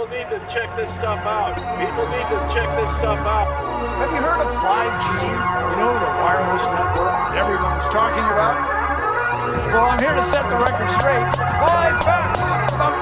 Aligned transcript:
People 0.00 0.16
need 0.16 0.30
to 0.32 0.40
check 0.48 0.74
this 0.80 0.94
stuff 0.94 1.20
out. 1.28 1.60
People 1.76 2.08
need 2.08 2.24
to 2.32 2.40
check 2.48 2.64
this 2.80 2.88
stuff 2.88 3.20
out. 3.20 3.52
Have 4.00 4.08
you 4.16 4.22
heard 4.24 4.40
of 4.40 4.48
5G? 4.48 5.12
You 5.12 5.76
know, 5.76 5.92
the 5.92 6.08
wireless 6.24 6.64
network 6.72 7.12
that 7.28 7.36
everyone 7.36 7.76
is 7.76 7.84
talking 7.92 8.24
about? 8.24 8.56
Well, 9.76 9.92
I'm 9.92 10.00
here 10.00 10.16
to 10.16 10.22
set 10.22 10.48
the 10.48 10.56
record 10.56 10.88
straight 10.88 11.28
with 11.36 11.52
five 11.60 12.00
facts 12.00 12.48
about 12.72 12.96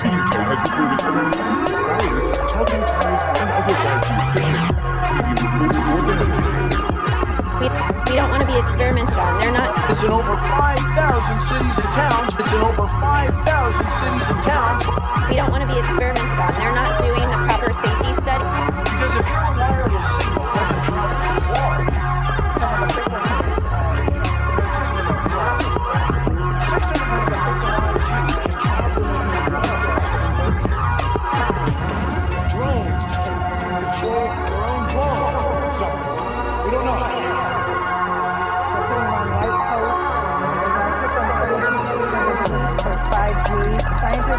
The 0.00 0.08
UK 0.08 0.40
has 0.40 0.64
reported 0.64 1.04
around 1.04 1.36
50 1.36 1.76
fires 1.76 2.24
targeting 2.48 2.88
towers 2.88 3.22
and 3.44 3.48
other 3.52 3.76
5G 3.76 4.08
equipment. 4.24 4.72
Media 5.20 5.52
reported 5.52 5.84
more 5.84 6.00
than 6.00 6.41
We, 7.62 7.68
we 8.10 8.18
don't 8.18 8.26
want 8.28 8.42
to 8.42 8.50
be 8.50 8.58
experimented 8.58 9.14
on. 9.14 9.38
They're 9.38 9.54
not. 9.54 9.70
It's 9.88 10.02
in 10.02 10.10
over 10.10 10.34
5,000 10.34 10.82
cities 11.38 11.78
and 11.78 11.90
towns. 11.94 12.34
It's 12.34 12.52
in 12.52 12.58
over 12.58 12.90
5,000 12.90 13.38
cities 13.38 14.26
and 14.34 14.42
towns. 14.42 14.82
We 15.30 15.36
don't 15.38 15.52
want 15.54 15.62
to 15.62 15.70
be 15.70 15.78
experimented 15.78 16.42
on. 16.42 16.50
They're 16.58 16.74
not 16.74 16.98
doing 16.98 17.22
the 17.22 17.38
proper 17.46 17.70
safety 17.70 18.18
study. 18.18 18.42
Because 18.82 19.14
if 19.14 19.26
your 19.30 19.46
wireless 19.62 20.06
signal 20.18 20.42
doesn't 20.50 20.82
travel 20.90 21.14
through 21.22 21.54
water, 21.54 21.86
some 22.58 22.82
of 22.82 22.90
the 22.90 23.11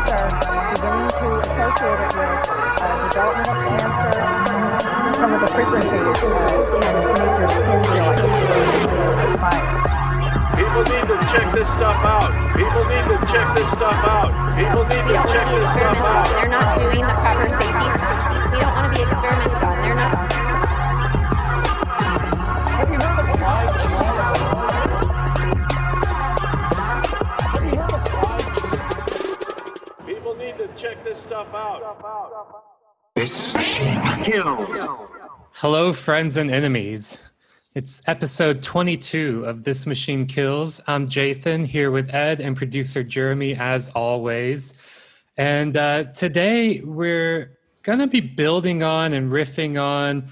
Scientists 0.03 0.47
are 0.47 0.67
beginning 0.75 1.11
to 1.15 1.27
associate 1.47 1.99
it 2.03 2.11
with 2.11 2.43
uh, 2.43 3.07
development 3.07 3.47
of 3.47 3.59
cancer. 3.71 4.11
Some 5.15 5.31
of 5.31 5.39
the 5.39 5.47
frequencies 5.47 5.95
uh, 5.95 6.43
can 6.83 7.15
make 7.15 7.39
your 7.39 7.47
skin 7.47 7.79
feel 7.87 8.03
like 8.03 8.19
it's 8.19 8.39
burning 8.43 8.83
and 8.83 8.99
it's 8.99 9.15
on 9.15 9.31
fire. 9.39 9.79
People 10.59 10.83
need 10.91 11.07
to 11.07 11.17
check 11.31 11.47
this 11.55 11.69
stuff 11.71 12.03
out. 12.03 12.35
People 12.51 12.83
need 12.91 13.05
to 13.15 13.17
check 13.31 13.47
this 13.55 13.69
stuff 13.71 13.99
out. 14.03 14.31
People 14.59 14.83
need 14.91 15.07
to 15.07 15.15
check 15.31 15.47
this 15.55 15.71
stuff 15.71 15.97
out. 16.03 16.27
They're 16.35 16.51
not 16.51 16.75
doing 16.75 17.07
the 17.07 17.15
proper 17.23 17.47
safety. 17.47 17.87
We 18.51 18.59
don't 18.59 18.75
want 18.75 18.91
to 18.91 18.99
be 18.99 19.07
experimented 19.07 19.63
on. 19.63 19.79
They're 19.79 19.95
not. 19.95 20.52
Stuff 31.53 32.01
out. 32.03 32.31
Hello, 35.51 35.93
friends 35.93 36.35
and 36.35 36.49
enemies. 36.49 37.19
It's 37.75 38.01
episode 38.07 38.63
22 38.63 39.45
of 39.45 39.63
This 39.63 39.85
Machine 39.85 40.25
Kills. 40.25 40.81
I'm 40.87 41.09
Jathan 41.09 41.67
here 41.67 41.91
with 41.91 42.11
Ed 42.11 42.41
and 42.41 42.57
producer 42.57 43.03
Jeremy, 43.03 43.53
as 43.53 43.89
always. 43.89 44.73
And 45.37 45.77
uh, 45.77 46.05
today 46.05 46.81
we're 46.81 47.55
going 47.83 47.99
to 47.99 48.07
be 48.07 48.21
building 48.21 48.81
on 48.81 49.13
and 49.13 49.31
riffing 49.31 49.79
on 49.79 50.29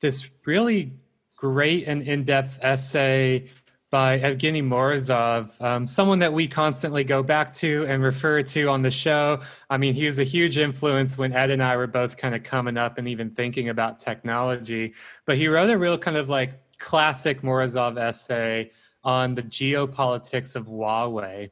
this 0.00 0.30
really 0.46 0.92
great 1.36 1.88
and 1.88 2.02
in 2.02 2.22
depth 2.22 2.60
essay 2.62 3.48
by 3.90 4.20
Evgeny 4.20 4.62
Morozov, 4.62 5.60
um, 5.60 5.86
someone 5.86 6.20
that 6.20 6.32
we 6.32 6.46
constantly 6.46 7.02
go 7.02 7.24
back 7.24 7.52
to 7.54 7.84
and 7.88 8.02
refer 8.02 8.40
to 8.40 8.68
on 8.68 8.82
the 8.82 8.90
show. 8.90 9.40
I 9.68 9.78
mean, 9.78 9.94
he 9.94 10.06
was 10.06 10.20
a 10.20 10.24
huge 10.24 10.58
influence 10.58 11.18
when 11.18 11.32
Ed 11.32 11.50
and 11.50 11.60
I 11.60 11.76
were 11.76 11.88
both 11.88 12.16
kind 12.16 12.34
of 12.34 12.44
coming 12.44 12.76
up 12.76 12.98
and 12.98 13.08
even 13.08 13.30
thinking 13.30 13.68
about 13.68 13.98
technology. 13.98 14.94
But 15.26 15.38
he 15.38 15.48
wrote 15.48 15.70
a 15.70 15.76
real 15.76 15.98
kind 15.98 16.16
of 16.16 16.28
like 16.28 16.52
classic 16.78 17.42
Morozov 17.42 17.98
essay 17.98 18.70
on 19.02 19.34
the 19.34 19.42
geopolitics 19.42 20.54
of 20.54 20.66
Huawei, 20.68 21.50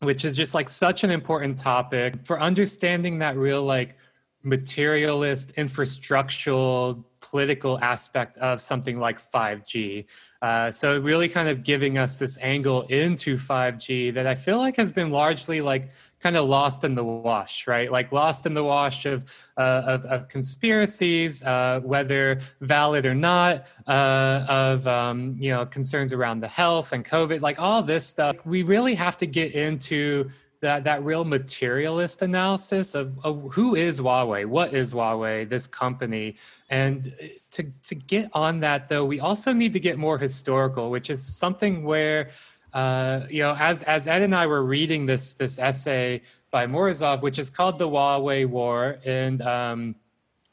which 0.00 0.26
is 0.26 0.36
just 0.36 0.54
like 0.54 0.68
such 0.68 1.02
an 1.02 1.10
important 1.10 1.56
topic 1.56 2.22
for 2.24 2.40
understanding 2.40 3.20
that 3.20 3.38
real 3.38 3.64
like 3.64 3.96
materialist, 4.42 5.54
infrastructural, 5.56 7.04
political 7.20 7.78
aspect 7.80 8.36
of 8.38 8.60
something 8.60 9.00
like 9.00 9.18
5G. 9.18 10.04
Uh, 10.44 10.70
so 10.70 11.00
really 11.00 11.26
kind 11.26 11.48
of 11.48 11.64
giving 11.64 11.96
us 11.96 12.18
this 12.18 12.36
angle 12.42 12.82
into 12.88 13.34
5G 13.34 14.12
that 14.12 14.26
I 14.26 14.34
feel 14.34 14.58
like 14.58 14.76
has 14.76 14.92
been 14.92 15.10
largely 15.10 15.62
like 15.62 15.88
kind 16.20 16.36
of 16.36 16.46
lost 16.46 16.84
in 16.84 16.94
the 16.94 17.02
wash, 17.02 17.66
right? 17.66 17.90
Like 17.90 18.12
lost 18.12 18.44
in 18.44 18.52
the 18.52 18.62
wash 18.62 19.06
of 19.06 19.24
uh, 19.56 19.82
of, 19.86 20.04
of 20.04 20.28
conspiracies, 20.28 21.42
uh, 21.44 21.80
whether 21.82 22.40
valid 22.60 23.06
or 23.06 23.14
not, 23.14 23.64
uh, 23.86 24.44
of 24.46 24.86
um, 24.86 25.34
you 25.40 25.48
know 25.48 25.64
concerns 25.64 26.12
around 26.12 26.40
the 26.40 26.48
health 26.48 26.92
and 26.92 27.06
COVID, 27.06 27.40
like 27.40 27.58
all 27.58 27.82
this 27.82 28.06
stuff. 28.06 28.36
We 28.44 28.64
really 28.64 28.94
have 28.96 29.16
to 29.16 29.26
get 29.26 29.52
into 29.52 30.30
that 30.64 30.84
that 30.84 31.04
real 31.04 31.24
materialist 31.24 32.22
analysis 32.22 32.94
of, 32.94 33.18
of 33.24 33.52
who 33.52 33.74
is 33.74 34.00
Huawei, 34.00 34.46
what 34.46 34.72
is 34.72 34.92
Huawei, 34.92 35.48
this 35.48 35.66
company, 35.66 36.36
and 36.70 37.14
to 37.52 37.62
to 37.88 37.94
get 37.94 38.30
on 38.32 38.60
that 38.60 38.88
though, 38.88 39.04
we 39.04 39.20
also 39.20 39.52
need 39.52 39.72
to 39.74 39.80
get 39.80 39.96
more 39.98 40.18
historical, 40.18 40.90
which 40.90 41.08
is 41.10 41.20
something 41.22 41.84
where 41.84 42.30
uh, 42.72 43.26
you 43.30 43.42
know, 43.42 43.54
as 43.58 43.82
as 43.84 44.08
Ed 44.08 44.22
and 44.22 44.34
I 44.34 44.46
were 44.46 44.64
reading 44.64 45.06
this 45.06 45.34
this 45.34 45.58
essay 45.58 46.22
by 46.50 46.66
Morozov, 46.66 47.22
which 47.22 47.38
is 47.38 47.50
called 47.50 47.78
the 47.78 47.88
Huawei 47.88 48.46
War, 48.46 48.98
and 49.04 49.42
um, 49.42 49.94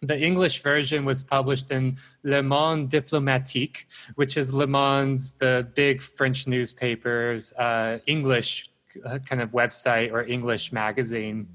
the 0.01 0.19
English 0.19 0.61
version 0.61 1.05
was 1.05 1.23
published 1.23 1.71
in 1.71 1.97
Le 2.23 2.41
Monde 2.43 2.89
Diplomatique, 2.89 3.87
which 4.15 4.35
is 4.35 4.53
Le 4.53 4.67
Monde's 4.67 5.31
the 5.31 5.67
big 5.75 6.01
French 6.01 6.47
newspaper's 6.47 7.53
uh, 7.53 7.99
English 8.07 8.67
uh, 8.67 8.70
kind 9.25 9.41
of 9.41 9.51
website 9.51 10.11
or 10.11 10.23
English 10.23 10.71
magazine. 10.71 11.47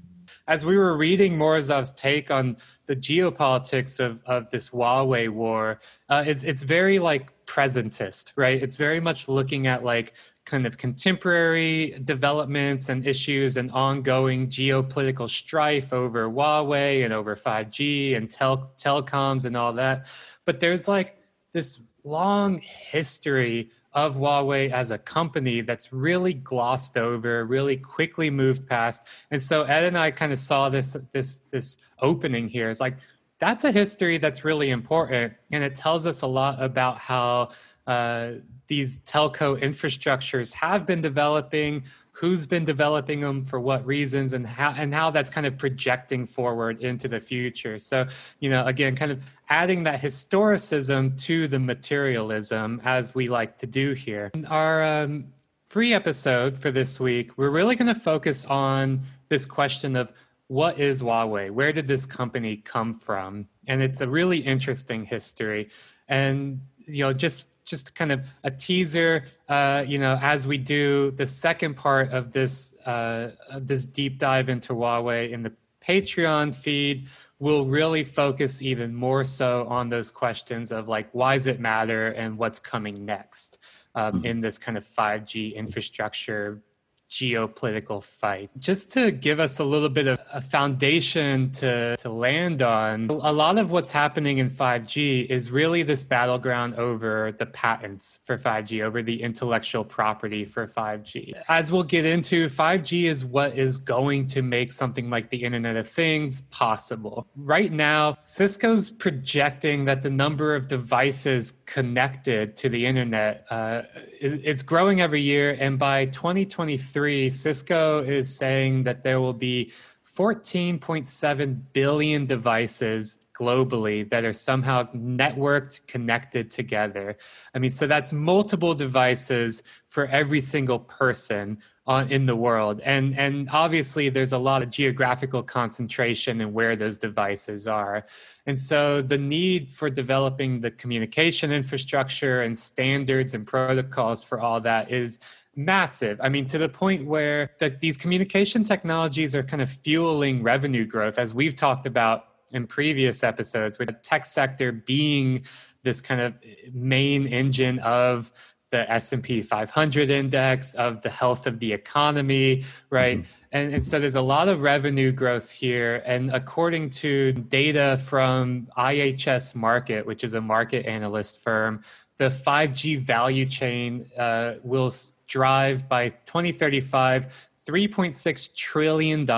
As 0.47 0.65
we 0.65 0.77
were 0.77 0.95
reading 0.95 1.37
Morozov's 1.37 1.91
take 1.93 2.31
on 2.31 2.57
the 2.85 2.95
geopolitics 2.95 3.99
of, 3.99 4.21
of 4.25 4.49
this 4.51 4.69
Huawei 4.69 5.29
war, 5.29 5.79
uh, 6.09 6.23
it's, 6.25 6.43
it's 6.43 6.63
very 6.63 6.99
like 6.99 7.45
presentist, 7.45 8.33
right? 8.35 8.61
It's 8.61 8.75
very 8.75 8.99
much 8.99 9.27
looking 9.27 9.67
at 9.67 9.83
like 9.83 10.13
kind 10.45 10.65
of 10.65 10.77
contemporary 10.77 11.99
developments 12.03 12.87
and 12.87 13.05
issues 13.05 13.57
and 13.57 13.69
ongoing 13.71 14.47
geopolitical 14.47 15.29
strife 15.29 15.91
over 15.91 16.29
Huawei 16.29 17.03
and 17.03 17.13
over 17.13 17.35
5G 17.35 18.15
and 18.15 18.29
tel- 18.29 18.71
telecoms 18.79 19.43
and 19.43 19.57
all 19.57 19.73
that. 19.73 20.05
But 20.45 20.61
there's 20.61 20.87
like 20.87 21.17
this 21.51 21.81
long 22.07 22.59
history 22.59 23.71
of 23.93 24.15
Huawei 24.15 24.71
as 24.71 24.91
a 24.91 24.97
company 24.97 25.61
that's 25.61 25.91
really 25.91 26.33
glossed 26.33 26.97
over, 26.97 27.45
really 27.45 27.77
quickly 27.77 28.29
moved 28.29 28.67
past. 28.67 29.07
And 29.31 29.41
so 29.41 29.63
Ed 29.63 29.85
and 29.85 29.97
I 29.97 30.11
kind 30.11 30.31
of 30.31 30.37
saw 30.37 30.69
this 30.69 30.95
this 31.11 31.41
this 31.49 31.77
opening 31.99 32.47
here. 32.47 32.69
It's 32.69 32.79
like 32.79 32.97
that's 33.39 33.63
a 33.63 33.71
history 33.71 34.17
that's 34.17 34.45
really 34.45 34.69
important, 34.69 35.33
and 35.51 35.63
it 35.63 35.75
tells 35.75 36.05
us 36.05 36.21
a 36.21 36.27
lot 36.27 36.61
about 36.61 36.99
how 36.99 37.49
uh, 37.87 38.31
these 38.67 38.99
telco 38.99 39.59
infrastructures 39.59 40.53
have 40.53 40.85
been 40.85 41.01
developing, 41.01 41.83
who's 42.19 42.47
been 42.47 42.63
developing 42.63 43.19
them 43.19 43.45
for 43.45 43.59
what 43.59 43.85
reasons, 43.85 44.33
and 44.33 44.45
how 44.47 44.73
and 44.75 44.93
how 44.93 45.11
that's 45.11 45.29
kind 45.29 45.45
of 45.45 45.55
projecting 45.57 46.25
forward 46.25 46.81
into 46.81 47.07
the 47.07 47.19
future. 47.19 47.77
So, 47.77 48.07
you 48.39 48.49
know, 48.49 48.65
again, 48.65 48.95
kind 48.95 49.11
of 49.11 49.35
adding 49.49 49.83
that 49.83 50.01
historicism 50.01 51.21
to 51.25 51.47
the 51.47 51.59
materialism 51.59 52.81
as 52.83 53.13
we 53.13 53.29
like 53.29 53.59
to 53.59 53.67
do 53.67 53.93
here. 53.93 54.31
Our 54.47 54.83
um, 54.83 55.27
free 55.65 55.93
episode 55.93 56.57
for 56.57 56.71
this 56.71 56.99
week, 56.99 57.37
we're 57.37 57.51
really 57.51 57.75
going 57.75 57.93
to 57.93 57.99
focus 57.99 58.45
on 58.45 59.01
this 59.29 59.45
question 59.45 59.95
of 59.95 60.11
what 60.47 60.79
is 60.79 61.03
Huawei? 61.03 61.51
Where 61.51 61.71
did 61.71 61.87
this 61.87 62.07
company 62.07 62.57
come 62.57 62.95
from? 62.95 63.47
And 63.67 63.83
it's 63.83 64.01
a 64.01 64.07
really 64.07 64.39
interesting 64.39 65.05
history. 65.05 65.69
And 66.07 66.61
you 66.87 67.03
know, 67.03 67.13
just 67.13 67.45
just 67.63 67.93
kind 67.93 68.11
of 68.11 68.25
a 68.43 68.49
teaser. 68.49 69.25
Uh, 69.47 69.85
you 69.87 69.97
know, 69.97 70.19
as 70.21 70.45
we 70.45 70.57
do 70.57 71.11
the 71.11 71.25
second 71.25 71.75
part 71.75 72.11
of 72.11 72.31
this 72.31 72.77
uh, 72.85 73.31
of 73.49 73.65
this 73.65 73.87
deep 73.87 74.17
dive 74.17 74.49
into 74.49 74.73
Huawei 74.73 75.31
in 75.31 75.41
the 75.41 75.53
Patreon 75.81 76.53
feed, 76.53 77.07
we'll 77.39 77.65
really 77.65 78.03
focus 78.03 78.61
even 78.61 78.93
more 78.93 79.23
so 79.23 79.65
on 79.67 79.89
those 79.89 80.11
questions 80.11 80.71
of 80.71 80.87
like 80.87 81.07
why 81.13 81.35
does 81.35 81.47
it 81.47 81.59
matter 81.59 82.07
and 82.09 82.37
what's 82.37 82.59
coming 82.59 83.05
next 83.05 83.59
um, 83.95 84.25
in 84.25 84.41
this 84.41 84.57
kind 84.57 84.77
of 84.77 84.83
5G 84.83 85.55
infrastructure 85.55 86.61
geopolitical 87.09 88.03
fight. 88.03 88.49
Just 88.57 88.91
to 88.93 89.11
give 89.11 89.39
us 89.39 89.59
a 89.59 89.63
little 89.63 89.89
bit 89.89 90.07
of 90.07 90.19
a 90.33 90.41
foundation 90.41 91.51
to, 91.51 91.95
to 91.97 92.09
land 92.09 92.61
on, 92.61 93.09
a 93.09 93.31
lot 93.31 93.57
of 93.57 93.71
what's 93.71 93.91
happening 93.91 94.39
in 94.39 94.49
5G 94.49 95.27
is 95.27 95.49
really 95.49 95.83
this 95.83 96.03
battleground 96.03 96.75
over 96.75 97.31
the 97.31 97.45
patents 97.45 98.19
for 98.25 98.37
5G, 98.37 98.83
over 98.83 99.01
the 99.01 99.21
intellectual 99.21 99.83
property 99.83 100.45
for 100.45 100.67
5G. 100.67 101.33
As 101.47 101.71
we'll 101.71 101.83
get 101.83 102.05
into, 102.05 102.47
5G 102.47 103.03
is 103.03 103.23
what 103.23 103.57
is 103.57 103.77
going 103.77 104.25
to 104.27 104.41
make 104.41 104.71
something 104.71 105.09
like 105.09 105.29
the 105.29 105.43
Internet 105.43 105.77
of 105.77 105.87
Things 105.87 106.41
possible. 106.41 107.27
Right 107.35 107.71
now, 107.71 108.17
Cisco's 108.21 108.91
projecting 108.91 109.85
that 109.85 110.03
the 110.03 110.09
number 110.09 110.55
of 110.55 110.67
devices 110.67 111.53
connected 111.65 112.55
to 112.57 112.69
the 112.69 112.85
internet 112.85 113.45
uh, 113.49 113.83
is, 114.19 114.33
it's 114.35 114.61
growing 114.61 115.01
every 115.01 115.21
year, 115.21 115.55
and 115.59 115.77
by 115.79 116.05
2023, 116.05 116.96
Cisco 117.29 117.99
is 117.99 118.33
saying 118.33 118.83
that 118.83 119.03
there 119.03 119.19
will 119.19 119.33
be 119.33 119.71
14.7 120.17 121.61
billion 121.73 122.25
devices 122.25 123.19
globally 123.39 124.09
that 124.09 124.25
are 124.25 124.33
somehow 124.33 124.83
networked, 124.93 125.85
connected 125.85 126.49
together. 126.49 127.15
I 127.53 127.59
mean, 127.59 127.71
so 127.71 127.85
that's 127.85 128.11
multiple 128.11 128.73
devices 128.73 129.61
for 129.85 130.07
every 130.07 130.41
single 130.41 130.79
person 130.79 131.59
on, 131.85 132.11
in 132.11 132.25
the 132.25 132.35
world. 132.35 132.81
And, 132.83 133.17
and 133.17 133.47
obviously, 133.51 134.09
there's 134.09 134.33
a 134.33 134.37
lot 134.37 134.63
of 134.63 134.69
geographical 134.69 135.43
concentration 135.43 136.41
in 136.41 136.51
where 136.51 136.75
those 136.75 136.97
devices 136.97 137.67
are. 137.67 138.05
And 138.45 138.59
so 138.59 139.01
the 139.01 139.17
need 139.17 139.69
for 139.69 139.89
developing 139.89 140.61
the 140.61 140.71
communication 140.71 141.51
infrastructure 141.51 142.41
and 142.41 142.57
standards 142.57 143.35
and 143.35 143.45
protocols 143.45 144.23
for 144.23 144.39
all 144.39 144.59
that 144.61 144.89
is 144.89 145.19
massive. 145.57 146.19
I 146.21 146.29
mean, 146.29 146.45
to 146.45 146.57
the 146.57 146.69
point 146.69 147.05
where 147.05 147.51
that 147.59 147.81
these 147.81 147.97
communication 147.97 148.63
technologies 148.63 149.35
are 149.35 149.43
kind 149.43 149.61
of 149.61 149.69
fueling 149.69 150.43
revenue 150.43 150.85
growth, 150.85 151.17
as 151.17 151.33
we've 151.33 151.55
talked 151.55 151.85
about 151.85 152.25
in 152.51 152.67
previous 152.67 153.23
episodes, 153.23 153.77
with 153.77 153.87
the 153.87 153.93
tech 153.95 154.23
sector 154.23 154.71
being 154.71 155.43
this 155.83 155.99
kind 155.99 156.21
of 156.21 156.35
main 156.73 157.27
engine 157.27 157.79
of 157.79 158.31
the 158.69 158.89
S&P 158.91 159.41
500 159.41 160.09
index 160.09 160.73
of 160.73 161.01
the 161.01 161.09
health 161.09 161.47
of 161.47 161.59
the 161.59 161.71
economy, 161.71 162.63
right? 162.89 163.19
Mm-hmm. 163.19 163.31
And, 163.53 163.73
and 163.75 163.85
so 163.85 163.97
there's 163.97 164.15
a 164.15 164.21
lot 164.21 164.49
of 164.49 164.61
revenue 164.61 165.13
growth 165.13 165.49
here. 165.49 166.03
And 166.05 166.33
according 166.33 166.89
to 167.01 167.31
data 167.31 167.97
from 168.03 168.67
IHS 168.77 169.55
Markit, 169.55 170.05
which 170.05 170.23
is 170.23 170.33
a 170.33 170.41
market 170.41 170.85
analyst 170.85 171.41
firm, 171.41 171.81
the 172.17 172.29
5G 172.29 172.99
value 172.99 173.45
chain 173.45 174.05
uh, 174.17 174.55
will 174.63 174.91
drive 175.27 175.87
by 175.87 176.09
2035 176.09 177.47
$3.6 177.67 178.55
trillion 178.55 179.29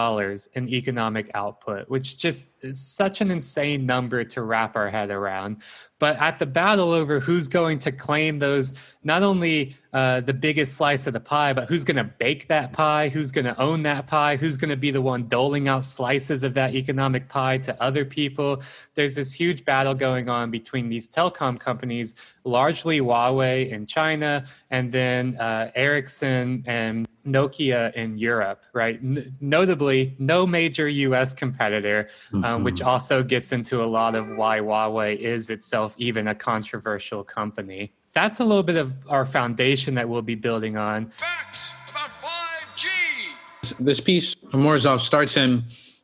in 0.53 0.69
economic 0.69 1.31
output, 1.33 1.89
which 1.89 2.19
just 2.19 2.53
is 2.61 2.79
such 2.79 3.21
an 3.21 3.31
insane 3.31 3.87
number 3.87 4.23
to 4.23 4.43
wrap 4.43 4.75
our 4.75 4.87
head 4.87 5.09
around. 5.09 5.63
But 5.99 6.17
at 6.17 6.39
the 6.39 6.45
battle 6.45 6.91
over 6.91 7.19
who's 7.19 7.47
going 7.47 7.79
to 7.79 7.91
claim 7.91 8.39
those, 8.39 8.73
not 9.03 9.21
only 9.21 9.75
uh, 9.91 10.21
the 10.21 10.33
biggest 10.33 10.73
slice 10.75 11.07
of 11.07 11.13
the 11.13 11.19
pie, 11.19 11.51
but 11.53 11.67
who's 11.67 11.83
going 11.83 11.97
to 11.97 12.03
bake 12.03 12.47
that 12.47 12.73
pie, 12.73 13.09
who's 13.09 13.31
going 13.31 13.45
to 13.45 13.59
own 13.59 13.83
that 13.83 14.07
pie, 14.07 14.35
who's 14.35 14.55
going 14.55 14.69
to 14.69 14.77
be 14.77 14.91
the 14.91 15.01
one 15.01 15.27
doling 15.27 15.67
out 15.67 15.83
slices 15.83 16.43
of 16.43 16.53
that 16.53 16.75
economic 16.75 17.27
pie 17.27 17.57
to 17.57 17.81
other 17.81 18.05
people. 18.05 18.61
There's 18.93 19.15
this 19.15 19.33
huge 19.33 19.65
battle 19.65 19.93
going 19.93 20.29
on 20.29 20.51
between 20.51 20.89
these 20.89 21.09
telecom 21.09 21.59
companies, 21.59 22.15
largely 22.43 22.99
Huawei 22.99 23.69
in 23.69 23.85
China, 23.85 24.45
and 24.69 24.91
then 24.91 25.35
uh, 25.37 25.71
Ericsson 25.75 26.63
and 26.67 27.07
Nokia 27.25 27.93
in 27.93 28.17
Europe, 28.17 28.65
right? 28.73 28.99
N- 29.01 29.33
notably, 29.41 30.15
no 30.19 30.45
major 30.45 30.87
US 30.87 31.33
competitor, 31.33 32.09
um, 32.33 32.43
mm-hmm. 32.43 32.63
which 32.63 32.81
also 32.81 33.23
gets 33.23 33.51
into 33.51 33.81
a 33.83 33.85
lot 33.85 34.15
of 34.15 34.27
why 34.29 34.59
Huawei 34.59 35.15
is 35.17 35.49
itself 35.49 35.88
even 35.97 36.27
a 36.27 36.35
controversial 36.35 37.23
company. 37.23 37.93
That's 38.13 38.39
a 38.39 38.45
little 38.45 38.63
bit 38.63 38.75
of 38.75 38.93
our 39.07 39.25
foundation 39.25 39.95
that 39.95 40.09
we'll 40.09 40.21
be 40.21 40.35
building 40.35 40.77
on. 40.77 41.09
Facts 41.11 41.73
about 41.89 42.09
5G. 42.21 43.79
This 43.79 43.99
piece, 43.99 44.35
Morozov, 44.35 44.99
starts 44.99 45.37
in, 45.37 45.63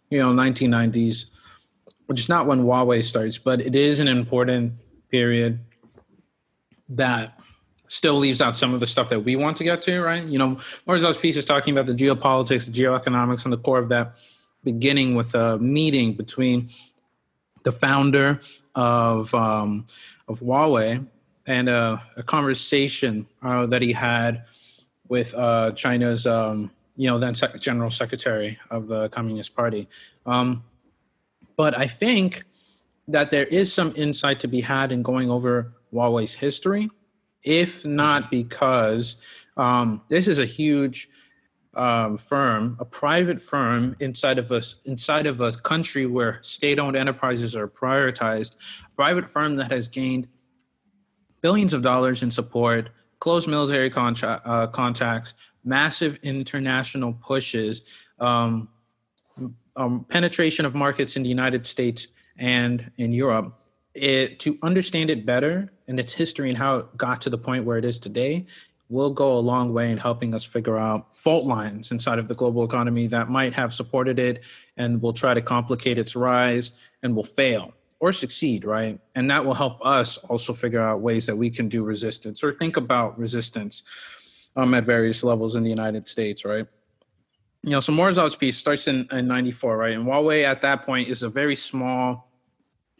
you 0.09 0.19
know, 0.19 0.31
1990s, 0.31 1.25
which 2.05 2.19
is 2.19 2.29
not 2.29 2.45
when 2.45 2.63
Huawei 2.63 3.03
starts, 3.03 3.37
but 3.37 3.59
it 3.61 3.75
is 3.75 3.99
an 3.99 4.07
important 4.07 4.73
period 5.09 5.59
that 6.89 7.39
still 7.87 8.15
leaves 8.15 8.41
out 8.41 8.57
some 8.57 8.73
of 8.73 8.79
the 8.79 8.85
stuff 8.85 9.09
that 9.09 9.21
we 9.21 9.35
want 9.35 9.57
to 9.57 9.63
get 9.63 9.81
to, 9.83 10.01
right? 10.01 10.23
You 10.23 10.39
know, 10.39 10.55
Morozov's 10.87 11.17
piece 11.17 11.37
is 11.37 11.45
talking 11.45 11.75
about 11.75 11.85
the 11.87 11.93
geopolitics, 11.93 12.65
the 12.65 12.71
geoeconomics, 12.71 13.43
and 13.43 13.53
the 13.53 13.57
core 13.57 13.79
of 13.79 13.89
that, 13.89 14.15
beginning 14.63 15.15
with 15.15 15.35
a 15.35 15.57
meeting 15.59 16.13
between 16.13 16.69
the 17.63 17.71
founder 17.71 18.39
of 18.75 19.33
um, 19.33 19.85
of 20.27 20.39
Huawei 20.39 21.05
and 21.47 21.69
a, 21.69 22.01
a 22.17 22.23
conversation 22.23 23.27
uh, 23.41 23.65
that 23.67 23.81
he 23.81 23.93
had 23.93 24.45
with 25.07 25.33
uh, 25.35 25.71
China's, 25.73 26.25
um, 26.25 26.71
you 26.95 27.07
know, 27.07 27.19
then 27.19 27.35
Sec- 27.35 27.59
General 27.59 27.91
Secretary 27.91 28.57
of 28.71 28.87
the 28.87 29.09
Communist 29.09 29.55
Party. 29.55 29.87
Um, 30.25 30.63
but 31.55 31.77
I 31.77 31.87
think 31.87 32.43
that 33.07 33.29
there 33.29 33.45
is 33.45 33.71
some 33.71 33.93
insight 33.95 34.39
to 34.39 34.47
be 34.47 34.61
had 34.61 34.91
in 34.91 35.03
going 35.03 35.29
over 35.29 35.73
Huawei's 35.93 36.33
history 36.33 36.89
if 37.45 37.85
not 37.85 38.29
because 38.31 39.15
um, 39.55 40.01
this 40.09 40.27
is 40.27 40.39
a 40.39 40.45
huge 40.45 41.07
um, 41.75 42.17
firm, 42.17 42.77
a 42.79 42.85
private 42.85 43.41
firm 43.41 43.95
inside 43.99 44.37
of 44.37 44.51
us, 44.51 44.75
inside 44.85 45.25
of 45.27 45.41
a 45.41 45.51
country 45.51 46.05
where 46.05 46.39
state-owned 46.41 46.95
enterprises 46.95 47.55
are 47.55 47.67
prioritized, 47.67 48.55
a 48.85 48.95
private 48.95 49.29
firm 49.29 49.55
that 49.57 49.71
has 49.71 49.89
gained 49.89 50.27
billions 51.41 51.73
of 51.73 51.81
dollars 51.81 52.23
in 52.23 52.31
support, 52.31 52.89
close 53.19 53.47
military 53.47 53.89
contra- 53.89 54.41
uh, 54.45 54.67
contacts, 54.67 55.33
massive 55.63 56.17
international 56.23 57.13
pushes, 57.13 57.81
um, 58.19 58.69
um, 59.75 60.05
penetration 60.09 60.65
of 60.65 60.73
markets 60.73 61.17
in 61.17 61.23
the 61.23 61.29
United 61.29 61.67
States 61.67 62.07
and 62.37 62.89
in 62.97 63.11
Europe. 63.11 63.61
It 63.93 64.39
to 64.41 64.57
understand 64.63 65.09
it 65.09 65.25
better 65.25 65.71
and 65.87 65.99
its 65.99 66.13
history 66.13 66.49
and 66.49 66.57
how 66.57 66.77
it 66.77 66.97
got 66.97 67.21
to 67.21 67.29
the 67.29 67.37
point 67.37 67.65
where 67.65 67.77
it 67.77 67.85
is 67.85 67.99
today 67.99 68.45
will 68.89 69.09
go 69.09 69.37
a 69.37 69.39
long 69.39 69.73
way 69.73 69.91
in 69.91 69.97
helping 69.97 70.33
us 70.33 70.43
figure 70.43 70.77
out 70.77 71.15
fault 71.17 71.45
lines 71.45 71.91
inside 71.91 72.19
of 72.19 72.27
the 72.27 72.35
global 72.35 72.63
economy 72.63 73.07
that 73.07 73.29
might 73.29 73.53
have 73.55 73.73
supported 73.73 74.19
it 74.19 74.41
and 74.77 75.01
will 75.01 75.13
try 75.13 75.33
to 75.33 75.41
complicate 75.41 75.97
its 75.97 76.15
rise 76.15 76.71
and 77.01 77.15
will 77.15 77.23
fail 77.23 77.73
or 77.99 78.11
succeed, 78.11 78.65
right? 78.65 78.99
And 79.15 79.29
that 79.31 79.43
will 79.43 79.53
help 79.53 79.83
us 79.83 80.17
also 80.17 80.53
figure 80.53 80.81
out 80.81 81.01
ways 81.01 81.25
that 81.25 81.35
we 81.35 81.49
can 81.49 81.67
do 81.67 81.83
resistance 81.83 82.43
or 82.43 82.53
think 82.53 82.77
about 82.77 83.17
resistance 83.17 83.83
um, 84.55 84.73
at 84.73 84.83
various 84.83 85.23
levels 85.23 85.55
in 85.55 85.63
the 85.63 85.69
United 85.69 86.07
States, 86.07 86.45
right? 86.45 86.67
You 87.63 87.71
know, 87.71 87.79
so 87.79 87.91
Morozov's 87.91 88.35
piece 88.35 88.57
starts 88.57 88.87
in, 88.87 89.07
in 89.11 89.27
94, 89.27 89.77
right? 89.77 89.93
And 89.93 90.05
Huawei 90.05 90.43
at 90.43 90.61
that 90.61 90.85
point 90.85 91.09
is 91.09 91.23
a 91.23 91.29
very 91.29 91.55
small 91.55 92.29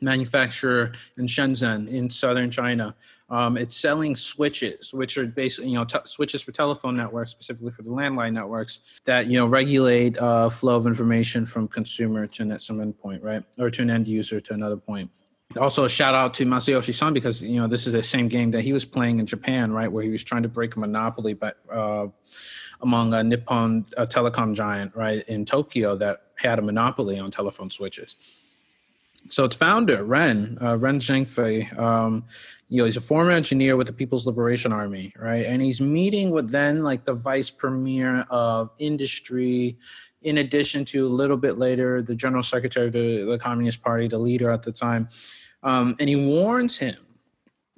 manufacturer 0.01 0.93
in 1.17 1.27
Shenzhen 1.27 1.87
in 1.87 2.09
southern 2.09 2.49
China. 2.49 2.95
Um, 3.29 3.57
it's 3.57 3.75
selling 3.75 4.15
switches, 4.15 4.93
which 4.93 5.17
are 5.17 5.25
basically 5.25 5.71
you 5.71 5.77
know 5.77 5.85
t- 5.85 5.97
switches 6.05 6.43
for 6.43 6.51
telephone 6.51 6.95
networks, 6.95 7.31
specifically 7.31 7.71
for 7.71 7.81
the 7.81 7.89
landline 7.89 8.33
networks 8.33 8.81
that 9.05 9.27
you 9.27 9.39
know 9.39 9.47
regulate 9.47 10.17
uh, 10.19 10.49
flow 10.49 10.75
of 10.75 10.85
information 10.85 11.45
from 11.45 11.67
consumer 11.67 12.27
to 12.27 12.59
some 12.59 12.77
endpoint, 12.77 13.23
right, 13.23 13.43
or 13.57 13.71
to 13.71 13.81
an 13.81 13.89
end 13.89 14.07
user 14.07 14.39
to 14.39 14.53
another 14.53 14.77
point. 14.77 15.09
Also, 15.59 15.85
a 15.85 15.89
shout 15.89 16.13
out 16.13 16.33
to 16.35 16.45
Masayoshi 16.45 16.93
Son 16.93 17.13
because 17.13 17.43
you 17.43 17.59
know 17.59 17.67
this 17.67 17.87
is 17.87 17.93
the 17.93 18.03
same 18.03 18.27
game 18.27 18.51
that 18.51 18.61
he 18.61 18.73
was 18.73 18.85
playing 18.85 19.19
in 19.19 19.25
Japan, 19.25 19.71
right, 19.71 19.91
where 19.91 20.03
he 20.03 20.09
was 20.09 20.23
trying 20.23 20.43
to 20.43 20.49
break 20.49 20.75
a 20.75 20.79
monopoly, 20.79 21.33
but 21.33 21.57
uh, 21.71 22.07
among 22.81 23.13
a 23.13 23.23
Nippon 23.23 23.85
a 23.97 24.05
telecom 24.05 24.53
giant, 24.53 24.95
right, 24.95 25.27
in 25.27 25.45
Tokyo 25.45 25.95
that 25.95 26.23
had 26.35 26.59
a 26.59 26.61
monopoly 26.61 27.17
on 27.17 27.31
telephone 27.31 27.71
switches. 27.71 28.15
So 29.29 29.43
its 29.45 29.55
founder, 29.55 30.03
Ren, 30.03 30.57
uh, 30.61 30.77
Ren 30.77 30.99
Zhengfei, 30.99 31.75
um, 31.77 32.25
you 32.67 32.79
know, 32.79 32.85
he's 32.85 32.97
a 32.97 33.01
former 33.01 33.31
engineer 33.31 33.77
with 33.77 33.87
the 33.87 33.93
People's 33.93 34.25
Liberation 34.25 34.73
Army, 34.73 35.13
right? 35.19 35.45
And 35.45 35.61
he's 35.61 35.79
meeting 35.79 36.31
with 36.31 36.49
then 36.49 36.83
like 36.83 37.05
the 37.05 37.13
vice 37.13 37.49
premier 37.49 38.21
of 38.29 38.71
industry, 38.79 39.77
in 40.23 40.39
addition 40.39 40.83
to 40.85 41.07
a 41.07 41.09
little 41.09 41.37
bit 41.37 41.59
later, 41.59 42.01
the 42.01 42.15
general 42.15 42.41
secretary 42.41 42.87
of 42.87 42.93
the, 42.93 43.37
Communist 43.39 43.83
Party, 43.83 44.07
the 44.07 44.17
leader 44.17 44.49
at 44.49 44.63
the 44.63 44.71
time. 44.71 45.07
Um, 45.61 45.95
and 45.99 46.09
he 46.09 46.15
warns 46.15 46.77
him 46.77 46.97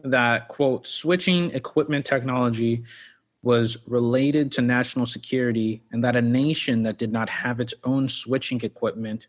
that, 0.04 0.48
quote, 0.48 0.88
switching 0.88 1.52
equipment 1.52 2.06
technology 2.06 2.84
was 3.44 3.78
related 3.88 4.52
to 4.54 4.62
national 4.62 5.06
security 5.06 5.82
and 5.92 6.04
that 6.04 6.16
a 6.16 6.22
nation 6.22 6.84
that 6.84 6.98
did 6.98 7.12
not 7.12 7.30
have 7.30 7.60
its 7.60 7.74
own 7.84 8.08
switching 8.08 8.62
equipment 8.62 9.28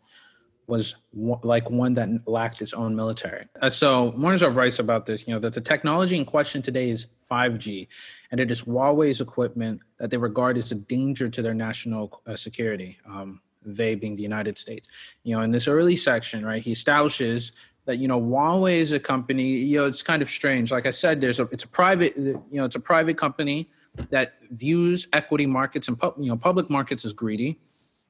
was 0.69 0.95
like 1.17 1.69
one 1.69 1.93
that 1.95 2.09
lacked 2.27 2.61
its 2.61 2.73
own 2.73 2.95
military. 2.95 3.45
Uh, 3.61 3.69
so 3.69 4.11
Morozov 4.13 4.55
writes 4.55 4.79
about 4.79 5.07
this, 5.07 5.27
you 5.27 5.33
know, 5.33 5.39
that 5.39 5.53
the 5.53 5.61
technology 5.61 6.15
in 6.15 6.25
question 6.25 6.61
today 6.61 6.89
is 6.89 7.07
5G, 7.29 7.87
and 8.31 8.39
it 8.39 8.51
is 8.51 8.61
Huawei's 8.61 9.19
equipment 9.19 9.81
that 9.97 10.11
they 10.11 10.17
regard 10.17 10.57
as 10.57 10.71
a 10.71 10.75
danger 10.75 11.29
to 11.29 11.41
their 11.41 11.53
national 11.53 12.21
uh, 12.27 12.35
security. 12.35 12.97
Um, 13.07 13.41
they 13.65 13.95
being 13.95 14.15
the 14.15 14.23
United 14.23 14.57
States. 14.57 14.87
You 15.23 15.35
know, 15.35 15.41
in 15.41 15.51
this 15.51 15.67
early 15.67 15.95
section, 15.95 16.45
right, 16.45 16.61
he 16.61 16.71
establishes 16.71 17.51
that 17.85 17.97
you 17.97 18.07
know 18.07 18.21
Huawei 18.21 18.75
is 18.77 18.93
a 18.93 18.99
company. 18.99 19.43
You 19.43 19.79
know, 19.79 19.85
it's 19.87 20.03
kind 20.03 20.21
of 20.21 20.29
strange. 20.29 20.71
Like 20.71 20.85
I 20.85 20.91
said, 20.91 21.19
there's 21.19 21.39
a 21.39 21.43
it's 21.51 21.63
a 21.63 21.67
private 21.67 22.15
you 22.15 22.41
know 22.51 22.65
it's 22.65 22.75
a 22.75 22.79
private 22.79 23.17
company 23.17 23.69
that 24.11 24.35
views 24.51 25.07
equity 25.13 25.45
markets 25.45 25.87
and 25.87 25.99
you 26.17 26.29
know 26.29 26.37
public 26.37 26.69
markets 26.69 27.03
as 27.05 27.13
greedy. 27.13 27.59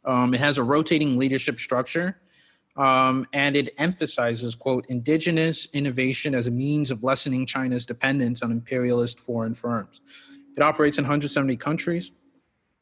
Um, 0.06 0.34
it 0.34 0.40
has 0.40 0.58
a 0.58 0.64
rotating 0.64 1.18
leadership 1.18 1.60
structure. 1.60 2.20
Um, 2.76 3.26
and 3.34 3.56
it 3.56 3.74
emphasizes, 3.78 4.56
quote, 4.56 4.86
indigenous 4.88 5.68
innovation 5.74 6.34
as 6.34 6.48
a 6.48 6.52
means 6.52 6.92
of 6.92 7.04
lessening 7.04 7.46
China's 7.46 7.86
dependence 7.86 8.42
on 8.42 8.52
imperialist 8.52 9.20
foreign 9.20 9.54
firms. 9.54 10.02
It 10.56 10.62
operates 10.62 10.98
in 10.98 11.04
170 11.04 11.58
countries 11.58 12.12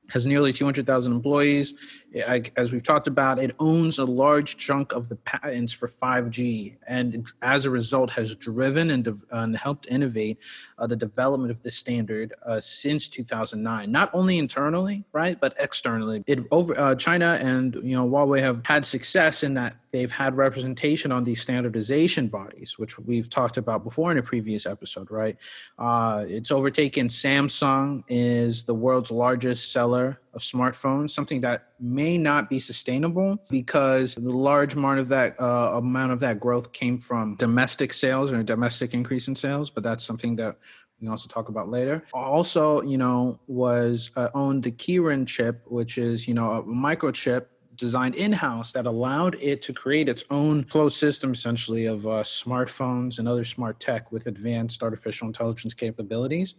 has 0.09 0.25
nearly 0.25 0.53
200,000 0.53 1.11
employees. 1.11 1.73
As 2.15 2.71
we've 2.71 2.83
talked 2.83 3.07
about, 3.07 3.37
it 3.37 3.55
owns 3.59 3.99
a 3.99 4.05
large 4.05 4.57
chunk 4.57 4.93
of 4.93 5.09
the 5.09 5.17
patents 5.17 5.73
for 5.73 5.87
5G, 5.87 6.77
and 6.87 7.29
as 7.41 7.65
a 7.65 7.69
result, 7.69 8.09
has 8.11 8.33
driven 8.35 8.91
and, 8.91 9.03
de- 9.03 9.21
and 9.31 9.57
helped 9.57 9.87
innovate 9.87 10.37
uh, 10.79 10.87
the 10.87 10.95
development 10.95 11.51
of 11.51 11.61
this 11.63 11.75
standard 11.75 12.33
uh, 12.45 12.59
since 12.59 13.09
2009. 13.09 13.91
Not 13.91 14.09
only 14.13 14.37
internally, 14.37 15.03
right, 15.11 15.39
but 15.39 15.53
externally. 15.59 16.23
It 16.27 16.39
over 16.49 16.79
uh, 16.79 16.95
China 16.95 17.37
and 17.41 17.75
you 17.83 17.95
know 17.95 18.07
Huawei 18.07 18.39
have 18.39 18.61
had 18.65 18.85
success 18.85 19.43
in 19.43 19.53
that 19.55 19.75
they've 19.91 20.11
had 20.11 20.37
representation 20.37 21.11
on 21.11 21.23
these 21.23 21.41
standardization 21.41 22.27
bodies, 22.27 22.77
which 22.77 22.99
we've 22.99 23.29
talked 23.29 23.57
about 23.57 23.83
before 23.83 24.11
in 24.11 24.17
a 24.17 24.23
previous 24.23 24.65
episode, 24.65 25.09
right? 25.09 25.37
Uh, 25.77 26.25
it's 26.27 26.51
overtaken 26.51 27.07
Samsung 27.07 28.03
is 28.07 28.63
the 28.65 28.75
world's 28.75 29.11
largest 29.11 29.71
seller 29.71 30.19
of 30.37 30.43
smartphones, 30.43 31.09
something 31.09 31.41
that 31.41 31.69
may 31.79 32.17
not 32.17 32.49
be 32.49 32.59
sustainable 32.59 33.37
because 33.49 34.15
the 34.15 34.21
large 34.21 34.75
amount 34.75 34.99
of 34.99 35.09
that 35.09 35.39
uh, 35.41 35.73
amount 35.75 36.13
of 36.13 36.19
that 36.21 36.39
growth 36.39 36.71
came 36.71 36.97
from 36.99 37.35
domestic 37.35 37.91
sales 37.91 38.31
or 38.31 38.41
domestic 38.43 38.93
increase 38.93 39.27
in 39.27 39.35
sales, 39.35 39.69
but 39.69 39.83
that's 39.83 40.03
something 40.03 40.35
that 40.37 40.57
we 40.99 41.05
can 41.05 41.11
also 41.11 41.27
talk 41.27 41.49
about 41.49 41.69
later. 41.69 42.03
Also, 42.13 42.81
you 42.83 42.97
know, 42.97 43.39
was 43.47 44.11
uh, 44.15 44.29
owned 44.33 44.63
the 44.63 44.71
Kirin 44.71 45.27
chip, 45.27 45.61
which 45.65 45.97
is 45.97 46.27
you 46.27 46.33
know 46.33 46.51
a 46.51 46.63
microchip 46.63 47.47
designed 47.75 48.15
in-house 48.15 48.71
that 48.71 48.87
allowed 48.87 49.35
it 49.35 49.61
to 49.61 49.71
create 49.71 50.09
its 50.09 50.23
own 50.31 50.63
closed 50.63 50.97
system 50.97 51.31
essentially 51.31 51.85
of 51.85 52.07
uh, 52.07 52.23
smartphones 52.23 53.19
and 53.19 53.27
other 53.27 53.43
smart 53.43 53.79
tech 53.79 54.11
with 54.11 54.25
advanced 54.25 54.81
artificial 54.81 55.27
intelligence 55.27 55.75
capabilities 55.75 56.55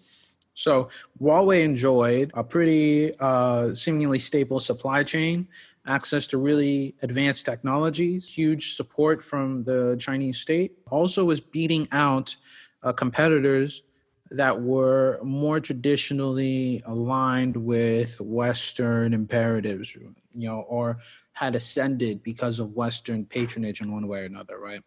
so 0.59 0.89
huawei 1.21 1.63
enjoyed 1.63 2.31
a 2.35 2.43
pretty 2.43 3.15
uh, 3.21 3.75
seemingly 3.75 4.19
stable 4.19 4.61
supply 4.61 5.03
chain 5.03 5.47
access 5.87 6.27
to 6.27 6.37
really 6.37 6.95
advanced 7.03 7.45
technologies 7.47 8.27
huge 8.27 8.75
support 8.75 9.23
from 9.23 9.63
the 9.65 9.97
chinese 9.99 10.39
state 10.39 10.73
also 10.91 11.25
was 11.25 11.41
beating 11.41 11.87
out 11.93 12.35
uh, 12.83 12.93
competitors 12.93 13.83
that 14.31 14.61
were 14.61 15.19
more 15.23 15.61
traditionally 15.61 16.83
aligned 16.87 17.57
with 17.57 18.21
Western 18.21 19.15
imperatives, 19.15 19.95
you 19.95 20.15
know, 20.35 20.61
or 20.69 20.99
had 21.33 21.55
ascended 21.55 22.23
because 22.23 22.59
of 22.59 22.73
Western 22.73 23.25
patronage 23.25 23.81
in 23.81 23.93
one 23.93 24.07
way 24.07 24.21
or 24.21 24.25
another, 24.25 24.59
right? 24.59 24.83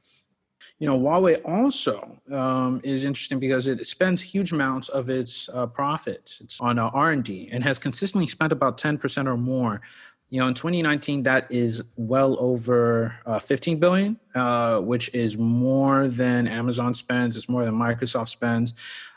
You 0.79 0.87
know, 0.87 0.99
Huawei 0.99 1.41
also 1.45 2.17
um, 2.31 2.81
is 2.83 3.03
interesting 3.03 3.39
because 3.39 3.67
it 3.67 3.85
spends 3.85 4.21
huge 4.21 4.51
amounts 4.51 4.89
of 4.89 5.09
its 5.09 5.49
uh, 5.53 5.67
profits 5.67 6.41
it's 6.41 6.59
on 6.59 6.79
uh, 6.79 6.87
R&D 6.87 7.49
and 7.51 7.63
has 7.63 7.77
consistently 7.77 8.27
spent 8.27 8.51
about 8.51 8.77
10% 8.77 9.27
or 9.27 9.37
more. 9.37 9.81
You 10.29 10.39
know 10.39 10.47
in 10.47 10.53
2019 10.53 11.23
that 11.23 11.51
is 11.51 11.83
well 11.97 12.37
over 12.39 13.13
uh, 13.25 13.37
15 13.37 13.79
billion 13.79 14.17
uh, 14.33 14.79
which 14.79 15.13
is 15.13 15.37
more 15.37 16.07
than 16.07 16.47
amazon 16.47 16.93
spends 16.93 17.35
it's 17.35 17.49
more 17.49 17.65
than 17.65 17.75
microsoft 17.75 18.29
spends. 18.29 18.73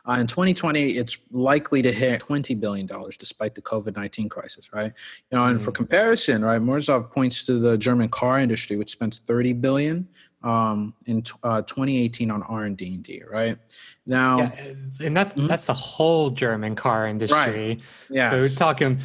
Uh, 0.09 0.15
in 0.15 0.27
2020 0.27 0.99
it's 0.99 1.17
likely 1.31 1.83
to 1.83 1.93
hit 1.93 2.19
20 2.19 2.57
billion 2.57 2.85
dollars 2.85 3.17
despite 3.17 3.55
the 3.55 3.63
covid-19 3.63 4.29
crisis 4.29 4.73
right? 4.73 4.93
You 5.31 5.39
know 5.39 5.45
and 5.45 5.59
mm-hmm. 5.59 5.65
for 5.65 5.71
comparison 5.71 6.45
right 6.45 6.61
Morozov 6.61 7.13
points 7.13 7.47
to 7.47 7.61
the 7.61 7.79
german 7.79 8.09
car 8.09 8.41
industry 8.41 8.77
which 8.77 8.91
spends 8.91 9.19
30 9.19 9.53
billion 9.53 10.09
um, 10.45 10.95
in 11.07 11.25
uh, 11.43 11.63
2018 11.63 12.31
on 12.31 12.43
R&D 12.43 12.87
and 12.87 13.03
D, 13.03 13.23
right? 13.29 13.59
Now, 14.07 14.39
yeah, 14.39 15.07
and 15.07 15.17
that's 15.17 15.33
mm-hmm. 15.33 15.47
that's 15.47 15.65
the 15.65 15.75
whole 15.75 16.31
German 16.31 16.77
car 16.77 17.07
industry. 17.07 17.39
Right. 17.39 17.81
Yeah. 18.11 18.31
So 18.31 18.39
we're 18.39 18.49
talking 18.49 18.99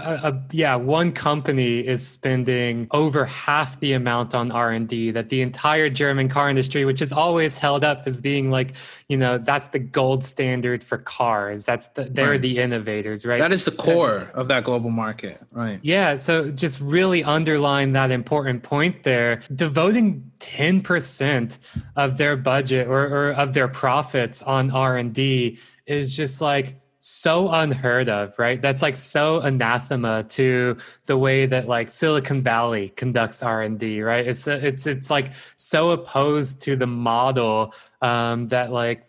uh, 0.00 0.32
yeah 0.52 0.74
one 0.74 1.12
company 1.12 1.78
is 1.78 2.06
spending 2.06 2.86
over 2.92 3.24
half 3.24 3.78
the 3.80 3.92
amount 3.92 4.34
on 4.34 4.50
r&d 4.52 5.10
that 5.10 5.28
the 5.28 5.42
entire 5.42 5.90
german 5.90 6.28
car 6.28 6.48
industry 6.48 6.84
which 6.84 7.02
is 7.02 7.12
always 7.12 7.58
held 7.58 7.84
up 7.84 8.02
as 8.06 8.20
being 8.20 8.50
like 8.50 8.74
you 9.08 9.16
know 9.16 9.38
that's 9.38 9.68
the 9.68 9.78
gold 9.78 10.24
standard 10.24 10.82
for 10.82 10.98
cars. 10.98 11.64
That's 11.64 11.88
the, 11.88 12.04
they're 12.04 12.30
right. 12.30 12.42
the 12.42 12.58
innovators 12.58 13.24
right? 13.24 13.38
That 13.38 13.52
is 13.52 13.64
the 13.64 13.70
core 13.70 14.30
of 14.34 14.48
that 14.48 14.64
global 14.64 14.90
market 14.90 15.40
right. 15.52 15.78
Yeah 15.82 16.16
so 16.16 16.50
just 16.50 16.80
really 16.80 17.22
underline 17.24 17.92
that 17.92 18.10
important 18.10 18.62
point 18.62 19.02
there. 19.02 19.42
Devoting 19.54 20.30
10% 20.40 21.58
of 21.96 22.18
their 22.18 22.36
budget 22.36 22.88
or, 22.88 23.06
or 23.06 23.30
of 23.32 23.54
their 23.54 23.68
profits 23.68 24.42
on 24.42 24.70
r&d 24.70 25.58
is 25.86 26.16
just 26.16 26.40
like 26.40 26.80
so 26.98 27.48
unheard 27.48 28.08
of, 28.08 28.38
right? 28.38 28.60
That's 28.60 28.82
like 28.82 28.96
so 28.96 29.40
anathema 29.40 30.24
to 30.30 30.76
the 31.06 31.16
way 31.16 31.46
that 31.46 31.68
like 31.68 31.88
Silicon 31.88 32.42
Valley 32.42 32.88
conducts 32.90 33.42
R 33.42 33.62
and 33.62 33.78
D, 33.78 34.02
right? 34.02 34.26
It's 34.26 34.46
it's 34.46 34.86
it's 34.86 35.10
like 35.10 35.32
so 35.56 35.90
opposed 35.90 36.60
to 36.62 36.76
the 36.76 36.86
model 36.86 37.74
um, 38.02 38.44
that 38.44 38.72
like, 38.72 39.06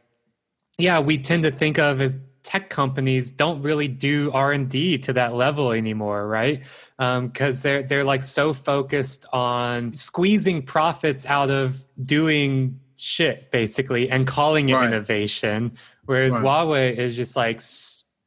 yeah, 0.77 0.99
we 0.99 1.17
tend 1.17 1.43
to 1.43 1.51
think 1.51 1.79
of 1.79 2.01
as 2.01 2.19
tech 2.43 2.69
companies 2.69 3.31
don't 3.31 3.61
really 3.61 3.87
do 3.87 4.31
R 4.31 4.51
and 4.51 4.69
D 4.69 4.97
to 4.99 5.13
that 5.13 5.33
level 5.33 5.71
anymore, 5.71 6.27
right? 6.27 6.63
Because 6.97 7.57
um, 7.57 7.61
they're 7.63 7.83
they're 7.83 8.03
like 8.03 8.23
so 8.23 8.53
focused 8.53 9.25
on 9.33 9.93
squeezing 9.93 10.61
profits 10.61 11.25
out 11.25 11.49
of 11.49 11.83
doing 12.05 12.79
shit 12.97 13.51
basically 13.51 14.09
and 14.09 14.25
calling 14.25 14.69
it 14.69 14.73
right. 14.73 14.85
innovation 14.85 15.71
whereas 16.07 16.33
right. 16.33 16.43
huawei 16.43 16.95
is 16.95 17.15
just 17.15 17.35
like 17.35 17.61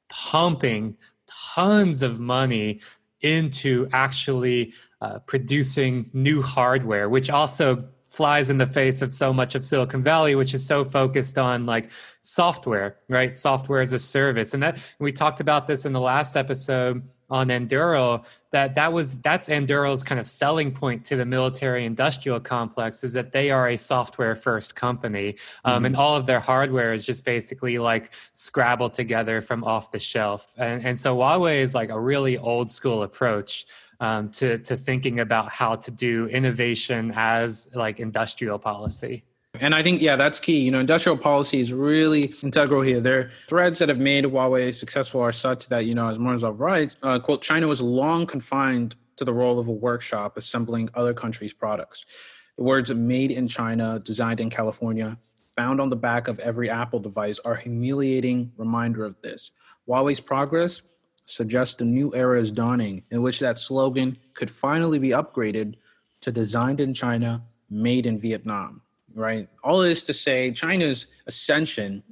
pumping 0.08 0.96
tons 1.54 2.02
of 2.02 2.20
money 2.20 2.80
into 3.20 3.88
actually 3.92 4.72
uh, 5.00 5.18
producing 5.20 6.08
new 6.12 6.40
hardware 6.40 7.08
which 7.08 7.28
also 7.28 7.78
flies 8.08 8.50
in 8.50 8.58
the 8.58 8.66
face 8.66 9.02
of 9.02 9.12
so 9.12 9.32
much 9.32 9.54
of 9.54 9.64
silicon 9.64 10.02
valley 10.02 10.34
which 10.34 10.54
is 10.54 10.64
so 10.64 10.84
focused 10.84 11.38
on 11.38 11.66
like 11.66 11.90
software 12.22 12.96
right 13.08 13.36
software 13.36 13.80
as 13.80 13.92
a 13.92 13.98
service 13.98 14.54
and 14.54 14.62
that 14.62 14.78
we 14.98 15.12
talked 15.12 15.40
about 15.40 15.66
this 15.66 15.84
in 15.84 15.92
the 15.92 16.00
last 16.00 16.36
episode 16.36 17.02
on 17.30 17.48
Anduril 17.48 18.24
that 18.50 18.74
that 18.74 18.92
was 18.92 19.18
that's 19.20 19.48
Anduril's 19.48 20.02
kind 20.02 20.20
of 20.20 20.26
selling 20.26 20.72
point 20.72 21.04
to 21.06 21.16
the 21.16 21.24
military 21.24 21.84
industrial 21.84 22.40
complex 22.40 23.04
is 23.04 23.12
that 23.12 23.32
they 23.32 23.50
are 23.50 23.68
a 23.68 23.76
software 23.76 24.34
first 24.34 24.74
company 24.74 25.36
um, 25.64 25.76
mm-hmm. 25.76 25.86
and 25.86 25.96
all 25.96 26.16
of 26.16 26.26
their 26.26 26.40
hardware 26.40 26.92
is 26.92 27.06
just 27.06 27.24
basically 27.24 27.78
like 27.78 28.12
scrabbled 28.32 28.94
together 28.94 29.40
from 29.40 29.64
off 29.64 29.90
the 29.90 29.98
shelf 29.98 30.54
and, 30.56 30.84
and 30.84 30.98
so 30.98 31.16
Huawei 31.16 31.58
is 31.60 31.74
like 31.74 31.90
a 31.90 32.00
really 32.00 32.38
old 32.38 32.70
school 32.70 33.02
approach 33.02 33.66
um, 34.00 34.30
to 34.30 34.58
to 34.58 34.76
thinking 34.76 35.20
about 35.20 35.50
how 35.50 35.76
to 35.76 35.90
do 35.90 36.26
innovation 36.26 37.12
as 37.14 37.68
like 37.74 38.00
industrial 38.00 38.58
policy. 38.58 39.24
And 39.60 39.74
I 39.74 39.82
think, 39.82 40.00
yeah, 40.00 40.16
that's 40.16 40.40
key. 40.40 40.58
You 40.60 40.70
know, 40.70 40.80
industrial 40.80 41.18
policy 41.18 41.60
is 41.60 41.70
really 41.70 42.34
integral 42.42 42.80
here. 42.80 42.98
There 42.98 43.20
are 43.20 43.30
threads 43.46 43.78
that 43.80 43.90
have 43.90 43.98
made 43.98 44.24
Huawei 44.24 44.74
successful 44.74 45.20
are 45.20 45.32
such 45.32 45.68
that, 45.68 45.84
you 45.84 45.94
know, 45.94 46.08
as 46.08 46.16
Morozov 46.16 46.58
writes, 46.58 46.96
uh, 47.02 47.18
quote, 47.18 47.42
China 47.42 47.68
was 47.68 47.82
long 47.82 48.26
confined 48.26 48.96
to 49.16 49.24
the 49.24 49.34
role 49.34 49.58
of 49.58 49.68
a 49.68 49.72
workshop 49.72 50.38
assembling 50.38 50.88
other 50.94 51.12
countries' 51.12 51.52
products. 51.52 52.06
The 52.56 52.64
words 52.64 52.90
made 52.90 53.30
in 53.30 53.48
China, 53.48 54.00
designed 54.02 54.40
in 54.40 54.48
California, 54.48 55.18
found 55.54 55.78
on 55.78 55.90
the 55.90 55.96
back 55.96 56.26
of 56.26 56.38
every 56.38 56.70
Apple 56.70 56.98
device 56.98 57.38
are 57.40 57.52
a 57.52 57.60
humiliating 57.60 58.52
reminder 58.56 59.04
of 59.04 59.20
this. 59.20 59.50
Huawei's 59.86 60.20
progress 60.20 60.80
suggests 61.26 61.78
a 61.82 61.84
new 61.84 62.14
era 62.14 62.40
is 62.40 62.50
dawning 62.50 63.02
in 63.10 63.20
which 63.20 63.40
that 63.40 63.58
slogan 63.58 64.16
could 64.32 64.50
finally 64.50 64.98
be 64.98 65.10
upgraded 65.10 65.74
to 66.22 66.32
designed 66.32 66.80
in 66.80 66.94
China, 66.94 67.42
made 67.68 68.06
in 68.06 68.18
Vietnam 68.18 68.80
right? 69.14 69.48
All 69.62 69.80
this 69.80 70.02
to 70.04 70.14
say, 70.14 70.50
China's 70.52 71.06
ascension 71.26 72.02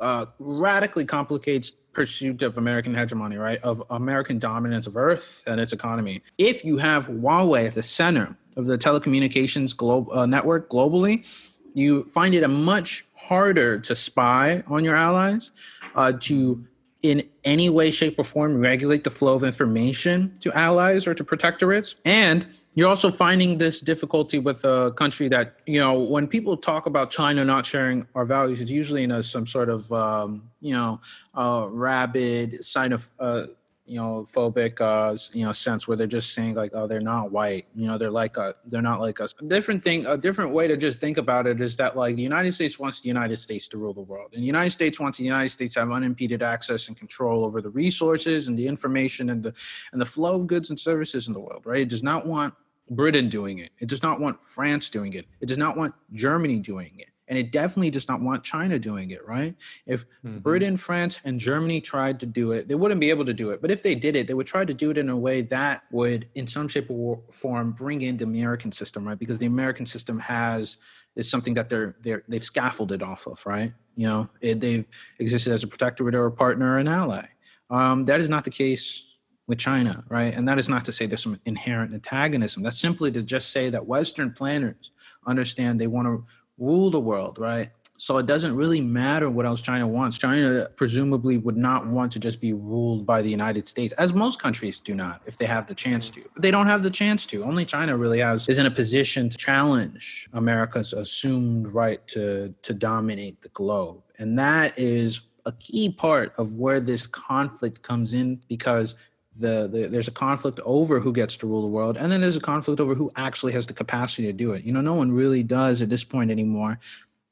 uh, 0.00 0.26
radically 0.38 1.04
complicates 1.04 1.72
pursuit 1.92 2.42
of 2.42 2.58
American 2.58 2.94
hegemony, 2.94 3.36
right? 3.36 3.60
Of 3.62 3.82
American 3.90 4.38
dominance 4.38 4.86
of 4.86 4.96
Earth 4.96 5.42
and 5.46 5.60
its 5.60 5.72
economy. 5.72 6.22
If 6.38 6.64
you 6.64 6.78
have 6.78 7.06
Huawei 7.06 7.68
at 7.68 7.74
the 7.74 7.82
center 7.82 8.36
of 8.56 8.66
the 8.66 8.76
telecommunications 8.76 9.76
globe, 9.76 10.08
uh, 10.10 10.26
network 10.26 10.68
globally, 10.68 11.26
you 11.72 12.04
find 12.04 12.34
it 12.34 12.42
a 12.42 12.48
much 12.48 13.06
harder 13.14 13.78
to 13.78 13.96
spy 13.96 14.62
on 14.66 14.84
your 14.84 14.96
allies 14.96 15.50
uh, 15.94 16.12
to 16.20 16.66
in 17.04 17.22
any 17.44 17.68
way, 17.68 17.90
shape, 17.90 18.18
or 18.18 18.24
form 18.24 18.58
regulate 18.58 19.04
the 19.04 19.10
flow 19.10 19.34
of 19.34 19.44
information 19.44 20.32
to 20.40 20.50
allies 20.54 21.06
or 21.06 21.12
to 21.12 21.22
protectorates. 21.22 22.00
And 22.06 22.46
you're 22.72 22.88
also 22.88 23.10
finding 23.10 23.58
this 23.58 23.80
difficulty 23.80 24.38
with 24.38 24.64
a 24.64 24.90
country 24.96 25.28
that, 25.28 25.60
you 25.66 25.78
know, 25.78 25.92
when 25.92 26.26
people 26.26 26.56
talk 26.56 26.86
about 26.86 27.10
China 27.10 27.44
not 27.44 27.66
sharing 27.66 28.06
our 28.14 28.24
values, 28.24 28.58
it's 28.62 28.70
usually 28.70 29.02
in 29.02 29.10
a, 29.10 29.22
some 29.22 29.46
sort 29.46 29.68
of, 29.68 29.92
um, 29.92 30.48
you 30.62 30.72
know, 30.72 30.98
uh, 31.34 31.66
rabid 31.68 32.64
sign 32.64 32.94
of, 32.94 33.10
uh, 33.20 33.44
you 33.86 33.96
know 33.96 34.26
phobic 34.32 34.80
uh 34.80 35.16
you 35.36 35.44
know 35.44 35.52
sense 35.52 35.86
where 35.86 35.96
they're 35.96 36.06
just 36.06 36.32
saying 36.32 36.54
like 36.54 36.70
oh 36.74 36.86
they're 36.86 37.00
not 37.00 37.30
white 37.30 37.66
you 37.74 37.86
know 37.86 37.98
they're 37.98 38.10
like 38.10 38.36
a 38.36 38.54
they're 38.66 38.82
not 38.82 39.00
like 39.00 39.20
us. 39.20 39.34
A 39.40 39.44
different 39.44 39.84
thing 39.84 40.06
a 40.06 40.16
different 40.16 40.52
way 40.52 40.66
to 40.66 40.76
just 40.76 41.00
think 41.00 41.18
about 41.18 41.46
it 41.46 41.60
is 41.60 41.76
that 41.76 41.96
like 41.96 42.16
the 42.16 42.22
united 42.22 42.54
states 42.54 42.78
wants 42.78 43.00
the 43.00 43.08
united 43.08 43.36
states 43.38 43.68
to 43.68 43.78
rule 43.78 43.92
the 43.92 44.00
world 44.00 44.30
and 44.32 44.42
the 44.42 44.46
united 44.46 44.70
states 44.70 44.98
wants 44.98 45.18
the 45.18 45.24
united 45.24 45.50
states 45.50 45.74
to 45.74 45.80
have 45.80 45.90
unimpeded 45.90 46.42
access 46.42 46.88
and 46.88 46.96
control 46.96 47.44
over 47.44 47.60
the 47.60 47.70
resources 47.70 48.48
and 48.48 48.58
the 48.58 48.66
information 48.66 49.30
and 49.30 49.42
the 49.42 49.52
and 49.92 50.00
the 50.00 50.06
flow 50.06 50.36
of 50.36 50.46
goods 50.46 50.70
and 50.70 50.80
services 50.80 51.28
in 51.28 51.34
the 51.34 51.40
world 51.40 51.62
right? 51.64 51.82
It 51.82 51.88
does 51.88 52.02
not 52.02 52.26
want 52.26 52.54
britain 52.90 53.28
doing 53.28 53.58
it. 53.58 53.70
It 53.80 53.88
does 53.88 54.02
not 54.02 54.20
want 54.20 54.42
france 54.44 54.90
doing 54.90 55.14
it. 55.14 55.26
It 55.40 55.46
does 55.46 55.58
not 55.58 55.76
want 55.76 55.94
germany 56.12 56.60
doing 56.60 56.92
it 56.98 57.08
and 57.28 57.38
it 57.38 57.52
definitely 57.52 57.90
does 57.90 58.08
not 58.08 58.20
want 58.20 58.44
China 58.44 58.78
doing 58.78 59.10
it, 59.10 59.26
right? 59.26 59.54
If 59.86 60.04
mm-hmm. 60.24 60.38
Britain, 60.38 60.76
France, 60.76 61.20
and 61.24 61.40
Germany 61.40 61.80
tried 61.80 62.20
to 62.20 62.26
do 62.26 62.52
it, 62.52 62.68
they 62.68 62.74
wouldn't 62.74 63.00
be 63.00 63.10
able 63.10 63.24
to 63.24 63.32
do 63.32 63.50
it. 63.50 63.62
But 63.62 63.70
if 63.70 63.82
they 63.82 63.94
did 63.94 64.16
it, 64.16 64.26
they 64.26 64.34
would 64.34 64.46
try 64.46 64.64
to 64.64 64.74
do 64.74 64.90
it 64.90 64.98
in 64.98 65.08
a 65.08 65.16
way 65.16 65.42
that 65.42 65.84
would, 65.90 66.28
in 66.34 66.46
some 66.46 66.68
shape 66.68 66.90
or 66.90 67.20
form, 67.30 67.72
bring 67.72 68.02
in 68.02 68.16
the 68.16 68.24
American 68.24 68.72
system, 68.72 69.06
right? 69.06 69.18
Because 69.18 69.38
the 69.38 69.46
American 69.46 69.86
system 69.86 70.18
has 70.18 70.76
is 71.16 71.30
something 71.30 71.54
that 71.54 71.68
they're 71.68 71.96
they're 72.02 72.24
they've 72.28 72.44
scaffolded 72.44 73.02
off 73.02 73.26
of, 73.26 73.44
right? 73.46 73.72
You 73.96 74.08
know, 74.08 74.28
it, 74.40 74.60
they've 74.60 74.84
existed 75.18 75.52
as 75.52 75.62
a 75.62 75.68
protectorate 75.68 76.14
or 76.14 76.26
a 76.26 76.32
partner 76.32 76.74
or 76.74 76.78
an 76.78 76.88
ally. 76.88 77.26
Um, 77.70 78.04
that 78.04 78.20
is 78.20 78.28
not 78.28 78.44
the 78.44 78.50
case 78.50 79.04
with 79.46 79.58
China, 79.58 80.04
right? 80.08 80.34
And 80.34 80.48
that 80.48 80.58
is 80.58 80.68
not 80.68 80.84
to 80.86 80.92
say 80.92 81.06
there's 81.06 81.22
some 81.22 81.38
inherent 81.44 81.92
antagonism. 81.92 82.62
That's 82.62 82.78
simply 82.78 83.10
to 83.12 83.22
just 83.22 83.50
say 83.50 83.70
that 83.70 83.86
Western 83.86 84.32
planners 84.32 84.90
understand 85.26 85.80
they 85.80 85.86
want 85.86 86.06
to 86.06 86.24
rule 86.58 86.90
the 86.90 87.00
world, 87.00 87.38
right? 87.38 87.70
So 87.96 88.18
it 88.18 88.26
doesn't 88.26 88.56
really 88.56 88.80
matter 88.80 89.30
what 89.30 89.46
else 89.46 89.62
China 89.62 89.86
wants. 89.86 90.18
China 90.18 90.68
presumably 90.76 91.38
would 91.38 91.56
not 91.56 91.86
want 91.86 92.10
to 92.12 92.18
just 92.18 92.40
be 92.40 92.52
ruled 92.52 93.06
by 93.06 93.22
the 93.22 93.30
United 93.30 93.68
States, 93.68 93.92
as 93.94 94.12
most 94.12 94.42
countries 94.42 94.80
do 94.80 94.94
not, 94.96 95.22
if 95.26 95.38
they 95.38 95.46
have 95.46 95.66
the 95.66 95.74
chance 95.74 96.10
to. 96.10 96.22
But 96.34 96.42
they 96.42 96.50
don't 96.50 96.66
have 96.66 96.82
the 96.82 96.90
chance 96.90 97.24
to. 97.26 97.44
Only 97.44 97.64
China 97.64 97.96
really 97.96 98.18
has 98.18 98.48
is 98.48 98.58
in 98.58 98.66
a 98.66 98.70
position 98.70 99.28
to 99.28 99.36
challenge 99.38 100.28
America's 100.32 100.92
assumed 100.92 101.68
right 101.68 102.04
to 102.08 102.52
to 102.62 102.74
dominate 102.74 103.40
the 103.42 103.48
globe. 103.50 104.02
And 104.18 104.36
that 104.38 104.76
is 104.76 105.20
a 105.46 105.52
key 105.52 105.88
part 105.88 106.34
of 106.36 106.54
where 106.54 106.80
this 106.80 107.06
conflict 107.06 107.82
comes 107.82 108.14
in 108.14 108.40
because 108.48 108.96
the, 109.36 109.68
the, 109.70 109.88
there's 109.88 110.08
a 110.08 110.12
conflict 110.12 110.60
over 110.64 111.00
who 111.00 111.12
gets 111.12 111.36
to 111.38 111.46
rule 111.46 111.62
the 111.62 111.68
world 111.68 111.96
and 111.96 112.10
then 112.10 112.20
there's 112.20 112.36
a 112.36 112.40
conflict 112.40 112.80
over 112.80 112.94
who 112.94 113.10
actually 113.16 113.52
has 113.52 113.66
the 113.66 113.72
capacity 113.72 114.26
to 114.26 114.32
do 114.32 114.52
it. 114.52 114.64
You 114.64 114.72
know 114.72 114.80
no 114.80 114.94
one 114.94 115.12
really 115.12 115.42
does 115.42 115.82
at 115.82 115.90
this 115.90 116.04
point 116.04 116.30
anymore. 116.30 116.78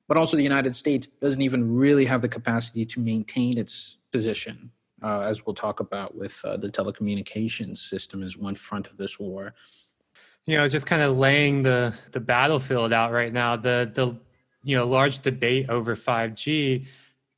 But 0.08 0.16
also 0.16 0.36
the 0.36 0.42
united 0.42 0.74
states 0.76 1.06
doesn't 1.20 1.42
even 1.42 1.74
really 1.74 2.04
have 2.06 2.22
the 2.22 2.28
capacity 2.28 2.84
to 2.86 3.00
maintain 3.00 3.56
its 3.56 3.96
position 4.10 4.70
uh, 5.02 5.20
as 5.20 5.44
we'll 5.44 5.54
talk 5.54 5.80
about 5.80 6.16
with 6.16 6.40
uh, 6.44 6.56
the 6.56 6.68
telecommunications 6.68 7.78
system 7.78 8.22
as 8.22 8.36
one 8.36 8.54
front 8.54 8.86
of 8.86 8.96
this 8.96 9.18
war. 9.18 9.54
You 10.46 10.56
know 10.56 10.68
just 10.68 10.86
kind 10.86 11.02
of 11.02 11.16
laying 11.16 11.62
the 11.62 11.94
the 12.10 12.20
battlefield 12.20 12.92
out 12.92 13.12
right 13.12 13.32
now 13.32 13.54
the 13.56 13.90
the 13.94 14.16
you 14.64 14.76
know 14.76 14.86
large 14.86 15.20
debate 15.20 15.70
over 15.70 15.94
5g 15.94 16.86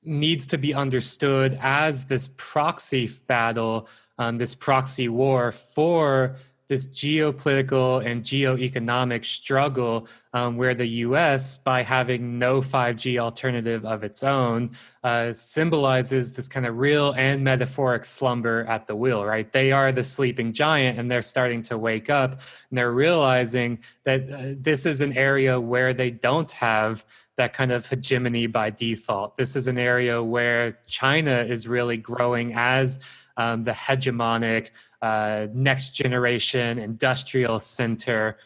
needs 0.05 0.47
to 0.47 0.59
be 0.59 0.75
understood 0.75 1.59
as 1.61 2.05
this 2.05 2.29
proxy 2.37 3.11
battle 3.27 3.89
um, 4.19 4.37
this 4.37 4.55
proxy 4.55 5.09
war 5.09 5.53
for 5.53 6.37
this 6.69 6.87
geopolitical 6.87 8.05
and 8.05 8.23
geoeconomic 8.23 9.25
struggle 9.25 10.09
um, 10.33 10.57
where 10.57 10.75
the 10.75 10.87
US, 10.87 11.59
by 11.59 11.83
having 11.83 12.39
no 12.39 12.61
5G 12.61 13.19
alternative 13.19 13.85
of 13.85 14.03
its 14.03 14.25
own, 14.25 14.71
uh, 15.03 15.33
symbolizes 15.35 16.33
this 16.33 16.49
kind 16.49 16.65
of 16.67 16.79
real 16.79 17.13
and 17.19 17.45
metaphoric 17.45 18.05
slumber 18.05 18.65
at 18.67 18.87
the 18.87 18.97
wheel, 18.97 19.25
right? 19.25 19.53
They 19.53 19.73
are 19.73 19.93
the 19.93 20.03
sleeping 20.03 20.55
giant 20.55 20.99
and 20.99 21.11
they're 21.11 21.23
starting 21.23 21.61
to 21.63 21.77
wake 21.77 22.09
up 22.09 22.33
and 22.33 22.79
they're 22.79 22.93
realizing 22.93 23.81
that 24.05 24.31
uh, 24.31 24.55
this 24.59 24.87
is 24.87 25.03
an 25.03 25.17
area 25.17 25.61
where 25.61 25.93
they 25.93 26.11
don't 26.11 26.51
have 26.53 27.05
that 27.37 27.53
kind 27.53 27.73
of 27.73 27.87
hegemony 27.87 28.47
by 28.47 28.71
default. 28.71 29.37
This 29.37 29.55
is 29.55 29.67
an 29.67 29.77
area 29.77 30.23
where 30.23 30.79
China 30.87 31.45
is 31.47 31.69
really 31.69 31.97
growing 31.97 32.55
as 32.55 33.01
um, 33.37 33.65
the 33.65 33.73
hegemonic 33.73 34.71
uh, 35.03 35.49
next 35.53 35.91
generation 35.91 36.79
industrial 36.79 37.59
center. 37.59 38.39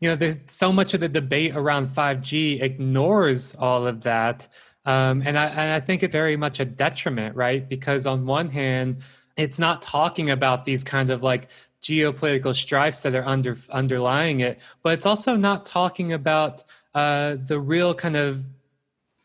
You 0.00 0.08
know, 0.10 0.16
there's 0.16 0.38
so 0.48 0.72
much 0.72 0.94
of 0.94 1.00
the 1.00 1.08
debate 1.08 1.54
around 1.54 1.88
5G 1.88 2.62
ignores 2.62 3.54
all 3.54 3.86
of 3.86 4.02
that. 4.02 4.48
Um, 4.84 5.22
and, 5.24 5.36
I, 5.36 5.46
and 5.46 5.72
I 5.72 5.80
think 5.80 6.02
it's 6.02 6.12
very 6.12 6.36
much 6.36 6.60
a 6.60 6.64
detriment, 6.64 7.36
right? 7.36 7.68
Because 7.68 8.06
on 8.06 8.24
one 8.24 8.50
hand, 8.50 8.98
it's 9.36 9.58
not 9.58 9.82
talking 9.82 10.30
about 10.30 10.64
these 10.64 10.82
kind 10.82 11.10
of 11.10 11.22
like 11.22 11.50
geopolitical 11.82 12.54
strifes 12.54 13.02
that 13.02 13.14
are 13.14 13.26
under 13.26 13.56
underlying 13.70 14.40
it, 14.40 14.60
but 14.82 14.92
it's 14.94 15.06
also 15.06 15.36
not 15.36 15.64
talking 15.66 16.12
about 16.12 16.64
uh, 16.94 17.36
the 17.46 17.60
real 17.60 17.94
kind 17.94 18.16
of 18.16 18.44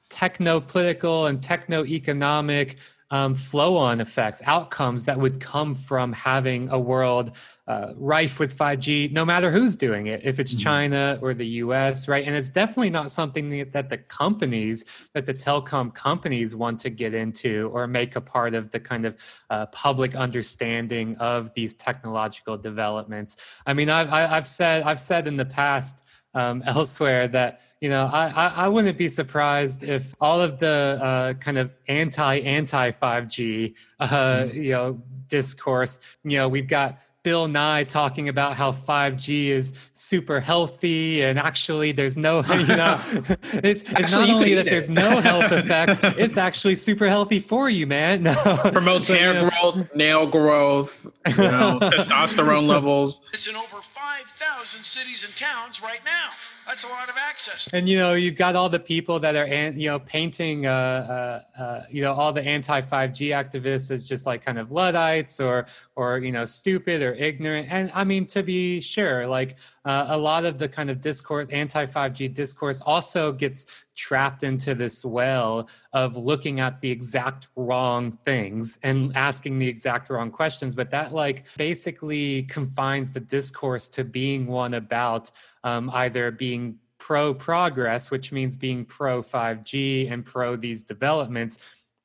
techno 0.09 0.59
political 0.59 1.25
and 1.27 1.41
techno 1.41 1.85
economic 1.85 2.77
um, 3.11 3.35
flow 3.35 3.75
on 3.75 3.99
effects, 3.99 4.41
outcomes 4.45 5.05
that 5.05 5.19
would 5.19 5.39
come 5.39 5.75
from 5.75 6.13
having 6.13 6.69
a 6.69 6.79
world 6.79 7.35
uh, 7.67 7.93
rife 7.95 8.39
with 8.39 8.57
5G, 8.57 9.11
no 9.11 9.23
matter 9.23 9.51
who's 9.51 9.75
doing 9.75 10.07
it, 10.07 10.21
if 10.23 10.39
it's 10.39 10.53
mm-hmm. 10.53 10.63
China 10.63 11.19
or 11.21 11.33
the 11.33 11.45
US, 11.45 12.07
right? 12.07 12.25
And 12.25 12.35
it's 12.35 12.49
definitely 12.49 12.89
not 12.89 13.11
something 13.11 13.49
that 13.71 13.89
the 13.89 13.97
companies, 13.97 14.85
that 15.13 15.25
the 15.25 15.33
telecom 15.33 15.93
companies 15.93 16.55
want 16.55 16.79
to 16.79 16.89
get 16.89 17.13
into 17.13 17.69
or 17.73 17.85
make 17.85 18.15
a 18.15 18.21
part 18.21 18.55
of 18.55 18.71
the 18.71 18.79
kind 18.79 19.05
of 19.05 19.15
uh, 19.49 19.65
public 19.67 20.15
understanding 20.15 21.15
of 21.17 21.53
these 21.53 21.75
technological 21.75 22.57
developments. 22.57 23.35
I 23.65 23.73
mean, 23.73 23.89
I've, 23.89 24.11
I've 24.11 24.47
said, 24.47 24.83
I've 24.83 24.99
said 24.99 25.27
in 25.27 25.35
the 25.35 25.45
past 25.45 26.05
um, 26.33 26.63
elsewhere 26.65 27.27
that 27.29 27.61
you 27.81 27.89
know 27.89 28.09
I, 28.11 28.27
I, 28.27 28.53
I 28.65 28.67
wouldn't 28.69 28.97
be 28.97 29.09
surprised 29.09 29.83
if 29.83 30.15
all 30.21 30.39
of 30.39 30.59
the 30.59 30.99
uh, 31.01 31.33
kind 31.33 31.57
of 31.57 31.75
anti 31.87 32.39
anti 32.39 32.91
5g 32.91 33.75
uh, 33.99 34.07
mm-hmm. 34.07 34.57
you 34.57 34.71
know 34.71 35.01
discourse 35.27 35.99
you 36.23 36.37
know 36.37 36.47
we've 36.47 36.67
got 36.67 36.99
Bill 37.23 37.47
Nye 37.47 37.83
talking 37.83 38.29
about 38.29 38.55
how 38.55 38.71
5G 38.71 39.49
is 39.49 39.73
super 39.93 40.39
healthy 40.39 41.21
and 41.21 41.37
actually 41.37 41.91
there's 41.91 42.17
no, 42.17 42.43
you 42.53 42.65
know, 42.65 42.99
it's, 43.13 43.83
it's 43.83 43.93
actually, 43.93 44.27
not 44.27 44.35
only 44.35 44.53
that 44.55 44.65
it. 44.65 44.69
there's 44.71 44.89
no 44.89 45.21
health 45.21 45.51
effects, 45.51 45.99
it's 46.17 46.37
actually 46.37 46.75
super 46.75 47.07
healthy 47.07 47.39
for 47.39 47.69
you, 47.69 47.85
man. 47.85 48.23
No. 48.23 48.33
Promotes 48.71 49.07
hair 49.07 49.49
growth, 49.49 49.93
nail 49.93 50.25
growth, 50.25 51.05
you 51.27 51.35
know, 51.37 51.77
testosterone 51.79 52.65
levels. 52.65 53.21
It's 53.33 53.47
in 53.47 53.55
over 53.55 53.81
5,000 53.81 54.83
cities 54.83 55.23
and 55.23 55.35
towns 55.35 55.81
right 55.83 56.01
now. 56.03 56.31
That's 56.71 56.85
a 56.85 56.87
lot 56.87 57.09
of 57.09 57.15
access. 57.17 57.67
And 57.73 57.89
you 57.89 57.97
know, 57.97 58.13
you've 58.13 58.37
got 58.37 58.55
all 58.55 58.69
the 58.69 58.79
people 58.79 59.19
that 59.19 59.35
are, 59.35 59.45
you 59.45 59.89
know, 59.89 59.99
painting, 59.99 60.65
uh, 60.65 61.43
uh, 61.57 61.61
uh, 61.61 61.83
you 61.91 62.01
know, 62.01 62.13
all 62.13 62.31
the 62.31 62.41
anti 62.41 62.79
5G 62.79 63.31
activists 63.31 63.91
as 63.91 64.07
just 64.07 64.25
like 64.25 64.45
kind 64.45 64.57
of 64.57 64.71
luddites 64.71 65.41
or, 65.41 65.65
or 65.97 66.19
you 66.19 66.31
know, 66.31 66.45
stupid 66.45 67.01
or 67.01 67.13
ignorant. 67.13 67.67
And 67.69 67.91
I 67.93 68.05
mean, 68.05 68.25
to 68.27 68.41
be 68.41 68.79
sure, 68.79 69.27
like 69.27 69.57
uh, 69.83 70.05
a 70.09 70.17
lot 70.17 70.45
of 70.45 70.59
the 70.59 70.67
kind 70.67 70.89
of 70.89 71.01
discourse, 71.01 71.47
anti 71.49 71.85
5G 71.85 72.33
discourse, 72.33 72.81
also 72.81 73.31
gets 73.31 73.65
trapped 73.95 74.43
into 74.43 74.75
this 74.75 75.03
well 75.03 75.67
of 75.93 76.15
looking 76.15 76.59
at 76.59 76.81
the 76.81 76.91
exact 76.91 77.47
wrong 77.55 78.17
things 78.23 78.77
and 78.83 79.15
asking 79.15 79.59
the 79.59 79.67
exact 79.67 80.09
wrong 80.09 80.29
questions. 80.29 80.75
But 80.75 80.91
that, 80.91 81.13
like, 81.13 81.45
basically 81.57 82.43
confines 82.43 83.11
the 83.11 83.19
discourse 83.19 83.89
to 83.89 84.03
being 84.03 84.47
one 84.47 84.75
about 84.75 85.31
um, 85.63 85.89
either 85.93 86.31
being 86.31 86.77
pro 86.99 87.33
progress, 87.33 88.11
which 88.11 88.31
means 88.31 88.55
being 88.55 88.85
pro 88.85 89.23
5G 89.23 90.11
and 90.11 90.23
pro 90.23 90.55
these 90.55 90.83
developments 90.83 91.57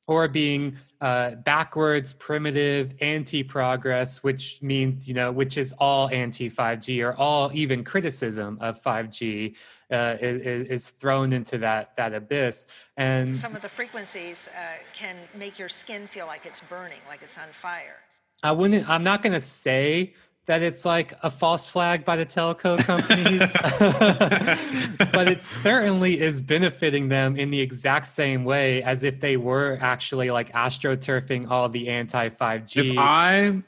or 0.07 0.27
being 0.27 0.77
uh, 1.01 1.31
backwards, 1.35 2.13
primitive, 2.13 2.93
anti-progress, 3.01 4.23
which 4.23 4.61
means 4.61 5.07
you 5.07 5.13
know, 5.13 5.31
which 5.31 5.57
is 5.57 5.73
all 5.79 6.09
anti-5G 6.09 7.05
or 7.05 7.15
all 7.15 7.51
even 7.53 7.83
criticism 7.83 8.57
of 8.61 8.81
5G 8.81 9.55
uh, 9.91 10.15
is, 10.19 10.67
is, 10.67 10.89
thrown 10.91 11.33
into 11.33 11.57
that 11.59 11.95
that 11.97 12.13
abyss. 12.13 12.65
And 12.95 13.35
some 13.35 13.55
of 13.55 13.61
the 13.61 13.69
frequencies 13.69 14.49
uh, 14.57 14.61
can 14.93 15.17
make 15.35 15.59
your 15.59 15.69
skin 15.69 16.07
feel 16.07 16.25
like 16.25 16.45
it's 16.45 16.61
burning, 16.61 16.99
like 17.07 17.21
it's 17.21 17.37
on 17.37 17.49
fire. 17.51 17.97
I 18.43 18.51
wouldn't. 18.51 18.87
I'm 18.89 19.03
not 19.03 19.23
going 19.23 19.33
to 19.33 19.41
say 19.41 20.13
that 20.47 20.61
it's 20.61 20.85
like 20.85 21.13
a 21.23 21.29
false 21.29 21.69
flag 21.69 22.03
by 22.03 22.15
the 22.15 22.25
telco 22.25 22.79
companies, 22.83 23.55
but 25.11 25.27
it 25.27 25.41
certainly 25.41 26.19
is 26.19 26.41
benefiting 26.41 27.09
them 27.09 27.37
in 27.37 27.51
the 27.51 27.59
exact 27.61 28.07
same 28.07 28.43
way 28.43 28.81
as 28.81 29.03
if 29.03 29.19
they 29.19 29.37
were 29.37 29.77
actually 29.81 30.31
like 30.31 30.51
astroturfing 30.53 31.49
all 31.51 31.69
the 31.69 31.89
anti 31.89 32.29
5G. 32.29 32.91
If 32.91 32.97
I 32.97 33.61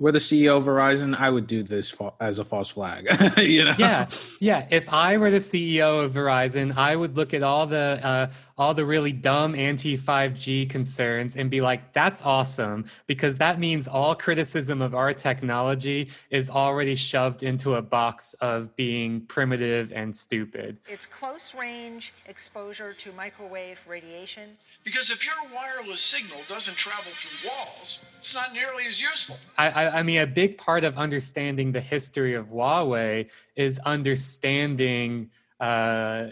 were 0.00 0.12
the 0.12 0.18
CEO 0.18 0.58
of 0.58 0.64
Verizon, 0.64 1.16
I 1.16 1.30
would 1.30 1.46
do 1.46 1.62
this 1.62 1.94
as 2.20 2.38
a 2.38 2.44
false 2.44 2.68
flag. 2.68 3.06
you 3.38 3.64
know? 3.64 3.74
yeah, 3.78 4.08
yeah. 4.38 4.66
If 4.70 4.92
I 4.92 5.16
were 5.16 5.30
the 5.30 5.38
CEO 5.38 6.04
of 6.04 6.12
Verizon, 6.12 6.76
I 6.76 6.94
would 6.94 7.16
look 7.16 7.34
at 7.34 7.42
all 7.42 7.66
the 7.66 8.00
uh, 8.02 8.30
all 8.58 8.74
the 8.74 8.84
really 8.84 9.12
dumb 9.12 9.54
anti 9.54 9.96
5G 9.96 10.68
concerns 10.68 11.36
and 11.36 11.50
be 11.50 11.60
like, 11.60 11.92
"That's 11.92 12.20
awesome," 12.22 12.86
because 13.06 13.38
that 13.38 13.58
means 13.58 13.86
all 13.88 14.14
criticism 14.14 14.82
of 14.82 14.94
our 14.94 15.14
technology 15.14 16.10
is 16.30 16.50
already 16.50 16.96
shoved 16.96 17.42
into 17.42 17.76
a 17.76 17.82
box 17.82 18.34
of 18.34 18.74
being 18.76 19.22
primitive 19.22 19.92
and 19.92 20.14
stupid. 20.14 20.78
It's 20.88 21.06
close 21.06 21.54
range 21.54 22.12
exposure 22.26 22.92
to 22.94 23.12
microwave 23.12 23.78
radiation. 23.86 24.56
Because 24.84 25.10
if 25.10 25.26
your 25.26 25.34
wireless 25.54 26.00
signal 26.00 26.38
doesn't 26.48 26.76
travel 26.76 27.12
through 27.14 27.50
walls, 27.50 28.00
it's 28.18 28.34
not 28.34 28.52
nearly 28.52 28.86
as 28.86 29.00
useful. 29.00 29.36
I, 29.56 29.70
I, 29.70 29.98
I 29.98 30.02
mean, 30.02 30.20
a 30.20 30.26
big 30.26 30.56
part 30.58 30.84
of 30.84 30.96
understanding 30.96 31.72
the 31.72 31.80
history 31.80 32.34
of 32.34 32.46
Huawei 32.46 33.30
is 33.54 33.78
understanding 33.80 35.30
uh, 35.60 36.28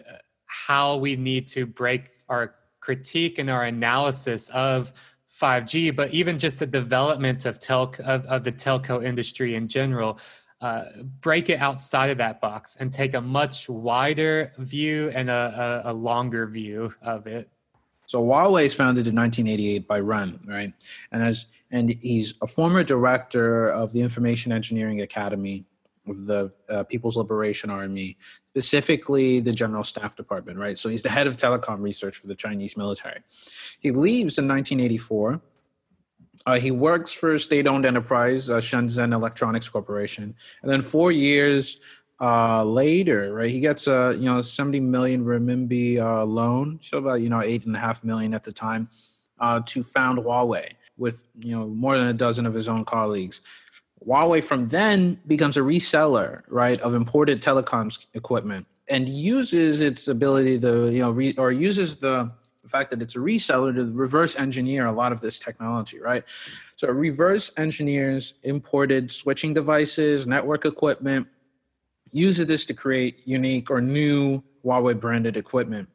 how 0.47 0.97
we 0.97 1.17
need 1.17 1.47
to 1.49 1.67
break 1.67 2.16
our 2.29 2.55
critique 2.81 3.39
and 3.39 3.51
our 3.51 3.65
analysis 3.65 4.49
of 4.51 4.93
5G, 5.41 5.95
but 5.95 6.13
even 6.15 6.39
just 6.39 6.59
the 6.61 6.67
development 6.67 7.45
of 7.45 7.59
telco 7.59 8.01
of, 8.01 8.25
of 8.27 8.45
the 8.45 8.53
telco 8.53 9.05
industry 9.05 9.55
in 9.55 9.69
general. 9.69 10.19
Uh, 10.63 10.85
break 11.21 11.51
it 11.51 11.61
outside 11.61 12.09
of 12.09 12.17
that 12.17 12.41
box 12.41 12.77
and 12.81 12.91
take 12.91 13.13
a 13.13 13.21
much 13.21 13.69
wider 13.69 14.53
view 14.57 15.13
and 15.15 15.29
a, 15.29 15.83
a, 15.85 15.93
a 15.93 15.93
longer 15.93 16.47
view 16.47 16.91
of 17.03 17.27
it. 17.27 17.51
So 18.07 18.23
Huawei 18.23 18.65
is 18.65 18.73
founded 18.73 19.07
in 19.07 19.15
1988 19.15 19.87
by 19.87 20.01
Ren, 20.01 20.41
right? 20.47 20.73
And 21.13 21.23
as 21.23 21.47
and 21.71 21.91
he's 22.01 22.35
a 22.41 22.47
former 22.47 22.85
director 22.85 23.69
of 23.69 23.93
the 23.93 24.01
Information 24.01 24.53
Engineering 24.53 25.03
Academy 25.03 25.67
of 26.07 26.27
the 26.27 26.53
uh, 26.69 26.85
People's 26.85 27.17
Liberation 27.17 27.69
Army, 27.69 28.17
specifically 28.57 29.39
the 29.39 29.53
General 29.53 29.85
Staff 29.85 30.17
Department, 30.17 30.59
right? 30.59 30.79
So 30.79 30.89
he's 30.89 31.03
the 31.03 31.11
head 31.11 31.27
of 31.27 31.37
telecom 31.37 31.83
research 31.83 32.17
for 32.17 32.27
the 32.27 32.35
Chinese 32.35 32.75
military. 32.75 33.21
He 33.81 33.91
leaves 33.91 34.39
in 34.39 34.49
1984. 34.49 35.43
Uh, 36.47 36.59
he 36.59 36.71
works 36.71 37.13
for 37.13 37.35
a 37.35 37.41
state-owned 37.41 37.85
enterprise, 37.85 38.49
uh, 38.49 38.57
Shenzhen 38.57 39.13
Electronics 39.13 39.69
Corporation, 39.69 40.35
and 40.63 40.71
then 40.71 40.81
four 40.81 41.13
years 41.13 41.81
uh, 42.19 42.65
later, 42.65 43.35
right, 43.35 43.51
he 43.51 43.61
gets 43.61 43.89
a 43.89 44.15
you 44.19 44.25
know 44.25 44.41
70 44.41 44.81
million 44.81 45.23
renminbi 45.23 45.99
uh, 45.99 46.25
loan, 46.25 46.79
so 46.83 46.97
about 46.97 47.21
you 47.21 47.29
know 47.29 47.43
eight 47.43 47.67
and 47.67 47.77
a 47.77 47.79
half 47.79 48.05
million 48.05 48.33
at 48.33 48.43
the 48.43 48.53
time, 48.53 48.89
uh, 49.39 49.61
to 49.67 49.83
found 49.83 50.19
Huawei 50.19 50.71
with 50.97 51.25
you 51.41 51.55
know 51.55 51.67
more 51.67 51.99
than 51.99 52.07
a 52.07 52.15
dozen 52.15 52.47
of 52.47 52.55
his 52.55 52.69
own 52.71 52.87
colleagues. 52.87 53.43
Huawei 54.05 54.43
from 54.43 54.69
then 54.69 55.21
becomes 55.27 55.57
a 55.57 55.61
reseller, 55.61 56.43
right, 56.49 56.81
of 56.81 56.95
imported 56.95 57.43
telecoms 57.43 58.07
equipment 58.15 58.67
and 58.89 59.09
uses 59.09 59.81
its 59.81 60.09
ability 60.09 60.61
to, 60.61 60.91
you 60.91 61.01
know, 61.01 61.11
re, 61.11 61.35
or 61.39 61.51
uses 61.51 61.97
the, 61.97 62.31
the 62.63 62.69
fact 62.69 62.91
that 62.91 63.03
it's 63.03 63.17
a 63.17 63.19
reseller 63.19 63.75
to 63.75 63.85
reverse 63.93 64.37
engineer 64.37 64.87
a 64.87 64.93
lot 64.93 65.13
of 65.13 65.21
this 65.21 65.39
technology, 65.39 65.99
right? 65.99 66.25
So 66.77 66.89
reverse 66.89 67.51
engineers 67.57 68.35
imported 68.43 69.11
switching 69.11 69.55
devices, 69.55 70.27
network 70.27 70.65
equipment, 70.65 71.27
uses 72.13 72.47
this 72.47 72.67
to 72.67 72.75
create 72.75 73.27
unique 73.27 73.71
or 73.71 73.81
new 73.81 74.43
Huawei 74.65 74.99
branded 74.99 75.37
equipment. 75.37 75.89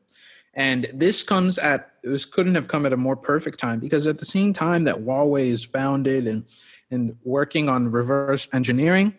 And 0.53 0.89
this 0.93 1.23
comes 1.23 1.57
at 1.57 1.93
this 2.03 2.25
couldn't 2.25 2.55
have 2.55 2.67
come 2.67 2.85
at 2.85 2.91
a 2.91 2.97
more 2.97 3.15
perfect 3.15 3.57
time 3.59 3.79
because 3.79 4.05
at 4.05 4.19
the 4.19 4.25
same 4.25 4.53
time 4.53 4.83
that 4.83 4.97
Huawei 4.97 5.47
is 5.47 5.63
founded 5.63 6.27
and 6.27 6.43
and 6.91 7.15
working 7.23 7.69
on 7.69 7.89
reverse 7.89 8.47
engineering, 8.53 9.15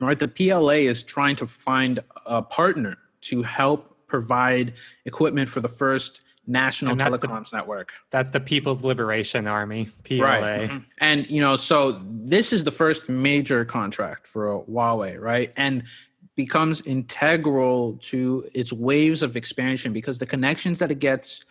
right? 0.00 0.18
The 0.18 0.28
PLA 0.28 0.88
is 0.90 1.02
trying 1.02 1.36
to 1.36 1.46
find 1.46 2.00
a 2.26 2.42
partner 2.42 2.98
to 3.22 3.42
help 3.42 4.06
provide 4.08 4.74
equipment 5.06 5.48
for 5.48 5.60
the 5.60 5.68
first 5.68 6.20
national 6.46 6.96
telecoms 6.96 7.50
the, 7.50 7.56
network. 7.56 7.92
That's 8.10 8.32
the 8.32 8.40
People's 8.40 8.82
Liberation 8.82 9.46
Army, 9.46 9.88
PLA. 10.04 10.24
Right. 10.24 10.70
Mm-hmm. 10.70 10.78
And 10.98 11.30
you 11.30 11.40
know, 11.40 11.56
so 11.56 12.00
this 12.04 12.52
is 12.52 12.64
the 12.64 12.70
first 12.72 13.08
major 13.08 13.64
contract 13.64 14.26
for 14.26 14.64
Huawei, 14.64 15.20
right? 15.20 15.52
And 15.56 15.84
becomes 16.34 16.80
integral 16.82 17.98
to 18.00 18.48
its 18.54 18.72
waves 18.72 19.22
of 19.22 19.36
expansion 19.36 19.92
because 19.92 20.18
the 20.18 20.26
connections 20.26 20.78
that 20.78 20.90
it 20.90 20.98
gets 20.98 21.44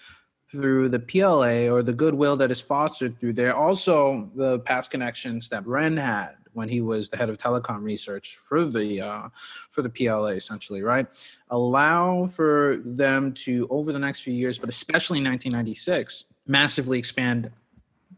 through 0.51 0.89
the 0.89 0.99
PLA 0.99 1.69
or 1.69 1.81
the 1.81 1.93
goodwill 1.93 2.35
that 2.37 2.51
is 2.51 2.59
fostered 2.59 3.17
through 3.19 3.33
there. 3.33 3.55
Also, 3.55 4.29
the 4.35 4.59
past 4.59 4.91
connections 4.91 5.49
that 5.49 5.65
Ren 5.65 5.95
had 5.95 6.35
when 6.53 6.67
he 6.67 6.81
was 6.81 7.09
the 7.09 7.15
head 7.15 7.29
of 7.29 7.37
telecom 7.37 7.81
research 7.81 8.37
for 8.41 8.65
the 8.65 9.01
uh, 9.01 9.29
for 9.69 9.81
the 9.81 9.89
PLA, 9.89 10.31
essentially, 10.31 10.81
right, 10.81 11.07
allow 11.49 12.25
for 12.25 12.81
them 12.83 13.33
to 13.33 13.67
over 13.69 13.93
the 13.93 13.99
next 13.99 14.21
few 14.21 14.33
years, 14.33 14.57
but 14.57 14.67
especially 14.67 15.19
in 15.19 15.23
1996, 15.23 16.25
massively 16.47 16.99
expand 16.99 17.49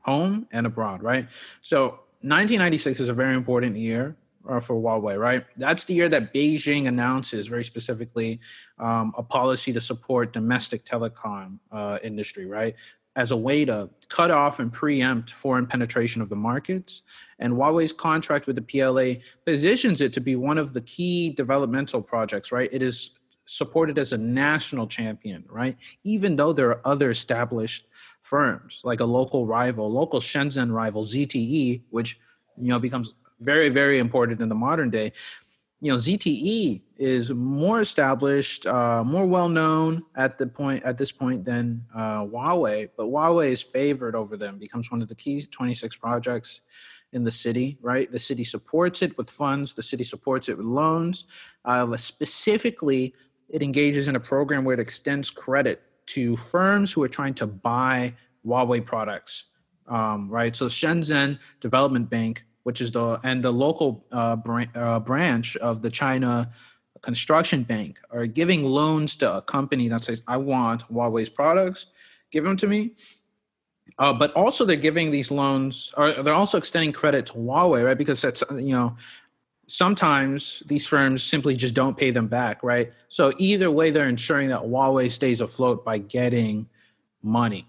home 0.02 0.48
and 0.52 0.66
abroad, 0.66 1.04
right? 1.04 1.30
So 1.62 2.00
1996 2.22 3.00
is 3.00 3.10
a 3.10 3.14
very 3.14 3.36
important 3.36 3.76
year 3.76 4.16
uh, 4.48 4.60
for 4.60 4.76
Huawei, 4.76 5.18
right? 5.18 5.46
That's 5.58 5.86
the 5.86 5.94
year 5.94 6.10
that 6.10 6.34
Beijing 6.34 6.88
announces 6.88 7.48
very 7.48 7.64
specifically 7.64 8.40
um, 8.80 9.14
a 9.18 9.24
policy 9.24 9.74
to 9.74 9.82
support 9.82 10.34
domestic 10.34 10.86
telecom 10.86 11.60
uh, 11.72 12.00
industry, 12.04 12.46
right? 12.46 12.76
As 13.16 13.32
a 13.32 13.38
way 13.38 13.64
to 13.66 13.90
cut 14.10 14.32
off 14.32 14.60
and 14.60 14.74
preempt 14.74 15.32
foreign 15.32 15.68
penetration 15.68 16.22
of 16.22 16.30
the 16.30 16.36
markets. 16.36 17.04
And 17.40 17.54
Huawei's 17.54 17.94
contract 17.94 18.48
with 18.48 18.56
the 18.56 18.62
PLA 18.62 19.22
positions 19.46 20.02
it 20.02 20.14
to 20.14 20.20
be 20.20 20.36
one 20.36 20.58
of 20.58 20.74
the 20.74 20.82
key 20.82 21.30
developmental 21.30 22.02
projects, 22.02 22.52
right? 22.52 22.70
It 22.72 22.82
is 22.82 23.12
supported 23.46 24.00
as 24.00 24.14
a 24.14 24.18
national 24.18 24.88
champion, 24.88 25.44
right? 25.50 25.78
Even 26.04 26.36
though 26.36 26.54
there 26.54 26.70
are 26.70 26.82
other 26.86 27.12
established 27.12 27.88
firms 28.22 28.82
like 28.84 29.02
a 29.02 29.06
local 29.06 29.46
rival, 29.46 29.92
local 29.92 30.20
Shenzhen 30.20 30.72
rival, 30.72 31.04
ZTE, 31.04 31.82
which 31.90 32.20
you 32.58 32.70
know 32.70 32.80
becomes 32.80 33.16
very, 33.40 33.70
very 33.70 34.00
important 34.00 34.42
in 34.42 34.50
the 34.50 34.56
modern 34.56 34.90
day. 34.90 35.12
You 35.82 35.92
know, 35.92 35.98
ZTE 35.98 36.82
is 36.98 37.30
more 37.32 37.82
established, 37.82 38.66
uh, 38.66 39.04
more 39.04 39.26
well 39.26 39.50
known 39.50 40.04
at 40.16 40.38
the 40.38 40.48
point 40.48 40.84
at 40.84 40.98
this 40.98 41.12
point 41.12 41.44
than 41.44 41.86
uh, 41.94 42.22
Huawei, 42.22 42.90
but 42.96 43.08
Huawei 43.08 43.52
is 43.52 43.62
favored 43.62 44.16
over 44.16 44.38
them. 44.38 44.58
Becomes 44.58 44.90
one 44.90 45.02
of 45.02 45.10
the 45.10 45.16
key 45.16 45.42
26 45.42 45.98
projects 45.98 46.62
in 47.12 47.26
the 47.26 47.32
city. 47.32 47.78
Right, 47.82 48.10
the 48.10 48.20
city 48.20 48.46
supports 48.46 49.02
it 49.02 49.18
with 49.18 49.30
funds. 49.30 49.74
The 49.74 49.84
city 49.84 50.06
supports 50.06 50.48
it 50.48 50.58
with 50.58 50.66
loans. 50.66 51.26
Uh, 51.66 51.98
specifically, 51.98 53.14
it 53.50 53.62
engages 53.62 54.08
in 54.08 54.16
a 54.16 54.20
program 54.20 54.64
where 54.64 54.74
it 54.74 54.80
extends 54.80 55.30
credit 55.30 55.82
to 56.06 56.38
firms 56.38 56.92
who 56.92 57.04
are 57.04 57.10
trying 57.10 57.34
to 57.36 57.48
buy 57.48 58.14
Huawei 58.46 58.86
products. 58.86 59.46
Um, 59.88 60.30
right, 60.30 60.56
so 60.56 60.68
Shenzhen 60.68 61.40
Development 61.60 62.10
Bank 62.10 62.46
which 62.64 62.82
is 62.82 62.92
the 62.92 63.20
and 63.24 63.44
the 63.44 63.52
local 63.52 64.06
uh, 64.12 64.38
uh, 64.76 65.00
branch 65.00 65.56
of 65.58 65.82
the 65.82 65.90
China 65.90 66.50
Construction 67.02 67.64
Bank 67.64 68.00
are 68.12 68.26
giving 68.26 68.64
loans 68.64 69.16
to 69.18 69.36
a 69.36 69.42
company 69.42 69.88
that 69.90 70.04
says, 70.04 70.22
"I 70.28 70.38
want 70.38 70.88
Huawei's 70.92 71.30
products, 71.30 71.88
give 72.32 72.44
them 72.44 72.58
to 72.58 72.68
me." 72.68 72.96
Uh, 74.00 74.14
but 74.14 74.34
also, 74.34 74.66
they're 74.66 74.76
giving 74.76 75.12
these 75.12 75.30
loans, 75.30 75.94
or 75.98 76.24
they're 76.24 76.34
also 76.34 76.58
extending 76.58 76.92
credit 76.92 77.28
to 77.28 77.34
Huawei, 77.34 77.86
right? 77.86 77.98
Because 77.98 78.22
that's 78.22 78.44
you 78.52 78.74
know 78.74 78.96
sometimes 79.68 80.64
these 80.66 80.86
firms 80.86 81.24
simply 81.24 81.56
just 81.56 81.74
don't 81.74 81.98
pay 81.98 82.12
them 82.12 82.28
back, 82.28 82.64
right? 82.64 82.92
So 83.10 83.34
either 83.38 83.72
way, 83.72 83.92
they're 83.92 84.08
ensuring 84.08 84.50
that 84.50 84.62
Huawei 84.62 85.12
stays 85.12 85.42
afloat 85.42 85.86
by 85.86 85.98
getting 85.98 86.68
money. 87.22 87.68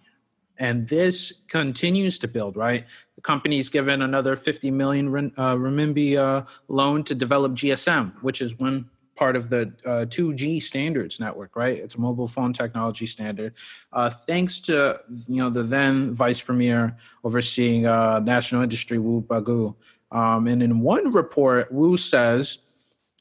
And 0.58 0.88
this 0.88 1.32
continues 1.48 2.18
to 2.20 2.28
build, 2.28 2.56
right? 2.56 2.84
The 3.16 3.22
company's 3.22 3.68
given 3.68 4.02
another 4.02 4.36
50 4.36 4.70
million 4.70 5.08
uh, 5.36 5.54
renminbi 5.56 6.16
uh, 6.16 6.44
loan 6.68 7.02
to 7.04 7.14
develop 7.14 7.52
GSM, 7.52 8.12
which 8.22 8.40
is 8.40 8.58
one 8.58 8.88
part 9.16 9.36
of 9.36 9.48
the 9.48 9.72
uh, 9.84 10.06
2G 10.06 10.62
standards 10.62 11.20
network, 11.20 11.56
right? 11.56 11.78
It's 11.78 11.94
a 11.94 12.00
mobile 12.00 12.28
phone 12.28 12.52
technology 12.52 13.06
standard. 13.06 13.54
Uh, 13.92 14.10
thanks 14.10 14.60
to 14.60 15.00
you 15.28 15.42
know 15.42 15.50
the 15.50 15.62
then 15.62 16.12
vice 16.12 16.40
premier 16.40 16.96
overseeing 17.22 17.86
uh, 17.86 18.20
national 18.20 18.62
industry, 18.62 18.98
Wu 18.98 19.22
Bangguo. 19.22 19.74
Um, 20.10 20.46
and 20.46 20.62
in 20.62 20.80
one 20.80 21.10
report, 21.12 21.72
Wu 21.72 21.96
says, 21.96 22.58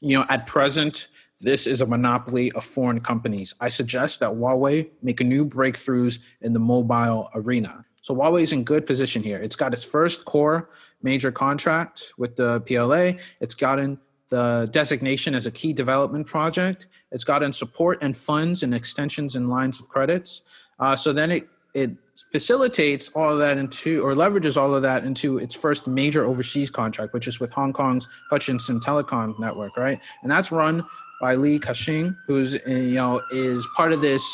you 0.00 0.16
know, 0.16 0.24
at 0.28 0.46
present, 0.46 1.08
this 1.44 1.66
is 1.66 1.80
a 1.80 1.86
monopoly 1.86 2.50
of 2.52 2.64
foreign 2.64 3.00
companies. 3.00 3.54
I 3.60 3.68
suggest 3.68 4.20
that 4.20 4.30
Huawei 4.30 4.88
make 5.02 5.20
new 5.20 5.46
breakthroughs 5.46 6.18
in 6.40 6.52
the 6.52 6.58
mobile 6.58 7.30
arena. 7.34 7.84
So 8.02 8.14
Huawei's 8.14 8.52
in 8.52 8.64
good 8.64 8.86
position 8.86 9.22
here. 9.22 9.38
It's 9.38 9.56
got 9.56 9.72
its 9.72 9.84
first 9.84 10.24
core 10.24 10.70
major 11.02 11.30
contract 11.30 12.12
with 12.18 12.36
the 12.36 12.60
PLA. 12.62 13.20
It's 13.40 13.54
gotten 13.54 13.98
the 14.30 14.68
designation 14.72 15.34
as 15.34 15.46
a 15.46 15.50
key 15.50 15.72
development 15.72 16.26
project. 16.26 16.86
It's 17.12 17.24
gotten 17.24 17.52
support 17.52 17.98
and 18.02 18.16
funds 18.16 18.62
and 18.62 18.74
extensions 18.74 19.36
and 19.36 19.48
lines 19.48 19.80
of 19.80 19.88
credits. 19.88 20.42
Uh, 20.78 20.96
so 20.96 21.12
then 21.12 21.30
it 21.30 21.48
it 21.74 21.90
facilitates 22.30 23.10
all 23.14 23.30
of 23.30 23.38
that 23.38 23.58
into 23.58 24.02
or 24.04 24.14
leverages 24.14 24.56
all 24.56 24.74
of 24.74 24.82
that 24.82 25.04
into 25.04 25.38
its 25.38 25.54
first 25.54 25.86
major 25.86 26.24
overseas 26.24 26.70
contract, 26.70 27.12
which 27.12 27.26
is 27.26 27.40
with 27.40 27.52
Hong 27.52 27.72
Kong's 27.72 28.08
Hutchison 28.30 28.80
Telecom 28.80 29.38
network, 29.38 29.76
right? 29.76 30.00
And 30.22 30.30
that's 30.30 30.52
run 30.52 30.84
by 31.20 31.34
Li 31.34 31.58
Ka-shing, 31.58 32.16
who's 32.26 32.54
uh, 32.54 32.70
you 32.70 32.94
know 32.94 33.22
is 33.30 33.66
part 33.76 33.92
of 33.92 34.00
this 34.00 34.24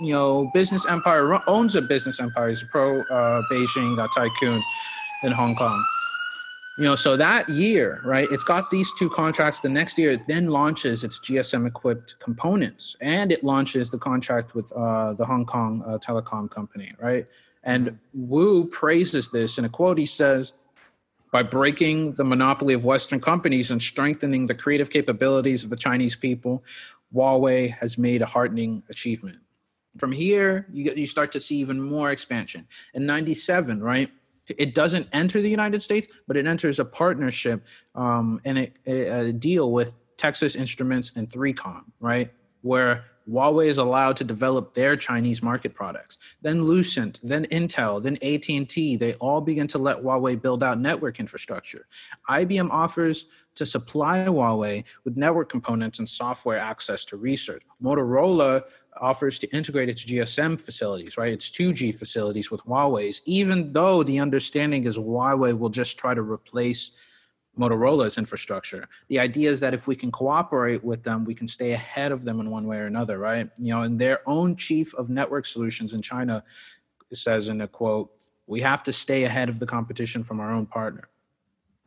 you 0.00 0.12
know 0.12 0.50
business 0.52 0.86
empire, 0.86 1.40
owns 1.48 1.76
a 1.76 1.82
business 1.82 2.20
empire. 2.20 2.48
He's 2.48 2.62
a 2.62 2.66
pro 2.66 3.00
uh, 3.02 3.42
Beijing 3.50 3.98
uh, 3.98 4.08
tycoon 4.14 4.62
in 5.22 5.32
Hong 5.32 5.54
Kong. 5.56 5.84
You 6.78 6.84
know 6.84 6.94
so 6.94 7.16
that 7.16 7.48
year 7.48 8.02
right 8.04 8.28
it's 8.30 8.44
got 8.44 8.70
these 8.70 8.92
two 8.98 9.08
contracts. 9.08 9.60
The 9.60 9.68
next 9.70 9.96
year 9.96 10.10
it 10.10 10.26
then 10.26 10.48
launches 10.48 11.04
its 11.04 11.18
gsm 11.20 11.66
equipped 11.66 12.18
components 12.18 12.96
and 13.00 13.32
it 13.32 13.42
launches 13.42 13.90
the 13.90 13.98
contract 13.98 14.54
with 14.54 14.70
uh, 14.72 15.14
the 15.14 15.24
hong 15.24 15.46
kong 15.46 15.82
uh, 15.86 15.96
telecom 15.96 16.50
company 16.50 16.92
right? 17.00 17.26
And 17.64 17.98
wu 18.12 18.66
praises 18.66 19.30
this 19.30 19.56
in 19.56 19.64
a 19.64 19.70
quote 19.70 19.96
he 19.96 20.04
says 20.04 20.52
by 21.32 21.42
breaking 21.42 22.12
the 22.14 22.24
monopoly 22.24 22.74
of 22.74 22.84
western 22.84 23.20
companies 23.20 23.70
and 23.70 23.82
strengthening 23.82 24.46
the 24.46 24.54
creative 24.54 24.90
capabilities 24.90 25.64
of 25.64 25.70
the 25.70 25.76
chinese 25.76 26.16
people 26.16 26.62
huawei 27.14 27.70
has 27.70 27.96
made 27.98 28.22
a 28.22 28.26
heartening 28.26 28.82
achievement 28.88 29.38
from 29.98 30.12
here 30.12 30.66
you, 30.72 30.92
you 30.94 31.06
start 31.06 31.32
to 31.32 31.40
see 31.40 31.56
even 31.56 31.80
more 31.80 32.10
expansion 32.10 32.66
in 32.94 33.06
97 33.06 33.82
right 33.82 34.10
it 34.48 34.74
doesn't 34.74 35.08
enter 35.12 35.40
the 35.40 35.50
United 35.50 35.82
States, 35.82 36.06
but 36.26 36.36
it 36.36 36.46
enters 36.46 36.78
a 36.78 36.84
partnership 36.84 37.66
um, 37.94 38.40
and 38.44 38.58
a, 38.58 38.70
a, 38.86 39.32
deal 39.32 39.72
with 39.72 39.92
Texas 40.16 40.54
Instruments 40.54 41.12
and 41.16 41.28
3Com, 41.28 41.84
right? 42.00 42.32
Where 42.62 43.04
Huawei 43.28 43.66
is 43.66 43.78
allowed 43.78 44.16
to 44.16 44.24
develop 44.24 44.74
their 44.74 44.96
Chinese 44.96 45.42
market 45.42 45.74
products. 45.74 46.18
Then 46.42 46.62
Lucent, 46.62 47.20
then 47.22 47.44
Intel, 47.46 48.02
then 48.02 48.16
AT&T, 48.22 48.96
they 48.96 49.14
all 49.14 49.40
begin 49.40 49.66
to 49.68 49.78
let 49.78 50.02
Huawei 50.02 50.40
build 50.40 50.62
out 50.62 50.78
network 50.78 51.18
infrastructure. 51.18 51.86
IBM 52.30 52.70
offers 52.70 53.26
to 53.56 53.66
supply 53.66 54.18
Huawei 54.18 54.84
with 55.04 55.16
network 55.16 55.48
components 55.48 55.98
and 55.98 56.08
software 56.08 56.58
access 56.58 57.04
to 57.06 57.16
research. 57.16 57.62
Motorola 57.82 58.62
offers 59.00 59.38
to 59.40 59.48
integrate 59.48 59.88
its 59.88 60.04
GSM 60.04 60.60
facilities, 60.60 61.16
right? 61.18 61.32
Its 61.32 61.50
2G 61.50 61.94
facilities 61.94 62.50
with 62.50 62.60
Huawei's, 62.62 63.22
even 63.24 63.72
though 63.72 64.02
the 64.02 64.18
understanding 64.18 64.84
is 64.84 64.96
Huawei 64.96 65.58
will 65.58 65.68
just 65.68 65.98
try 65.98 66.14
to 66.14 66.22
replace 66.22 66.92
Motorola's 67.58 68.18
infrastructure. 68.18 68.88
The 69.08 69.18
idea 69.18 69.50
is 69.50 69.60
that 69.60 69.74
if 69.74 69.86
we 69.86 69.96
can 69.96 70.12
cooperate 70.12 70.84
with 70.84 71.02
them, 71.02 71.24
we 71.24 71.34
can 71.34 71.48
stay 71.48 71.72
ahead 71.72 72.12
of 72.12 72.24
them 72.24 72.40
in 72.40 72.50
one 72.50 72.66
way 72.66 72.78
or 72.78 72.86
another, 72.86 73.18
right? 73.18 73.48
You 73.58 73.74
know, 73.74 73.82
and 73.82 73.98
their 73.98 74.20
own 74.28 74.56
chief 74.56 74.94
of 74.94 75.08
network 75.08 75.46
solutions 75.46 75.94
in 75.94 76.02
China 76.02 76.44
says 77.12 77.48
in 77.48 77.60
a 77.60 77.68
quote, 77.68 78.10
we 78.46 78.60
have 78.60 78.82
to 78.84 78.92
stay 78.92 79.24
ahead 79.24 79.48
of 79.48 79.58
the 79.58 79.66
competition 79.66 80.22
from 80.22 80.40
our 80.40 80.52
own 80.52 80.66
partner. 80.66 81.08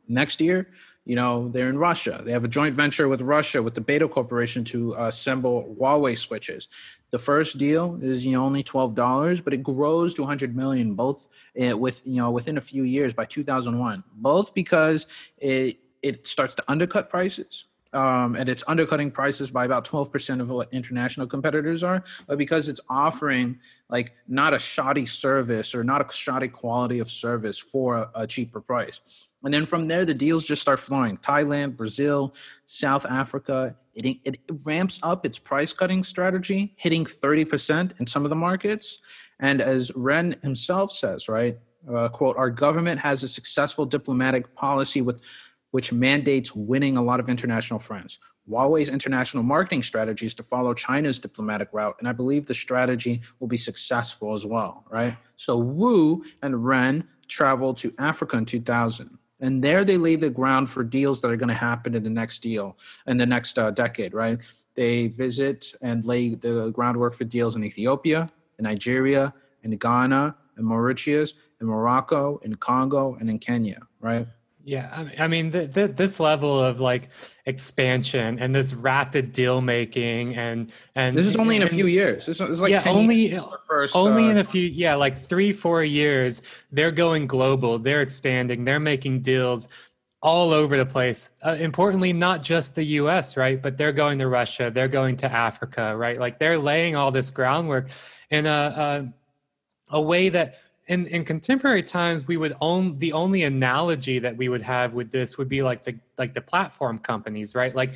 Next 0.07 0.41
year, 0.41 0.69
you 1.05 1.15
know, 1.15 1.49
they're 1.49 1.69
in 1.69 1.77
Russia. 1.77 2.21
They 2.23 2.31
have 2.31 2.43
a 2.43 2.47
joint 2.47 2.75
venture 2.75 3.07
with 3.07 3.21
Russia 3.21 3.63
with 3.63 3.73
the 3.73 3.81
Beta 3.81 4.07
Corporation 4.07 4.63
to 4.65 4.95
uh, 4.97 5.07
assemble 5.07 5.75
Huawei 5.79 6.17
switches. 6.17 6.67
The 7.11 7.19
first 7.19 7.57
deal 7.57 7.97
is 8.01 8.25
you 8.25 8.33
know 8.33 8.45
only 8.45 8.63
twelve 8.63 8.95
dollars, 8.95 9.41
but 9.41 9.53
it 9.53 9.63
grows 9.63 10.13
to 10.15 10.21
100 10.21 10.55
million 10.55 10.93
both 10.93 11.27
uh, 11.59 11.77
with 11.77 12.01
you 12.05 12.21
know 12.21 12.31
within 12.31 12.57
a 12.57 12.61
few 12.61 12.83
years 12.83 13.13
by 13.13 13.25
2001. 13.25 14.03
Both 14.13 14.53
because 14.53 15.07
it 15.37 15.79
it 16.01 16.27
starts 16.27 16.55
to 16.55 16.63
undercut 16.67 17.09
prices. 17.09 17.65
Um, 17.91 18.35
and 18.35 18.47
it's 18.47 18.63
undercutting 18.67 19.09
prices 19.09 19.49
by 19.49 19.65
about 19.65 19.83
12% 19.83 20.41
of 20.41 20.49
what 20.51 20.71
international 20.71 21.25
competitors 21.25 21.81
are, 21.81 22.03
but 22.27 22.37
because 22.37 22.69
it's 22.69 22.79
offering 22.87 23.57
like 23.89 24.13
not 24.27 24.53
a 24.53 24.59
shoddy 24.59 25.07
service 25.07 25.73
or 25.73 25.83
not 25.83 26.07
a 26.07 26.13
shoddy 26.13 26.49
quality 26.49 26.99
of 26.99 27.09
service 27.09 27.57
for 27.57 27.95
a, 27.95 28.11
a 28.13 28.27
cheaper 28.27 28.61
price. 28.61 28.99
And 29.43 29.53
then 29.53 29.65
from 29.65 29.87
there, 29.87 30.05
the 30.05 30.13
deals 30.13 30.43
just 30.43 30.61
start 30.61 30.79
flowing. 30.79 31.17
Thailand, 31.17 31.77
Brazil, 31.77 32.33
South 32.65 33.05
Africa. 33.05 33.75
It, 33.93 34.19
it, 34.23 34.39
ramps 34.65 34.99
up 35.03 35.25
its 35.25 35.39
price 35.39 35.73
cutting 35.73 36.03
strategy, 36.03 36.73
hitting 36.77 37.05
30% 37.05 37.99
in 37.99 38.07
some 38.07 38.25
of 38.25 38.29
the 38.29 38.35
markets. 38.35 38.99
And 39.39 39.61
as 39.61 39.91
Ren 39.95 40.35
himself 40.41 40.91
says, 40.91 41.29
right, 41.29 41.57
uh, 41.91 42.09
quote, 42.09 42.37
our 42.37 42.49
government 42.49 42.99
has 42.99 43.23
a 43.23 43.29
successful 43.29 43.85
diplomatic 43.85 44.55
policy 44.55 45.01
with 45.01 45.21
which 45.71 45.93
mandates 45.93 46.55
winning 46.55 46.97
a 46.97 47.03
lot 47.03 47.19
of 47.19 47.29
international 47.29 47.79
friends. 47.79 48.19
Huawei's 48.49 48.89
international 48.89 49.43
marketing 49.43 49.83
strategy 49.83 50.25
is 50.25 50.33
to 50.35 50.43
follow 50.43 50.73
China's 50.73 51.19
diplomatic 51.19 51.69
route, 51.71 51.95
and 51.99 52.07
I 52.07 52.11
believe 52.11 52.47
the 52.47 52.55
strategy 52.55 53.21
will 53.39 53.47
be 53.47 53.57
successful 53.57 54.33
as 54.33 54.45
well, 54.45 54.83
right? 54.89 55.15
So 55.35 55.57
Wu 55.57 56.23
and 56.41 56.65
Ren 56.65 57.07
traveled 57.27 57.77
to 57.77 57.93
Africa 57.99 58.37
in 58.37 58.45
2000 58.45 59.18
and 59.39 59.63
there 59.63 59.85
they 59.85 59.97
lay 59.97 60.15
the 60.15 60.29
ground 60.29 60.69
for 60.69 60.83
deals 60.83 61.21
that 61.21 61.31
are 61.31 61.37
going 61.37 61.49
to 61.49 61.55
happen 61.55 61.95
in 61.95 62.03
the 62.03 62.09
next 62.09 62.39
deal 62.39 62.77
in 63.07 63.17
the 63.17 63.25
next 63.25 63.57
uh, 63.57 63.71
decade 63.71 64.13
right? 64.13 64.39
They 64.75 65.07
visit 65.07 65.73
and 65.81 66.05
lay 66.05 66.35
the 66.35 66.69
groundwork 66.71 67.13
for 67.13 67.25
deals 67.25 67.55
in 67.55 67.63
ethiopia 67.63 68.29
in 68.57 68.63
nigeria 68.63 69.33
in 69.63 69.71
ghana 69.71 70.35
in 70.57 70.63
mauritius 70.63 71.33
in 71.59 71.67
morocco 71.67 72.37
in 72.43 72.55
congo 72.55 73.17
and 73.19 73.29
in 73.29 73.39
kenya 73.39 73.81
right 73.99 74.27
yeah, 74.63 75.07
I 75.17 75.27
mean, 75.27 75.51
the, 75.51 75.65
the, 75.65 75.87
this 75.87 76.19
level 76.19 76.61
of 76.63 76.79
like 76.79 77.09
expansion 77.45 78.37
and 78.39 78.53
this 78.53 78.73
rapid 78.73 79.31
deal 79.31 79.61
making 79.61 80.35
and 80.35 80.71
and 80.95 81.17
this 81.17 81.25
is 81.25 81.35
only 81.37 81.55
in 81.55 81.63
a 81.63 81.67
few 81.67 81.87
years. 81.87 82.25
This 82.25 82.41
is 82.41 82.61
like 82.61 82.71
yeah, 82.71 82.83
only 82.85 83.39
first, 83.67 83.95
only 83.95 84.25
uh, 84.25 84.31
in 84.31 84.37
a 84.37 84.43
few 84.43 84.67
yeah, 84.67 84.95
like 84.95 85.17
three 85.17 85.51
four 85.53 85.83
years. 85.83 86.41
They're 86.71 86.91
going 86.91 87.25
global. 87.25 87.79
They're 87.79 88.01
expanding. 88.01 88.65
They're 88.65 88.79
making 88.79 89.21
deals 89.21 89.69
all 90.21 90.51
over 90.51 90.75
the 90.75 90.85
place. 90.85 91.31
Uh, 91.43 91.55
importantly, 91.59 92.11
not 92.11 92.43
just 92.43 92.75
the 92.75 92.83
U.S. 92.83 93.37
right, 93.37 93.61
but 93.61 93.77
they're 93.77 93.93
going 93.93 94.19
to 94.19 94.27
Russia. 94.27 94.69
They're 94.69 94.89
going 94.89 95.15
to 95.17 95.31
Africa, 95.31 95.95
right? 95.95 96.19
Like 96.19 96.37
they're 96.37 96.59
laying 96.59 96.95
all 96.95 97.11
this 97.11 97.31
groundwork 97.31 97.89
in 98.29 98.45
a 98.45 99.09
a, 99.89 99.97
a 99.97 100.01
way 100.01 100.29
that 100.29 100.59
in, 100.89 101.05
in 101.05 101.23
contemporary 101.23 101.83
times 101.83 102.27
we 102.27 102.35
would 102.35 102.55
own 102.59 102.97
the 102.97 103.13
only 103.13 103.43
analogy 103.43 104.19
that 104.19 104.35
we 104.35 104.49
would 104.49 104.63
have 104.63 104.93
with 104.93 105.11
this 105.11 105.37
would 105.37 105.47
be 105.47 105.61
like 105.61 105.83
the 105.83 105.97
like 106.17 106.33
the 106.33 106.41
platform 106.41 106.99
companies 106.99 107.55
right? 107.55 107.73
Like 107.73 107.93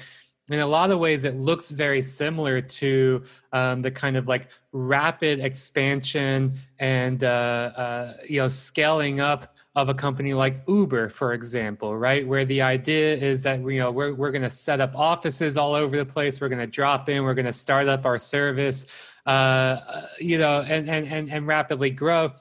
in 0.50 0.60
a 0.60 0.68
lot 0.68 0.92
of 0.92 1.00
ways 1.00 1.24
it 1.24 1.36
looks 1.36 1.72
very 1.72 2.02
similar 2.02 2.62
to 2.62 3.24
um, 3.52 3.82
the 3.82 3.90
kind 3.90 4.16
of 4.16 4.28
like 4.28 4.48
rapid 4.72 5.40
expansion 5.40 6.54
and 6.80 7.24
uh, 7.24 7.28
uh, 7.28 8.14
you 8.30 8.40
know 8.40 8.48
scaling 8.48 9.20
up 9.20 9.56
of 9.76 9.90
a 9.90 9.94
company 9.94 10.36
like 10.36 10.62
uber 10.68 11.10
for 11.10 11.34
example 11.34 11.98
right? 11.98 12.28
Where 12.28 12.46
the 12.46 12.62
idea 12.62 13.16
is 13.18 13.42
that 13.42 13.60
you 13.62 13.80
know 13.80 13.90
we're, 13.90 14.14
we're 14.14 14.32
going 14.32 14.44
to 14.44 14.52
set 14.52 14.80
up 14.80 14.96
offices 14.96 15.58
all 15.58 15.74
over 15.74 15.98
the 15.98 16.06
place. 16.06 16.40
We're 16.40 16.50
going 16.50 16.60
to 16.60 16.68
drop 16.68 17.10
in. 17.10 17.24
We're 17.24 17.34
going 17.34 17.48
to 17.48 17.54
start 17.54 17.88
up 17.88 18.06
our 18.06 18.20
service 18.20 18.86
uh, 19.26 19.30
uh, 19.30 20.08
you 20.20 20.38
know 20.38 20.62
and, 20.62 20.90
and 20.90 21.08
and 21.08 21.32
and 21.32 21.48
rapidly 21.48 21.90
grow 21.90 22.34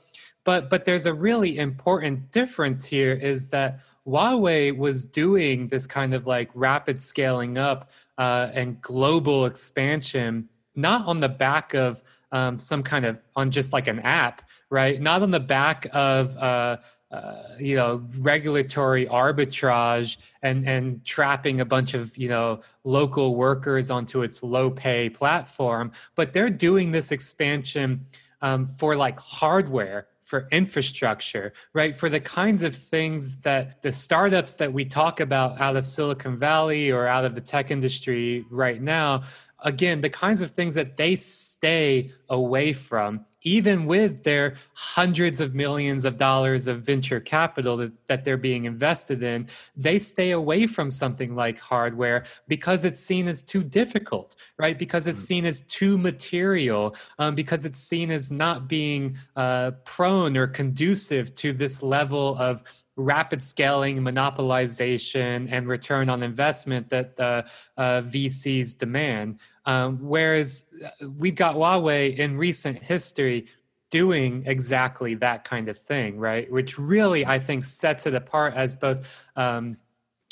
but 0.44 0.70
but 0.70 0.84
there's 0.84 1.06
a 1.06 1.14
really 1.14 1.58
important 1.58 2.30
difference 2.30 2.86
here 2.86 3.12
is 3.12 3.48
that 3.48 3.80
Huawei 4.06 4.76
was 4.76 5.06
doing 5.06 5.68
this 5.68 5.86
kind 5.86 6.12
of 6.14 6.26
like 6.26 6.50
rapid 6.54 7.00
scaling 7.00 7.56
up 7.56 7.90
uh, 8.18 8.48
and 8.52 8.80
global 8.80 9.46
expansion, 9.46 10.48
not 10.74 11.06
on 11.06 11.20
the 11.20 11.28
back 11.28 11.74
of 11.74 12.02
um, 12.32 12.58
some 12.58 12.82
kind 12.82 13.04
of 13.04 13.18
on 13.36 13.50
just 13.50 13.72
like 13.72 13.86
an 13.86 14.00
app, 14.00 14.42
right? 14.70 15.00
Not 15.00 15.22
on 15.22 15.30
the 15.30 15.40
back 15.40 15.86
of 15.92 16.36
uh, 16.36 16.78
uh, 17.12 17.42
you 17.60 17.76
know 17.76 18.02
regulatory 18.18 19.06
arbitrage 19.06 20.18
and 20.42 20.66
and 20.66 21.04
trapping 21.04 21.60
a 21.60 21.64
bunch 21.64 21.94
of 21.94 22.16
you 22.16 22.28
know 22.28 22.60
local 22.84 23.36
workers 23.36 23.90
onto 23.90 24.22
its 24.22 24.42
low 24.42 24.70
pay 24.70 25.10
platform, 25.10 25.92
but 26.16 26.32
they're 26.32 26.50
doing 26.50 26.90
this 26.90 27.12
expansion 27.12 28.06
um, 28.40 28.66
for 28.66 28.96
like 28.96 29.20
hardware 29.20 30.08
for 30.32 30.48
infrastructure, 30.50 31.52
right? 31.74 31.94
For 31.94 32.08
the 32.08 32.18
kinds 32.18 32.62
of 32.62 32.74
things 32.74 33.36
that 33.42 33.82
the 33.82 33.92
startups 33.92 34.54
that 34.54 34.72
we 34.72 34.86
talk 34.86 35.20
about 35.20 35.60
out 35.60 35.76
of 35.76 35.84
Silicon 35.84 36.38
Valley 36.38 36.90
or 36.90 37.06
out 37.06 37.26
of 37.26 37.34
the 37.34 37.42
tech 37.42 37.70
industry 37.70 38.46
right 38.48 38.80
now, 38.80 39.24
again, 39.58 40.00
the 40.00 40.08
kinds 40.08 40.40
of 40.40 40.50
things 40.50 40.74
that 40.74 40.96
they 40.96 41.16
stay 41.16 42.12
away 42.30 42.72
from 42.72 43.26
even 43.44 43.86
with 43.86 44.22
their 44.22 44.54
hundreds 44.74 45.40
of 45.40 45.54
millions 45.54 46.04
of 46.04 46.16
dollars 46.16 46.66
of 46.66 46.82
venture 46.82 47.20
capital 47.20 47.76
that, 47.76 48.06
that 48.06 48.24
they're 48.24 48.36
being 48.36 48.64
invested 48.64 49.22
in, 49.22 49.46
they 49.76 49.98
stay 49.98 50.30
away 50.30 50.66
from 50.66 50.90
something 50.90 51.34
like 51.34 51.58
hardware 51.58 52.24
because 52.48 52.84
it's 52.84 53.00
seen 53.00 53.28
as 53.28 53.42
too 53.42 53.62
difficult, 53.62 54.36
right? 54.58 54.78
Because 54.78 55.06
it's 55.06 55.20
seen 55.20 55.44
as 55.44 55.62
too 55.62 55.98
material, 55.98 56.94
um, 57.18 57.34
because 57.34 57.64
it's 57.64 57.78
seen 57.78 58.10
as 58.10 58.30
not 58.30 58.68
being 58.68 59.16
uh, 59.36 59.72
prone 59.84 60.36
or 60.36 60.46
conducive 60.46 61.34
to 61.36 61.52
this 61.52 61.82
level 61.82 62.36
of 62.38 62.62
rapid 62.96 63.42
scaling, 63.42 63.98
monopolization, 63.98 65.48
and 65.50 65.66
return 65.66 66.08
on 66.08 66.22
investment 66.22 66.90
that 66.90 67.16
the 67.16 67.44
uh, 67.76 68.02
VCs 68.02 68.76
demand. 68.76 69.38
Um, 69.64 69.98
whereas 70.00 70.64
uh, 70.84 71.08
we've 71.18 71.34
got 71.34 71.56
Huawei 71.56 72.16
in 72.16 72.36
recent 72.36 72.82
history 72.82 73.46
doing 73.90 74.42
exactly 74.46 75.14
that 75.14 75.44
kind 75.44 75.68
of 75.68 75.78
thing, 75.78 76.18
right? 76.18 76.50
Which 76.50 76.78
really, 76.78 77.26
I 77.26 77.38
think, 77.38 77.64
sets 77.64 78.06
it 78.06 78.14
apart 78.14 78.54
as 78.54 78.74
both 78.74 79.26
um, 79.36 79.76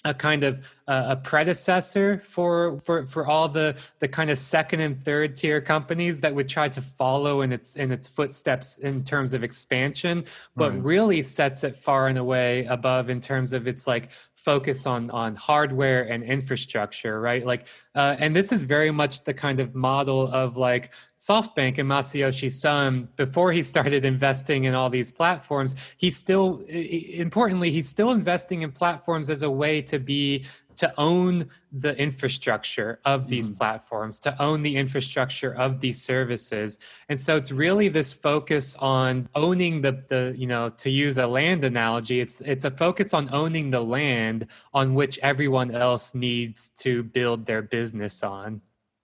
a 0.05 0.15
kind 0.15 0.45
of 0.45 0.75
uh, 0.89 1.09
a 1.09 1.17
predecessor 1.17 2.19
for 2.19 2.81
for 2.81 3.05
for 3.05 3.27
all 3.27 3.49
the 3.49 3.77
the 3.99 4.09
kind 4.09 4.31
of 4.31 4.39
second 4.39 4.81
and 4.81 5.03
third 5.05 5.35
tier 5.35 5.61
companies 5.61 6.21
that 6.21 6.35
would 6.35 6.49
try 6.49 6.69
to 6.71 6.81
follow 6.81 7.43
in 7.43 7.53
its 7.53 7.77
in 7.77 7.93
its 7.93 8.09
footsteps 8.09 8.79
in 8.79 9.05
terms 9.05 9.35
of 9.35 9.45
expansion 9.45 10.25
but 10.57 10.73
right. 10.73 10.83
really 10.83 11.23
sets 11.23 11.65
it 11.65 11.77
far 11.77 12.09
and 12.09 12.17
away 12.17 12.65
above 12.65 13.11
in 13.11 13.21
terms 13.21 13.53
of 13.53 13.69
its 13.69 13.87
like 13.87 14.11
focus 14.45 14.87
on 14.87 15.11
on 15.11 15.35
hardware 15.35 16.03
and 16.03 16.23
infrastructure 16.23 17.21
right? 17.21 17.45
Like 17.45 17.67
uh, 17.95 18.17
and 18.19 18.35
this 18.35 18.53
is 18.53 18.65
very 18.65 18.91
much 18.91 19.25
the 19.25 19.35
kind 19.35 19.61
of 19.61 19.75
model 19.75 20.29
of 20.29 20.57
like 20.57 20.93
softbank 21.17 21.79
and 21.79 21.89
masayoshi 21.89 22.51
son 22.51 23.09
before 23.17 23.53
he 23.53 23.63
started 23.63 24.05
investing 24.05 24.65
in 24.65 24.75
all 24.75 24.89
these 24.89 25.13
platforms 25.13 25.77
he's 25.97 26.17
still 26.17 26.63
importantly 26.69 27.71
he's 27.71 27.89
still 27.89 28.11
investing 28.11 28.63
in 28.63 28.73
platforms 28.73 29.29
as 29.29 29.43
a 29.43 29.51
way 29.51 29.83
to 29.83 29.99
be 29.99 30.45
to 30.81 30.93
own 30.99 31.49
the 31.71 31.97
infrastructure 31.99 33.01
of 33.05 33.29
these 33.29 33.51
mm. 33.51 33.59
platforms, 33.59 34.19
to 34.19 34.43
own 34.43 34.63
the 34.63 34.77
infrastructure 34.77 35.55
of 35.55 35.81
these 35.81 36.01
services. 36.01 36.79
And 37.11 37.21
so 37.21 37.37
it's 37.37 37.53
really 37.53 37.89
this 37.89 38.15
focus 38.15 38.77
on 38.77 39.29
owning 39.35 39.83
the, 39.83 39.93
the 40.09 40.35
you 40.37 40.47
know, 40.47 40.71
to 40.71 40.89
use 40.89 41.19
a 41.19 41.27
land 41.27 41.65
analogy, 41.65 42.21
it's 42.21 42.41
it's 42.41 42.65
a 42.65 42.71
focus 42.71 43.13
on 43.13 43.29
owning 43.33 43.71
the 43.71 43.83
land 43.83 44.47
on 44.73 44.95
which 44.95 45.19
everyone 45.23 45.71
else 45.71 46.15
needs 46.15 46.71
to 46.79 47.03
build 47.03 47.45
their 47.45 47.63
business 47.63 48.23
on. 48.23 48.63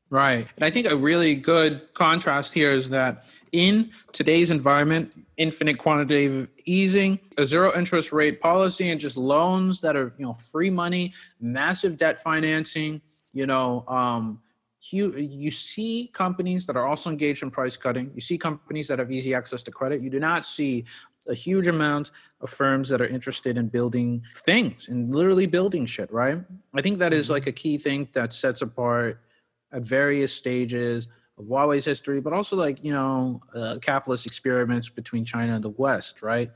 Right. 0.09 0.47
And 0.57 0.65
I 0.65 0.71
think 0.71 0.87
a 0.87 0.97
really 0.97 1.35
good 1.35 1.93
contrast 1.95 2.55
here 2.55 2.71
is 2.71 2.89
that 2.91 3.25
in 3.51 3.91
today's 4.13 4.53
environment, 4.53 5.13
infinite 5.37 5.79
quantitative 5.79 6.49
easing, 6.65 7.19
a 7.39 7.45
zero 7.45 7.77
interest 7.77 8.13
rate 8.13 8.41
policy, 8.41 8.91
and 8.91 9.01
just 9.01 9.17
loans 9.17 9.81
that 9.81 9.97
are, 9.97 10.15
you 10.17 10.25
know, 10.25 10.35
free 10.35 10.71
money, 10.71 11.13
massive 11.41 11.97
debt 11.97 12.23
financing, 12.23 13.01
you 13.33 13.47
know, 13.47 13.85
um, 13.89 14.41
you, 14.93 15.17
you 15.17 15.51
see 15.51 16.09
companies 16.15 16.65
that 16.67 16.77
are 16.77 16.87
also 16.87 17.11
engaged 17.11 17.43
in 17.43 17.51
price 17.51 17.77
cutting. 17.77 18.13
You 18.15 18.21
see 18.21 18.39
companies 18.39 18.87
that 18.87 19.01
have 19.01 19.11
easy 19.11 19.35
access 19.35 19.65
to 19.65 19.73
credit. 19.73 20.01
You 20.01 20.11
do 20.11 20.21
not 20.21 20.47
see 20.47 20.85
a 21.27 21.35
huge 21.35 21.67
amount 21.67 22.13
of 22.41 22.51
firms 22.51 22.89
that 22.91 23.01
are 23.01 23.07
interested 23.07 23.59
in 23.59 23.67
building 23.67 24.23
things 24.37 24.87
and 24.89 25.13
literally 25.13 25.47
building 25.47 25.85
shit, 25.87 26.13
right? 26.13 26.39
I 26.73 26.83
think 26.83 27.01
that 27.01 27.13
is 27.13 27.27
mm-hmm. 27.27 27.33
like 27.33 27.47
a 27.49 27.53
key 27.53 27.79
thing 27.79 28.09
that 28.13 28.33
sets 28.33 28.63
apart 28.63 29.21
at 29.77 29.83
various 29.83 30.33
stages 30.33 31.07
of 31.39 31.45
Huawei's 31.45 31.85
history, 31.85 32.21
but 32.21 32.33
also 32.33 32.57
like 32.57 32.83
you 32.83 32.93
know 32.93 33.41
uh, 33.55 33.77
capitalist 33.81 34.27
experiments 34.27 34.89
between 34.89 35.25
China 35.25 35.55
and 35.55 35.63
the 35.63 35.71
West, 35.71 36.23
right? 36.23 36.51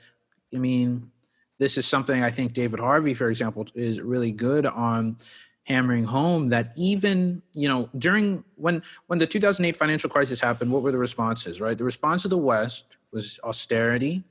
I 0.52 0.58
mean, 0.58 1.10
this 1.58 1.76
is 1.78 1.86
something 1.86 2.24
I 2.24 2.30
think 2.30 2.54
David 2.54 2.80
Harvey, 2.80 3.14
for 3.14 3.28
example, 3.28 3.66
is 3.74 4.00
really 4.00 4.32
good 4.32 4.66
on 4.66 5.18
hammering 5.64 6.04
home 6.04 6.48
that 6.48 6.72
even 6.74 7.42
you 7.52 7.68
know 7.68 7.88
during 7.98 8.42
when 8.56 8.82
when 9.06 9.18
the 9.18 9.26
2008 9.26 9.76
financial 9.76 10.10
crisis 10.10 10.40
happened 10.40 10.72
what 10.72 10.82
were 10.82 10.90
the 10.90 10.98
responses 10.98 11.60
right? 11.60 11.78
The 11.78 11.84
response 11.84 12.24
of 12.24 12.30
the 12.30 12.38
west 12.38 12.86
was 13.12 13.38
austerity 13.44 14.24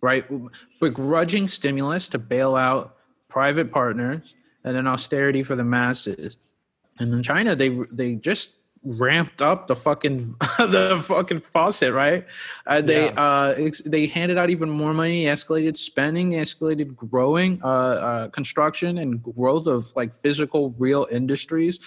right? 0.00 0.24
Begrudging 0.78 1.48
stimulus 1.48 2.06
to 2.10 2.18
bail 2.18 2.54
out 2.54 2.96
private 3.28 3.72
partners 3.72 4.34
and 4.62 4.76
then 4.76 4.86
austerity 4.86 5.42
for 5.42 5.56
the 5.56 5.64
masses 5.64 6.36
and 6.98 7.12
in 7.12 7.22
China, 7.22 7.54
they 7.54 7.70
they 7.90 8.14
just 8.14 8.52
ramped 8.84 9.42
up 9.42 9.66
the 9.66 9.76
fucking 9.76 10.34
the 10.58 11.02
fucking 11.04 11.40
faucet, 11.40 11.92
right? 11.92 12.26
Uh, 12.66 12.80
they 12.80 13.06
yeah. 13.06 13.20
uh 13.20 13.70
they 13.84 14.06
handed 14.06 14.38
out 14.38 14.50
even 14.50 14.70
more 14.70 14.94
money, 14.94 15.24
escalated 15.24 15.76
spending, 15.76 16.32
escalated 16.32 16.94
growing 16.96 17.60
uh, 17.62 17.66
uh 17.66 18.28
construction 18.28 18.98
and 18.98 19.22
growth 19.22 19.66
of 19.66 19.94
like 19.96 20.14
physical 20.14 20.74
real 20.78 21.06
industries 21.10 21.80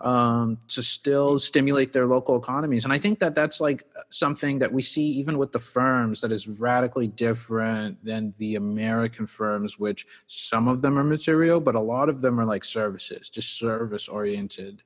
um, 0.00 0.58
to 0.68 0.82
still 0.82 1.38
stimulate 1.38 1.92
their 1.92 2.06
local 2.06 2.36
economies. 2.36 2.84
And 2.84 2.92
I 2.92 2.98
think 2.98 3.18
that 3.20 3.34
that's 3.34 3.60
like 3.60 3.84
something 4.10 4.58
that 4.58 4.72
we 4.72 4.82
see 4.82 5.02
even 5.02 5.38
with 5.38 5.52
the 5.52 5.58
firms 5.58 6.20
that 6.20 6.32
is 6.32 6.48
radically 6.48 7.06
different 7.06 8.04
than 8.04 8.34
the 8.38 8.56
American 8.56 9.26
firms, 9.26 9.78
which 9.78 10.06
some 10.26 10.68
of 10.68 10.82
them 10.82 10.98
are 10.98 11.04
material, 11.04 11.60
but 11.60 11.74
a 11.74 11.80
lot 11.80 12.08
of 12.08 12.20
them 12.20 12.40
are 12.40 12.44
like 12.44 12.64
services, 12.64 13.28
just 13.28 13.58
service 13.58 14.08
oriented. 14.08 14.82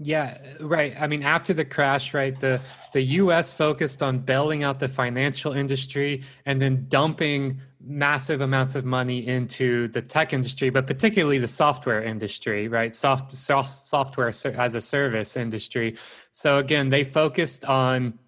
Yeah, 0.00 0.38
right. 0.60 0.94
I 0.98 1.08
mean, 1.08 1.24
after 1.24 1.52
the 1.52 1.64
crash, 1.64 2.14
right, 2.14 2.38
the 2.38 2.60
the 2.92 3.02
U.S. 3.02 3.52
focused 3.52 4.00
on 4.02 4.20
bailing 4.20 4.62
out 4.62 4.78
the 4.78 4.88
financial 4.88 5.52
industry 5.52 6.22
and 6.46 6.62
then 6.62 6.86
dumping 6.88 7.60
massive 7.80 8.40
amounts 8.40 8.76
of 8.76 8.84
money 8.84 9.26
into 9.26 9.88
the 9.88 10.02
tech 10.02 10.32
industry, 10.32 10.70
but 10.70 10.86
particularly 10.86 11.38
the 11.38 11.48
software 11.48 12.02
industry, 12.02 12.68
right? 12.68 12.94
Soft, 12.94 13.32
soft 13.32 13.88
software 13.88 14.28
as 14.28 14.74
a 14.74 14.80
service 14.80 15.36
industry. 15.36 15.96
So 16.30 16.58
again, 16.58 16.90
they 16.90 17.04
focused 17.04 17.64
on 17.64 18.18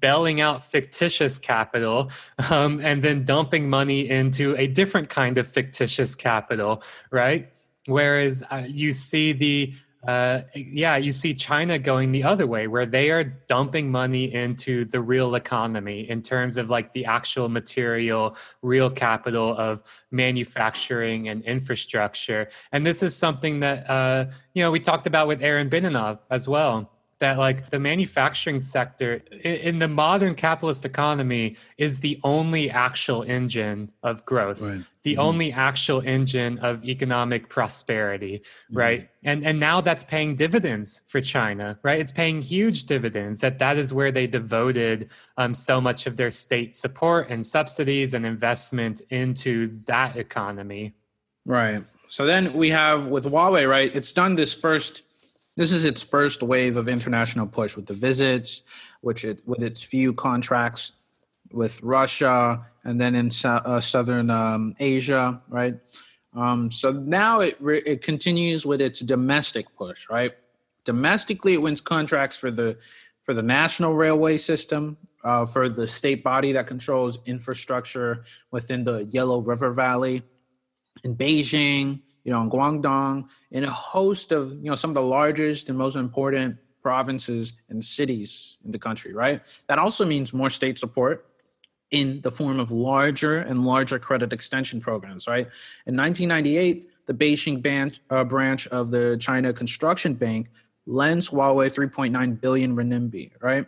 bailing 0.00 0.40
out 0.40 0.62
fictitious 0.62 1.38
capital 1.38 2.10
um, 2.50 2.80
and 2.80 3.02
then 3.02 3.24
dumping 3.24 3.68
money 3.68 4.08
into 4.08 4.54
a 4.56 4.66
different 4.66 5.08
kind 5.08 5.38
of 5.38 5.46
fictitious 5.46 6.14
capital, 6.14 6.82
right? 7.10 7.50
Whereas 7.86 8.44
uh, 8.50 8.64
you 8.66 8.92
see 8.92 9.32
the 9.32 9.72
uh, 10.06 10.42
yeah, 10.54 10.96
you 10.96 11.10
see 11.10 11.34
China 11.34 11.78
going 11.78 12.12
the 12.12 12.22
other 12.22 12.46
way, 12.46 12.66
where 12.66 12.86
they 12.86 13.10
are 13.10 13.24
dumping 13.24 13.90
money 13.90 14.32
into 14.32 14.84
the 14.84 15.00
real 15.00 15.34
economy 15.34 16.08
in 16.08 16.22
terms 16.22 16.56
of 16.56 16.70
like 16.70 16.92
the 16.92 17.04
actual 17.04 17.48
material, 17.48 18.36
real 18.62 18.90
capital 18.90 19.56
of 19.56 19.82
manufacturing 20.10 21.28
and 21.28 21.42
infrastructure. 21.44 22.48
And 22.70 22.86
this 22.86 23.02
is 23.02 23.16
something 23.16 23.60
that, 23.60 23.90
uh, 23.90 24.26
you 24.54 24.62
know, 24.62 24.70
we 24.70 24.80
talked 24.80 25.06
about 25.06 25.26
with 25.26 25.42
Aaron 25.42 25.68
Benanav 25.68 26.20
as 26.30 26.46
well 26.46 26.90
that 27.18 27.38
like 27.38 27.70
the 27.70 27.78
manufacturing 27.78 28.60
sector 28.60 29.22
in 29.42 29.78
the 29.78 29.88
modern 29.88 30.34
capitalist 30.34 30.84
economy 30.84 31.56
is 31.76 31.98
the 32.00 32.18
only 32.22 32.70
actual 32.70 33.22
engine 33.22 33.90
of 34.02 34.24
growth 34.24 34.60
right. 34.60 34.80
the 35.02 35.12
mm-hmm. 35.12 35.20
only 35.20 35.52
actual 35.52 36.00
engine 36.04 36.58
of 36.58 36.84
economic 36.84 37.48
prosperity 37.48 38.38
mm-hmm. 38.38 38.78
right 38.78 39.08
and 39.24 39.44
and 39.44 39.58
now 39.58 39.80
that's 39.80 40.04
paying 40.04 40.36
dividends 40.36 41.02
for 41.06 41.20
china 41.20 41.78
right 41.82 42.00
it's 42.00 42.12
paying 42.12 42.40
huge 42.40 42.84
dividends 42.84 43.40
that 43.40 43.58
that 43.58 43.76
is 43.76 43.92
where 43.92 44.12
they 44.12 44.26
devoted 44.26 45.10
um, 45.36 45.54
so 45.54 45.80
much 45.80 46.06
of 46.06 46.16
their 46.16 46.30
state 46.30 46.74
support 46.74 47.28
and 47.30 47.46
subsidies 47.46 48.14
and 48.14 48.24
investment 48.24 49.00
into 49.10 49.68
that 49.86 50.16
economy 50.16 50.94
right 51.44 51.84
so 52.08 52.24
then 52.24 52.52
we 52.54 52.70
have 52.70 53.06
with 53.08 53.24
huawei 53.24 53.68
right 53.68 53.94
it's 53.94 54.12
done 54.12 54.34
this 54.34 54.54
first 54.54 55.02
this 55.58 55.72
is 55.72 55.84
its 55.84 56.00
first 56.00 56.40
wave 56.40 56.76
of 56.76 56.88
international 56.88 57.44
push 57.44 57.74
with 57.74 57.86
the 57.86 57.92
visits, 57.92 58.62
which 59.00 59.24
it 59.24 59.42
with 59.44 59.60
its 59.60 59.82
few 59.82 60.14
contracts 60.14 60.92
with 61.50 61.82
Russia 61.82 62.64
and 62.84 63.00
then 63.00 63.16
in 63.16 63.28
uh, 63.44 63.80
southern 63.80 64.30
um, 64.30 64.76
Asia, 64.78 65.42
right? 65.48 65.74
Um, 66.36 66.70
so 66.70 66.92
now 66.92 67.40
it 67.40 67.56
re- 67.58 67.82
it 67.84 68.02
continues 68.02 68.66
with 68.66 68.80
its 68.80 69.00
domestic 69.00 69.66
push, 69.74 70.08
right? 70.08 70.32
Domestically, 70.84 71.54
it 71.54 71.62
wins 71.62 71.80
contracts 71.80 72.36
for 72.36 72.52
the 72.52 72.78
for 73.24 73.34
the 73.34 73.42
national 73.42 73.94
railway 73.94 74.38
system, 74.38 74.96
uh, 75.24 75.44
for 75.44 75.68
the 75.68 75.88
state 75.88 76.22
body 76.22 76.52
that 76.52 76.68
controls 76.68 77.18
infrastructure 77.26 78.24
within 78.52 78.84
the 78.84 79.06
Yellow 79.06 79.40
River 79.40 79.72
Valley. 79.72 80.22
In 81.02 81.16
Beijing, 81.16 82.02
you 82.28 82.34
know, 82.34 82.42
in 82.42 82.50
Guangdong, 82.50 83.26
in 83.52 83.64
a 83.64 83.70
host 83.70 84.32
of, 84.32 84.52
you 84.62 84.68
know, 84.68 84.74
some 84.74 84.90
of 84.90 84.94
the 84.94 85.00
largest 85.00 85.70
and 85.70 85.78
most 85.78 85.96
important 85.96 86.58
provinces 86.82 87.54
and 87.70 87.82
cities 87.82 88.58
in 88.66 88.70
the 88.70 88.78
country, 88.78 89.14
right? 89.14 89.40
That 89.66 89.78
also 89.78 90.04
means 90.04 90.34
more 90.34 90.50
state 90.50 90.78
support 90.78 91.26
in 91.90 92.20
the 92.20 92.30
form 92.30 92.60
of 92.60 92.70
larger 92.70 93.38
and 93.38 93.64
larger 93.64 93.98
credit 93.98 94.34
extension 94.34 94.78
programs, 94.78 95.26
right? 95.26 95.46
In 95.86 95.96
1998, 95.96 97.06
the 97.06 97.14
Beijing 97.14 97.62
band, 97.62 97.98
uh, 98.10 98.24
branch 98.24 98.66
of 98.66 98.90
the 98.90 99.16
China 99.18 99.50
Construction 99.54 100.12
Bank 100.12 100.50
lends 100.84 101.30
Huawei 101.30 101.72
3.9 101.72 102.38
billion 102.42 102.76
renminbi, 102.76 103.32
right? 103.40 103.66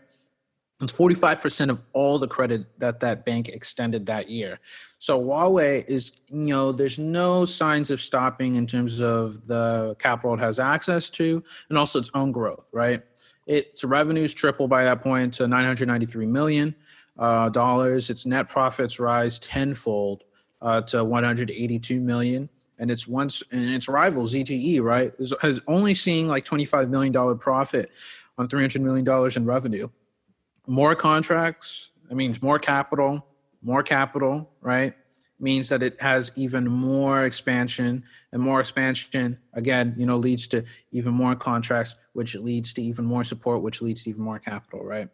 It's 0.80 0.92
45% 0.92 1.68
of 1.68 1.80
all 1.92 2.18
the 2.18 2.26
credit 2.26 2.64
that 2.78 3.00
that 3.00 3.26
bank 3.26 3.48
extended 3.48 4.06
that 4.06 4.30
year. 4.30 4.60
So 4.98 5.20
Huawei 5.20 5.86
is, 5.86 6.12
you 6.28 6.54
know, 6.54 6.72
there's 6.72 6.98
no 6.98 7.44
signs 7.44 7.90
of 7.90 8.00
stopping 8.00 8.56
in 8.56 8.66
terms 8.66 9.02
of 9.02 9.46
the 9.46 9.94
capital 9.98 10.34
it 10.34 10.40
has 10.40 10.58
access 10.58 11.10
to 11.10 11.42
and 11.68 11.76
also 11.76 11.98
its 11.98 12.10
own 12.14 12.32
growth, 12.32 12.68
right? 12.72 13.02
Its 13.46 13.84
revenues 13.84 14.32
triple 14.32 14.68
by 14.68 14.84
that 14.84 15.02
point 15.02 15.34
to 15.34 15.46
993 15.46 16.26
million 16.26 16.74
uh, 17.18 17.50
dollars. 17.50 18.08
Its 18.08 18.24
net 18.24 18.48
profits 18.48 18.98
rise 18.98 19.38
tenfold 19.38 20.24
uh, 20.62 20.80
to 20.82 21.04
182 21.04 22.00
million. 22.00 22.48
And 22.78 22.90
its 22.90 23.06
once 23.06 23.42
and 23.52 23.62
its 23.74 23.88
rival 23.88 24.22
ZTE, 24.22 24.80
right, 24.80 25.12
has 25.42 25.60
only 25.66 25.92
seen 25.92 26.28
like 26.28 26.46
25 26.46 26.88
million 26.88 27.12
dollar 27.12 27.34
profit 27.34 27.90
on 28.38 28.48
300 28.48 28.80
million 28.80 29.04
dollars 29.04 29.36
in 29.36 29.44
revenue 29.44 29.90
more 30.70 30.94
contracts 30.94 31.90
it 32.10 32.16
means 32.16 32.40
more 32.40 32.58
capital 32.58 33.26
more 33.62 33.82
capital 33.82 34.50
right? 34.60 34.94
Means 35.38 35.70
that 35.70 35.82
it 35.82 36.00
has 36.02 36.32
even 36.36 36.68
more 36.68 37.24
expansion 37.24 38.04
and 38.32 38.42
more 38.42 38.60
expansion 38.60 39.38
again 39.54 39.94
you 39.96 40.06
know 40.06 40.18
leads 40.18 40.46
to 40.48 40.64
even 40.92 41.14
more 41.14 41.34
contracts 41.34 41.94
which 42.12 42.34
leads 42.34 42.74
to 42.74 42.82
even 42.82 43.04
more 43.04 43.24
support 43.24 43.62
which 43.62 43.80
leads 43.80 44.04
to 44.04 44.10
even 44.10 44.22
more 44.22 44.38
capital 44.38 44.84
right? 44.84 45.08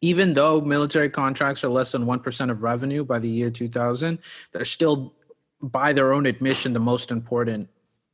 Even 0.00 0.34
though 0.34 0.60
military 0.60 1.10
contracts 1.10 1.64
are 1.64 1.68
less 1.68 1.92
than 1.92 2.06
1% 2.06 2.50
of 2.50 2.62
revenue 2.62 3.04
by 3.04 3.18
the 3.18 3.28
year 3.28 3.50
2000 3.50 4.18
they're 4.52 4.64
still 4.64 5.12
by 5.60 5.92
their 5.92 6.12
own 6.12 6.24
admission 6.26 6.72
the 6.72 6.80
most 6.80 7.10
important 7.10 7.68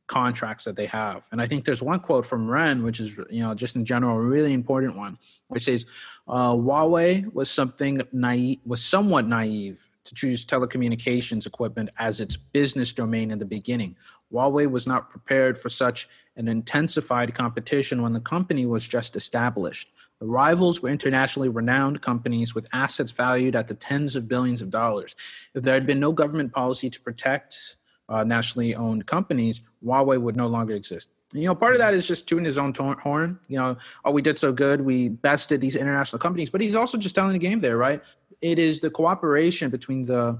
contracts 0.09 0.65
that 0.65 0.75
they 0.75 0.87
have. 0.87 1.25
And 1.31 1.41
I 1.41 1.47
think 1.47 1.63
there's 1.63 1.81
one 1.81 2.01
quote 2.01 2.25
from 2.25 2.49
Ren, 2.49 2.83
which 2.83 2.99
is, 2.99 3.17
you 3.29 3.41
know, 3.41 3.53
just 3.53 3.77
in 3.77 3.85
general, 3.85 4.17
a 4.17 4.21
really 4.21 4.53
important 4.53 4.97
one, 4.97 5.17
which 5.47 5.65
says, 5.65 5.85
uh, 6.27 6.51
Huawei 6.51 7.31
was 7.31 7.49
something 7.49 8.01
naive, 8.11 8.59
was 8.65 8.83
somewhat 8.83 9.27
naive 9.27 9.79
to 10.03 10.15
choose 10.15 10.45
telecommunications 10.45 11.45
equipment 11.45 11.89
as 11.97 12.19
its 12.19 12.35
business 12.35 12.91
domain 12.91 13.31
in 13.31 13.39
the 13.39 13.45
beginning. 13.45 13.95
Huawei 14.33 14.69
was 14.69 14.85
not 14.85 15.09
prepared 15.09 15.57
for 15.57 15.69
such 15.69 16.09
an 16.35 16.47
intensified 16.47 17.33
competition 17.33 18.01
when 18.01 18.13
the 18.13 18.19
company 18.19 18.65
was 18.65 18.87
just 18.87 19.15
established. 19.15 19.91
The 20.19 20.25
rivals 20.25 20.81
were 20.81 20.89
internationally 20.89 21.49
renowned 21.49 22.01
companies 22.01 22.53
with 22.53 22.67
assets 22.73 23.11
valued 23.11 23.55
at 23.55 23.67
the 23.67 23.73
tens 23.73 24.15
of 24.15 24.27
billions 24.27 24.61
of 24.61 24.69
dollars. 24.69 25.15
If 25.53 25.63
there 25.63 25.73
had 25.75 25.85
been 25.85 25.99
no 25.99 26.11
government 26.11 26.51
policy 26.51 26.89
to 26.89 26.99
protect 26.99 27.77
uh, 28.09 28.23
nationally 28.23 28.75
owned 28.75 29.05
companies, 29.05 29.61
Huawei 29.83 30.19
would 30.19 30.35
no 30.35 30.47
longer 30.47 30.73
exist. 30.73 31.09
You 31.31 31.45
know, 31.45 31.55
part 31.55 31.73
of 31.73 31.79
that 31.79 31.93
is 31.93 32.07
just 32.07 32.27
tooting 32.27 32.45
his 32.45 32.57
own 32.57 32.73
horn. 32.73 33.39
You 33.47 33.59
know, 33.59 33.77
oh, 34.03 34.11
we 34.11 34.21
did 34.21 34.39
so 34.39 34.51
good, 34.51 34.81
we 34.81 35.09
bested 35.09 35.61
these 35.61 35.75
international 35.75 36.19
companies, 36.19 36.49
but 36.49 36.59
he's 36.59 36.75
also 36.75 36.97
just 36.97 37.13
telling 37.13 37.33
the 37.33 37.39
game 37.39 37.59
there, 37.59 37.77
right? 37.77 38.01
It 38.41 38.57
is 38.57 38.79
the 38.79 38.89
cooperation 38.89 39.69
between 39.69 40.05
the 40.05 40.39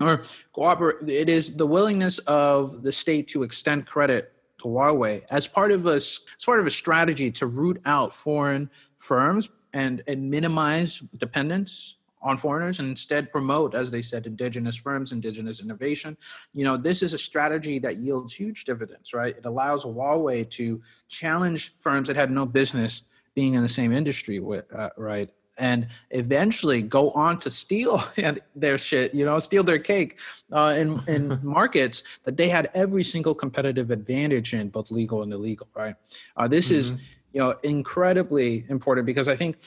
or 0.00 0.22
cooperate. 0.52 1.08
It 1.08 1.28
is 1.28 1.54
the 1.54 1.66
willingness 1.66 2.18
of 2.20 2.82
the 2.82 2.92
state 2.92 3.28
to 3.28 3.42
extend 3.42 3.86
credit 3.86 4.32
to 4.58 4.64
Huawei 4.64 5.22
as 5.30 5.46
part 5.46 5.72
of 5.72 5.86
a 5.86 5.96
as 5.96 6.20
part 6.44 6.60
of 6.60 6.66
a 6.66 6.70
strategy 6.70 7.30
to 7.32 7.46
root 7.46 7.80
out 7.84 8.14
foreign 8.14 8.70
firms 8.98 9.50
and 9.72 10.02
and 10.06 10.30
minimize 10.30 11.02
dependence 11.16 11.95
on 12.26 12.36
foreigners 12.36 12.80
and 12.80 12.88
instead 12.88 13.30
promote, 13.30 13.72
as 13.76 13.92
they 13.92 14.02
said, 14.02 14.26
indigenous 14.26 14.74
firms, 14.74 15.12
indigenous 15.12 15.60
innovation. 15.60 16.16
You 16.52 16.64
know, 16.64 16.76
this 16.76 17.00
is 17.00 17.14
a 17.14 17.18
strategy 17.18 17.78
that 17.78 17.98
yields 17.98 18.34
huge 18.34 18.64
dividends, 18.64 19.14
right? 19.14 19.36
It 19.36 19.46
allows 19.46 19.84
Huawei 19.84 20.50
to 20.50 20.82
challenge 21.06 21.74
firms 21.78 22.08
that 22.08 22.16
had 22.16 22.32
no 22.32 22.44
business 22.44 23.02
being 23.36 23.54
in 23.54 23.62
the 23.62 23.68
same 23.68 23.92
industry 23.92 24.40
with, 24.40 24.64
uh, 24.74 24.90
right? 24.96 25.30
And 25.56 25.86
eventually 26.10 26.82
go 26.82 27.12
on 27.12 27.38
to 27.40 27.50
steal 27.50 28.02
their 28.56 28.76
shit, 28.76 29.14
you 29.14 29.24
know, 29.24 29.38
steal 29.38 29.62
their 29.62 29.78
cake 29.78 30.18
uh, 30.52 30.74
in, 30.76 31.00
in 31.06 31.38
markets 31.44 32.02
that 32.24 32.36
they 32.36 32.48
had 32.48 32.70
every 32.74 33.04
single 33.04 33.36
competitive 33.36 33.92
advantage 33.92 34.52
in, 34.52 34.68
both 34.68 34.90
legal 34.90 35.22
and 35.22 35.32
illegal, 35.32 35.68
right? 35.76 35.94
Uh, 36.36 36.48
this 36.48 36.66
mm-hmm. 36.66 36.76
is, 36.76 36.90
you 37.32 37.40
know, 37.40 37.54
incredibly 37.62 38.64
important 38.68 39.06
because 39.06 39.28
I 39.28 39.36
think 39.36 39.58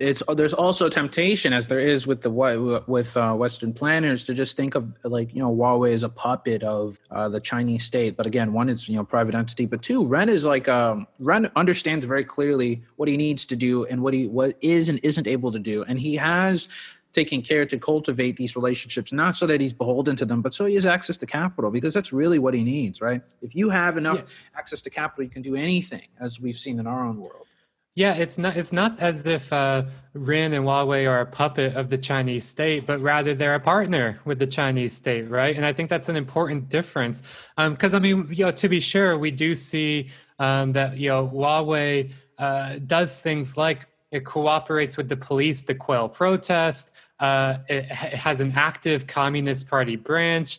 it's 0.00 0.22
there's 0.34 0.52
also 0.52 0.86
a 0.86 0.90
temptation 0.90 1.52
as 1.52 1.68
there 1.68 1.78
is 1.78 2.04
with 2.04 2.22
the 2.22 2.82
with 2.88 3.16
uh, 3.16 3.32
western 3.34 3.72
planners 3.72 4.24
to 4.24 4.34
just 4.34 4.56
think 4.56 4.74
of 4.74 4.92
like 5.04 5.32
you 5.32 5.40
know 5.40 5.54
huawei 5.54 5.92
as 5.92 6.02
a 6.02 6.08
puppet 6.08 6.64
of 6.64 6.98
uh, 7.12 7.28
the 7.28 7.40
chinese 7.40 7.84
state. 7.84 8.16
But 8.16 8.26
again 8.26 8.52
one 8.52 8.68
is 8.68 8.88
you 8.88 8.96
know 8.96 9.04
private 9.04 9.36
entity. 9.36 9.66
But 9.66 9.82
two 9.82 10.04
ren 10.04 10.28
is 10.28 10.44
like 10.44 10.68
um, 10.68 11.06
ren 11.20 11.50
understands 11.54 12.04
very 12.04 12.24
clearly 12.24 12.82
what 12.96 13.08
he 13.08 13.16
needs 13.16 13.46
to 13.46 13.56
do 13.56 13.84
and 13.84 14.02
what 14.02 14.14
he 14.14 14.26
what 14.26 14.56
is 14.60 14.88
and 14.88 14.98
isn't 15.04 15.28
able 15.28 15.52
to 15.52 15.60
do. 15.60 15.84
And 15.84 16.00
he 16.00 16.16
has 16.16 16.66
taken 17.12 17.40
care 17.40 17.64
to 17.64 17.78
cultivate 17.78 18.36
these 18.36 18.56
relationships 18.56 19.12
not 19.12 19.36
so 19.36 19.46
that 19.46 19.60
he's 19.60 19.72
beholden 19.72 20.16
to 20.16 20.24
them 20.24 20.42
but 20.42 20.52
so 20.52 20.64
he 20.64 20.74
has 20.74 20.84
access 20.84 21.16
to 21.16 21.24
capital 21.24 21.70
because 21.70 21.94
that's 21.94 22.12
really 22.12 22.40
what 22.40 22.52
he 22.54 22.64
needs 22.64 23.00
right? 23.00 23.22
If 23.40 23.54
you 23.54 23.70
have 23.70 23.96
enough 23.96 24.18
yeah. 24.18 24.58
access 24.58 24.82
to 24.82 24.90
capital 24.90 25.22
you 25.22 25.30
can 25.30 25.40
do 25.40 25.54
anything 25.54 26.08
as 26.18 26.40
we've 26.40 26.56
seen 26.56 26.80
in 26.80 26.88
our 26.88 27.06
own 27.06 27.20
world 27.20 27.46
yeah, 27.94 28.14
it's 28.14 28.38
not 28.38 28.56
it's 28.56 28.72
not 28.72 28.98
as 28.98 29.24
if 29.26 29.52
uh, 29.52 29.84
Ren 30.14 30.52
and 30.52 30.64
Huawei 30.64 31.08
are 31.08 31.20
a 31.20 31.26
puppet 31.26 31.76
of 31.76 31.90
the 31.90 31.98
Chinese 31.98 32.44
state, 32.44 32.86
but 32.86 33.00
rather 33.00 33.34
they're 33.34 33.54
a 33.54 33.60
partner 33.60 34.18
with 34.24 34.40
the 34.40 34.48
Chinese 34.48 34.94
state, 34.94 35.30
right? 35.30 35.54
And 35.54 35.64
I 35.64 35.72
think 35.72 35.90
that's 35.90 36.08
an 36.08 36.16
important 36.16 36.68
difference. 36.68 37.22
Because 37.56 37.94
um, 37.94 37.98
I 37.98 38.02
mean, 38.02 38.28
you 38.30 38.46
know, 38.46 38.50
to 38.50 38.68
be 38.68 38.80
sure, 38.80 39.16
we 39.16 39.30
do 39.30 39.54
see 39.54 40.08
um, 40.40 40.72
that 40.72 40.96
you 40.96 41.08
know 41.08 41.28
Huawei 41.28 42.12
uh, 42.38 42.78
does 42.84 43.20
things 43.20 43.56
like 43.56 43.86
it 44.10 44.24
cooperates 44.24 44.96
with 44.96 45.08
the 45.08 45.16
police 45.16 45.62
to 45.64 45.74
quell 45.74 46.08
protest. 46.08 46.94
Uh, 47.20 47.58
it, 47.68 47.84
it 47.84 48.14
has 48.14 48.40
an 48.40 48.52
active 48.56 49.06
Communist 49.06 49.68
Party 49.68 49.94
branch. 49.94 50.58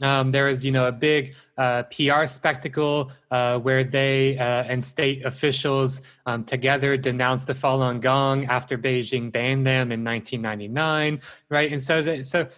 Um, 0.00 0.32
there 0.32 0.48
is, 0.48 0.64
you 0.64 0.72
know, 0.72 0.88
a 0.88 0.92
big 0.92 1.34
uh, 1.58 1.82
PR 1.84 2.24
spectacle 2.24 3.12
uh, 3.30 3.58
where 3.58 3.84
they 3.84 4.38
uh, 4.38 4.64
and 4.64 4.82
state 4.82 5.24
officials 5.24 6.00
um, 6.26 6.44
together 6.44 6.96
denounced 6.96 7.48
the 7.48 7.52
Falun 7.52 8.00
Gong 8.00 8.46
after 8.46 8.78
Beijing 8.78 9.30
banned 9.30 9.66
them 9.66 9.92
in 9.92 10.02
1999, 10.02 11.20
right? 11.48 11.70
And 11.70 11.82
so, 11.82 12.02
the, 12.02 12.22
so 12.22 12.48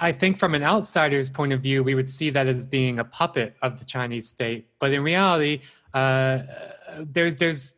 I 0.00 0.12
think 0.12 0.38
from 0.38 0.54
an 0.54 0.62
outsider's 0.62 1.28
point 1.28 1.52
of 1.52 1.60
view, 1.60 1.82
we 1.82 1.94
would 1.94 2.08
see 2.08 2.30
that 2.30 2.46
as 2.46 2.64
being 2.64 2.98
a 2.98 3.04
puppet 3.04 3.56
of 3.60 3.78
the 3.78 3.84
Chinese 3.84 4.28
state. 4.28 4.68
But 4.78 4.92
in 4.92 5.02
reality, 5.02 5.60
uh, 5.92 6.40
there's 6.98 7.36
there's 7.36 7.76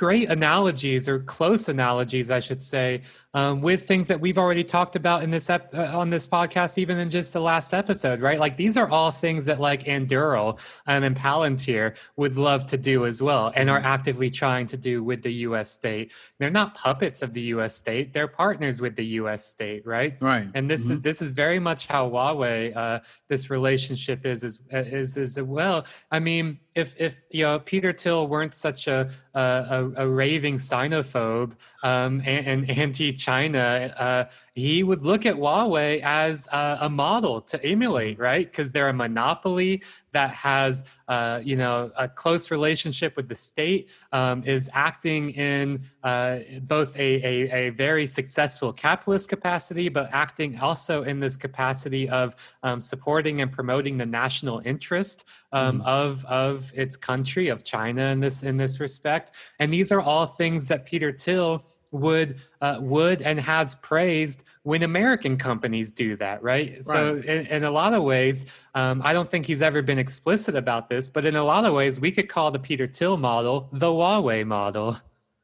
great 0.00 0.30
analogies 0.30 1.06
or 1.06 1.18
close 1.20 1.68
analogies, 1.68 2.30
I 2.30 2.40
should 2.40 2.58
say, 2.58 3.02
um, 3.34 3.60
with 3.60 3.86
things 3.86 4.08
that 4.08 4.18
we've 4.18 4.38
already 4.38 4.64
talked 4.64 4.96
about 4.96 5.22
in 5.22 5.30
this 5.30 5.50
ep- 5.50 5.74
uh, 5.74 5.96
on 5.96 6.08
this 6.08 6.26
podcast, 6.26 6.78
even 6.78 6.96
in 6.96 7.10
just 7.10 7.34
the 7.34 7.40
last 7.40 7.74
episode, 7.74 8.22
right? 8.22 8.40
Like 8.40 8.56
these 8.56 8.78
are 8.78 8.88
all 8.88 9.10
things 9.10 9.44
that 9.44 9.60
like 9.60 9.84
Anduril 9.84 10.58
um, 10.86 11.04
and 11.04 11.14
Palantir 11.14 11.98
would 12.16 12.38
love 12.38 12.64
to 12.66 12.78
do 12.78 13.04
as 13.04 13.20
well, 13.20 13.52
and 13.54 13.68
are 13.68 13.76
mm-hmm. 13.76 13.86
actively 13.86 14.30
trying 14.30 14.66
to 14.68 14.78
do 14.78 15.04
with 15.04 15.22
the 15.22 15.32
U.S. 15.48 15.70
state. 15.70 16.14
They're 16.38 16.50
not 16.50 16.74
puppets 16.74 17.20
of 17.20 17.34
the 17.34 17.42
U.S. 17.54 17.74
state; 17.74 18.14
they're 18.14 18.26
partners 18.26 18.80
with 18.80 18.96
the 18.96 19.04
U.S. 19.20 19.44
state, 19.44 19.84
right? 19.84 20.16
Right. 20.22 20.48
And 20.54 20.70
this 20.70 20.84
mm-hmm. 20.84 20.94
is 20.94 21.00
this 21.02 21.20
is 21.20 21.32
very 21.32 21.58
much 21.58 21.88
how 21.88 22.08
Huawei 22.08 22.74
uh, 22.74 23.00
this 23.28 23.50
relationship 23.50 24.24
is 24.24 24.44
is 24.44 24.60
is 24.70 25.18
as 25.18 25.40
well. 25.42 25.84
I 26.10 26.20
mean 26.20 26.58
if 26.74 26.94
if 27.00 27.20
you 27.30 27.44
know 27.44 27.58
Peter 27.58 27.92
Thiel 27.92 28.26
weren't 28.26 28.54
such 28.54 28.86
a 28.86 29.10
a, 29.34 29.90
a 29.96 30.08
raving 30.08 30.56
xenophobe 30.56 31.52
um, 31.82 32.22
and, 32.24 32.46
and 32.46 32.70
anti-China, 32.70 33.94
uh, 33.98 34.24
he 34.54 34.82
would 34.82 35.04
look 35.04 35.24
at 35.24 35.36
Huawei 35.36 36.00
as 36.02 36.48
a, 36.52 36.78
a 36.82 36.90
model 36.90 37.40
to 37.42 37.64
emulate, 37.64 38.18
right? 38.18 38.44
Because 38.44 38.72
they're 38.72 38.88
a 38.88 38.92
monopoly 38.92 39.82
that 40.12 40.30
has, 40.30 40.84
uh, 41.08 41.40
you 41.42 41.56
know, 41.56 41.90
a 41.96 42.08
close 42.08 42.50
relationship 42.50 43.16
with 43.16 43.28
the 43.28 43.34
state, 43.34 43.90
um, 44.12 44.42
is 44.44 44.68
acting 44.72 45.30
in 45.30 45.80
uh, 46.02 46.38
both 46.62 46.96
a, 46.96 47.00
a, 47.00 47.50
a, 47.50 47.70
very 47.70 48.06
successful 48.06 48.72
capitalist 48.72 49.28
capacity, 49.28 49.88
but 49.88 50.10
acting 50.12 50.58
also 50.58 51.04
in 51.04 51.20
this 51.20 51.36
capacity 51.36 52.08
of 52.08 52.34
um, 52.62 52.80
supporting 52.80 53.40
and 53.40 53.52
promoting 53.52 53.98
the 53.98 54.06
national 54.06 54.60
interest 54.64 55.28
um, 55.52 55.80
mm. 55.80 55.86
of 55.86 56.24
of 56.26 56.72
its 56.74 56.96
country, 56.96 57.48
of 57.48 57.64
China, 57.64 58.02
in 58.06 58.20
this 58.20 58.42
in 58.42 58.56
this 58.56 58.80
respect. 58.80 59.32
And 59.58 59.72
these 59.72 59.92
are 59.92 60.00
all 60.00 60.26
things 60.26 60.68
that 60.68 60.86
Peter 60.86 61.12
Thiel 61.12 61.64
would 61.92 62.38
uh, 62.60 62.78
would 62.80 63.22
and 63.22 63.40
has 63.40 63.74
praised 63.76 64.44
when 64.62 64.82
American 64.82 65.36
companies 65.36 65.90
do 65.90 66.16
that, 66.16 66.42
right? 66.42 66.72
right. 66.72 66.84
So 66.84 67.16
in, 67.16 67.46
in, 67.46 67.64
a 67.64 67.70
lot 67.70 67.94
of 67.94 68.02
ways, 68.02 68.46
um, 68.74 69.00
I 69.04 69.12
don't 69.12 69.30
think 69.30 69.46
he's 69.46 69.62
ever 69.62 69.82
been 69.82 69.98
explicit 69.98 70.54
about 70.54 70.88
this, 70.88 71.08
but 71.08 71.24
in 71.24 71.36
a 71.36 71.44
lot 71.44 71.64
of 71.64 71.74
ways, 71.74 72.00
we 72.00 72.12
could 72.12 72.28
call 72.28 72.50
the 72.50 72.58
Peter 72.58 72.86
Thiel 72.86 73.16
model 73.16 73.68
the 73.72 73.86
Huawei 73.86 74.46
model. 74.46 74.98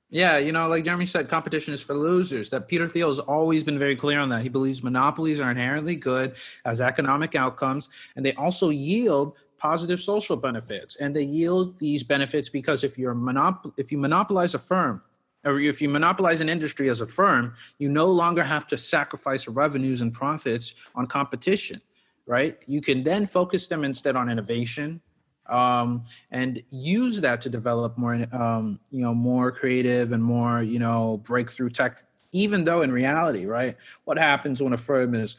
Yeah, 0.09 0.39
you 0.39 0.53
know, 0.53 0.69
like 0.69 0.85
Jeremy 0.85 1.07
said, 1.07 1.29
competition 1.29 1.75
is 1.75 1.81
for 1.81 1.95
losers. 1.95 2.49
That 2.51 2.69
Peter 2.69 2.89
Thiel 2.89 3.09
has 3.09 3.19
always 3.19 3.65
been 3.65 3.79
very 3.79 3.97
clear 3.97 4.21
on 4.21 4.29
that. 4.29 4.43
He 4.43 4.49
believes 4.49 4.83
monopolies 4.83 5.41
are 5.41 5.51
inherently 5.51 5.97
good 5.97 6.37
as 6.65 6.81
economic 6.81 7.35
outcomes, 7.35 7.89
and 8.15 8.25
they 8.25 8.33
also 8.35 8.71
yield 8.71 9.35
positive 9.59 10.01
social 10.01 10.37
benefits. 10.37 10.97
And 10.97 11.15
they 11.15 11.23
yield 11.23 11.79
these 11.81 12.05
benefits 12.05 12.49
because 12.49 12.85
if 12.85 12.97
you're 12.97 13.15
monop- 13.15 13.73
if 13.77 13.91
you 13.91 13.99
monopolize 13.99 14.55
a 14.55 14.59
firm, 14.59 15.03
or 15.47 15.61
if 15.61 15.81
you 15.81 15.89
monopolize 15.89 16.41
an 16.41 16.49
industry 16.49 16.91
as 16.91 17.01
a 17.01 17.07
firm, 17.07 17.55
you 17.79 17.89
no 17.89 18.07
longer 18.07 18.43
have 18.43 18.67
to 18.67 18.77
sacrifice 18.77 19.47
revenues 19.47 20.01
and 20.01 20.13
profits 20.13 20.75
on 20.95 21.07
competition, 21.07 21.81
right? 22.27 22.59
You 22.67 22.81
can 22.81 23.05
then 23.05 23.25
focus 23.27 23.69
them 23.69 23.85
instead 23.85 24.17
on 24.17 24.29
innovation 24.29 25.01
um, 25.49 26.05
and 26.33 26.61
use 26.71 27.21
that 27.21 27.41
to 27.43 27.49
develop 27.49 27.97
more, 27.97 28.27
um, 28.33 28.81
you 28.91 29.01
know, 29.01 29.15
more 29.15 29.53
creative 29.53 30.11
and 30.11 30.23
more, 30.23 30.63
you 30.63 30.81
know, 30.81 31.19
breakthrough 31.19 31.71
tech. 31.71 32.03
Even 32.33 32.65
though 32.65 32.83
in 32.83 32.91
reality, 32.91 33.47
right, 33.47 33.77
what 34.05 34.19
happens 34.19 34.61
when 34.61 34.73
a 34.73 34.77
firm 34.77 35.15
is 35.15 35.37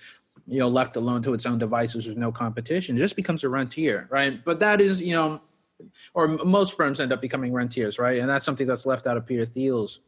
you 0.50 0.60
know 0.60 0.70
left 0.70 0.96
alone 0.96 1.22
to 1.22 1.34
its 1.34 1.46
own 1.46 1.58
devices 1.58 2.08
with 2.08 2.16
no 2.16 2.32
competition 2.32 2.96
it 2.96 3.00
just 3.00 3.18
becomes 3.18 3.44
a 3.44 3.50
rentier 3.50 4.08
right 4.10 4.46
but 4.46 4.62
that 4.62 4.80
is 4.80 5.02
you 5.02 5.12
know 5.12 5.42
or 6.14 6.28
most 6.28 6.76
firms 6.76 7.00
end 7.00 7.14
up 7.14 7.22
becoming 7.22 7.54
rentiers, 7.54 8.00
right? 8.00 8.20
And 8.20 8.30
that's 8.30 8.46
something 8.46 8.68
that's 8.68 8.86
left 8.86 9.08
out 9.08 9.18
of 9.18 9.26
Peter 9.26 9.46
Thiel's 9.46 10.00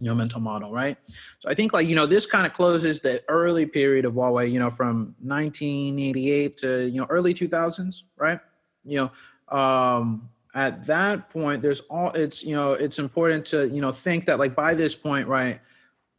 you 0.00 0.06
know 0.06 0.14
mental 0.14 0.40
model, 0.40 0.72
right? 0.72 0.96
So 1.40 1.48
I 1.48 1.54
think 1.54 1.72
like 1.72 1.88
you 1.88 1.94
know 1.94 2.06
this 2.06 2.26
kind 2.26 2.46
of 2.46 2.52
closes 2.52 3.00
the 3.00 3.22
early 3.28 3.66
period 3.66 4.04
of 4.04 4.14
Huawei, 4.14 4.50
you 4.50 4.58
know, 4.58 4.70
from 4.70 5.14
1988 5.20 6.56
to 6.58 6.86
you 6.86 7.00
know 7.00 7.06
early 7.10 7.34
2000s, 7.34 8.02
right? 8.16 8.40
You 8.84 9.10
know, 9.50 9.56
um, 9.56 10.28
at 10.54 10.86
that 10.86 11.30
point, 11.30 11.62
there's 11.62 11.80
all 11.90 12.10
it's 12.12 12.42
you 12.42 12.54
know 12.54 12.72
it's 12.72 12.98
important 12.98 13.46
to 13.46 13.68
you 13.68 13.80
know 13.80 13.92
think 13.92 14.26
that 14.26 14.38
like 14.38 14.54
by 14.54 14.74
this 14.74 14.94
point, 14.94 15.28
right? 15.28 15.60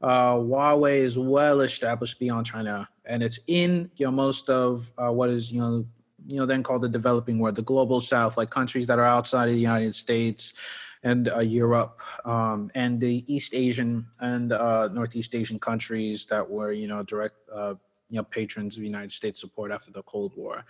Uh, 0.02 0.34
Huawei 0.34 0.98
is 0.98 1.18
well 1.18 1.62
established 1.62 2.20
beyond 2.20 2.46
China, 2.46 2.90
and 3.06 3.22
it's 3.22 3.40
in 3.48 3.90
you 3.96 4.06
know 4.06 4.12
most 4.12 4.50
of 4.50 4.92
uh, 4.98 5.12
what 5.12 5.30
is 5.30 5.52
you 5.52 5.62
know 5.62 5.86
you 6.28 6.38
know 6.38 6.46
then 6.46 6.64
called 6.64 6.82
the 6.82 6.90
developing 6.90 7.40
world, 7.40 7.56
the 7.56 7.62
global 7.62 8.00
south, 8.02 8.38
like 8.38 8.50
countries 8.50 8.88
that 8.88 9.00
are 9.00 9.06
outside 9.06 9.48
of 9.50 9.54
the 9.54 9.62
United 9.62 9.96
States 9.96 10.54
and 11.04 11.30
uh, 11.30 11.40
Europe 11.40 12.00
um, 12.26 12.72
and 12.76 13.00
the 13.00 13.24
East 13.34 13.54
Asian 13.56 14.06
and 14.20 14.52
uh, 14.52 14.88
Northeast 14.90 15.34
Asian 15.34 15.60
countries 15.60 16.26
that 16.26 16.48
were 16.48 16.72
you 16.72 16.88
know 16.88 17.04
direct 17.04 17.36
uh, 17.54 17.74
you 18.10 18.18
know 18.18 18.24
patrons 18.24 18.78
of 18.78 18.84
United 18.84 19.12
States 19.12 19.40
support 19.40 19.72
after 19.72 19.92
the 19.92 20.04
Cold 20.04 20.34
War. 20.36 20.64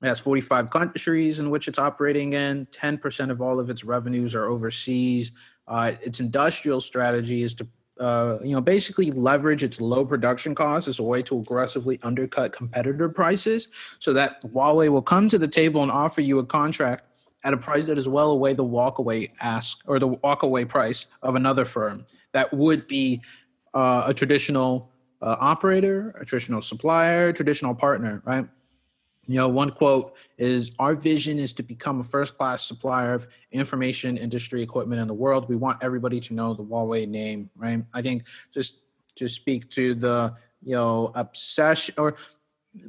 It 0.00 0.06
has 0.06 0.20
45 0.20 0.70
countries 0.70 1.40
in 1.40 1.50
which 1.50 1.66
it's 1.66 1.78
operating 1.78 2.34
in. 2.34 2.66
10% 2.66 3.30
of 3.30 3.40
all 3.42 3.58
of 3.58 3.68
its 3.68 3.82
revenues 3.82 4.32
are 4.32 4.46
overseas. 4.46 5.32
Uh, 5.66 5.92
its 6.00 6.20
industrial 6.20 6.80
strategy 6.80 7.42
is 7.42 7.52
to 7.56 7.66
uh, 8.00 8.38
you 8.42 8.54
know, 8.54 8.60
basically 8.60 9.10
leverage 9.10 9.62
its 9.62 9.80
low 9.80 10.04
production 10.04 10.54
costs 10.54 10.88
as 10.88 10.98
a 10.98 11.02
way 11.02 11.22
to 11.22 11.38
aggressively 11.38 11.98
undercut 12.02 12.52
competitor 12.52 13.08
prices 13.08 13.68
so 13.98 14.12
that 14.12 14.42
Huawei 14.42 14.88
will 14.88 15.02
come 15.02 15.28
to 15.28 15.38
the 15.38 15.48
table 15.48 15.82
and 15.82 15.90
offer 15.90 16.20
you 16.20 16.38
a 16.38 16.44
contract 16.44 17.04
at 17.44 17.52
a 17.52 17.56
price 17.56 17.86
that 17.86 17.98
is 17.98 18.08
well 18.08 18.30
away 18.30 18.52
the 18.52 18.64
walkaway 18.64 19.30
ask 19.40 19.78
or 19.86 19.98
the 19.98 20.08
walkaway 20.08 20.68
price 20.68 21.06
of 21.22 21.34
another 21.34 21.64
firm 21.64 22.04
that 22.32 22.52
would 22.52 22.86
be 22.86 23.22
uh, 23.74 24.04
a 24.06 24.14
traditional 24.14 24.90
uh, 25.22 25.36
operator, 25.38 26.14
a 26.20 26.24
traditional 26.24 26.62
supplier, 26.62 27.32
traditional 27.32 27.74
partner, 27.74 28.22
right? 28.24 28.46
You 29.28 29.34
know, 29.34 29.48
one 29.48 29.70
quote 29.70 30.16
is 30.38 30.72
Our 30.78 30.94
vision 30.94 31.38
is 31.38 31.52
to 31.54 31.62
become 31.62 32.00
a 32.00 32.04
first 32.04 32.38
class 32.38 32.64
supplier 32.64 33.12
of 33.12 33.28
information 33.52 34.16
industry 34.16 34.62
equipment 34.62 35.00
in 35.00 35.06
the 35.06 35.14
world. 35.14 35.48
We 35.48 35.56
want 35.56 35.78
everybody 35.82 36.18
to 36.20 36.34
know 36.34 36.54
the 36.54 36.64
Huawei 36.64 37.06
name, 37.06 37.50
right? 37.54 37.84
I 37.92 38.02
think 38.02 38.24
just 38.52 38.78
to 39.16 39.28
speak 39.28 39.70
to 39.70 39.94
the, 39.94 40.34
you 40.62 40.74
know, 40.74 41.12
obsession 41.14 41.94
or 41.98 42.16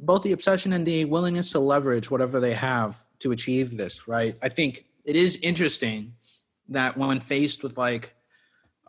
both 0.02 0.22
the 0.22 0.32
obsession 0.32 0.72
and 0.72 0.86
the 0.86 1.04
willingness 1.04 1.50
to 1.52 1.58
leverage 1.58 2.10
whatever 2.10 2.40
they 2.40 2.54
have 2.54 3.04
to 3.18 3.32
achieve 3.32 3.76
this, 3.76 4.08
right? 4.08 4.36
I 4.42 4.48
think 4.48 4.86
it 5.04 5.16
is 5.16 5.36
interesting 5.42 6.14
that 6.70 6.96
when 6.96 7.20
faced 7.20 7.62
with 7.62 7.76
like 7.76 8.14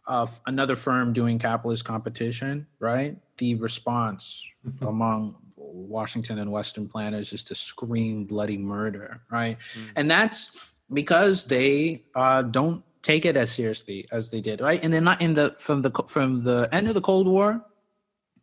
uh, 0.07 0.27
another 0.45 0.75
firm 0.75 1.13
doing 1.13 1.37
capitalist 1.37 1.83
competition, 1.83 2.67
right? 2.79 3.17
The 3.37 3.55
response 3.55 4.45
mm-hmm. 4.65 4.85
among 4.85 5.35
Washington 5.71 6.39
and 6.39 6.51
Western 6.51 6.87
planners 6.87 7.33
is 7.33 7.43
to 7.45 7.55
scream 7.55 8.25
bloody 8.25 8.57
murder, 8.57 9.21
right? 9.31 9.57
Mm. 9.59 9.89
And 9.95 10.11
that's 10.11 10.49
because 10.91 11.45
they 11.45 12.03
uh, 12.15 12.43
don't 12.43 12.83
take 13.01 13.25
it 13.25 13.35
as 13.35 13.51
seriously 13.51 14.07
as 14.11 14.29
they 14.29 14.41
did, 14.41 14.61
right? 14.61 14.83
And 14.83 14.93
then 14.93 15.03
not 15.03 15.21
in 15.21 15.33
the 15.33 15.55
from 15.59 15.81
the 15.81 15.91
from 16.07 16.43
the 16.43 16.69
end 16.71 16.87
of 16.87 16.93
the 16.93 17.01
Cold 17.01 17.27
War 17.27 17.65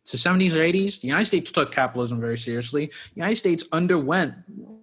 to 0.05 0.17
70s 0.17 0.55
or 0.55 0.59
80s, 0.59 1.01
the 1.01 1.07
United 1.07 1.25
States 1.25 1.51
took 1.51 1.71
capitalism 1.71 2.19
very 2.19 2.37
seriously. 2.37 2.87
The 2.87 3.15
United 3.15 3.35
States 3.35 3.63
underwent 3.71 4.33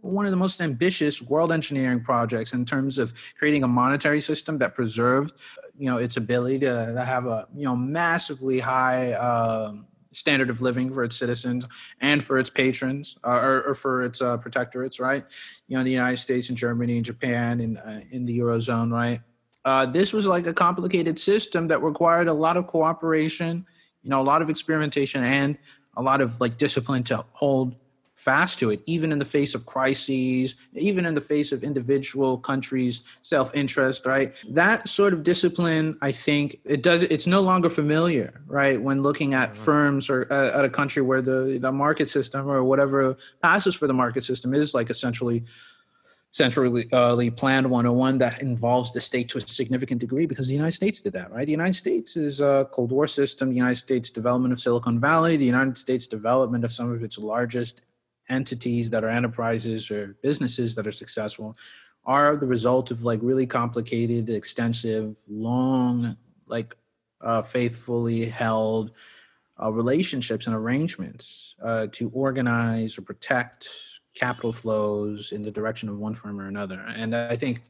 one 0.00 0.24
of 0.24 0.30
the 0.30 0.36
most 0.36 0.60
ambitious 0.60 1.20
world 1.20 1.52
engineering 1.52 2.00
projects 2.00 2.52
in 2.52 2.64
terms 2.64 2.98
of 2.98 3.12
creating 3.36 3.64
a 3.64 3.68
monetary 3.68 4.20
system 4.20 4.58
that 4.58 4.74
preserved, 4.74 5.34
you 5.76 5.90
know, 5.90 5.96
its 5.96 6.16
ability 6.16 6.60
to, 6.60 6.92
to 6.94 7.04
have 7.04 7.26
a 7.26 7.48
you 7.54 7.64
know 7.64 7.76
massively 7.76 8.60
high. 8.60 9.12
Um, 9.12 9.86
standard 10.16 10.48
of 10.48 10.62
living 10.62 10.92
for 10.92 11.04
its 11.04 11.14
citizens 11.14 11.66
and 12.00 12.24
for 12.24 12.38
its 12.38 12.48
patrons 12.48 13.16
uh, 13.22 13.30
or, 13.30 13.62
or, 13.64 13.74
for 13.74 14.02
its 14.02 14.22
uh, 14.22 14.38
protectorates, 14.38 14.98
right? 14.98 15.26
You 15.68 15.76
know, 15.76 15.84
the 15.84 15.90
United 15.90 16.16
States 16.16 16.48
and 16.48 16.56
Germany 16.56 16.96
and 16.96 17.04
Japan 17.04 17.60
and 17.60 17.76
uh, 17.76 18.00
in 18.10 18.24
the 18.24 18.38
Eurozone, 18.38 18.90
right? 18.90 19.20
Uh, 19.66 19.84
this 19.84 20.14
was 20.14 20.26
like 20.26 20.46
a 20.46 20.54
complicated 20.54 21.18
system 21.18 21.68
that 21.68 21.82
required 21.82 22.28
a 22.28 22.32
lot 22.32 22.56
of 22.56 22.66
cooperation, 22.66 23.66
you 24.02 24.08
know, 24.08 24.20
a 24.20 24.22
lot 24.22 24.40
of 24.40 24.48
experimentation 24.48 25.22
and 25.22 25.58
a 25.98 26.02
lot 26.02 26.22
of 26.22 26.40
like 26.40 26.56
discipline 26.56 27.02
to 27.02 27.22
hold 27.32 27.76
fast 28.16 28.58
to 28.58 28.70
it, 28.70 28.80
even 28.86 29.12
in 29.12 29.18
the 29.18 29.24
face 29.24 29.54
of 29.54 29.66
crises, 29.66 30.56
even 30.74 31.06
in 31.06 31.14
the 31.14 31.20
face 31.20 31.52
of 31.52 31.62
individual 31.62 32.38
countries' 32.38 33.02
self-interest, 33.22 34.04
right? 34.06 34.34
That 34.48 34.88
sort 34.88 35.12
of 35.12 35.22
discipline, 35.22 35.96
I 36.02 36.12
think, 36.12 36.58
it 36.64 36.82
does. 36.82 37.04
It's 37.04 37.26
no 37.26 37.40
longer 37.40 37.70
familiar, 37.70 38.40
right? 38.46 38.80
When 38.80 39.02
looking 39.02 39.34
at 39.34 39.52
mm-hmm. 39.52 39.62
firms 39.62 40.10
or 40.10 40.26
uh, 40.32 40.58
at 40.58 40.64
a 40.64 40.70
country 40.70 41.02
where 41.02 41.22
the 41.22 41.58
the 41.60 41.70
market 41.70 42.08
system 42.08 42.48
or 42.48 42.64
whatever 42.64 43.16
passes 43.42 43.74
for 43.74 43.86
the 43.86 43.94
market 43.94 44.24
system 44.24 44.54
is 44.54 44.74
like 44.74 44.90
essentially 44.90 45.44
centrally 46.30 46.86
uh, 46.92 47.16
planned 47.36 47.68
101 47.68 48.18
that 48.18 48.42
involves 48.42 48.92
the 48.92 49.00
state 49.00 49.28
to 49.28 49.38
a 49.38 49.40
significant 49.40 50.00
degree 50.00 50.26
because 50.26 50.48
the 50.48 50.54
United 50.54 50.72
States 50.72 51.00
did 51.00 51.14
that, 51.14 51.32
right? 51.32 51.46
The 51.46 51.52
United 51.52 51.74
States 51.74 52.16
is 52.16 52.40
a 52.42 52.68
Cold 52.72 52.92
War 52.92 53.06
system, 53.06 53.48
the 53.48 53.56
United 53.56 53.76
States 53.76 54.10
development 54.10 54.52
of 54.52 54.60
Silicon 54.60 55.00
Valley, 55.00 55.38
the 55.38 55.46
United 55.46 55.78
States 55.78 56.06
development 56.06 56.64
of 56.64 56.72
some 56.72 56.92
of 56.92 57.02
its 57.02 57.16
largest 57.16 57.80
entities 58.28 58.90
that 58.90 59.04
are 59.04 59.08
enterprises 59.08 59.90
or 59.90 60.16
businesses 60.22 60.74
that 60.74 60.86
are 60.86 60.92
successful 60.92 61.56
are 62.04 62.36
the 62.36 62.46
result 62.46 62.90
of 62.90 63.02
like 63.02 63.20
really 63.22 63.46
complicated, 63.46 64.30
extensive, 64.30 65.16
long, 65.28 66.16
like 66.46 66.74
uh, 67.20 67.42
faithfully 67.42 68.26
held 68.26 68.92
uh, 69.60 69.72
relationships 69.72 70.46
and 70.46 70.54
arrangements 70.54 71.56
uh, 71.62 71.86
to 71.90 72.10
organize 72.10 72.96
or 72.98 73.02
protect 73.02 73.68
capital 74.14 74.52
flows 74.52 75.32
in 75.32 75.42
the 75.42 75.50
direction 75.50 75.88
of 75.88 75.98
one 75.98 76.14
firm 76.14 76.40
or 76.40 76.46
another. 76.46 76.80
And 76.94 77.14
I 77.14 77.36
think, 77.36 77.62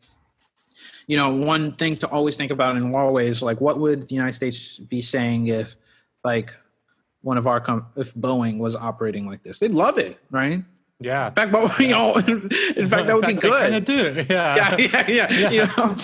you 1.07 1.17
know, 1.17 1.33
one 1.33 1.75
thing 1.75 1.97
to 1.99 2.09
always 2.09 2.37
think 2.37 2.51
about 2.51 2.77
in 2.77 2.93
Huawei 2.93 3.25
is 3.29 3.43
like, 3.43 3.61
what 3.61 3.79
would 3.79 4.09
the 4.09 4.15
United 4.15 4.35
States 4.35 4.79
be 4.79 5.01
saying 5.01 5.47
if, 5.47 5.77
like, 6.25 6.55
one 7.27 7.39
of 7.39 7.49
our 7.49 7.61
com- 7.61 7.87
if 7.97 8.14
Boeing 8.14 8.59
was 8.59 8.77
operating 8.77 9.27
like 9.27 9.43
this. 9.43 9.59
They'd 9.59 9.72
love 9.72 9.99
it, 9.99 10.16
right? 10.31 10.62
Yeah. 11.01 11.27
In 11.27 11.35
fact, 11.35 11.51
but, 11.51 11.77
you 11.81 11.89
know, 11.89 12.14
in 12.16 12.49
fact, 12.87 13.09
that 13.09 13.14
would 13.14 13.24
fact, 13.24 13.41
be 13.41 13.49
good. 13.49 13.72
They 13.72 13.81
do. 13.81 14.24
Yeah. 14.31 14.77
Yeah. 14.77 14.77
Yeah. 15.09 15.11
Yeah. 15.11 15.33
yeah. 15.33 15.51
You 15.51 15.66
know? 15.77 15.97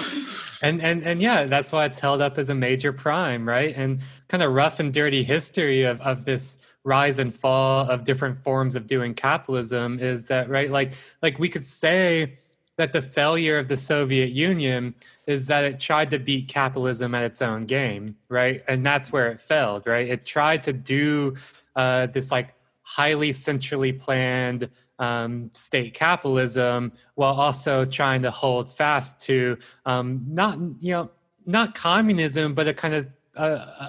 And 0.62 0.82
and 0.82 1.04
and 1.04 1.22
yeah, 1.22 1.44
that's 1.44 1.70
why 1.70 1.84
it's 1.84 2.00
held 2.00 2.20
up 2.20 2.38
as 2.38 2.50
a 2.50 2.56
major 2.56 2.92
prime, 2.92 3.48
right? 3.48 3.72
And 3.76 4.00
kind 4.28 4.42
of 4.42 4.52
rough 4.52 4.80
and 4.80 4.92
dirty 4.92 5.22
history 5.22 5.84
of 5.84 6.00
of 6.00 6.24
this 6.24 6.58
rise 6.82 7.20
and 7.20 7.32
fall 7.32 7.88
of 7.88 8.02
different 8.02 8.38
forms 8.38 8.74
of 8.74 8.88
doing 8.88 9.14
capitalism 9.14 10.00
is 10.00 10.26
that 10.26 10.48
right? 10.48 10.70
Like 10.70 10.92
like 11.22 11.38
we 11.38 11.48
could 11.48 11.64
say 11.64 12.38
that 12.82 12.92
the 12.92 13.00
failure 13.00 13.58
of 13.58 13.68
the 13.68 13.76
Soviet 13.76 14.30
Union 14.30 14.94
is 15.28 15.46
that 15.46 15.62
it 15.62 15.78
tried 15.78 16.10
to 16.10 16.18
beat 16.18 16.48
capitalism 16.48 17.14
at 17.14 17.22
its 17.22 17.40
own 17.40 17.60
game, 17.60 18.16
right? 18.28 18.62
And 18.66 18.84
that's 18.84 19.12
where 19.12 19.30
it 19.30 19.40
failed, 19.40 19.86
right? 19.86 20.08
It 20.08 20.26
tried 20.26 20.64
to 20.64 20.72
do 20.72 21.36
uh, 21.76 22.06
this 22.06 22.32
like 22.32 22.54
highly 22.82 23.32
centrally 23.32 23.92
planned 23.92 24.68
um, 24.98 25.50
state 25.54 25.94
capitalism 25.94 26.92
while 27.14 27.34
also 27.34 27.84
trying 27.84 28.22
to 28.22 28.32
hold 28.32 28.72
fast 28.72 29.20
to 29.26 29.58
um, 29.86 30.20
not 30.26 30.58
you 30.80 30.92
know 30.92 31.10
not 31.46 31.74
communism, 31.74 32.52
but 32.54 32.66
a 32.66 32.74
kind 32.74 32.94
of 32.94 33.06
a, 33.34 33.44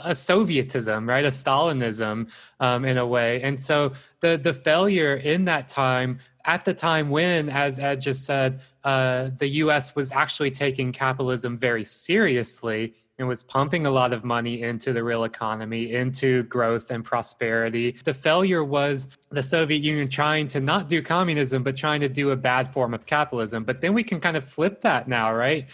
a 0.05 0.11
Sovietism, 0.11 1.07
right? 1.07 1.25
A 1.25 1.29
Stalinism 1.29 2.31
um, 2.59 2.85
in 2.85 2.97
a 2.97 3.05
way. 3.05 3.41
And 3.41 3.59
so 3.59 3.93
the 4.21 4.39
the 4.41 4.53
failure 4.53 5.15
in 5.15 5.45
that 5.45 5.67
time, 5.67 6.19
at 6.45 6.65
the 6.65 6.73
time 6.73 7.09
when, 7.09 7.49
as 7.49 7.79
Ed 7.79 8.01
just 8.01 8.25
said, 8.25 8.61
uh, 8.84 9.29
the 9.38 9.47
U.S. 9.47 9.95
was 9.95 10.11
actually 10.11 10.51
taking 10.51 10.91
capitalism 10.91 11.57
very 11.57 11.84
seriously 11.84 12.93
and 13.19 13.27
was 13.27 13.43
pumping 13.43 13.86
a 13.86 13.91
lot 13.91 14.11
of 14.11 14.23
money 14.23 14.63
into 14.63 14.91
the 14.91 15.03
real 15.03 15.23
economy, 15.23 15.93
into 15.93 16.43
growth 16.43 16.89
and 16.89 17.05
prosperity. 17.05 17.91
The 18.03 18.13
failure 18.13 18.63
was 18.63 19.07
the 19.29 19.43
Soviet 19.43 19.84
Union 19.84 20.09
trying 20.09 20.47
to 20.49 20.59
not 20.59 20.89
do 20.89 21.01
communism, 21.01 21.61
but 21.61 21.77
trying 21.77 22.01
to 22.01 22.09
do 22.09 22.31
a 22.31 22.36
bad 22.36 22.67
form 22.67 22.93
of 22.93 23.05
capitalism. 23.05 23.63
But 23.63 23.81
then 23.81 23.93
we 23.93 24.03
can 24.03 24.19
kind 24.19 24.36
of 24.36 24.43
flip 24.43 24.81
that 24.81 25.07
now, 25.07 25.34
right? 25.34 25.69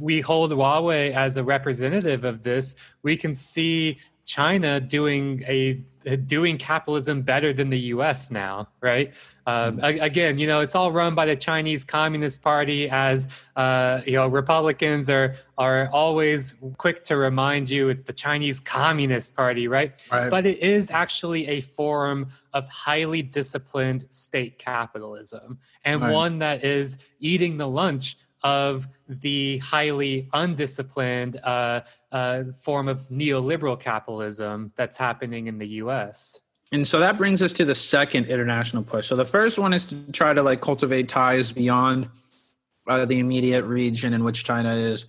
We 0.00 0.22
hold 0.22 0.50
Huawei 0.50 1.12
as 1.12 1.36
a 1.36 1.44
representative 1.44 2.24
of 2.24 2.42
this. 2.42 2.74
We 3.02 3.18
can 3.18 3.34
see 3.34 3.98
China 4.24 4.80
doing 4.80 5.42
a 5.46 5.84
doing 6.26 6.58
capitalism 6.58 7.22
better 7.22 7.52
than 7.52 7.70
the 7.70 7.78
U.S. 7.78 8.30
now, 8.30 8.68
right? 8.80 9.12
Um, 9.46 9.78
mm-hmm. 9.78 10.02
again, 10.02 10.38
you 10.38 10.46
know, 10.46 10.60
it's 10.60 10.74
all 10.74 10.92
run 10.92 11.14
by 11.14 11.26
the 11.26 11.36
Chinese 11.36 11.84
Communist 11.84 12.42
Party. 12.42 12.88
As 12.88 13.26
uh, 13.56 14.00
you 14.06 14.12
know, 14.12 14.28
Republicans 14.28 15.10
are 15.10 15.34
are 15.58 15.88
always 15.92 16.54
quick 16.78 17.02
to 17.04 17.16
remind 17.16 17.68
you 17.68 17.88
it's 17.88 18.04
the 18.04 18.12
Chinese 18.12 18.60
Communist 18.60 19.34
Party, 19.34 19.68
right? 19.68 19.92
right? 20.10 20.30
But 20.30 20.46
it 20.46 20.58
is 20.58 20.90
actually 20.90 21.48
a 21.48 21.60
form 21.60 22.28
of 22.52 22.68
highly 22.68 23.22
disciplined 23.22 24.04
state 24.10 24.58
capitalism, 24.58 25.58
and 25.84 26.02
right. 26.02 26.12
one 26.12 26.38
that 26.38 26.64
is 26.64 26.98
eating 27.18 27.56
the 27.56 27.68
lunch 27.68 28.16
of 28.42 28.88
the 29.08 29.58
highly 29.58 30.28
undisciplined 30.32 31.38
uh, 31.44 31.80
uh, 32.10 32.44
form 32.60 32.88
of 32.88 33.08
neoliberal 33.08 33.78
capitalism 33.78 34.72
that's 34.76 34.96
happening 34.96 35.46
in 35.46 35.58
the 35.58 35.68
US. 35.68 36.40
And 36.72 36.86
so 36.86 36.98
that 37.00 37.18
brings 37.18 37.42
us 37.42 37.52
to 37.54 37.64
the 37.64 37.74
second 37.74 38.26
international 38.26 38.82
push. 38.82 39.06
So 39.06 39.14
the 39.14 39.26
first 39.26 39.58
one 39.58 39.74
is 39.74 39.84
to 39.86 39.96
try 40.12 40.32
to 40.32 40.42
like 40.42 40.60
cultivate 40.60 41.08
ties 41.08 41.52
beyond 41.52 42.08
uh, 42.88 43.04
the 43.04 43.18
immediate 43.18 43.64
region 43.64 44.14
in 44.14 44.24
which 44.24 44.44
China 44.44 44.74
is 44.74 45.04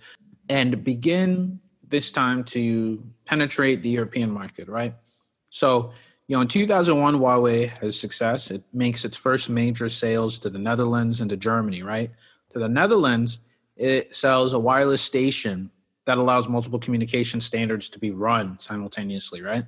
and 0.48 0.84
begin 0.84 1.58
this 1.88 2.12
time 2.12 2.44
to 2.44 3.02
penetrate 3.24 3.82
the 3.82 3.88
European 3.88 4.30
market, 4.30 4.68
right? 4.68 4.94
So, 5.50 5.92
you 6.28 6.36
know, 6.36 6.42
in 6.42 6.48
2001, 6.48 7.18
Huawei 7.18 7.68
has 7.78 7.98
success. 7.98 8.50
It 8.50 8.62
makes 8.72 9.04
its 9.04 9.16
first 9.16 9.48
major 9.48 9.88
sales 9.88 10.38
to 10.40 10.50
the 10.50 10.58
Netherlands 10.58 11.20
and 11.20 11.30
to 11.30 11.36
Germany, 11.36 11.82
right? 11.82 12.10
To 12.54 12.60
the 12.60 12.68
Netherlands, 12.68 13.38
it 13.76 14.14
sells 14.14 14.52
a 14.52 14.58
wireless 14.58 15.02
station 15.02 15.70
that 16.06 16.18
allows 16.18 16.48
multiple 16.48 16.78
communication 16.78 17.40
standards 17.40 17.90
to 17.90 17.98
be 17.98 18.12
run 18.12 18.58
simultaneously, 18.60 19.42
right? 19.42 19.64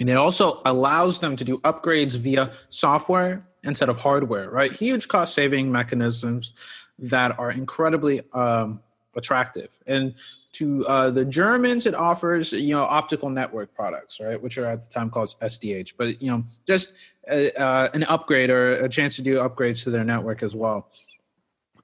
And 0.00 0.08
it 0.08 0.16
also 0.16 0.62
allows 0.64 1.20
them 1.20 1.36
to 1.36 1.44
do 1.44 1.58
upgrades 1.58 2.16
via 2.16 2.52
software 2.70 3.46
instead 3.64 3.90
of 3.90 3.98
hardware, 3.98 4.50
right? 4.50 4.72
Huge 4.72 5.08
cost 5.08 5.34
saving 5.34 5.70
mechanisms 5.70 6.54
that 6.98 7.38
are 7.38 7.50
incredibly 7.50 8.22
um, 8.32 8.80
attractive. 9.14 9.78
And 9.86 10.14
to 10.52 10.86
uh, 10.86 11.10
the 11.10 11.26
Germans, 11.26 11.84
it 11.84 11.94
offers 11.94 12.52
you 12.52 12.74
know 12.74 12.84
optical 12.84 13.28
network 13.28 13.74
products, 13.74 14.18
right, 14.18 14.40
which 14.40 14.56
are 14.56 14.64
at 14.64 14.82
the 14.82 14.88
time 14.88 15.10
called 15.10 15.34
SDH. 15.42 15.92
But 15.98 16.22
you 16.22 16.30
know, 16.30 16.44
just 16.66 16.94
a, 17.28 17.52
uh, 17.60 17.90
an 17.92 18.04
upgrade 18.04 18.48
or 18.48 18.72
a 18.72 18.88
chance 18.88 19.16
to 19.16 19.22
do 19.22 19.36
upgrades 19.36 19.84
to 19.84 19.90
their 19.90 20.04
network 20.04 20.42
as 20.42 20.54
well 20.54 20.88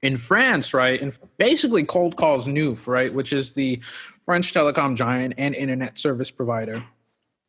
in 0.03 0.17
France, 0.17 0.73
right, 0.73 1.01
and 1.01 1.17
basically 1.37 1.83
cold 1.83 2.17
calls 2.17 2.47
Neuf, 2.47 2.87
right, 2.87 3.11
which 3.11 3.33
is 3.33 3.53
the 3.53 3.81
French 4.21 4.53
telecom 4.53 4.95
giant 4.95 5.33
and 5.37 5.55
internet 5.55 5.97
service 5.97 6.29
provider. 6.29 6.83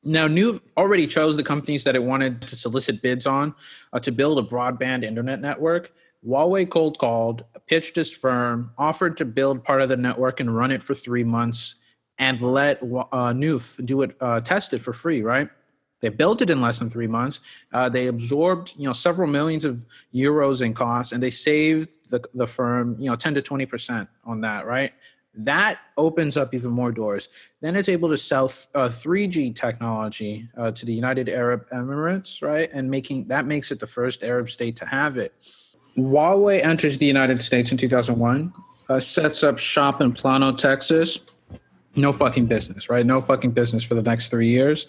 Now, 0.04 0.28
Neuf 0.28 0.60
already 0.76 1.06
chose 1.06 1.36
the 1.36 1.42
companies 1.42 1.82
that 1.84 1.96
it 1.96 2.02
wanted 2.02 2.42
to 2.42 2.56
solicit 2.56 3.02
bids 3.02 3.26
on 3.26 3.54
uh, 3.92 4.00
to 4.00 4.12
build 4.12 4.38
a 4.38 4.42
broadband 4.42 5.02
internet 5.02 5.40
network. 5.40 5.92
Huawei 6.24 6.68
cold 6.68 6.98
called, 6.98 7.44
pitched 7.66 7.96
his 7.96 8.12
firm, 8.12 8.70
offered 8.78 9.16
to 9.16 9.24
build 9.24 9.64
part 9.64 9.82
of 9.82 9.88
the 9.88 9.96
network 9.96 10.40
and 10.40 10.54
run 10.54 10.70
it 10.70 10.82
for 10.82 10.94
three 10.94 11.24
months, 11.24 11.74
and 12.18 12.40
let 12.40 12.80
uh, 13.12 13.32
do 13.32 14.02
it, 14.02 14.16
uh, 14.20 14.40
test 14.40 14.72
it 14.72 14.80
for 14.80 14.92
free, 14.92 15.22
right? 15.22 15.48
They 16.04 16.10
built 16.10 16.42
it 16.42 16.50
in 16.50 16.60
less 16.60 16.78
than 16.78 16.90
three 16.90 17.06
months. 17.06 17.40
Uh, 17.72 17.88
they 17.88 18.08
absorbed, 18.08 18.74
you 18.76 18.84
know, 18.86 18.92
several 18.92 19.26
millions 19.26 19.64
of 19.64 19.86
euros 20.14 20.60
in 20.60 20.74
costs, 20.74 21.12
and 21.12 21.22
they 21.22 21.30
saved 21.30 21.88
the, 22.10 22.22
the 22.34 22.46
firm, 22.46 22.94
you 22.98 23.08
know, 23.08 23.16
10 23.16 23.32
to 23.36 23.40
20 23.40 23.64
percent 23.64 24.08
on 24.22 24.42
that. 24.42 24.66
Right, 24.66 24.92
that 25.34 25.78
opens 25.96 26.36
up 26.36 26.52
even 26.52 26.72
more 26.72 26.92
doors. 26.92 27.30
Then 27.62 27.74
it's 27.74 27.88
able 27.88 28.10
to 28.10 28.18
sell 28.18 28.52
uh, 28.74 28.90
3G 28.90 29.56
technology 29.56 30.46
uh, 30.58 30.72
to 30.72 30.84
the 30.84 30.92
United 30.92 31.30
Arab 31.30 31.66
Emirates, 31.70 32.42
right, 32.42 32.68
and 32.70 32.90
making 32.90 33.28
that 33.28 33.46
makes 33.46 33.72
it 33.72 33.80
the 33.80 33.86
first 33.86 34.22
Arab 34.22 34.50
state 34.50 34.76
to 34.76 34.84
have 34.84 35.16
it. 35.16 35.32
Huawei 35.96 36.62
enters 36.62 36.98
the 36.98 37.06
United 37.06 37.40
States 37.40 37.72
in 37.72 37.78
2001, 37.78 38.52
uh, 38.90 39.00
sets 39.00 39.42
up 39.42 39.58
shop 39.58 40.02
in 40.02 40.12
Plano, 40.12 40.52
Texas. 40.52 41.18
No 41.96 42.12
fucking 42.12 42.44
business, 42.44 42.90
right? 42.90 43.06
No 43.06 43.22
fucking 43.22 43.52
business 43.52 43.84
for 43.84 43.94
the 43.94 44.02
next 44.02 44.28
three 44.28 44.48
years. 44.48 44.86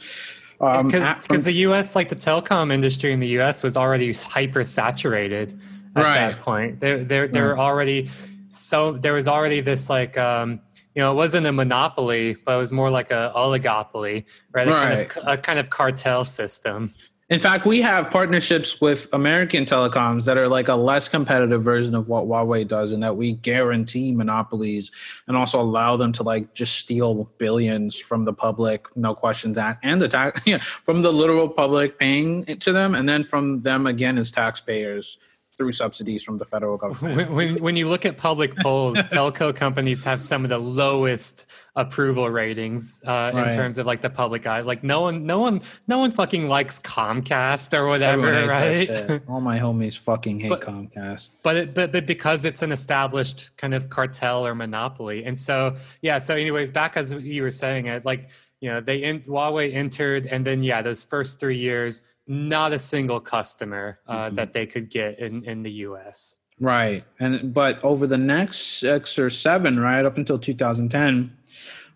Um, 0.62 0.88
because 0.88 1.44
the 1.44 1.52
U.S. 1.52 1.96
like 1.96 2.10
the 2.10 2.16
telecom 2.16 2.72
industry 2.72 3.12
in 3.12 3.20
the 3.20 3.28
U.S. 3.40 3.64
was 3.64 3.76
already 3.76 4.14
hyper 4.14 4.64
saturated 4.64 5.60
at 5.96 6.04
right. 6.04 6.18
that 6.18 6.40
point. 6.40 6.80
There, 6.80 7.04
there, 7.04 7.28
there 7.28 7.44
were 7.44 7.60
already 7.60 8.10
so 8.50 8.94
there 8.94 9.14
was 9.14 9.28
already 9.28 9.62
this 9.62 9.90
like 9.90 10.18
um, 10.18 10.62
you 10.94 11.02
know 11.02 11.12
it 11.12 11.16
wasn't 11.16 11.46
a 11.46 11.52
monopoly, 11.52 12.38
but 12.46 12.56
it 12.56 12.58
was 12.58 12.72
more 12.72 12.90
like 12.90 13.12
a 13.12 13.32
oligopoly, 13.36 14.26
right? 14.52 14.68
A, 14.68 14.72
right. 14.72 15.10
Kind, 15.10 15.28
of, 15.28 15.34
a 15.34 15.38
kind 15.38 15.60
of 15.60 15.70
cartel 15.70 16.24
system. 16.26 16.94
In 17.28 17.40
fact, 17.40 17.66
we 17.66 17.82
have 17.82 18.12
partnerships 18.12 18.80
with 18.80 19.12
American 19.12 19.66
telecoms 19.66 20.26
that 20.26 20.38
are 20.38 20.48
like 20.48 20.68
a 20.68 20.76
less 20.76 21.10
competitive 21.10 21.64
version 21.64 21.96
of 21.96 22.08
what 22.08 22.26
Huawei 22.26 22.68
does, 22.68 22.92
and 22.92 23.02
that 23.02 23.18
we 23.18 23.34
guarantee 23.34 24.12
monopolies 24.12 24.92
and 25.28 25.36
also 25.36 25.60
allow 25.60 25.98
them 25.98 26.12
to 26.14 26.24
like 26.24 26.54
just 26.54 26.76
steal 26.76 27.28
billions 27.40 27.98
from 27.98 28.26
the 28.26 28.34
public, 28.34 28.96
no 28.96 29.16
questions 29.16 29.58
asked, 29.58 29.80
and 29.82 30.00
the 30.00 30.08
tax 30.08 30.40
yeah, 30.46 30.60
from 30.60 31.02
the 31.02 31.12
literal 31.12 31.50
public 31.50 31.98
paying 31.98 32.44
it 32.48 32.62
to 32.62 32.72
them, 32.72 32.94
and 32.94 33.10
then 33.10 33.24
from 33.24 33.62
them 33.62 33.88
again 33.88 34.20
as 34.20 34.32
taxpayers 34.32 35.18
through 35.58 35.72
subsidies 35.72 36.24
from 36.24 36.38
the 36.38 36.46
federal 36.46 36.78
government. 36.78 37.16
When, 37.16 37.34
when, 37.34 37.64
when, 37.64 37.76
you 37.76 37.88
look 37.88 38.06
at 38.06 38.18
public 38.18 38.56
polls, 38.58 38.98
telco 39.12 39.56
companies 39.56 40.04
have 40.04 40.22
some 40.22 40.44
of 40.44 40.50
the 40.50 40.58
lowest 40.58 41.46
approval 41.78 42.30
ratings 42.30 43.02
uh, 43.06 43.32
right. 43.34 43.48
in 43.48 43.54
terms 43.54 43.78
of 43.78 43.86
like 43.86 44.02
the 44.02 44.10
public 44.10 44.46
eyes. 44.46 44.66
Like 44.66 44.84
no 44.84 45.02
one, 45.02 45.26
no 45.26 45.40
one, 45.40 45.62
no 45.88 45.98
one 45.98 46.12
fucking 46.12 46.48
likes 46.48 46.80
Comcast 46.80 47.74
or 47.74 47.88
whatever, 47.88 48.48
right? 48.48 49.22
All 49.30 49.42
my 49.42 49.60
homies 49.60 49.98
fucking 49.98 50.42
hate 50.42 50.50
but, 50.50 50.62
Comcast. 50.62 51.30
But 51.42 51.56
it, 51.56 51.74
but 51.74 51.92
but 51.92 52.06
because 52.06 52.44
it's 52.44 52.62
an 52.62 52.72
established 52.72 53.56
kind 53.58 53.74
of 53.74 53.90
cartel 53.90 54.46
or 54.46 54.56
monopoly, 54.56 55.24
and 55.24 55.40
so 55.40 55.76
yeah. 56.02 56.20
So 56.20 56.36
anyways, 56.36 56.70
back 56.70 56.98
as 56.98 57.14
you 57.14 57.44
were 57.44 57.52
saying 57.52 57.86
it, 57.86 58.04
like 58.04 58.30
you 58.60 58.70
know 58.70 58.82
they 58.82 59.04
in, 59.04 59.22
Huawei 59.22 59.74
entered, 59.74 60.26
and 60.26 60.46
then 60.46 60.64
yeah, 60.64 60.82
those 60.82 61.04
first 61.04 61.40
three 61.40 61.58
years 61.58 62.04
not 62.28 62.74
a 62.74 62.80
single 62.80 63.20
customer 63.20 64.00
uh, 64.08 64.26
mm-hmm. 64.26 64.36
that 64.36 64.54
they 64.54 64.66
could 64.66 64.90
get 64.90 65.20
in, 65.20 65.44
in 65.44 65.64
the 65.64 65.72
US. 65.72 66.38
Right. 66.60 67.04
And 67.20 67.54
but 67.54 67.84
over 67.84 68.08
the 68.08 68.18
next 68.18 68.80
six 68.80 69.20
or 69.20 69.30
seven, 69.30 69.80
right, 69.80 70.06
up 70.06 70.18
until 70.18 70.40
2010, 70.40 71.36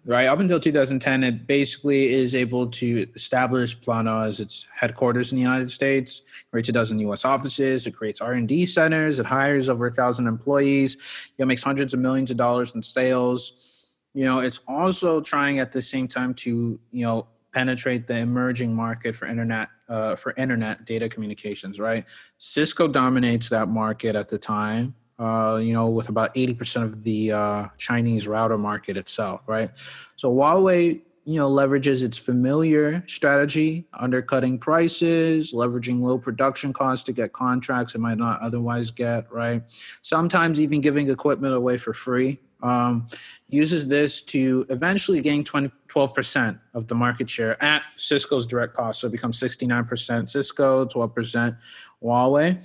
right, 0.06 0.28
up 0.28 0.40
until 0.40 0.60
2010, 0.60 1.24
it 1.24 1.48
basically 1.48 2.14
is 2.14 2.36
able 2.36 2.68
to 2.68 3.08
establish 3.16 3.80
Plano 3.80 4.22
as 4.22 4.42
its 4.42 4.68
headquarters 4.76 5.32
in 5.32 5.38
the 5.38 5.42
United 5.42 5.72
States, 5.72 6.24
creates 6.52 6.68
a 6.68 6.74
dozen 6.74 7.00
U.S. 7.00 7.24
offices, 7.24 7.88
it 7.88 7.92
creates 7.92 8.20
R&D 8.20 8.66
centers, 8.66 9.20
it 9.20 9.26
hires 9.26 9.70
over 9.70 9.88
a 9.88 9.92
thousand 9.92 10.28
employees, 10.28 10.98
it 11.38 11.48
makes 11.48 11.64
hundreds 11.64 11.94
of 11.94 12.02
millions 12.02 12.30
of 12.30 12.36
dollars 12.36 12.76
in 12.76 12.84
sales. 12.84 13.78
You 14.14 14.26
know, 14.26 14.40
it's 14.40 14.60
also 14.68 15.22
trying 15.22 15.60
at 15.60 15.72
the 15.72 15.82
same 15.82 16.08
time 16.08 16.34
to, 16.36 16.80
you 16.92 17.06
know, 17.06 17.28
penetrate 17.54 18.08
the 18.08 18.16
emerging 18.16 18.76
market 18.76 19.16
for 19.16 19.26
internet 19.26 19.70
uh, 19.88 20.16
for 20.16 20.34
internet 20.38 20.86
data 20.86 21.10
communications. 21.10 21.80
Right, 21.80 22.06
Cisco 22.38 22.88
dominates 22.88 23.50
that 23.50 23.70
market 23.70 24.16
at 24.16 24.30
the 24.30 24.38
time. 24.38 24.96
Uh, 25.18 25.58
you 25.58 25.74
know, 25.74 25.90
with 25.90 26.10
about 26.10 26.32
eighty 26.36 26.54
percent 26.54 26.86
of 26.86 27.04
the 27.04 27.32
uh, 27.32 27.68
Chinese 27.78 28.28
router 28.28 28.58
market 28.58 28.98
itself. 28.98 29.42
Right, 29.48 29.70
so 30.16 30.32
Huawei 30.32 31.02
you 31.26 31.36
know 31.36 31.50
leverages 31.50 32.02
its 32.02 32.18
familiar 32.18 33.04
strategy 33.06 33.86
undercutting 33.94 34.58
prices 34.58 35.54
leveraging 35.54 36.02
low 36.02 36.18
production 36.18 36.72
costs 36.72 37.04
to 37.04 37.12
get 37.12 37.34
contracts 37.34 37.94
it 37.94 38.00
might 38.00 38.18
not 38.18 38.42
otherwise 38.42 38.90
get 38.90 39.32
right 39.32 39.62
sometimes 40.02 40.62
even 40.62 40.82
giving 40.82 41.10
equipment 41.10 41.54
away 41.54 41.78
for 41.78 41.94
free 41.94 42.40
um, 42.62 43.08
uses 43.48 43.88
this 43.88 44.22
to 44.24 44.66
eventually 44.70 45.22
gain 45.22 45.44
20, 45.44 45.72
12% 45.90 46.60
of 46.74 46.88
the 46.88 46.96
market 46.96 47.30
share 47.30 47.62
at 47.64 47.84
Cisco's 47.98 48.46
direct 48.46 48.74
cost. 48.74 49.02
So 49.02 49.08
it 49.08 49.12
becomes 49.12 49.40
69% 49.40 50.30
Cisco, 50.30 50.86
12% 50.86 51.58
Huawei. 52.04 52.62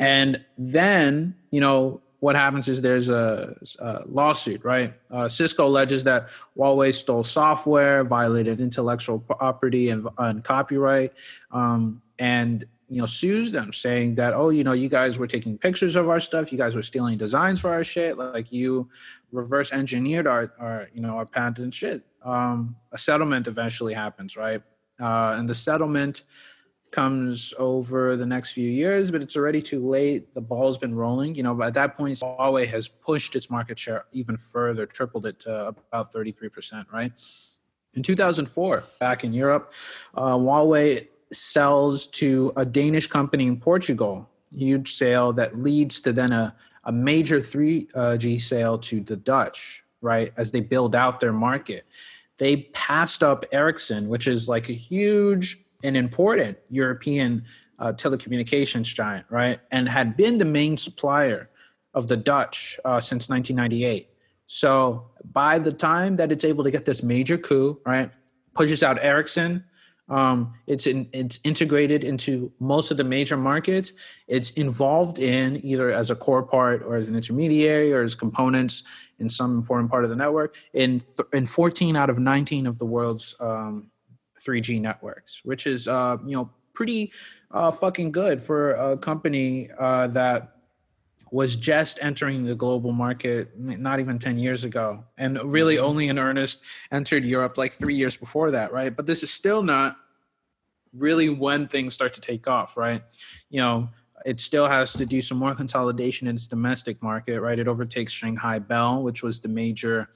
And 0.00 0.44
then, 0.56 1.34
you 1.50 1.60
know, 1.60 2.00
what 2.20 2.34
happens 2.34 2.68
is 2.68 2.82
there's 2.82 3.08
a, 3.08 3.56
a 3.78 4.02
lawsuit, 4.06 4.64
right? 4.64 4.94
Uh, 5.10 5.28
Cisco 5.28 5.66
alleges 5.66 6.04
that 6.04 6.28
Huawei 6.56 6.94
stole 6.94 7.24
software, 7.24 8.04
violated 8.04 8.60
intellectual 8.60 9.20
property 9.20 9.90
and, 9.90 10.08
and 10.18 10.42
copyright. 10.42 11.12
Um, 11.52 12.02
and 12.18 12.64
you 12.88 13.00
know 13.00 13.06
sues 13.06 13.52
them 13.52 13.72
saying 13.72 14.14
that 14.14 14.32
oh 14.32 14.48
you 14.48 14.64
know 14.64 14.72
you 14.72 14.88
guys 14.88 15.18
were 15.18 15.26
taking 15.26 15.58
pictures 15.58 15.94
of 15.94 16.08
our 16.08 16.20
stuff 16.20 16.50
you 16.50 16.58
guys 16.58 16.74
were 16.74 16.82
stealing 16.82 17.18
designs 17.18 17.60
for 17.60 17.70
our 17.70 17.84
shit 17.84 18.16
like 18.16 18.50
you 18.50 18.88
reverse 19.30 19.72
engineered 19.72 20.26
our, 20.26 20.52
our 20.58 20.88
you 20.94 21.00
know 21.00 21.16
our 21.16 21.26
patent 21.26 21.74
shit 21.74 22.02
um, 22.24 22.76
a 22.92 22.98
settlement 22.98 23.46
eventually 23.46 23.94
happens 23.94 24.36
right? 24.36 24.62
Uh, 25.00 25.36
and 25.38 25.48
the 25.48 25.54
settlement 25.54 26.24
comes 26.90 27.52
over 27.58 28.16
the 28.16 28.26
next 28.26 28.52
few 28.52 28.68
years 28.68 29.10
but 29.10 29.22
it's 29.22 29.36
already 29.36 29.62
too 29.62 29.86
late. 29.86 30.34
The 30.34 30.40
ball's 30.40 30.78
been 30.78 30.94
rolling. 30.94 31.34
You 31.34 31.42
know 31.42 31.54
but 31.54 31.68
at 31.68 31.74
that 31.74 31.96
point 31.96 32.18
huawei 32.18 32.66
has 32.68 32.88
pushed 32.88 33.36
its 33.36 33.50
market 33.50 33.78
share 33.78 34.06
even 34.12 34.36
further 34.36 34.86
tripled 34.86 35.26
it 35.26 35.40
to 35.40 35.68
about 35.68 36.12
33% 36.12 36.86
right? 36.92 37.12
In 37.94 38.02
2004 38.02 38.84
back 39.00 39.24
in 39.24 39.32
europe 39.32 39.72
uh, 40.14 40.34
huawei 40.34 41.08
sells 41.32 42.06
to 42.06 42.52
a 42.56 42.64
Danish 42.64 43.06
company 43.06 43.46
in 43.46 43.58
Portugal, 43.58 44.28
huge 44.50 44.94
sale 44.94 45.32
that 45.34 45.56
leads 45.56 46.00
to 46.02 46.12
then 46.12 46.32
a, 46.32 46.54
a 46.84 46.92
major 46.92 47.40
3G 47.40 48.36
uh, 48.36 48.38
sale 48.38 48.78
to 48.78 49.00
the 49.00 49.16
Dutch, 49.16 49.84
right, 50.00 50.32
as 50.36 50.50
they 50.50 50.60
build 50.60 50.94
out 50.94 51.20
their 51.20 51.32
market. 51.32 51.84
They 52.38 52.68
passed 52.72 53.22
up 53.22 53.44
Ericsson, 53.52 54.08
which 54.08 54.28
is 54.28 54.48
like 54.48 54.68
a 54.68 54.72
huge 54.72 55.58
and 55.82 55.96
important 55.96 56.58
European 56.70 57.44
uh, 57.78 57.92
telecommunications 57.92 58.84
giant, 58.84 59.26
right, 59.28 59.60
and 59.70 59.88
had 59.88 60.16
been 60.16 60.38
the 60.38 60.44
main 60.44 60.76
supplier 60.76 61.48
of 61.94 62.08
the 62.08 62.16
Dutch 62.16 62.78
uh, 62.84 63.00
since 63.00 63.28
1998. 63.28 64.10
So 64.46 65.10
by 65.32 65.58
the 65.58 65.72
time 65.72 66.16
that 66.16 66.32
it's 66.32 66.44
able 66.44 66.64
to 66.64 66.70
get 66.70 66.84
this 66.84 67.02
major 67.02 67.38
coup, 67.38 67.80
right, 67.84 68.10
pushes 68.54 68.82
out 68.82 69.02
Ericsson, 69.02 69.64
um, 70.08 70.54
it's 70.66 70.86
in, 70.86 71.08
it's 71.12 71.38
integrated 71.44 72.02
into 72.02 72.50
most 72.60 72.90
of 72.90 72.96
the 72.96 73.04
major 73.04 73.36
markets. 73.36 73.92
It's 74.26 74.50
involved 74.50 75.18
in 75.18 75.64
either 75.64 75.92
as 75.92 76.10
a 76.10 76.16
core 76.16 76.42
part 76.42 76.82
or 76.82 76.96
as 76.96 77.08
an 77.08 77.14
intermediary 77.14 77.92
or 77.92 78.02
as 78.02 78.14
components 78.14 78.84
in 79.18 79.28
some 79.28 79.56
important 79.56 79.90
part 79.90 80.04
of 80.04 80.10
the 80.10 80.16
network 80.16 80.56
in 80.72 81.00
th- 81.00 81.28
in 81.32 81.46
14 81.46 81.96
out 81.96 82.08
of 82.08 82.18
19 82.18 82.66
of 82.66 82.78
the 82.78 82.86
world's 82.86 83.34
um, 83.40 83.90
3G 84.40 84.80
networks, 84.80 85.40
which 85.44 85.66
is 85.66 85.88
uh, 85.88 86.16
you 86.24 86.36
know 86.36 86.50
pretty 86.72 87.12
uh, 87.50 87.70
fucking 87.70 88.12
good 88.12 88.42
for 88.42 88.72
a 88.72 88.96
company 88.96 89.68
uh, 89.78 90.06
that 90.08 90.57
was 91.30 91.56
just 91.56 91.98
entering 92.00 92.44
the 92.44 92.54
global 92.54 92.92
market 92.92 93.58
not 93.58 94.00
even 94.00 94.18
10 94.18 94.38
years 94.38 94.64
ago 94.64 95.04
and 95.16 95.38
really 95.44 95.76
mm-hmm. 95.76 95.84
only 95.84 96.08
in 96.08 96.18
earnest 96.18 96.62
entered 96.90 97.24
Europe 97.24 97.58
like 97.58 97.74
3 97.74 97.94
years 97.94 98.16
before 98.16 98.50
that, 98.50 98.72
right? 98.72 98.94
But 98.94 99.06
this 99.06 99.22
is 99.22 99.30
still 99.30 99.62
not 99.62 99.96
really 100.92 101.28
when 101.28 101.68
things 101.68 101.94
start 101.94 102.14
to 102.14 102.20
take 102.20 102.48
off, 102.48 102.76
right? 102.76 103.02
You 103.50 103.60
know, 103.60 103.88
it 104.24 104.40
still 104.40 104.68
has 104.68 104.92
to 104.94 105.06
do 105.06 105.22
some 105.22 105.38
more 105.38 105.54
consolidation 105.54 106.26
in 106.28 106.34
its 106.34 106.46
domestic 106.46 107.02
market, 107.02 107.40
right? 107.40 107.58
It 107.58 107.68
overtakes 107.68 108.12
Shanghai 108.12 108.58
Bell, 108.58 109.02
which 109.02 109.22
was 109.22 109.40
the 109.40 109.48
major 109.48 110.08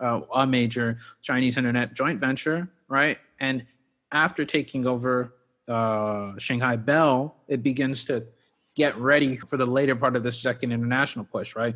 uh, 0.00 0.20
a 0.32 0.46
major 0.46 0.98
Chinese 1.22 1.56
internet 1.56 1.92
joint 1.94 2.20
venture, 2.20 2.70
right? 2.86 3.18
And 3.40 3.66
after 4.12 4.44
taking 4.44 4.86
over 4.86 5.34
uh, 5.66 6.32
Shanghai 6.38 6.76
Bell, 6.76 7.36
it 7.48 7.62
begins 7.62 8.04
to 8.06 8.24
get 8.78 8.96
ready 8.96 9.36
for 9.36 9.56
the 9.56 9.66
later 9.66 9.96
part 9.96 10.14
of 10.16 10.22
the 10.22 10.32
second 10.32 10.72
international 10.72 11.24
push, 11.24 11.56
right? 11.56 11.74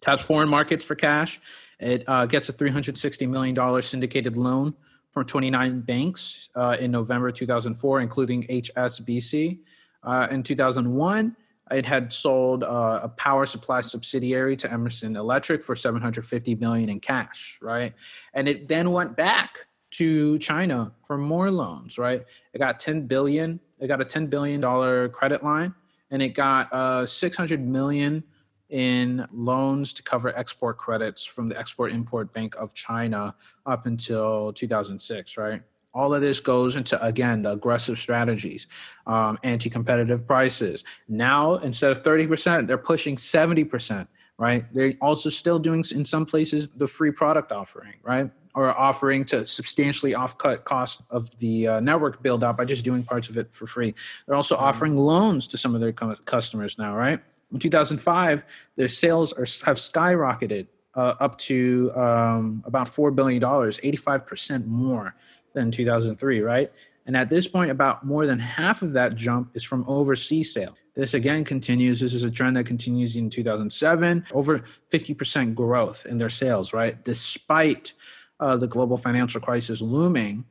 Taps 0.00 0.22
foreign 0.22 0.48
markets 0.48 0.82
for 0.82 0.94
cash. 0.94 1.38
It 1.78 2.04
uh, 2.08 2.24
gets 2.24 2.48
a 2.48 2.54
$360 2.54 3.28
million 3.28 3.82
syndicated 3.82 4.36
loan 4.36 4.74
from 5.10 5.26
29 5.26 5.82
banks 5.82 6.48
uh, 6.54 6.76
in 6.80 6.90
November 6.90 7.30
2004, 7.30 8.00
including 8.00 8.44
HSBC. 8.44 9.60
Uh, 10.02 10.26
in 10.30 10.42
2001, 10.42 11.36
it 11.70 11.84
had 11.84 12.12
sold 12.12 12.64
uh, 12.64 13.00
a 13.02 13.08
power 13.10 13.44
supply 13.44 13.82
subsidiary 13.82 14.56
to 14.56 14.72
Emerson 14.72 15.16
Electric 15.16 15.62
for 15.62 15.76
750 15.76 16.54
million 16.54 16.88
in 16.88 16.98
cash, 16.98 17.58
right? 17.60 17.92
And 18.32 18.48
it 18.48 18.68
then 18.68 18.90
went 18.90 19.16
back 19.16 19.66
to 19.92 20.38
China 20.38 20.92
for 21.04 21.18
more 21.18 21.50
loans, 21.50 21.98
right? 21.98 22.24
It 22.54 22.58
got 22.58 22.80
10 22.80 23.06
billion. 23.06 23.60
It 23.78 23.88
got 23.88 24.00
a 24.00 24.04
10 24.04 24.28
billion 24.28 24.60
dollar 24.60 25.10
credit 25.10 25.44
line 25.44 25.74
and 26.10 26.22
it 26.22 26.30
got 26.30 26.72
uh, 26.72 27.06
600 27.06 27.66
million 27.66 28.24
in 28.70 29.26
loans 29.32 29.92
to 29.92 30.02
cover 30.02 30.36
export 30.36 30.78
credits 30.78 31.24
from 31.24 31.48
the 31.48 31.58
Export 31.58 31.92
Import 31.92 32.32
Bank 32.32 32.54
of 32.56 32.72
China 32.72 33.34
up 33.66 33.86
until 33.86 34.52
2006, 34.52 35.36
right? 35.36 35.62
All 35.92 36.14
of 36.14 36.22
this 36.22 36.38
goes 36.38 36.76
into, 36.76 37.02
again, 37.04 37.42
the 37.42 37.50
aggressive 37.50 37.98
strategies, 37.98 38.68
um, 39.08 39.38
anti 39.42 39.68
competitive 39.68 40.24
prices. 40.24 40.84
Now, 41.08 41.56
instead 41.56 41.90
of 41.90 42.02
30%, 42.02 42.68
they're 42.68 42.78
pushing 42.78 43.16
70%, 43.16 44.06
right? 44.38 44.72
They're 44.72 44.94
also 45.00 45.30
still 45.30 45.58
doing, 45.58 45.84
in 45.92 46.04
some 46.04 46.26
places, 46.26 46.68
the 46.68 46.86
free 46.86 47.10
product 47.10 47.50
offering, 47.50 47.94
right? 48.04 48.30
Or 48.54 48.76
offering 48.76 49.24
to 49.26 49.46
substantially 49.46 50.12
offcut 50.12 50.64
cost 50.64 51.02
of 51.08 51.36
the 51.38 51.68
uh, 51.68 51.80
network 51.80 52.20
build 52.22 52.42
out 52.42 52.56
by 52.56 52.64
just 52.64 52.84
doing 52.84 53.04
parts 53.04 53.28
of 53.28 53.36
it 53.36 53.48
for 53.52 53.66
free. 53.66 53.94
They're 54.26 54.34
also 54.34 54.56
mm-hmm. 54.56 54.64
offering 54.64 54.96
loans 54.96 55.46
to 55.48 55.58
some 55.58 55.74
of 55.74 55.80
their 55.80 55.92
customers 55.92 56.76
now, 56.76 56.96
right? 56.96 57.20
In 57.52 57.58
2005, 57.58 58.44
their 58.76 58.88
sales 58.88 59.32
are, 59.32 59.46
have 59.66 59.76
skyrocketed 59.76 60.66
uh, 60.94 61.14
up 61.20 61.38
to 61.38 61.92
um, 61.94 62.62
about 62.66 62.88
$4 62.88 63.14
billion, 63.14 63.40
85% 63.40 64.66
more 64.66 65.14
than 65.52 65.70
2003, 65.70 66.40
right? 66.40 66.72
And 67.06 67.16
at 67.16 67.28
this 67.28 67.48
point, 67.48 67.70
about 67.70 68.04
more 68.04 68.26
than 68.26 68.38
half 68.38 68.82
of 68.82 68.92
that 68.92 69.16
jump 69.16 69.50
is 69.54 69.64
from 69.64 69.84
overseas 69.88 70.52
sales. 70.52 70.76
This 70.94 71.14
again 71.14 71.44
continues. 71.44 71.98
This 71.98 72.12
is 72.12 72.24
a 72.24 72.30
trend 72.30 72.56
that 72.56 72.64
continues 72.64 73.16
in 73.16 73.30
2007, 73.30 74.26
over 74.32 74.62
50% 74.92 75.54
growth 75.54 76.06
in 76.06 76.18
their 76.18 76.28
sales, 76.28 76.72
right? 76.72 77.02
Despite 77.04 77.94
uh, 78.40 78.56
the 78.56 78.66
global 78.66 78.96
financial 78.96 79.40
crisis 79.40 79.80
looming, 79.80 80.44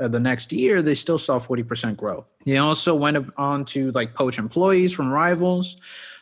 uh, 0.00 0.08
the 0.08 0.20
next 0.20 0.52
year, 0.52 0.82
they 0.82 0.94
still 0.94 1.18
saw 1.18 1.38
40% 1.38 1.96
growth. 1.96 2.32
They 2.44 2.58
also 2.58 2.94
went 2.94 3.32
on 3.36 3.64
to 3.66 3.90
like 3.92 4.14
poach 4.14 4.38
employees 4.38 4.92
from 4.92 5.10
rivals. 5.10 5.76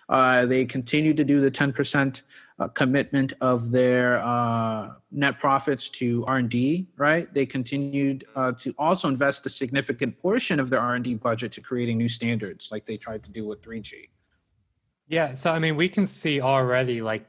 Uh, 0.09 0.45
they 0.47 0.65
continued 0.65 1.17
to 1.17 1.25
do 1.25 1.41
the 1.41 1.51
10% 1.51 2.23
uh, 2.59 2.69
commitment 2.69 3.33
of 3.41 3.71
their 3.71 4.23
uh, 4.23 4.91
net 5.11 5.39
profits 5.39 5.89
to 5.91 6.25
R&D, 6.27 6.87
right? 6.97 7.33
They 7.33 7.47
continued 7.47 8.27
uh, 8.37 8.53
to 8.53 8.75
also 8.79 9.09
invest 9.09 9.47
a 9.47 9.49
significant 9.49 10.19
portion 10.19 10.61
of 10.61 10.69
their 10.69 10.81
R&D 10.81 11.15
budget 11.15 11.53
to 11.53 11.61
creating 11.61 11.99
new 11.99 12.09
standards 12.09 12.71
like 12.71 12.85
they 12.85 12.97
tried 12.97 13.23
to 13.25 13.31
do 13.31 13.47
with 13.47 13.63
3G. 13.63 14.11
Yeah, 15.09 15.33
so 15.33 15.53
I 15.53 15.59
mean, 15.59 15.77
we 15.77 15.89
can 15.89 16.07
see 16.07 16.41
already 16.41 17.01
like 17.01 17.27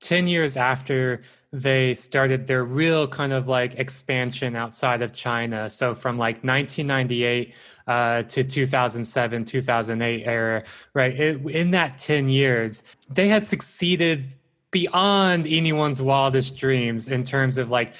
10 0.00 0.26
years 0.26 0.56
after 0.56 1.22
they 1.52 1.94
started 1.94 2.46
their 2.46 2.64
real 2.64 3.08
kind 3.08 3.32
of 3.32 3.48
like 3.48 3.74
expansion 3.74 4.54
outside 4.54 5.02
of 5.02 5.12
China. 5.12 5.68
So 5.68 5.94
from 5.94 6.16
like 6.16 6.44
1998 6.44 7.54
uh, 7.88 8.22
to 8.22 8.44
2007, 8.44 9.44
2008 9.44 10.22
era, 10.24 10.62
right? 10.94 11.18
It, 11.18 11.44
in 11.46 11.72
that 11.72 11.98
10 11.98 12.28
years, 12.28 12.84
they 13.08 13.26
had 13.28 13.44
succeeded 13.44 14.26
beyond 14.70 15.46
anyone's 15.48 16.00
wildest 16.00 16.56
dreams 16.56 17.08
in 17.08 17.24
terms 17.24 17.58
of 17.58 17.68
like 17.68 17.94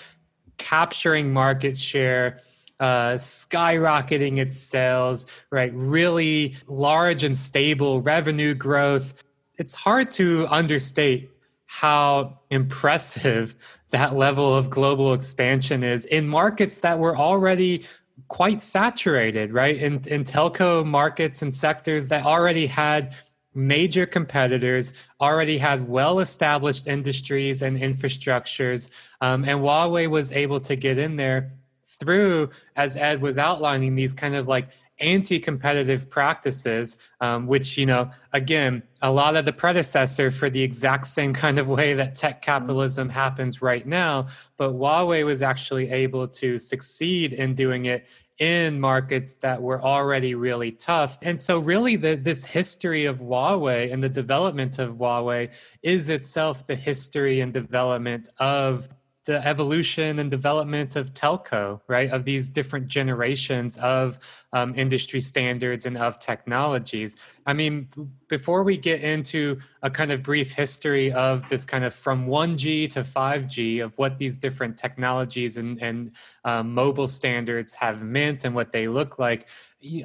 capturing 0.59 1.32
market 1.32 1.76
share. 1.76 2.38
Uh, 2.78 3.12
skyrocketing 3.16 4.38
its 4.38 4.57
sales, 4.57 5.26
right? 5.51 5.70
Really 5.74 6.57
large 6.66 7.24
and 7.24 7.36
stable 7.36 8.01
revenue 8.01 8.55
growth. 8.55 9.22
It's 9.59 9.74
hard 9.74 10.11
to 10.12 10.46
understate 10.48 11.30
how 11.73 12.37
impressive 12.51 13.55
that 13.91 14.16
level 14.16 14.55
of 14.57 14.71
global 14.71 15.14
expansion 15.14 15.85
is 15.85 16.05
in 16.05 16.27
markets 16.27 16.79
that 16.79 16.99
were 16.99 17.16
already 17.16 17.85
quite 18.27 18.61
saturated, 18.61 19.53
right? 19.53 19.77
In, 19.77 19.95
in 20.07 20.25
telco 20.25 20.85
markets 20.85 21.43
and 21.43 21.55
sectors 21.55 22.09
that 22.09 22.25
already 22.25 22.66
had 22.66 23.14
major 23.55 24.05
competitors, 24.05 24.93
already 25.21 25.59
had 25.59 25.89
well 25.89 26.18
established 26.18 26.89
industries 26.89 27.62
and 27.62 27.79
infrastructures. 27.79 28.91
Um, 29.21 29.45
and 29.45 29.61
Huawei 29.61 30.09
was 30.09 30.33
able 30.33 30.61
to 30.61 30.75
get 30.75 30.99
in 30.99 31.16
there 31.16 31.53
through, 31.87 32.51
as 32.77 32.97
Ed 32.97 33.23
was 33.23 33.39
outlining, 33.39 33.95
these 33.95 34.12
kind 34.12 34.35
of 34.35 34.49
like 34.49 34.71
anti-competitive 35.01 36.11
practices 36.11 36.96
um, 37.20 37.46
which 37.46 37.78
you 37.78 37.86
know 37.86 38.11
again 38.32 38.82
a 39.03 39.11
lot 39.11 39.36
of 39.36 39.44
the 39.44 39.53
predecessor 39.53 40.30
for 40.30 40.51
the 40.51 40.62
exact 40.62 41.07
same 41.07 41.32
kind 41.32 41.59
of 41.59 41.66
way 41.68 41.94
that 41.94 42.14
tech 42.14 42.42
capitalism 42.42 43.09
happens 43.09 43.62
right 43.62 43.86
now 43.86 44.26
but 44.57 44.72
huawei 44.72 45.24
was 45.24 45.42
actually 45.42 45.90
able 45.90 46.28
to 46.28 46.59
succeed 46.59 47.32
in 47.32 47.55
doing 47.55 47.86
it 47.86 48.07
in 48.40 48.80
markets 48.80 49.34
that 49.34 49.61
were 49.61 49.80
already 49.80 50.34
really 50.34 50.72
tough. 50.72 51.18
And 51.20 51.38
so 51.38 51.59
really 51.59 51.96
the, 51.96 52.14
this 52.14 52.46
history 52.46 53.05
of 53.05 53.20
huawei 53.20 53.92
and 53.92 54.03
the 54.03 54.09
development 54.09 54.78
of 54.78 54.96
huawei 54.96 55.53
is 55.82 56.09
itself 56.09 56.66
the 56.66 56.74
history 56.74 57.40
and 57.40 57.53
development 57.53 58.30
of 58.38 58.88
the 59.27 59.47
evolution 59.47 60.18
and 60.18 60.31
development 60.31 60.97
of 60.97 61.12
telco, 61.12 61.81
right? 61.89 62.11
Of 62.11 62.25
these 62.25 62.51
different 62.51 62.89
generations 62.89 63.77
of 63.79 64.18
um, 64.53 64.75
industry 64.77 65.21
standards 65.21 65.85
and 65.85 65.97
of 65.99 66.18
technologies. 66.18 67.16
I 67.47 67.53
mean, 67.53 67.89
before 68.29 68.62
we 68.62 68.79
get 68.79 69.03
into 69.03 69.59
a 69.83 69.91
kind 69.91 70.11
of 70.11 70.23
brief 70.23 70.53
history 70.53 71.12
of 71.12 71.47
this 71.49 71.64
kind 71.64 71.85
of 71.85 71.93
from 71.93 72.27
1G 72.27 72.91
to 72.93 73.01
5G 73.01 73.85
of 73.85 73.93
what 73.99 74.16
these 74.16 74.37
different 74.39 74.79
technologies 74.79 75.59
and, 75.59 75.83
and 75.83 76.12
um, 76.45 76.73
mobile 76.73 77.07
standards 77.07 77.75
have 77.75 78.03
meant 78.03 78.45
and 78.45 78.55
what 78.55 78.73
they 78.73 78.89
look 78.89 79.18
like, 79.18 79.49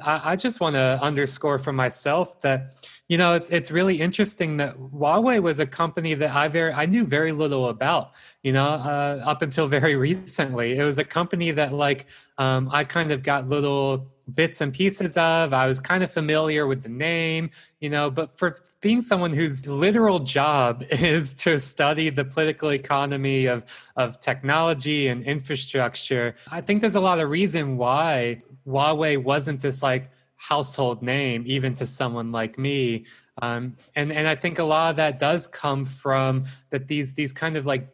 I, 0.04 0.32
I 0.32 0.36
just 0.36 0.60
want 0.60 0.74
to 0.74 0.98
underscore 1.02 1.58
for 1.58 1.72
myself 1.72 2.40
that 2.40 2.74
you 3.08 3.18
know 3.18 3.34
it's 3.34 3.48
it's 3.50 3.70
really 3.70 4.00
interesting 4.00 4.56
that 4.56 4.76
Huawei 4.76 5.40
was 5.40 5.60
a 5.60 5.66
company 5.66 6.14
that 6.14 6.34
I 6.34 6.48
very 6.48 6.72
I 6.72 6.86
knew 6.86 7.04
very 7.04 7.32
little 7.32 7.68
about 7.68 8.12
you 8.42 8.52
know 8.52 8.64
uh, 8.64 9.22
up 9.24 9.42
until 9.42 9.68
very 9.68 9.96
recently. 10.10 10.76
It 10.76 10.82
was 10.82 10.98
a 10.98 11.04
company 11.04 11.50
that 11.52 11.72
like 11.72 12.06
um, 12.38 12.68
I 12.72 12.84
kind 12.84 13.12
of 13.12 13.22
got 13.22 13.48
little 13.48 14.12
bits 14.34 14.60
and 14.60 14.74
pieces 14.74 15.16
of. 15.16 15.52
I 15.52 15.68
was 15.68 15.78
kind 15.78 16.02
of 16.02 16.10
familiar 16.10 16.66
with 16.66 16.82
the 16.82 16.88
name 16.88 17.50
you 17.80 17.90
know 17.90 18.10
but 18.10 18.36
for 18.38 18.56
being 18.80 19.00
someone 19.00 19.32
whose 19.32 19.66
literal 19.66 20.18
job 20.18 20.84
is 20.90 21.34
to 21.34 21.60
study 21.60 22.10
the 22.10 22.24
political 22.24 22.70
economy 22.70 23.46
of 23.46 23.64
of 23.96 24.18
technology 24.18 25.06
and 25.06 25.22
infrastructure 25.24 26.34
I 26.50 26.60
think 26.60 26.80
there's 26.80 26.96
a 26.96 27.00
lot 27.00 27.20
of 27.20 27.30
reason 27.30 27.76
why 27.76 28.42
Huawei 28.66 29.22
wasn't 29.22 29.60
this 29.60 29.82
like 29.82 30.10
household 30.36 31.02
name 31.02 31.44
even 31.46 31.74
to 31.74 31.86
someone 31.86 32.32
like 32.32 32.58
me. 32.58 33.06
Um, 33.42 33.76
and 33.94 34.12
and 34.12 34.26
I 34.26 34.34
think 34.34 34.58
a 34.58 34.64
lot 34.64 34.90
of 34.90 34.96
that 34.96 35.18
does 35.18 35.46
come 35.46 35.84
from 35.84 36.44
that 36.70 36.88
these 36.88 37.14
these 37.14 37.32
kind 37.32 37.56
of 37.56 37.66
like 37.66 37.88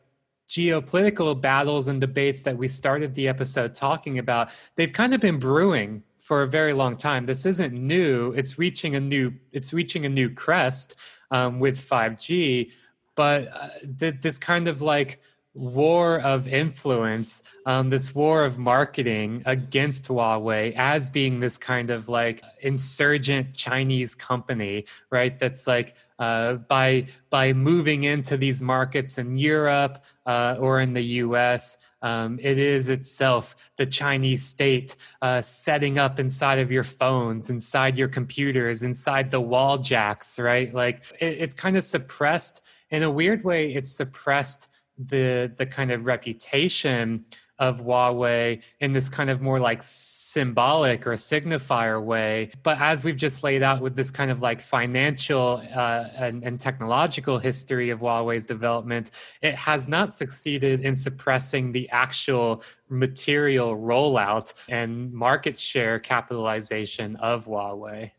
geopolitical 0.48 1.40
battles 1.40 1.88
and 1.88 2.00
debates 2.00 2.42
that 2.42 2.58
we 2.58 2.68
started 2.68 3.14
the 3.14 3.26
episode 3.26 3.72
talking 3.72 4.18
about 4.18 4.54
they've 4.76 4.92
kind 4.92 5.14
of 5.14 5.20
been 5.20 5.38
brewing 5.38 6.02
for 6.18 6.42
a 6.42 6.46
very 6.48 6.72
long 6.72 6.96
time. 6.96 7.24
This 7.24 7.46
isn't 7.46 7.72
new. 7.72 8.32
It's 8.32 8.58
reaching 8.58 8.94
a 8.94 9.00
new 9.00 9.32
it's 9.52 9.72
reaching 9.72 10.04
a 10.04 10.08
new 10.08 10.30
crest 10.30 10.96
um, 11.30 11.58
with 11.58 11.78
5g 11.78 12.70
but 13.14 13.48
uh, 13.48 13.68
th- 13.98 14.20
this 14.20 14.38
kind 14.38 14.68
of 14.68 14.82
like 14.82 15.20
war 15.54 16.18
of 16.20 16.48
influence, 16.48 17.42
um, 17.66 17.90
this 17.90 18.14
war 18.14 18.44
of 18.44 18.58
marketing 18.58 19.42
against 19.44 20.08
Huawei 20.08 20.72
as 20.76 21.10
being 21.10 21.40
this 21.40 21.58
kind 21.58 21.90
of 21.90 22.08
like 22.08 22.42
insurgent 22.60 23.54
Chinese 23.54 24.14
company, 24.14 24.86
right? 25.10 25.38
That's 25.38 25.66
like 25.66 25.94
uh, 26.18 26.54
by 26.54 27.06
by 27.30 27.52
moving 27.52 28.04
into 28.04 28.36
these 28.36 28.62
markets 28.62 29.18
in 29.18 29.36
Europe 29.36 30.04
uh, 30.24 30.56
or 30.58 30.80
in 30.80 30.94
the 30.94 31.02
U.S. 31.02 31.78
Um, 32.00 32.38
it 32.40 32.58
is 32.58 32.88
itself 32.88 33.72
the 33.76 33.86
Chinese 33.86 34.44
state 34.44 34.96
uh, 35.20 35.42
setting 35.42 35.98
up 35.98 36.18
inside 36.18 36.60
of 36.60 36.72
your 36.72 36.84
phones, 36.84 37.50
inside 37.50 37.98
your 37.98 38.08
computers, 38.08 38.82
inside 38.82 39.30
the 39.30 39.40
wall 39.40 39.78
jacks, 39.78 40.38
right? 40.38 40.72
Like 40.72 41.04
it, 41.20 41.38
it's 41.40 41.54
kind 41.54 41.76
of 41.76 41.84
suppressed 41.84 42.62
in 42.90 43.02
a 43.02 43.10
weird 43.10 43.44
way. 43.44 43.72
It's 43.72 43.90
suppressed 43.90 44.68
the 45.08 45.52
the 45.56 45.66
kind 45.66 45.90
of 45.90 46.06
reputation 46.06 47.24
of 47.62 47.80
Huawei 47.80 48.60
in 48.80 48.92
this 48.92 49.08
kind 49.08 49.30
of 49.30 49.40
more 49.40 49.60
like 49.60 49.82
symbolic 49.84 51.06
or 51.06 51.12
signifier 51.12 52.02
way. 52.02 52.50
But 52.64 52.80
as 52.80 53.04
we've 53.04 53.16
just 53.16 53.44
laid 53.44 53.62
out 53.62 53.80
with 53.80 53.94
this 53.94 54.10
kind 54.10 54.32
of 54.32 54.42
like 54.42 54.60
financial 54.60 55.62
uh, 55.72 56.08
and, 56.16 56.42
and, 56.42 56.58
technological 56.58 57.38
history 57.38 57.90
of 57.90 58.00
Huawei's 58.00 58.46
development, 58.46 59.12
it 59.42 59.54
has 59.54 59.86
not 59.86 60.12
succeeded 60.12 60.80
in 60.80 60.96
suppressing 60.96 61.70
the 61.70 61.88
actual 61.90 62.64
material 62.88 63.76
rollout 63.76 64.54
and 64.68 65.12
market 65.12 65.56
share 65.56 66.00
capitalization 66.00 67.14
of 67.16 67.46
Huawei. 67.46 68.10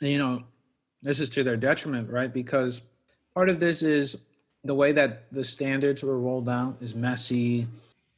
You 0.00 0.18
know, 0.18 0.42
this 1.00 1.20
is 1.20 1.30
to 1.30 1.44
their 1.44 1.56
detriment, 1.56 2.10
right? 2.10 2.32
Because 2.32 2.82
part 3.34 3.48
of 3.48 3.60
this 3.60 3.84
is 3.84 4.16
the 4.64 4.74
way 4.74 4.92
that 4.92 5.32
the 5.32 5.44
standards 5.44 6.02
were 6.02 6.18
rolled 6.18 6.48
out 6.48 6.76
is 6.80 6.94
messy, 6.94 7.66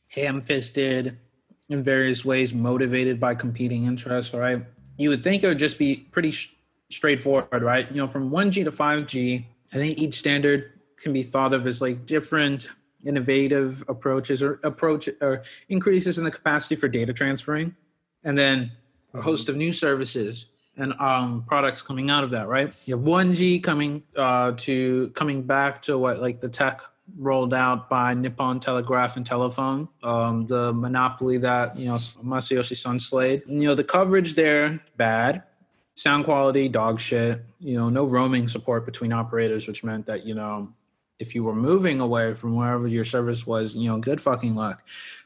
ham-fisted, 0.08 1.16
in 1.68 1.82
various 1.82 2.24
ways, 2.24 2.52
motivated 2.52 3.20
by 3.20 3.34
competing 3.34 3.84
interests. 3.86 4.34
Right? 4.34 4.64
You 4.96 5.08
would 5.10 5.22
think 5.22 5.42
it 5.42 5.48
would 5.48 5.58
just 5.58 5.78
be 5.78 5.96
pretty 5.96 6.32
sh- 6.32 6.54
straightforward, 6.90 7.62
right? 7.62 7.90
You 7.90 7.98
know, 7.98 8.06
from 8.06 8.30
1G 8.30 8.64
to 8.64 8.72
5G, 8.72 9.44
I 9.72 9.76
think 9.76 9.98
each 9.98 10.14
standard 10.14 10.72
can 10.96 11.12
be 11.12 11.22
thought 11.22 11.54
of 11.54 11.66
as 11.66 11.80
like 11.80 12.06
different 12.06 12.68
innovative 13.04 13.82
approaches 13.88 14.42
or 14.42 14.60
approach 14.62 15.08
or 15.20 15.42
increases 15.68 16.18
in 16.18 16.24
the 16.24 16.30
capacity 16.30 16.76
for 16.76 16.88
data 16.88 17.12
transferring, 17.12 17.74
and 18.24 18.36
then 18.36 18.72
a 19.14 19.22
host 19.22 19.44
mm-hmm. 19.44 19.52
of 19.52 19.56
new 19.56 19.72
services 19.72 20.46
and 20.76 20.92
um, 20.94 21.44
products 21.46 21.82
coming 21.82 22.10
out 22.10 22.24
of 22.24 22.30
that, 22.30 22.48
right? 22.48 22.74
You 22.86 22.96
have 22.96 23.04
1G 23.04 23.62
coming 23.62 24.02
uh, 24.16 24.52
to 24.58 25.10
coming 25.14 25.42
back 25.42 25.82
to 25.82 25.98
what 25.98 26.20
like 26.20 26.40
the 26.40 26.48
tech 26.48 26.82
rolled 27.18 27.52
out 27.52 27.90
by 27.90 28.14
Nippon 28.14 28.60
Telegraph 28.60 29.16
and 29.16 29.26
Telephone, 29.26 29.88
um, 30.02 30.46
the 30.46 30.72
monopoly 30.72 31.38
that 31.38 31.78
you 31.78 31.86
know 31.86 31.96
Masayoshi 31.96 32.76
Son 32.76 32.98
slayed. 32.98 33.42
You 33.46 33.68
know 33.68 33.74
the 33.74 33.84
coverage 33.84 34.34
there 34.34 34.80
bad, 34.96 35.42
sound 35.94 36.24
quality 36.24 36.68
dog 36.68 37.00
shit. 37.00 37.44
You 37.58 37.76
know 37.76 37.88
no 37.90 38.04
roaming 38.04 38.48
support 38.48 38.86
between 38.86 39.12
operators, 39.12 39.68
which 39.68 39.84
meant 39.84 40.06
that 40.06 40.24
you 40.24 40.34
know 40.34 40.72
if 41.22 41.36
you 41.36 41.44
were 41.44 41.54
moving 41.54 42.00
away 42.00 42.34
from 42.34 42.56
wherever 42.56 42.88
your 42.88 43.04
service 43.04 43.46
was, 43.46 43.76
you 43.76 43.88
know, 43.88 43.96
good 43.98 44.20
fucking 44.20 44.56
luck. 44.56 44.82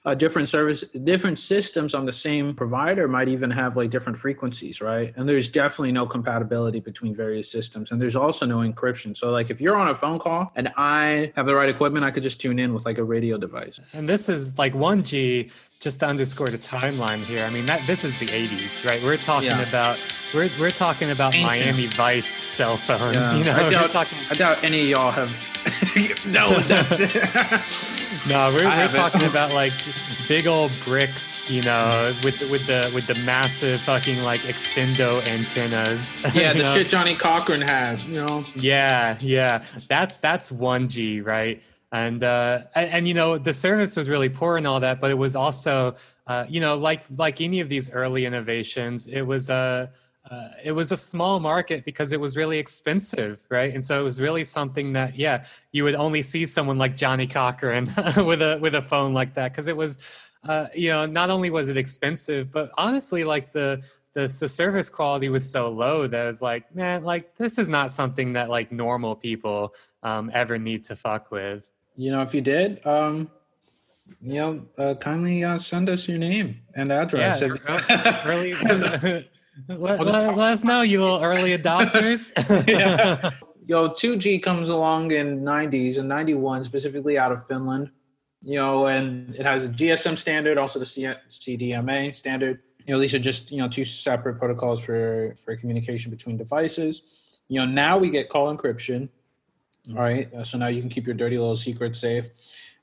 Uh, 0.06 0.14
different 0.14 0.48
service, 0.48 0.84
different 1.02 1.36
systems 1.36 1.92
on 1.92 2.06
the 2.06 2.12
same 2.12 2.54
provider 2.54 3.08
might 3.08 3.26
even 3.26 3.50
have 3.50 3.76
like 3.76 3.90
different 3.90 4.16
frequencies, 4.16 4.80
right? 4.80 5.12
And 5.16 5.28
there's 5.28 5.48
definitely 5.48 5.90
no 5.90 6.06
compatibility 6.06 6.78
between 6.78 7.12
various 7.12 7.50
systems, 7.50 7.90
and 7.90 8.00
there's 8.00 8.14
also 8.14 8.46
no 8.46 8.58
encryption. 8.58 9.16
So, 9.16 9.32
like, 9.32 9.50
if 9.50 9.60
you're 9.60 9.74
on 9.74 9.88
a 9.88 9.96
phone 9.96 10.20
call 10.20 10.52
and 10.54 10.72
I 10.76 11.32
have 11.34 11.46
the 11.46 11.56
right 11.56 11.68
equipment, 11.68 12.04
I 12.04 12.12
could 12.12 12.22
just 12.22 12.40
tune 12.40 12.60
in 12.60 12.72
with 12.72 12.86
like 12.86 12.98
a 12.98 13.04
radio 13.04 13.36
device. 13.36 13.80
And 13.92 14.08
this 14.08 14.28
is 14.28 14.56
like 14.56 14.74
1G 14.74 15.50
just 15.80 16.00
to 16.00 16.06
underscore 16.06 16.48
the 16.48 16.58
timeline 16.58 17.22
here, 17.22 17.44
I 17.44 17.50
mean 17.50 17.66
that 17.66 17.86
this 17.86 18.04
is 18.04 18.18
the 18.18 18.26
'80s, 18.26 18.84
right? 18.84 19.02
We're 19.02 19.16
talking 19.16 19.50
yeah. 19.50 19.68
about 19.68 20.00
we're 20.34 20.50
we're 20.58 20.70
talking 20.70 21.10
about 21.10 21.34
Ancient. 21.34 21.46
Miami 21.46 21.86
Vice 21.88 22.26
cell 22.26 22.76
phones. 22.76 23.14
Yeah. 23.14 23.36
You 23.36 23.44
know, 23.44 23.52
I 23.52 23.68
doubt, 23.68 23.90
talking, 23.90 24.18
I 24.30 24.34
doubt 24.34 24.64
any 24.64 24.80
of 24.80 24.88
y'all 24.88 25.10
have 25.10 25.30
dealt 26.32 26.56
with 26.56 26.68
that. 26.68 27.62
no, 28.26 28.52
we're, 28.52 28.64
we're 28.64 28.88
talking 28.88 29.24
about 29.24 29.52
like 29.52 29.74
big 30.28 30.46
old 30.46 30.72
bricks, 30.84 31.48
you 31.50 31.62
know, 31.62 32.14
with 32.22 32.38
the, 32.38 32.48
with 32.48 32.66
the 32.66 32.90
with 32.94 33.06
the 33.06 33.14
massive 33.16 33.80
fucking 33.80 34.22
like 34.22 34.40
extendo 34.42 35.24
antennas. 35.26 36.22
Yeah, 36.34 36.52
the 36.52 36.64
know? 36.64 36.74
shit 36.74 36.88
Johnnie 36.88 37.14
Cochran 37.14 37.62
had, 37.62 38.00
you 38.00 38.14
know. 38.14 38.44
Yeah, 38.54 39.16
yeah, 39.20 39.64
that's 39.88 40.16
that's 40.18 40.52
one 40.52 40.88
G, 40.88 41.20
right? 41.20 41.62
and 41.92 42.22
uh, 42.22 42.62
and, 42.74 42.90
and, 42.90 43.08
you 43.08 43.14
know 43.14 43.38
the 43.38 43.52
service 43.52 43.96
was 43.96 44.08
really 44.08 44.28
poor 44.28 44.56
and 44.56 44.66
all 44.66 44.80
that, 44.80 45.00
but 45.00 45.10
it 45.10 45.18
was 45.18 45.36
also 45.36 45.94
uh, 46.26 46.44
you 46.48 46.60
know 46.60 46.76
like 46.76 47.02
like 47.16 47.40
any 47.40 47.60
of 47.60 47.68
these 47.68 47.90
early 47.90 48.26
innovations, 48.26 49.06
it 49.06 49.22
was 49.22 49.50
a 49.50 49.54
uh, 49.54 49.86
it 50.64 50.72
was 50.72 50.92
a 50.92 50.96
small 50.96 51.40
market 51.40 51.84
because 51.84 52.12
it 52.12 52.20
was 52.20 52.36
really 52.36 52.58
expensive, 52.58 53.46
right? 53.48 53.72
And 53.72 53.84
so 53.84 54.00
it 54.00 54.02
was 54.02 54.20
really 54.20 54.44
something 54.44 54.92
that 54.94 55.16
yeah 55.16 55.44
you 55.72 55.84
would 55.84 55.94
only 55.94 56.22
see 56.22 56.46
someone 56.46 56.78
like 56.78 56.96
Johnnie 56.96 57.26
Cochran 57.26 57.84
with 58.16 58.42
a 58.42 58.58
with 58.60 58.74
a 58.74 58.82
phone 58.82 59.14
like 59.14 59.34
that 59.34 59.52
because 59.52 59.68
it 59.68 59.76
was 59.76 59.98
uh, 60.44 60.66
you 60.74 60.90
know 60.90 61.06
not 61.06 61.30
only 61.30 61.50
was 61.50 61.68
it 61.68 61.76
expensive, 61.76 62.50
but 62.50 62.70
honestly 62.76 63.24
like 63.24 63.52
the 63.52 63.82
the, 64.14 64.22
the 64.40 64.48
service 64.48 64.88
quality 64.88 65.28
was 65.28 65.48
so 65.48 65.68
low 65.68 66.06
that 66.06 66.24
was 66.24 66.40
like 66.40 66.74
man 66.74 67.04
like 67.04 67.36
this 67.36 67.58
is 67.58 67.68
not 67.68 67.92
something 67.92 68.32
that 68.32 68.48
like 68.48 68.72
normal 68.72 69.14
people 69.14 69.74
um, 70.02 70.30
ever 70.32 70.58
need 70.58 70.82
to 70.84 70.96
fuck 70.96 71.30
with 71.30 71.70
you 71.96 72.10
know, 72.10 72.22
if 72.22 72.34
you 72.34 72.42
did, 72.42 72.86
um, 72.86 73.30
you 74.20 74.34
know, 74.34 74.66
uh, 74.78 74.94
kindly 74.94 75.42
uh, 75.42 75.58
send 75.58 75.88
us 75.88 76.06
your 76.06 76.18
name 76.18 76.60
and 76.74 76.92
address. 76.92 77.40
Yeah, 77.40 78.22
early, 78.26 78.52
let, 79.68 79.80
let, 79.80 80.36
let, 80.36 80.38
us 80.38 80.64
know, 80.64 80.82
you 80.82 81.00
little 81.02 81.22
early 81.22 81.56
adopters. 81.56 82.32
yeah. 82.68 83.30
Yo, 83.68 83.88
2G 83.88 84.42
comes 84.42 84.68
along 84.68 85.10
in 85.10 85.40
90s 85.40 85.98
and 85.98 86.08
91, 86.08 86.62
specifically 86.62 87.18
out 87.18 87.32
of 87.32 87.46
Finland. 87.48 87.90
You 88.42 88.56
know, 88.56 88.86
and 88.86 89.34
it 89.34 89.44
has 89.44 89.64
a 89.64 89.68
GSM 89.68 90.16
standard, 90.18 90.56
also 90.56 90.78
the 90.78 90.86
C- 90.86 91.02
CDMA 91.28 92.14
standard. 92.14 92.60
You 92.86 92.94
know, 92.94 93.00
these 93.00 93.12
are 93.14 93.18
just 93.18 93.50
you 93.50 93.58
know 93.58 93.68
two 93.68 93.84
separate 93.84 94.38
protocols 94.38 94.80
for 94.80 95.34
for 95.44 95.56
communication 95.56 96.12
between 96.12 96.36
devices. 96.36 97.38
You 97.48 97.60
know, 97.60 97.66
now 97.66 97.98
we 97.98 98.08
get 98.08 98.28
call 98.28 98.54
encryption, 98.56 99.08
all 99.90 99.96
right. 99.96 100.32
Uh, 100.32 100.44
so 100.44 100.58
now 100.58 100.68
you 100.68 100.80
can 100.80 100.88
keep 100.88 101.06
your 101.06 101.14
dirty 101.14 101.38
little 101.38 101.56
secret 101.56 101.96
safe. 101.96 102.26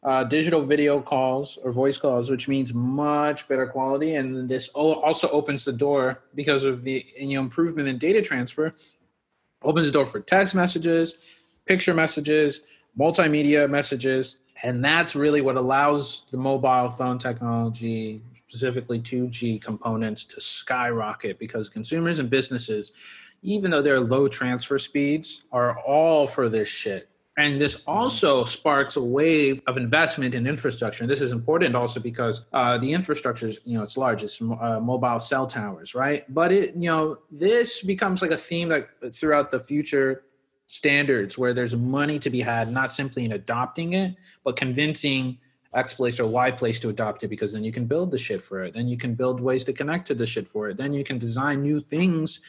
Uh, 0.03 0.21
digital 0.25 0.61
video 0.61 0.99
calls 0.99 1.57
or 1.63 1.71
voice 1.71 1.97
calls, 1.97 2.29
which 2.29 2.49
means 2.49 2.73
much 2.73 3.47
better 3.47 3.65
quality. 3.65 4.15
And 4.15 4.49
this 4.49 4.67
also 4.67 5.29
opens 5.29 5.63
the 5.63 5.71
door 5.71 6.23
because 6.35 6.65
of 6.65 6.83
the 6.83 7.05
you 7.17 7.35
know, 7.35 7.41
improvement 7.41 7.87
in 7.87 7.97
data 7.97 8.21
transfer, 8.21 8.73
opens 9.61 9.87
the 9.87 9.93
door 9.93 10.05
for 10.05 10.19
text 10.19 10.55
messages, 10.55 11.15
picture 11.65 11.93
messages, 11.93 12.61
multimedia 12.99 13.69
messages, 13.69 14.37
And 14.61 14.83
that's 14.83 15.15
really 15.15 15.41
what 15.41 15.57
allows 15.57 16.23
the 16.31 16.37
mobile 16.37 16.89
phone 16.89 17.17
technology, 17.17 18.21
specifically 18.47 18.99
2G 18.99 19.61
components, 19.61 20.25
to 20.25 20.41
skyrocket 20.41 21.39
because 21.39 21.69
consumers 21.69 22.19
and 22.19 22.29
businesses, 22.29 22.91
even 23.41 23.71
though 23.71 23.81
they're 23.81 23.99
low 23.99 24.27
transfer 24.27 24.79
speeds, 24.79 25.43
are 25.51 25.79
all 25.79 26.27
for 26.27 26.49
this 26.49 26.69
shit. 26.69 27.09
And 27.36 27.59
this 27.59 27.81
also 27.88 28.43
sparks 28.43 28.95
a 28.95 29.01
wave 29.01 29.61
of 29.65 29.75
investment 29.75 30.36
in 30.36 30.45
infrastructure. 30.45 31.03
And 31.03 31.09
this 31.09 31.21
is 31.21 31.31
important 31.31 31.75
also 31.75 31.99
because 31.99 32.45
uh, 32.53 32.77
the 32.77 32.93
infrastructure 32.93 33.47
is, 33.47 33.59
you 33.65 33.75
know, 33.75 33.84
it's 33.84 33.97
large. 33.97 34.23
It's 34.23 34.39
uh, 34.39 34.79
mobile 34.79 35.19
cell 35.19 35.47
towers, 35.47 35.95
right? 35.95 36.31
But 36.31 36.51
it, 36.51 36.75
you 36.75 36.89
know, 36.89 37.17
this 37.31 37.81
becomes 37.81 38.21
like 38.21 38.31
a 38.31 38.38
theme 38.38 38.69
that 38.69 39.15
throughout 39.15 39.49
the 39.49 39.59
future 39.59 40.25
standards 40.67 41.38
where 41.38 41.53
there's 41.53 41.75
money 41.75 42.19
to 42.19 42.29
be 42.29 42.41
had, 42.41 42.69
not 42.71 42.93
simply 42.93 43.25
in 43.25 43.31
adopting 43.31 43.93
it, 43.93 44.15
but 44.43 44.55
convincing 44.55 45.39
X 45.73 45.93
place 45.93 46.19
or 46.19 46.27
Y 46.27 46.51
place 46.51 46.79
to 46.81 46.89
adopt 46.89 47.23
it 47.23 47.29
because 47.29 47.51
then 47.51 47.63
you 47.63 47.71
can 47.71 47.86
build 47.86 48.11
the 48.11 48.17
shit 48.17 48.43
for 48.43 48.63
it. 48.63 48.73
Then 48.73 48.88
you 48.88 48.97
can 48.97 49.15
build 49.15 49.39
ways 49.39 49.63
to 49.65 49.73
connect 49.73 50.07
to 50.07 50.13
the 50.13 50.25
shit 50.25 50.47
for 50.47 50.69
it. 50.69 50.77
Then 50.77 50.93
you 50.93 51.03
can 51.03 51.17
design 51.17 51.63
new 51.63 51.81
things 51.81 52.39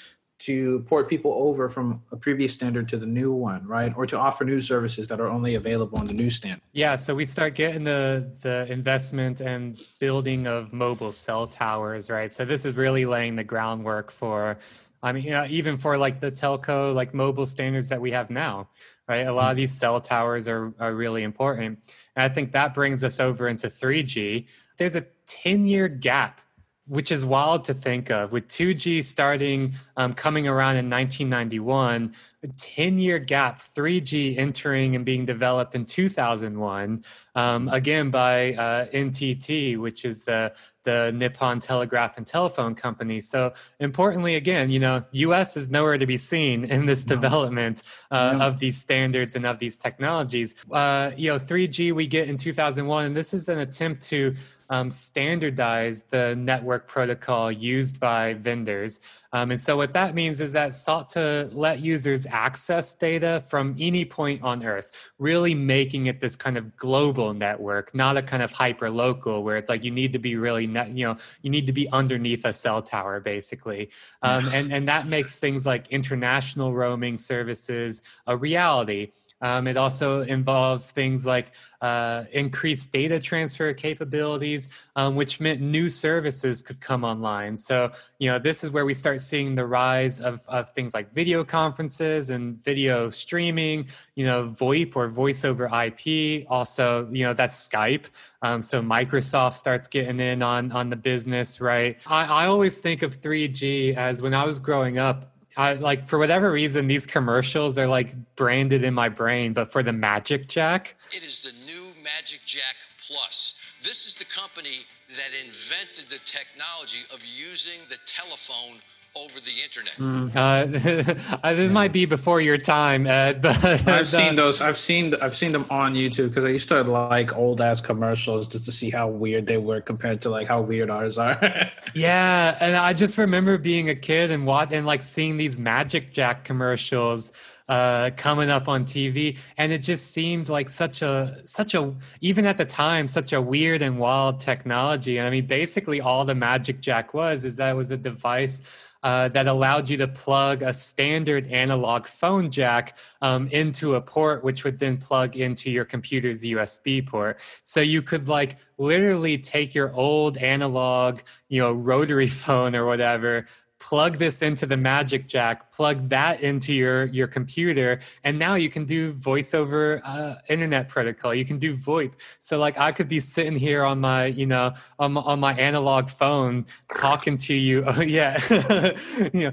to 0.40 0.80
port 0.80 1.08
people 1.08 1.32
over 1.32 1.68
from 1.68 2.02
a 2.10 2.16
previous 2.16 2.52
standard 2.52 2.88
to 2.88 2.96
the 2.96 3.06
new 3.06 3.32
one, 3.32 3.66
right? 3.66 3.92
Or 3.96 4.04
to 4.06 4.18
offer 4.18 4.44
new 4.44 4.60
services 4.60 5.06
that 5.08 5.20
are 5.20 5.28
only 5.28 5.54
available 5.54 5.98
on 5.98 6.06
the 6.06 6.12
new 6.12 6.28
standard. 6.28 6.62
Yeah, 6.72 6.96
so 6.96 7.14
we 7.14 7.24
start 7.24 7.54
getting 7.54 7.84
the 7.84 8.30
the 8.42 8.70
investment 8.70 9.40
and 9.40 9.80
building 10.00 10.46
of 10.46 10.72
mobile 10.72 11.12
cell 11.12 11.46
towers, 11.46 12.10
right? 12.10 12.30
So 12.30 12.44
this 12.44 12.64
is 12.64 12.74
really 12.74 13.06
laying 13.06 13.36
the 13.36 13.44
groundwork 13.44 14.10
for 14.10 14.58
I 15.04 15.12
mean, 15.12 15.24
yeah, 15.24 15.46
even 15.48 15.76
for 15.76 15.98
like 15.98 16.20
the 16.20 16.32
telco, 16.32 16.94
like 16.94 17.12
mobile 17.12 17.44
standards 17.44 17.88
that 17.88 18.00
we 18.00 18.10
have 18.12 18.30
now, 18.30 18.70
right? 19.06 19.26
A 19.26 19.32
lot 19.32 19.44
of 19.44 19.50
mm-hmm. 19.50 19.56
these 19.58 19.72
cell 19.72 20.00
towers 20.00 20.48
are, 20.48 20.72
are 20.80 20.94
really 20.94 21.22
important. 21.22 21.78
And 22.16 22.24
I 22.24 22.34
think 22.34 22.52
that 22.52 22.72
brings 22.72 23.04
us 23.04 23.20
over 23.20 23.46
into 23.46 23.66
3G. 23.66 24.46
There's 24.78 24.96
a 24.96 25.04
10 25.26 25.66
year 25.66 25.88
gap 25.88 26.40
which 26.86 27.10
is 27.10 27.24
wild 27.24 27.64
to 27.64 27.72
think 27.72 28.10
of 28.10 28.32
with 28.32 28.46
2g 28.48 29.02
starting 29.02 29.72
um, 29.96 30.12
coming 30.12 30.46
around 30.46 30.76
in 30.76 30.90
1991 30.90 32.12
a 32.42 32.48
10 32.48 32.98
year 32.98 33.18
gap 33.18 33.60
3g 33.60 34.36
entering 34.36 34.94
and 34.94 35.04
being 35.04 35.24
developed 35.24 35.74
in 35.74 35.84
2001 35.84 37.02
um, 37.36 37.68
again 37.68 38.10
by 38.10 38.52
uh, 38.54 38.86
ntt 38.86 39.78
which 39.78 40.04
is 40.04 40.24
the 40.24 40.52
the 40.82 41.10
nippon 41.14 41.58
telegraph 41.58 42.18
and 42.18 42.26
telephone 42.26 42.74
company 42.74 43.18
so 43.18 43.52
importantly 43.80 44.34
again 44.34 44.68
you 44.68 44.78
know 44.78 45.02
us 45.12 45.56
is 45.56 45.70
nowhere 45.70 45.96
to 45.96 46.06
be 46.06 46.18
seen 46.18 46.64
in 46.64 46.84
this 46.84 47.06
no. 47.06 47.14
development 47.14 47.82
uh, 48.10 48.32
no. 48.32 48.44
of 48.46 48.58
these 48.58 48.78
standards 48.78 49.34
and 49.36 49.46
of 49.46 49.58
these 49.58 49.76
technologies 49.76 50.54
uh, 50.72 51.10
you 51.16 51.30
know 51.30 51.38
3g 51.38 51.94
we 51.94 52.06
get 52.06 52.28
in 52.28 52.36
2001 52.36 53.06
and 53.06 53.16
this 53.16 53.32
is 53.32 53.48
an 53.48 53.60
attempt 53.60 54.02
to 54.02 54.34
um, 54.70 54.90
standardize 54.90 56.04
the 56.04 56.34
network 56.36 56.88
protocol 56.88 57.50
used 57.50 58.00
by 58.00 58.34
vendors. 58.34 59.00
Um, 59.32 59.50
and 59.50 59.60
so, 59.60 59.76
what 59.76 59.92
that 59.94 60.14
means 60.14 60.40
is 60.40 60.52
that 60.52 60.72
sought 60.74 61.08
to 61.10 61.50
let 61.52 61.80
users 61.80 62.24
access 62.26 62.94
data 62.94 63.42
from 63.48 63.74
any 63.80 64.04
point 64.04 64.42
on 64.42 64.64
Earth, 64.64 65.12
really 65.18 65.54
making 65.54 66.06
it 66.06 66.20
this 66.20 66.36
kind 66.36 66.56
of 66.56 66.76
global 66.76 67.34
network, 67.34 67.92
not 67.94 68.16
a 68.16 68.22
kind 68.22 68.44
of 68.44 68.52
hyper 68.52 68.88
local 68.88 69.42
where 69.42 69.56
it's 69.56 69.68
like 69.68 69.82
you 69.82 69.90
need 69.90 70.12
to 70.12 70.20
be 70.20 70.36
really, 70.36 70.68
net, 70.68 70.90
you 70.90 71.04
know, 71.04 71.16
you 71.42 71.50
need 71.50 71.66
to 71.66 71.72
be 71.72 71.88
underneath 71.90 72.44
a 72.44 72.52
cell 72.52 72.80
tower, 72.80 73.18
basically. 73.18 73.90
Um, 74.22 74.46
and, 74.52 74.72
and 74.72 74.86
that 74.86 75.06
makes 75.06 75.36
things 75.36 75.66
like 75.66 75.88
international 75.88 76.72
roaming 76.72 77.18
services 77.18 78.02
a 78.28 78.36
reality. 78.36 79.10
Um, 79.44 79.66
it 79.66 79.76
also 79.76 80.22
involves 80.22 80.90
things 80.90 81.26
like 81.26 81.52
uh, 81.82 82.24
increased 82.32 82.92
data 82.92 83.20
transfer 83.20 83.74
capabilities, 83.74 84.70
um, 84.96 85.16
which 85.16 85.38
meant 85.38 85.60
new 85.60 85.90
services 85.90 86.62
could 86.62 86.80
come 86.80 87.04
online. 87.04 87.54
So, 87.54 87.92
you 88.18 88.30
know, 88.30 88.38
this 88.38 88.64
is 88.64 88.70
where 88.70 88.86
we 88.86 88.94
start 88.94 89.20
seeing 89.20 89.54
the 89.54 89.66
rise 89.66 90.18
of, 90.18 90.48
of 90.48 90.70
things 90.70 90.94
like 90.94 91.12
video 91.12 91.44
conferences 91.44 92.30
and 92.30 92.56
video 92.56 93.10
streaming, 93.10 93.88
you 94.14 94.24
know, 94.24 94.44
VoIP 94.44 94.96
or 94.96 95.08
voice 95.08 95.44
over 95.44 95.66
IP. 95.66 96.46
Also, 96.48 97.06
you 97.10 97.26
know, 97.26 97.34
that's 97.34 97.68
Skype. 97.68 98.06
Um, 98.40 98.62
so 98.62 98.80
Microsoft 98.80 99.56
starts 99.56 99.88
getting 99.88 100.20
in 100.20 100.40
on, 100.40 100.72
on 100.72 100.88
the 100.88 100.96
business, 100.96 101.60
right? 101.60 101.98
I, 102.06 102.44
I 102.44 102.46
always 102.46 102.78
think 102.78 103.02
of 103.02 103.20
3G 103.20 103.94
as 103.94 104.22
when 104.22 104.32
I 104.32 104.46
was 104.46 104.58
growing 104.58 104.96
up, 104.96 105.33
I 105.56 105.74
like 105.74 106.06
for 106.06 106.18
whatever 106.18 106.50
reason 106.50 106.88
these 106.88 107.06
commercials 107.06 107.78
are 107.78 107.86
like 107.86 108.14
branded 108.36 108.82
in 108.82 108.92
my 108.92 109.08
brain, 109.08 109.52
but 109.52 109.70
for 109.70 109.82
the 109.82 109.92
Magic 109.92 110.48
Jack. 110.48 110.96
It 111.12 111.22
is 111.22 111.42
the 111.42 111.52
new 111.64 111.92
Magic 112.02 112.40
Jack 112.44 112.76
Plus. 113.06 113.54
This 113.82 114.06
is 114.06 114.14
the 114.14 114.24
company 114.24 114.86
that 115.10 115.30
invented 115.44 116.10
the 116.10 116.18
technology 116.24 117.04
of 117.12 117.20
using 117.24 117.80
the 117.88 117.98
telephone 118.06 118.80
over 119.16 119.38
the 119.38 119.52
internet. 119.62 119.94
Mm, 119.94 120.34
uh, 121.42 121.54
this 121.54 121.70
might 121.70 121.92
be 121.92 122.04
before 122.04 122.40
your 122.40 122.58
time, 122.58 123.06
Ed. 123.06 123.42
But 123.42 123.86
I've 123.86 124.08
seen 124.08 124.34
those. 124.34 124.60
I've 124.60 124.76
seen. 124.76 125.14
I've 125.22 125.36
seen 125.36 125.52
them 125.52 125.66
on 125.70 125.94
YouTube 125.94 126.28
because 126.30 126.44
I 126.44 126.48
used 126.48 126.68
to 126.70 126.82
like 126.82 127.36
old 127.36 127.60
ass 127.60 127.80
commercials 127.80 128.48
just 128.48 128.64
to 128.64 128.72
see 128.72 128.90
how 128.90 129.08
weird 129.08 129.46
they 129.46 129.56
were 129.56 129.80
compared 129.80 130.22
to 130.22 130.30
like 130.30 130.48
how 130.48 130.62
weird 130.62 130.90
ours 130.90 131.18
are. 131.18 131.38
yeah, 131.94 132.56
and 132.60 132.76
I 132.76 132.92
just 132.92 133.16
remember 133.16 133.56
being 133.56 133.88
a 133.88 133.94
kid 133.94 134.30
and 134.30 134.46
what 134.46 134.72
and 134.72 134.84
like 134.86 135.02
seeing 135.02 135.36
these 135.36 135.58
Magic 135.58 136.12
Jack 136.12 136.44
commercials 136.44 137.30
uh, 137.68 138.10
coming 138.16 138.50
up 138.50 138.68
on 138.68 138.84
TV, 138.84 139.38
and 139.56 139.70
it 139.72 139.78
just 139.78 140.10
seemed 140.10 140.48
like 140.48 140.68
such 140.68 141.02
a 141.02 141.40
such 141.44 141.74
a 141.74 141.94
even 142.20 142.46
at 142.46 142.58
the 142.58 142.64
time 142.64 143.06
such 143.06 143.32
a 143.32 143.40
weird 143.40 143.80
and 143.80 143.98
wild 143.98 144.40
technology. 144.40 145.18
And 145.18 145.26
I 145.26 145.30
mean, 145.30 145.46
basically, 145.46 146.00
all 146.00 146.24
the 146.24 146.34
Magic 146.34 146.80
Jack 146.80 147.14
was 147.14 147.44
is 147.44 147.56
that 147.56 147.70
it 147.70 147.76
was 147.76 147.92
a 147.92 147.96
device 147.96 148.62
uh, 149.04 149.28
that 149.28 149.46
allowed 149.46 149.90
you 149.90 149.98
to 149.98 150.08
plug 150.08 150.62
a 150.62 150.72
standard 150.72 151.46
analog 151.48 152.06
phone 152.06 152.50
jack 152.50 152.96
um, 153.20 153.46
into 153.48 153.94
a 153.96 154.00
port, 154.00 154.42
which 154.42 154.64
would 154.64 154.78
then 154.78 154.96
plug 154.96 155.36
into 155.36 155.70
your 155.70 155.84
computer's 155.84 156.42
USB 156.42 157.06
port. 157.06 157.38
So 157.64 157.82
you 157.82 158.00
could 158.00 158.28
like 158.28 158.56
literally 158.78 159.36
take 159.36 159.74
your 159.74 159.92
old 159.92 160.38
analog, 160.38 161.20
you 161.48 161.60
know, 161.60 161.72
rotary 161.72 162.28
phone 162.42 162.74
or 162.74 162.86
whatever, 162.86 163.46
plug 163.84 164.16
this 164.16 164.40
into 164.40 164.64
the 164.64 164.78
magic 164.78 165.26
jack. 165.26 165.70
Plug 165.70 166.08
that 166.08 166.40
into 166.40 166.72
your 166.72 167.04
your 167.06 167.26
computer. 167.26 168.00
And 168.24 168.38
now 168.38 168.54
you 168.54 168.70
can 168.70 168.86
do 168.86 169.12
voice 169.12 169.52
over 169.52 170.00
uh, 170.04 170.36
internet 170.48 170.88
protocol. 170.88 171.34
You 171.34 171.44
can 171.44 171.58
do 171.58 171.76
voip. 171.76 172.14
So 172.40 172.58
like 172.58 172.78
i 172.78 172.90
could 172.92 173.08
be 173.08 173.20
sitting 173.20 173.56
here 173.56 173.84
on 173.84 174.00
my 174.00 174.24
you 174.24 174.46
know 174.46 174.72
on 174.98 175.12
my, 175.12 175.20
on 175.20 175.38
my 175.38 175.54
analog 175.54 176.08
phone 176.08 176.64
talking 176.96 177.36
to 177.48 177.54
you. 177.54 177.84
Oh 177.94 178.00
yeah. 178.00 178.38
You 179.34 179.50
know 179.50 179.52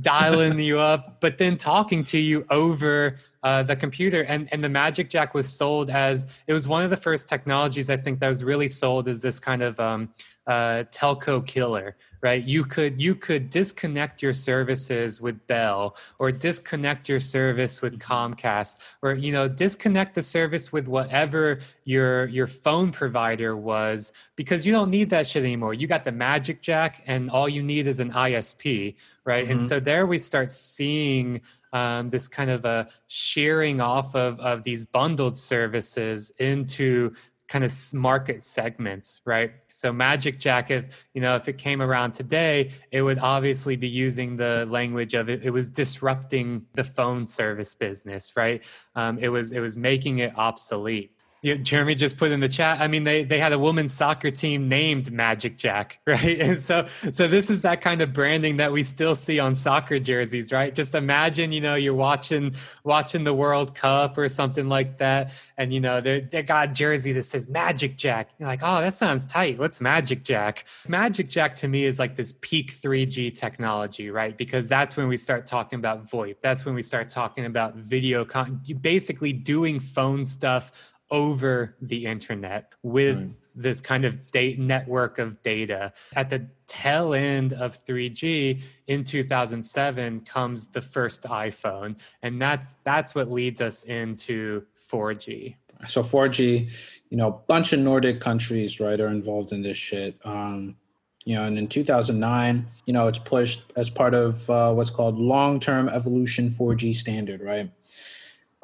dialing 0.00 0.58
you 0.58 0.78
up 0.78 1.20
but 1.20 1.36
then 1.36 1.56
talking 1.56 2.04
to 2.04 2.18
you 2.18 2.46
over 2.48 3.16
uh, 3.42 3.62
the 3.62 3.76
computer. 3.76 4.22
And, 4.22 4.48
and 4.52 4.64
the 4.64 4.68
magic 4.68 5.10
jack 5.10 5.34
was 5.34 5.52
sold 5.52 5.90
as 5.90 6.26
it 6.46 6.52
was 6.52 6.66
one 6.66 6.84
of 6.84 6.90
the 6.90 6.96
first 6.96 7.28
technologies 7.28 7.90
i 7.90 7.96
think 7.96 8.20
that 8.20 8.28
was 8.28 8.42
really 8.42 8.68
sold 8.68 9.08
as 9.08 9.20
this 9.20 9.38
kind 9.38 9.62
of 9.62 9.78
um, 9.78 10.08
uh, 10.46 10.84
telco 10.90 11.44
killer 11.44 11.96
right? 12.20 12.42
You 12.42 12.64
could 12.64 13.00
you 13.00 13.14
could 13.14 13.50
disconnect 13.50 14.22
your 14.22 14.32
services 14.32 15.20
with 15.20 15.46
bell 15.46 15.96
or 16.18 16.32
disconnect 16.32 17.08
your 17.08 17.20
service 17.20 17.82
with 17.82 17.98
comcast 17.98 18.78
or 19.02 19.14
you 19.14 19.32
know 19.32 19.48
disconnect 19.48 20.14
the 20.14 20.22
service 20.22 20.72
with 20.72 20.88
whatever 20.88 21.58
your 21.84 22.26
your 22.26 22.46
phone 22.46 22.92
provider 22.92 23.56
was 23.56 24.12
because 24.36 24.66
you 24.66 24.72
don't 24.72 24.90
need 24.90 25.10
that 25.10 25.26
shit 25.26 25.44
anymore. 25.44 25.74
You 25.74 25.86
got 25.86 26.04
the 26.04 26.12
magic 26.12 26.62
jack 26.62 27.02
and 27.06 27.30
all 27.30 27.48
you 27.48 27.62
need 27.62 27.86
is 27.86 28.00
an 28.00 28.12
isp 28.12 28.94
right? 29.24 29.44
Mm-hmm. 29.44 29.52
and 29.52 29.60
so 29.60 29.80
there 29.80 30.06
we 30.06 30.18
start 30.18 30.50
seeing 30.50 31.42
um, 31.72 32.08
this 32.08 32.26
kind 32.28 32.48
of 32.48 32.64
a 32.64 32.88
shearing 33.06 33.80
off 33.80 34.14
of, 34.14 34.40
of 34.40 34.62
these 34.62 34.86
bundled 34.86 35.36
services 35.36 36.32
into 36.38 37.12
kind 37.48 37.64
of 37.64 37.72
market 37.94 38.42
segments, 38.42 39.20
right? 39.24 39.52
So 39.68 39.92
Magic 39.92 40.38
Jacket, 40.38 40.92
you 41.14 41.20
know, 41.20 41.36
if 41.36 41.48
it 41.48 41.58
came 41.58 41.80
around 41.80 42.12
today, 42.12 42.70
it 42.90 43.02
would 43.02 43.18
obviously 43.18 43.76
be 43.76 43.88
using 43.88 44.36
the 44.36 44.66
language 44.68 45.14
of 45.14 45.28
it. 45.28 45.44
It 45.44 45.50
was 45.50 45.70
disrupting 45.70 46.66
the 46.74 46.84
phone 46.84 47.26
service 47.26 47.74
business, 47.74 48.36
right? 48.36 48.62
Um, 48.94 49.18
it 49.18 49.28
was 49.28 49.52
it 49.52 49.60
was 49.60 49.76
making 49.76 50.18
it 50.18 50.36
obsolete. 50.36 51.15
Yeah, 51.42 51.54
Jeremy 51.54 51.94
just 51.94 52.16
put 52.16 52.32
in 52.32 52.40
the 52.40 52.48
chat. 52.48 52.80
I 52.80 52.88
mean, 52.88 53.04
they 53.04 53.22
they 53.22 53.38
had 53.38 53.52
a 53.52 53.58
women's 53.58 53.92
soccer 53.92 54.30
team 54.30 54.68
named 54.68 55.12
Magic 55.12 55.56
Jack, 55.56 56.00
right? 56.06 56.40
And 56.40 56.60
so 56.60 56.86
so 57.12 57.28
this 57.28 57.50
is 57.50 57.62
that 57.62 57.82
kind 57.82 58.00
of 58.02 58.12
branding 58.12 58.56
that 58.56 58.72
we 58.72 58.82
still 58.82 59.14
see 59.14 59.38
on 59.38 59.54
soccer 59.54 59.98
jerseys, 59.98 60.50
right? 60.50 60.74
Just 60.74 60.94
imagine, 60.94 61.52
you 61.52 61.60
know, 61.60 61.74
you're 61.74 61.94
watching 61.94 62.54
watching 62.84 63.24
the 63.24 63.34
World 63.34 63.74
Cup 63.74 64.16
or 64.16 64.28
something 64.28 64.68
like 64.68 64.98
that, 64.98 65.32
and 65.58 65.72
you 65.72 65.80
know 65.80 66.00
they 66.00 66.20
they 66.20 66.42
got 66.42 66.70
a 66.70 66.72
jersey 66.72 67.12
that 67.12 67.24
says 67.24 67.48
Magic 67.48 67.96
Jack. 67.96 68.30
You're 68.38 68.48
like, 68.48 68.62
oh, 68.62 68.80
that 68.80 68.94
sounds 68.94 69.24
tight. 69.24 69.58
What's 69.58 69.80
Magic 69.80 70.24
Jack? 70.24 70.64
Magic 70.88 71.28
Jack 71.28 71.54
to 71.56 71.68
me 71.68 71.84
is 71.84 71.98
like 71.98 72.16
this 72.16 72.34
peak 72.40 72.72
3G 72.72 73.34
technology, 73.34 74.10
right? 74.10 74.36
Because 74.36 74.68
that's 74.68 74.96
when 74.96 75.06
we 75.06 75.16
start 75.16 75.46
talking 75.46 75.78
about 75.78 76.06
VoIP. 76.06 76.36
That's 76.40 76.64
when 76.64 76.74
we 76.74 76.82
start 76.82 77.08
talking 77.08 77.44
about 77.44 77.76
video, 77.76 78.24
con- 78.24 78.62
basically 78.80 79.32
doing 79.32 79.80
phone 79.80 80.24
stuff 80.24 80.92
over 81.10 81.76
the 81.80 82.06
internet 82.06 82.72
with 82.82 83.54
this 83.54 83.80
kind 83.80 84.04
of 84.04 84.30
date 84.30 84.58
network 84.58 85.18
of 85.18 85.40
data. 85.42 85.92
At 86.14 86.30
the 86.30 86.48
tail 86.66 87.14
end 87.14 87.52
of 87.52 87.72
3G 87.72 88.60
in 88.86 89.04
2007 89.04 90.20
comes 90.20 90.68
the 90.68 90.80
first 90.80 91.22
iPhone, 91.24 91.98
and 92.22 92.40
that's 92.40 92.76
that's 92.84 93.14
what 93.14 93.30
leads 93.30 93.60
us 93.60 93.84
into 93.84 94.64
4G. 94.90 95.56
So 95.88 96.02
4G, 96.02 96.70
you 97.10 97.16
know, 97.16 97.28
a 97.28 97.46
bunch 97.46 97.72
of 97.72 97.80
Nordic 97.80 98.20
countries, 98.20 98.80
right, 98.80 98.98
are 98.98 99.08
involved 99.08 99.52
in 99.52 99.62
this 99.62 99.76
shit. 99.76 100.18
Um, 100.24 100.76
you 101.24 101.34
know, 101.34 101.44
and 101.44 101.58
in 101.58 101.66
2009, 101.66 102.66
you 102.86 102.92
know, 102.92 103.08
it's 103.08 103.18
pushed 103.18 103.72
as 103.74 103.90
part 103.90 104.14
of 104.14 104.48
uh, 104.48 104.72
what's 104.72 104.90
called 104.90 105.18
long-term 105.18 105.88
evolution 105.88 106.50
4G 106.50 106.94
standard, 106.94 107.42
right? 107.42 107.70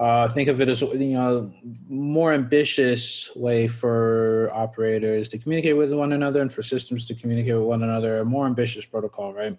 Uh, 0.02 0.26
think 0.28 0.48
of 0.48 0.60
it 0.60 0.68
as 0.68 0.80
you 0.82 1.14
know 1.18 1.52
more 1.88 2.32
ambitious 2.32 3.30
way 3.36 3.68
for 3.68 4.50
operators 4.52 5.28
to 5.28 5.38
communicate 5.38 5.76
with 5.76 5.92
one 5.92 6.12
another 6.12 6.40
and 6.40 6.52
for 6.52 6.60
systems 6.60 7.06
to 7.06 7.14
communicate 7.14 7.54
with 7.54 7.62
one 7.74 7.84
another. 7.84 8.18
A 8.18 8.24
more 8.24 8.46
ambitious 8.46 8.84
protocol, 8.84 9.32
right? 9.32 9.56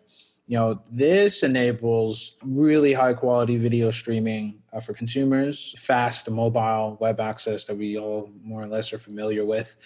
You 0.47 0.57
know, 0.57 0.81
this 0.91 1.43
enables 1.43 2.35
really 2.43 2.91
high 2.91 3.13
quality 3.13 3.55
video 3.55 3.89
streaming 3.91 4.61
uh, 4.73 4.81
for 4.81 4.93
consumers, 4.93 5.73
fast 5.77 6.29
mobile 6.29 6.97
web 6.99 7.21
access 7.21 7.63
that 7.67 7.77
we 7.77 7.97
all 7.97 8.29
more 8.43 8.63
or 8.63 8.67
less 8.67 8.91
are 8.91 8.97
familiar 8.97 9.45
with. 9.45 9.77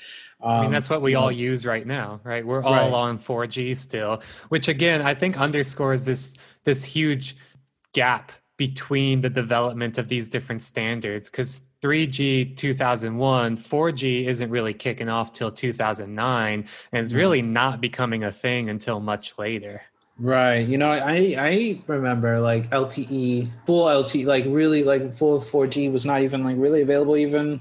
Um, 0.41 0.51
I 0.51 0.61
mean, 0.61 0.71
that's 0.71 0.89
what 0.89 1.03
we 1.03 1.13
all 1.13 1.25
know, 1.25 1.29
use 1.29 1.67
right 1.67 1.85
now, 1.85 2.19
right? 2.23 2.43
We're 2.43 2.63
all 2.63 2.73
Right. 2.73 2.91
on 2.91 3.19
4G 3.19 3.75
still, 3.77 4.23
which 4.49 4.67
again, 4.67 5.03
I 5.03 5.13
think 5.13 5.39
underscores 5.39 6.05
this 6.05 6.35
this 6.63 6.83
huge 6.83 7.37
gap 7.93 8.31
between 8.57 9.21
the 9.21 9.29
development 9.29 9.99
of 9.99 10.07
these 10.07 10.29
different 10.29 10.63
standards 10.63 11.29
because 11.29 11.61
3G 11.81 12.57
2001, 12.57 13.55
4G 13.55 14.25
isn't 14.25 14.49
really 14.49 14.73
kicking 14.73 15.09
off 15.09 15.31
till 15.31 15.51
2009 15.51 16.65
and 16.91 17.03
it's 17.03 17.13
really 17.13 17.43
mm. 17.43 17.49
not 17.49 17.79
becoming 17.79 18.23
a 18.23 18.31
thing 18.31 18.69
until 18.69 18.99
much 18.99 19.37
later. 19.37 19.83
Right. 20.19 20.67
You 20.67 20.79
know, 20.79 20.87
I 20.87 21.35
I 21.37 21.81
remember 21.85 22.39
like 22.39 22.71
LTE, 22.71 23.47
full 23.67 23.85
LTE, 23.85 24.25
like 24.25 24.45
really 24.47 24.83
like 24.83 25.13
full 25.13 25.39
4G 25.39 25.91
was 25.91 26.07
not 26.07 26.23
even 26.23 26.43
like 26.43 26.55
really 26.57 26.81
available 26.81 27.15
even 27.15 27.59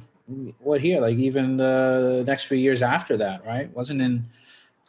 what 0.59 0.80
here, 0.80 1.01
like 1.03 1.18
even 1.18 1.59
the 1.59 2.24
next 2.26 2.44
few 2.44 2.57
years 2.57 2.80
after 2.80 3.18
that, 3.18 3.44
right? 3.44 3.70
Wasn't 3.76 4.01
in 4.01 4.24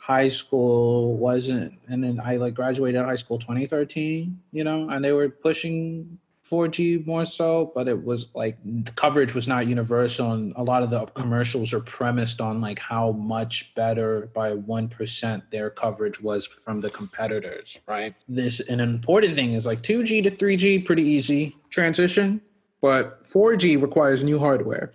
high 0.07 0.29
school, 0.29 1.17
wasn't 1.17 1.73
and 1.89 2.01
then 2.01 2.17
I 2.23 2.37
like 2.37 2.53
graduated 2.53 3.03
high 3.03 3.15
school 3.15 3.37
2013, 3.37 4.39
you 4.53 4.63
know, 4.63 4.89
and 4.89 5.03
they 5.03 5.11
were 5.11 5.27
pushing 5.27 6.17
4G 6.49 7.05
more 7.05 7.25
so, 7.25 7.73
but 7.75 7.89
it 7.89 8.05
was 8.05 8.29
like 8.33 8.57
coverage 8.95 9.35
was 9.35 9.49
not 9.49 9.67
universal, 9.67 10.31
and 10.31 10.53
a 10.55 10.63
lot 10.63 10.81
of 10.81 10.91
the 10.91 11.07
commercials 11.07 11.73
are 11.73 11.81
premised 11.81 12.39
on 12.39 12.61
like 12.61 12.79
how 12.79 13.11
much 13.11 13.75
better 13.75 14.29
by 14.33 14.53
one 14.53 14.87
percent 14.87 15.43
their 15.51 15.69
coverage 15.69 16.21
was 16.21 16.47
from 16.47 16.79
the 16.79 16.89
competitors, 16.89 17.77
right? 17.85 18.15
This 18.29 18.61
an 18.61 18.79
important 18.79 19.35
thing 19.35 19.55
is 19.55 19.65
like 19.65 19.81
2G 19.81 20.23
to 20.23 20.31
3G, 20.31 20.85
pretty 20.85 21.03
easy 21.03 21.53
transition, 21.69 22.39
but 22.79 23.27
4G 23.27 23.81
requires 23.81 24.23
new 24.23 24.39
hardware 24.39 24.93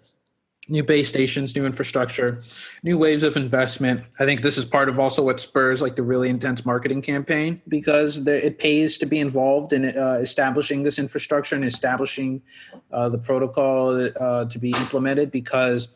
new 0.72 0.82
base 0.82 1.06
stations, 1.06 1.54
new 1.54 1.66
infrastructure, 1.66 2.40
new 2.82 2.96
waves 2.96 3.22
of 3.22 3.36
investment. 3.36 4.02
I 4.18 4.24
think 4.24 4.40
this 4.40 4.56
is 4.56 4.64
part 4.64 4.88
of 4.88 4.98
also 4.98 5.22
what 5.22 5.38
spurs 5.38 5.82
like 5.82 5.96
the 5.96 6.02
really 6.02 6.30
intense 6.30 6.64
marketing 6.64 7.02
campaign 7.02 7.60
because 7.68 8.24
the, 8.24 8.46
it 8.46 8.58
pays 8.58 8.96
to 8.98 9.06
be 9.06 9.20
involved 9.20 9.74
in 9.74 9.84
uh, 9.96 10.14
establishing 10.14 10.82
this 10.82 10.98
infrastructure 10.98 11.54
and 11.54 11.64
establishing 11.64 12.40
uh, 12.90 13.10
the 13.10 13.18
protocol 13.18 14.10
uh, 14.18 14.46
to 14.46 14.58
be 14.58 14.70
implemented 14.70 15.30
because 15.30 15.88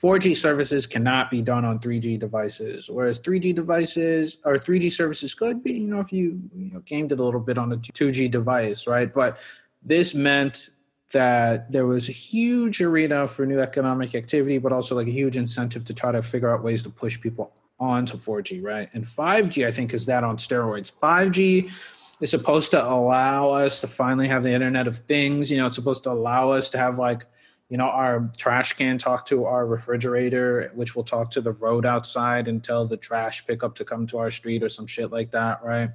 4G 0.00 0.36
services 0.36 0.86
cannot 0.86 1.28
be 1.28 1.42
done 1.42 1.64
on 1.64 1.80
3G 1.80 2.18
devices, 2.18 2.88
whereas 2.88 3.20
3G 3.20 3.52
devices 3.52 4.38
or 4.44 4.58
3G 4.58 4.92
services 4.92 5.34
could 5.34 5.62
be, 5.62 5.72
you 5.72 5.90
know, 5.90 6.00
if 6.00 6.12
you, 6.12 6.40
you 6.54 6.72
know, 6.72 6.80
gamed 6.86 7.10
it 7.10 7.18
a 7.18 7.24
little 7.24 7.40
bit 7.40 7.58
on 7.58 7.72
a 7.72 7.76
2G 7.76 8.30
device, 8.30 8.86
right? 8.86 9.12
But 9.12 9.38
this 9.82 10.14
meant 10.14 10.70
that 11.12 11.70
there 11.72 11.86
was 11.86 12.08
a 12.08 12.12
huge 12.12 12.80
arena 12.80 13.26
for 13.26 13.44
new 13.44 13.60
economic 13.60 14.14
activity, 14.14 14.58
but 14.58 14.72
also 14.72 14.94
like 14.94 15.08
a 15.08 15.12
huge 15.12 15.36
incentive 15.36 15.84
to 15.86 15.94
try 15.94 16.12
to 16.12 16.22
figure 16.22 16.54
out 16.54 16.62
ways 16.62 16.82
to 16.84 16.90
push 16.90 17.20
people 17.20 17.52
onto 17.78 18.16
4G, 18.16 18.62
right? 18.62 18.88
And 18.92 19.04
5G, 19.04 19.66
I 19.66 19.72
think, 19.72 19.94
is 19.94 20.06
that 20.06 20.22
on 20.22 20.36
steroids. 20.36 20.92
5G 20.92 21.70
is 22.20 22.30
supposed 22.30 22.70
to 22.72 22.84
allow 22.84 23.50
us 23.50 23.80
to 23.80 23.86
finally 23.86 24.28
have 24.28 24.42
the 24.42 24.52
Internet 24.52 24.86
of 24.86 24.98
Things. 24.98 25.50
You 25.50 25.58
know, 25.58 25.66
it's 25.66 25.74
supposed 25.74 26.04
to 26.04 26.10
allow 26.10 26.50
us 26.50 26.70
to 26.70 26.78
have 26.78 26.98
like, 26.98 27.24
you 27.70 27.76
know, 27.76 27.88
our 27.88 28.30
trash 28.36 28.72
can 28.72 28.98
talk 28.98 29.26
to 29.26 29.44
our 29.44 29.64
refrigerator, 29.64 30.72
which 30.74 30.96
will 30.96 31.04
talk 31.04 31.30
to 31.30 31.40
the 31.40 31.52
road 31.52 31.86
outside 31.86 32.48
and 32.48 32.62
tell 32.62 32.84
the 32.84 32.96
trash 32.96 33.46
pickup 33.46 33.76
to 33.76 33.84
come 33.84 34.08
to 34.08 34.18
our 34.18 34.30
street 34.30 34.62
or 34.62 34.68
some 34.68 34.86
shit 34.86 35.10
like 35.10 35.30
that, 35.30 35.62
right? 35.64 35.90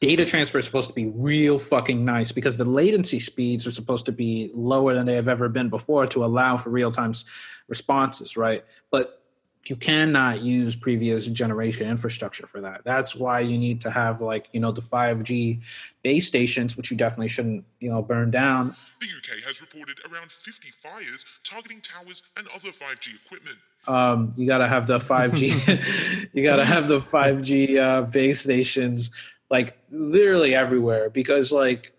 data 0.00 0.24
transfer 0.24 0.58
is 0.58 0.64
supposed 0.64 0.88
to 0.88 0.94
be 0.94 1.06
real 1.06 1.60
fucking 1.60 2.04
nice 2.04 2.32
because 2.32 2.56
the 2.56 2.64
latency 2.64 3.20
speeds 3.20 3.66
are 3.68 3.70
supposed 3.70 4.04
to 4.04 4.10
be 4.10 4.50
lower 4.52 4.94
than 4.94 5.06
they 5.06 5.14
have 5.14 5.28
ever 5.28 5.48
been 5.48 5.68
before 5.68 6.08
to 6.08 6.24
allow 6.24 6.56
for 6.56 6.70
real 6.70 6.90
time 6.90 7.14
responses, 7.68 8.36
right? 8.36 8.64
But 8.90 9.22
you 9.70 9.76
cannot 9.76 10.42
use 10.42 10.76
previous 10.76 11.26
generation 11.26 11.88
infrastructure 11.88 12.46
for 12.46 12.60
that. 12.60 12.82
That's 12.84 13.14
why 13.14 13.40
you 13.40 13.58
need 13.58 13.80
to 13.82 13.90
have 13.90 14.20
like, 14.20 14.48
you 14.52 14.60
know, 14.60 14.72
the 14.72 14.82
5G 14.82 15.60
base 16.02 16.26
stations, 16.26 16.76
which 16.76 16.90
you 16.90 16.96
definitely 16.96 17.28
shouldn't, 17.28 17.64
you 17.80 17.90
know, 17.90 18.02
burn 18.02 18.30
down. 18.30 18.76
The 19.00 19.06
UK 19.06 19.42
has 19.44 19.60
reported 19.60 19.98
around 20.10 20.30
50 20.30 20.70
fires 20.70 21.24
targeting 21.44 21.80
towers 21.80 22.22
and 22.36 22.46
other 22.54 22.70
5G 22.70 23.14
equipment. 23.24 23.58
Um, 23.88 24.32
you 24.36 24.46
got 24.46 24.58
to 24.58 24.68
have 24.68 24.86
the 24.86 24.98
5G, 24.98 26.28
you 26.32 26.42
got 26.42 26.56
to 26.56 26.64
have 26.64 26.88
the 26.88 27.00
5G 27.00 27.78
uh, 27.78 28.02
base 28.02 28.40
stations 28.42 29.10
like 29.50 29.78
literally 29.90 30.54
everywhere 30.54 31.08
because 31.10 31.52
like 31.52 31.92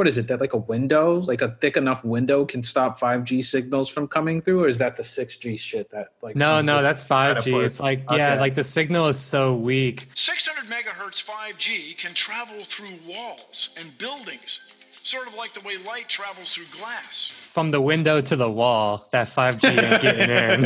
what 0.00 0.08
is 0.08 0.16
it 0.16 0.28
that 0.28 0.40
like 0.40 0.54
a 0.54 0.56
window 0.56 1.16
like 1.32 1.42
a 1.42 1.50
thick 1.60 1.76
enough 1.76 2.02
window 2.06 2.46
can 2.46 2.62
stop 2.62 2.98
5g 2.98 3.44
signals 3.44 3.90
from 3.90 4.08
coming 4.08 4.40
through 4.40 4.64
or 4.64 4.66
is 4.66 4.78
that 4.78 4.96
the 4.96 5.02
6g 5.02 5.58
shit 5.58 5.90
that 5.90 6.14
like 6.22 6.36
No, 6.36 6.62
no, 6.62 6.80
that's 6.80 7.04
5G. 7.04 7.62
It's 7.66 7.80
like, 7.80 8.02
yeah, 8.10 8.40
like 8.40 8.54
the 8.54 8.64
signal 8.64 9.08
is 9.08 9.20
so 9.20 9.54
weak. 9.54 10.08
600 10.14 10.64
megahertz 10.70 11.22
5G 11.22 11.98
can 11.98 12.14
travel 12.14 12.64
through 12.64 12.94
walls 13.06 13.68
and 13.76 13.98
buildings, 13.98 14.60
sort 15.02 15.26
of 15.26 15.34
like 15.34 15.54
the 15.54 15.60
way 15.60 15.76
light 15.78 16.08
travels 16.08 16.54
through 16.54 16.66
glass. 16.78 17.32
From 17.44 17.70
the 17.70 17.80
window 17.80 18.20
to 18.20 18.36
the 18.36 18.50
wall, 18.50 19.08
that 19.10 19.28
5G 19.28 19.64
ain't 19.70 20.00
getting 20.00 20.30
in. 20.30 20.62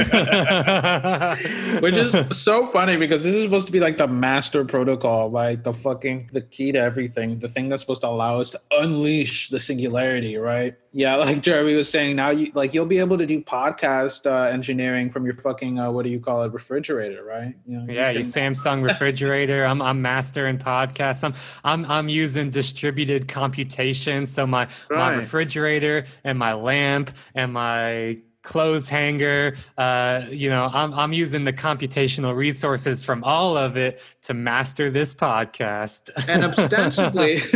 which 1.82 1.94
is 1.94 2.14
so 2.36 2.66
funny 2.66 2.96
because 2.96 3.24
this 3.24 3.34
is 3.34 3.44
supposed 3.44 3.66
to 3.66 3.72
be 3.72 3.80
like 3.80 3.98
the 3.98 4.06
master 4.06 4.64
protocol 4.64 5.30
like 5.30 5.62
the 5.62 5.72
fucking 5.72 6.30
the 6.32 6.40
key 6.40 6.72
to 6.72 6.78
everything 6.78 7.38
the 7.38 7.48
thing 7.48 7.68
that's 7.68 7.82
supposed 7.82 8.00
to 8.02 8.08
allow 8.08 8.40
us 8.40 8.50
to 8.50 8.60
unleash 8.72 9.48
the 9.48 9.60
singularity 9.60 10.36
right 10.36 10.76
yeah 10.92 11.16
like 11.16 11.40
jeremy 11.40 11.74
was 11.74 11.88
saying 11.88 12.16
now 12.16 12.30
you 12.30 12.50
like 12.54 12.74
you'll 12.74 12.86
be 12.86 12.98
able 12.98 13.18
to 13.18 13.26
do 13.26 13.40
podcast 13.42 14.30
uh, 14.30 14.50
engineering 14.50 15.10
from 15.10 15.24
your 15.24 15.34
fucking 15.34 15.78
uh, 15.78 15.90
what 15.90 16.04
do 16.04 16.10
you 16.10 16.20
call 16.20 16.42
it 16.42 16.52
refrigerator 16.52 17.24
right 17.24 17.54
you 17.66 17.78
know, 17.78 17.86
you 17.86 17.94
Yeah, 17.94 18.10
your 18.10 18.22
Samsung 18.22 18.82
refrigerator. 18.88 19.64
I'm 19.64 19.80
I'm 19.80 20.02
mastering 20.02 20.58
podcasts. 20.58 21.24
I'm 21.24 21.34
I'm 21.64 21.90
I'm 21.90 22.08
using 22.08 22.50
distributed 22.50 23.28
computation. 23.28 24.23
So 24.26 24.46
my 24.46 24.68
my 24.90 25.14
refrigerator 25.14 26.06
and 26.24 26.38
my 26.38 26.54
lamp 26.54 27.10
and 27.34 27.52
my 27.52 28.18
clothes 28.44 28.88
hanger. 28.88 29.56
Uh, 29.76 30.22
you 30.30 30.48
know, 30.48 30.70
I'm 30.72 30.92
I'm 30.94 31.12
using 31.12 31.44
the 31.44 31.52
computational 31.52 32.36
resources 32.36 33.02
from 33.02 33.24
all 33.24 33.56
of 33.56 33.76
it 33.76 34.00
to 34.22 34.34
master 34.34 34.90
this 34.90 35.14
podcast. 35.14 36.10
and 36.28 36.44
ostensibly 36.44 37.36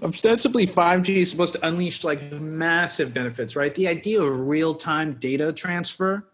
ostensibly 0.02 0.66
5g 0.66 1.08
is 1.08 1.30
supposed 1.30 1.54
to 1.54 1.66
unleash 1.66 2.04
like 2.04 2.30
massive 2.32 3.14
benefits 3.14 3.56
right 3.56 3.74
the 3.74 3.88
idea 3.88 4.20
of 4.20 4.46
real-time 4.46 5.14
data 5.14 5.52
transfer 5.52 6.28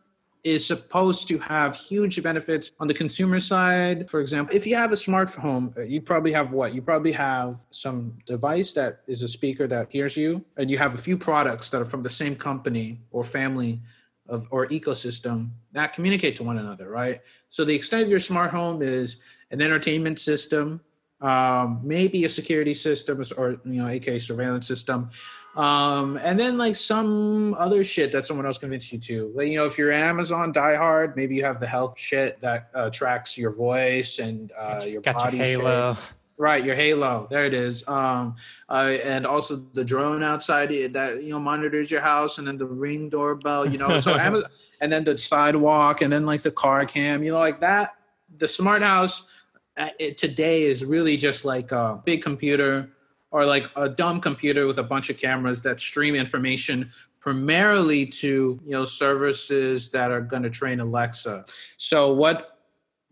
is 0.45 0.67
supposed 0.67 1.29
to 1.29 1.39
have 1.39 1.77
huge 1.77 2.23
benefits 2.23 2.73
on 2.81 2.89
the 2.89 2.95
consumer 2.95 3.39
side. 3.39 4.11
For 4.11 4.21
example 4.21 4.55
if 4.55 4.67
you 4.67 4.75
have 4.77 4.93
a 4.93 4.97
smart 4.97 5.31
home 5.31 5.73
uh, 5.77 5.83
you 5.83 6.01
probably 6.01 6.33
have 6.33 6.53
what? 6.53 6.75
You 6.75 6.83
probably 6.83 7.13
have 7.13 7.61
some 7.71 8.19
device 8.27 8.73
that 8.73 9.01
is 9.07 9.23
a 9.23 9.29
speaker 9.29 9.67
that 9.69 9.93
hears 9.93 10.17
you 10.17 10.45
and 10.57 10.71
you 10.71 10.79
have 10.79 10.95
a 10.95 10.99
few 10.99 11.17
products 11.17 11.71
that 11.71 11.81
are 11.81 11.87
from 11.87 12.03
the 12.03 12.11
same 12.11 12.35
company 12.35 13.01
or 13.11 13.23
family 13.23 13.81
of 14.29 14.47
or 14.51 14.67
ecosystem 14.69 15.51
that 15.73 15.93
communicate 15.93 16.37
to 16.37 16.43
one 16.43 16.59
another 16.59 16.89
right? 16.89 17.21
So 17.49 17.65
the 17.65 17.75
extent 17.75 18.03
of 18.03 18.09
your 18.09 18.21
smart 18.21 18.51
home 18.51 18.83
is 18.83 19.17
an 19.51 19.61
entertainment 19.61 20.19
system 20.19 20.81
um, 21.23 21.81
maybe 21.85 22.25
a 22.25 22.29
security 22.29 22.75
system 22.75 23.23
or 23.37 23.61
you 23.65 23.81
know 23.81 23.87
aka 23.89 24.19
surveillance 24.19 24.67
system 24.67 25.11
um, 25.57 26.17
and 26.19 26.39
then 26.39 26.57
like 26.59 26.77
some 26.77 27.55
other 27.55 27.85
shit 27.85 28.13
that 28.13 28.27
someone 28.27 28.47
else 28.47 28.59
convinced 28.59 28.93
you 28.93 28.99
to 28.99 29.33
like 29.35 29.49
you 29.49 29.57
know 29.57 29.67
if 29.67 29.77
you're 29.77 29.93
amazon 29.93 30.53
diehard 30.53 31.15
maybe 31.15 31.35
you 31.35 31.45
have 31.45 31.61
the 31.61 31.67
health 31.67 31.95
shit 31.99 32.41
that 32.41 32.71
uh, 32.75 32.89
tracks 32.91 33.37
your 33.37 33.51
voice 33.51 34.19
and 34.19 34.53
uh, 34.59 34.85
your 34.85 35.03
Got 35.03 35.15
your 35.15 35.25
body 35.25 35.39
shape. 35.39 35.61
Halo. 35.61 35.97
Right, 36.39 36.65
your 36.65 36.75
Halo. 36.75 37.29
There 37.31 37.45
it 37.45 37.55
is. 37.55 37.87
Um, 37.87 38.35
uh, 38.69 38.97
and 39.05 39.27
also 39.27 39.57
the 39.75 39.85
drone 39.85 40.25
outside 40.25 40.71
that 40.93 41.23
you 41.23 41.31
know 41.31 41.39
monitors 41.39 41.89
your 41.89 42.01
house, 42.01 42.39
and 42.39 42.49
then 42.49 42.57
the 42.57 42.67
ring 42.67 43.09
doorbell. 43.09 43.65
You 43.65 43.79
know, 43.79 44.01
so 44.01 44.15
Amazon, 44.19 44.51
and 44.81 44.93
then 44.93 45.05
the 45.05 45.17
sidewalk, 45.17 46.01
and 46.01 46.13
then 46.13 46.27
like 46.27 46.43
the 46.43 46.51
car 46.51 46.85
cam. 46.85 47.23
You 47.23 47.33
know, 47.33 47.39
like 47.39 47.61
that. 47.61 47.95
The 48.39 48.49
smart 48.49 48.83
house 48.83 49.23
uh, 49.77 49.91
it, 49.99 50.19
today 50.19 50.65
is 50.65 50.85
really 50.85 51.17
just 51.17 51.45
like 51.45 51.71
a 51.71 52.03
big 52.05 52.23
computer 52.23 52.91
or 53.33 53.47
like 53.47 53.67
a 53.77 53.89
dumb 53.89 54.21
computer 54.21 54.67
with 54.67 54.79
a 54.79 54.83
bunch 54.83 55.11
of 55.11 55.17
cameras 55.17 55.61
that 55.63 55.81
stream 55.81 56.15
information 56.15 56.93
primarily 57.19 58.05
to 58.05 58.61
you 58.65 58.71
know 58.71 58.85
services 58.85 59.89
that 59.91 60.11
are 60.11 60.21
going 60.21 60.43
to 60.43 60.51
train 60.51 60.81
Alexa. 60.81 61.45
So 61.79 62.13
what 62.13 62.59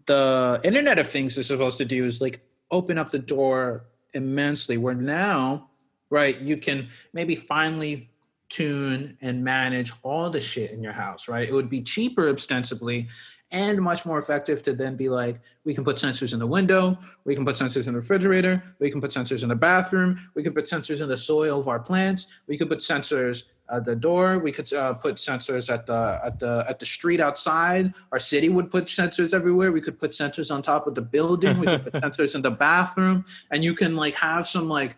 the 0.06 0.60
Internet 0.62 0.98
of 0.98 1.09
Things 1.09 1.38
is 1.38 1.47
supposed 1.47 1.78
to 1.78 1.84
do 1.84 2.05
is 2.05 2.20
like 2.20 2.40
open 2.70 2.98
up 2.98 3.10
the 3.10 3.18
door 3.18 3.86
immensely. 4.14 4.76
Where 4.76 4.94
now, 4.94 5.70
right, 6.10 6.38
you 6.40 6.56
can 6.56 6.88
maybe 7.12 7.34
finally 7.34 8.10
tune 8.48 9.16
and 9.20 9.44
manage 9.44 9.92
all 10.02 10.28
the 10.28 10.40
shit 10.40 10.72
in 10.72 10.82
your 10.82 10.92
house, 10.92 11.28
right? 11.28 11.48
It 11.48 11.52
would 11.52 11.70
be 11.70 11.80
cheaper 11.80 12.28
ostensibly 12.28 13.09
and 13.52 13.81
much 13.81 14.06
more 14.06 14.18
effective 14.18 14.62
to 14.62 14.72
then 14.72 14.97
be 14.97 15.09
like, 15.09 15.40
we 15.64 15.74
can 15.74 15.85
put 15.85 15.97
sensors 15.97 16.32
in 16.32 16.39
the 16.39 16.47
window, 16.47 16.97
we 17.24 17.35
can 17.35 17.44
put 17.44 17.56
sensors 17.56 17.86
in 17.86 17.94
the 17.94 17.98
refrigerator, 17.98 18.62
we 18.78 18.90
can 18.90 19.01
put 19.01 19.10
sensors 19.10 19.43
in 19.43 19.48
the 19.48 19.56
bathroom, 19.56 20.18
we 20.35 20.43
can 20.43 20.55
put 20.55 20.64
sensors 20.64 21.01
in 21.01 21.09
the 21.09 21.16
soil 21.16 21.59
of 21.59 21.68
our 21.68 21.81
plants, 21.81 22.27
we 22.47 22.56
could 22.56 22.68
put 22.68 22.78
sensors 22.78 23.44
at 23.70 23.85
the 23.85 23.94
door, 23.94 24.39
we 24.39 24.52
could 24.52 24.72
uh, 24.72 24.94
put 24.94 25.16
sensors 25.16 25.72
at 25.72 25.86
the 25.86 26.20
at 26.24 26.39
the 26.39 26.64
at 26.68 26.78
the 26.78 26.86
street 26.86 27.20
outside. 27.20 27.93
Our 28.12 28.18
city 28.18 28.48
would 28.48 28.70
put 28.70 28.86
sensors 28.86 29.32
everywhere. 29.32 29.70
We 29.70 29.81
could 29.81 29.98
put 29.98 30.10
sensors 30.10 30.52
on 30.52 30.62
top 30.62 30.86
of 30.86 30.94
the 30.94 31.02
building. 31.02 31.60
We 31.60 31.66
could 31.66 31.85
put 31.85 31.93
sensors 32.02 32.35
in 32.35 32.43
the 32.43 32.51
bathroom, 32.51 33.24
and 33.51 33.62
you 33.62 33.74
can 33.74 33.97
like 33.97 34.14
have 34.14 34.47
some 34.47 34.68
like 34.68 34.97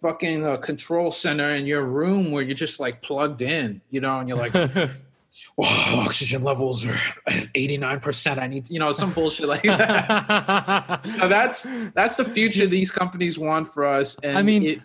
fucking 0.00 0.44
uh, 0.44 0.56
control 0.58 1.10
center 1.10 1.50
in 1.50 1.66
your 1.66 1.82
room 1.84 2.30
where 2.30 2.42
you're 2.42 2.54
just 2.54 2.78
like 2.78 3.00
plugged 3.00 3.40
in, 3.40 3.80
you 3.90 4.00
know, 4.00 4.18
and 4.18 4.28
you're 4.28 4.36
like, 4.36 4.52
"Whoa, 5.56 6.00
oxygen 6.00 6.42
levels 6.42 6.84
are 6.86 6.98
89%. 7.28 8.38
I 8.38 8.46
need, 8.46 8.70
you 8.70 8.78
know, 8.78 8.92
some 8.92 9.12
bullshit 9.12 9.48
like 9.48 9.62
that. 9.62 11.04
Now 11.04 11.28
that's 11.28 11.66
that's 11.94 12.16
the 12.16 12.24
future 12.24 12.66
these 12.66 12.90
companies 12.90 13.38
want 13.38 13.68
for 13.68 13.84
us. 13.84 14.16
And 14.22 14.36
I 14.38 14.42
mean, 14.42 14.62
it- 14.62 14.80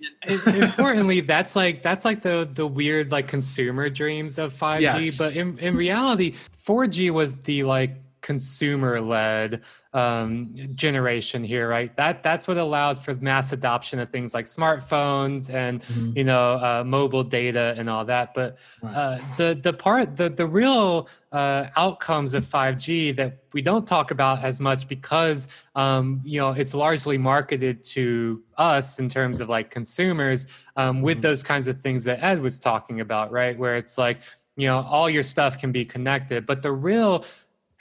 importantly, 0.48 1.22
that's 1.22 1.56
like 1.56 1.82
that's 1.84 2.06
like 2.06 2.22
the 2.22 2.50
the 2.52 2.68
weird 2.68 3.12
like 3.12 3.28
consumer 3.28 3.90
dreams 3.90 4.38
of 4.38 4.54
5G. 4.54 4.82
Yes. 4.82 5.18
But 5.18 5.36
in, 5.36 5.58
in 5.60 5.76
reality, 5.76 6.34
4G 6.34 7.12
was 7.12 7.36
the 7.38 7.64
like 7.64 8.02
consumer 8.22 9.00
led 9.02 9.62
um, 9.94 10.53
generation 10.76 11.44
here, 11.44 11.68
right? 11.68 11.95
That 11.98 12.22
that's 12.22 12.48
what 12.48 12.57
allowed 12.57 12.99
for 12.99 13.16
mass 13.16 13.52
adoption 13.53 13.99
of 13.99 14.10
things 14.10 14.34
like 14.34 14.45
smartphones 14.45 15.53
and 15.53 15.80
Mm-hmm. 15.80 16.18
you 16.18 16.24
know 16.24 16.53
uh, 16.53 16.84
mobile 16.86 17.24
data 17.24 17.74
and 17.78 17.90
all 17.90 18.06
that. 18.06 18.34
But 18.34 18.57
uh, 18.84 19.20
the 19.38 19.60
the 19.61 19.74
part 19.74 20.16
the 20.16 20.30
the 20.30 20.45
real 20.45 21.07
uh, 21.32 21.68
outcomes 21.76 22.34
of 22.34 22.44
5G 22.45 23.16
that 23.16 23.44
we 23.53 23.61
don't 23.61 23.88
talk 23.88 24.11
about 24.11 24.44
as 24.44 24.60
much 24.60 24.88
because 24.88 25.48
um, 25.76 26.22
you 26.24 26.40
know 26.40 26.52
it's 26.52 26.74
largely 26.74 27.18
marketed 27.18 27.82
to 27.84 28.44
us 28.57 28.99
in 28.99 29.10
terms 29.10 29.40
of 29.41 29.49
like 29.49 29.72
consumers 29.72 30.48
um, 30.76 31.02
with 31.02 31.22
those 31.22 31.44
kinds 31.44 31.68
of 31.68 31.82
things 31.82 32.03
that 32.03 32.22
Ed 32.24 32.41
was 32.41 32.60
talking 32.60 32.99
about, 32.99 33.32
right? 33.32 33.57
Where 33.57 33.76
it's 33.76 33.98
like 33.98 34.22
you 34.56 34.68
know 34.68 34.82
all 34.82 35.10
your 35.10 35.24
stuff 35.24 35.57
can 35.57 35.72
be 35.72 35.86
connected, 35.86 36.45
but 36.45 36.61
the 36.61 36.72
real 36.72 37.26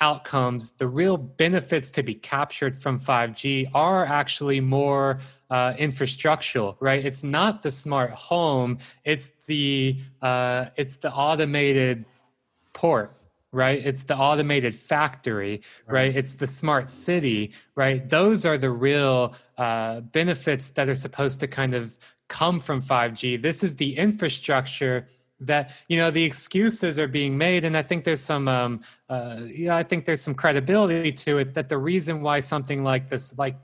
outcomes, 0.00 0.72
the 0.72 0.86
real 0.86 1.16
benefits 1.16 1.90
to 1.92 2.02
be 2.02 2.14
captured 2.14 2.76
from 2.76 3.00
5G 3.00 3.66
are 3.74 4.04
actually 4.04 4.60
more 4.60 5.20
uh, 5.50 5.72
infrastructural, 5.74 6.76
right? 6.80 7.04
It's 7.04 7.24
not 7.24 7.62
the 7.62 7.70
smart 7.70 8.10
home; 8.10 8.78
it's 9.04 9.28
the 9.46 9.98
uh, 10.22 10.66
it's 10.76 10.96
the 10.96 11.12
automated 11.12 12.04
port 12.72 13.14
right? 13.50 13.84
It's 13.84 14.02
the 14.02 14.16
automated 14.16 14.74
factory 14.74 15.62
right, 15.86 16.14
it's 16.14 16.34
the 16.34 16.46
smart 16.46 16.90
city 16.90 17.52
right? 17.74 18.08
Those 18.08 18.44
are 18.44 18.58
the 18.58 18.70
real 18.70 19.34
uh, 19.56 20.00
benefits 20.00 20.68
that 20.70 20.88
are 20.88 20.94
supposed 20.94 21.40
to 21.40 21.48
kind 21.48 21.74
of 21.74 21.96
come 22.28 22.60
from 22.60 22.82
5g 22.82 23.40
this 23.40 23.64
is 23.64 23.76
the 23.76 23.96
infrastructure 23.96 25.08
that 25.40 25.72
you 25.88 25.96
know 25.96 26.10
the 26.10 26.24
excuses 26.24 26.98
are 26.98 27.08
being 27.08 27.38
made 27.38 27.64
and 27.64 27.76
i 27.76 27.82
think 27.82 28.04
there's 28.04 28.20
some 28.20 28.48
um 28.48 28.80
uh 29.08 29.40
yeah 29.46 29.76
i 29.76 29.82
think 29.82 30.04
there's 30.04 30.20
some 30.20 30.34
credibility 30.34 31.12
to 31.12 31.38
it 31.38 31.54
that 31.54 31.68
the 31.68 31.78
reason 31.78 32.22
why 32.22 32.40
something 32.40 32.82
like 32.82 33.08
this 33.08 33.36
like 33.38 33.54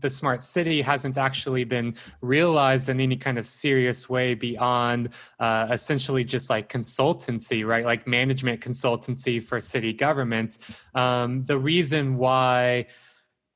the 0.00 0.08
smart 0.08 0.42
city 0.42 0.80
hasn't 0.80 1.18
actually 1.18 1.64
been 1.64 1.94
realized 2.20 2.88
in 2.88 3.00
any 3.00 3.16
kind 3.16 3.38
of 3.38 3.46
serious 3.46 4.08
way 4.08 4.34
beyond 4.34 5.08
uh 5.40 5.66
essentially 5.70 6.24
just 6.24 6.50
like 6.50 6.68
consultancy 6.68 7.64
right? 7.66 7.84
Like 7.84 8.06
management 8.06 8.60
consultancy 8.60 9.42
for 9.42 9.60
city 9.60 9.92
governments. 9.92 10.58
Um 10.94 11.44
the 11.44 11.58
reason 11.58 12.16
why 12.16 12.86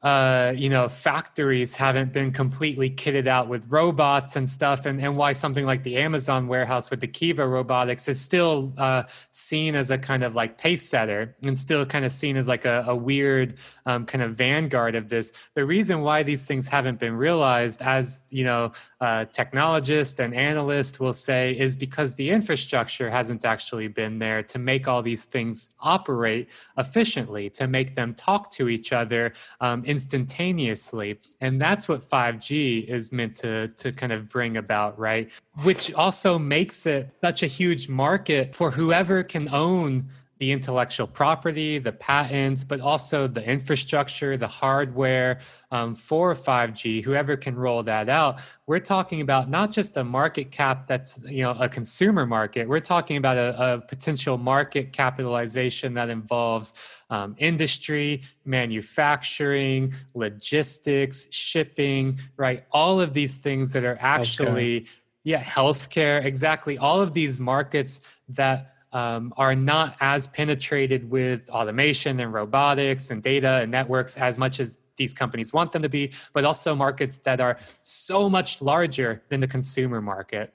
uh, 0.00 0.52
you 0.56 0.68
know, 0.68 0.88
factories 0.88 1.74
haven't 1.74 2.12
been 2.12 2.30
completely 2.30 2.88
kitted 2.88 3.26
out 3.26 3.48
with 3.48 3.66
robots 3.68 4.36
and 4.36 4.48
stuff, 4.48 4.86
and, 4.86 5.00
and 5.00 5.16
why 5.16 5.32
something 5.32 5.66
like 5.66 5.82
the 5.82 5.96
Amazon 5.96 6.46
warehouse 6.46 6.88
with 6.88 7.00
the 7.00 7.08
Kiva 7.08 7.46
robotics 7.46 8.06
is 8.06 8.20
still 8.20 8.72
uh, 8.78 9.02
seen 9.32 9.74
as 9.74 9.90
a 9.90 9.98
kind 9.98 10.22
of 10.22 10.36
like 10.36 10.56
pace 10.56 10.88
setter 10.88 11.34
and 11.44 11.58
still 11.58 11.84
kind 11.84 12.04
of 12.04 12.12
seen 12.12 12.36
as 12.36 12.46
like 12.46 12.64
a, 12.64 12.84
a 12.86 12.94
weird 12.94 13.54
um, 13.86 14.06
kind 14.06 14.22
of 14.22 14.36
vanguard 14.36 14.94
of 14.94 15.08
this. 15.08 15.32
The 15.54 15.64
reason 15.64 16.02
why 16.02 16.22
these 16.22 16.44
things 16.44 16.68
haven't 16.68 17.00
been 17.00 17.16
realized, 17.16 17.82
as 17.82 18.22
you 18.30 18.44
know, 18.44 18.70
uh, 19.00 19.24
technologists 19.24 20.20
and 20.20 20.32
analysts 20.32 21.00
will 21.00 21.12
say, 21.12 21.58
is 21.58 21.74
because 21.74 22.14
the 22.14 22.30
infrastructure 22.30 23.10
hasn't 23.10 23.44
actually 23.44 23.88
been 23.88 24.20
there 24.20 24.44
to 24.44 24.60
make 24.60 24.86
all 24.86 25.02
these 25.02 25.24
things 25.24 25.74
operate 25.80 26.50
efficiently, 26.76 27.50
to 27.50 27.66
make 27.66 27.96
them 27.96 28.14
talk 28.14 28.52
to 28.52 28.68
each 28.68 28.92
other 28.92 29.32
um, 29.60 29.82
instantaneously. 29.88 31.18
And 31.40 31.60
that's 31.60 31.88
what 31.88 32.00
5G 32.00 32.86
is 32.86 33.10
meant 33.10 33.34
to, 33.36 33.68
to 33.68 33.90
kind 33.90 34.12
of 34.12 34.28
bring 34.28 34.58
about, 34.58 34.98
right? 34.98 35.30
Which 35.62 35.92
also 35.94 36.38
makes 36.38 36.86
it 36.86 37.10
such 37.22 37.42
a 37.42 37.46
huge 37.46 37.88
market 37.88 38.54
for 38.54 38.70
whoever 38.70 39.22
can 39.22 39.48
own 39.48 40.10
the 40.38 40.52
intellectual 40.52 41.06
property, 41.06 41.78
the 41.78 41.92
patents, 41.92 42.64
but 42.64 42.80
also 42.80 43.26
the 43.26 43.44
infrastructure, 43.44 44.36
the 44.36 44.48
hardware 44.48 45.40
um, 45.70 45.94
for 45.94 46.34
5G, 46.34 47.04
whoever 47.04 47.36
can 47.36 47.56
roll 47.56 47.82
that 47.82 48.08
out. 48.08 48.40
We're 48.66 48.78
talking 48.78 49.20
about 49.20 49.50
not 49.50 49.72
just 49.72 49.96
a 49.96 50.04
market 50.04 50.50
cap 50.50 50.86
that's 50.86 51.22
you 51.28 51.42
know 51.42 51.56
a 51.58 51.68
consumer 51.68 52.24
market. 52.24 52.68
We're 52.68 52.80
talking 52.80 53.16
about 53.16 53.36
a, 53.36 53.74
a 53.74 53.80
potential 53.80 54.38
market 54.38 54.92
capitalization 54.92 55.94
that 55.94 56.08
involves 56.08 56.74
um, 57.10 57.34
industry, 57.38 58.22
manufacturing, 58.44 59.92
logistics, 60.14 61.32
shipping, 61.32 62.20
right? 62.36 62.62
All 62.70 63.00
of 63.00 63.12
these 63.12 63.34
things 63.34 63.72
that 63.72 63.84
are 63.84 63.98
actually 64.00 64.86
yeah, 65.24 65.42
healthcare, 65.42 66.24
exactly. 66.24 66.78
All 66.78 67.02
of 67.02 67.12
these 67.12 67.38
markets 67.38 68.00
that 68.30 68.72
um, 68.92 69.32
are 69.36 69.54
not 69.54 69.96
as 70.00 70.26
penetrated 70.28 71.10
with 71.10 71.48
automation 71.50 72.20
and 72.20 72.32
robotics 72.32 73.10
and 73.10 73.22
data 73.22 73.60
and 73.62 73.70
networks 73.70 74.16
as 74.16 74.38
much 74.38 74.60
as 74.60 74.78
these 74.96 75.14
companies 75.14 75.52
want 75.52 75.72
them 75.72 75.82
to 75.82 75.88
be, 75.88 76.12
but 76.32 76.44
also 76.44 76.74
markets 76.74 77.18
that 77.18 77.40
are 77.40 77.58
so 77.78 78.28
much 78.28 78.60
larger 78.60 79.22
than 79.28 79.40
the 79.40 79.46
consumer 79.46 80.00
market. 80.02 80.52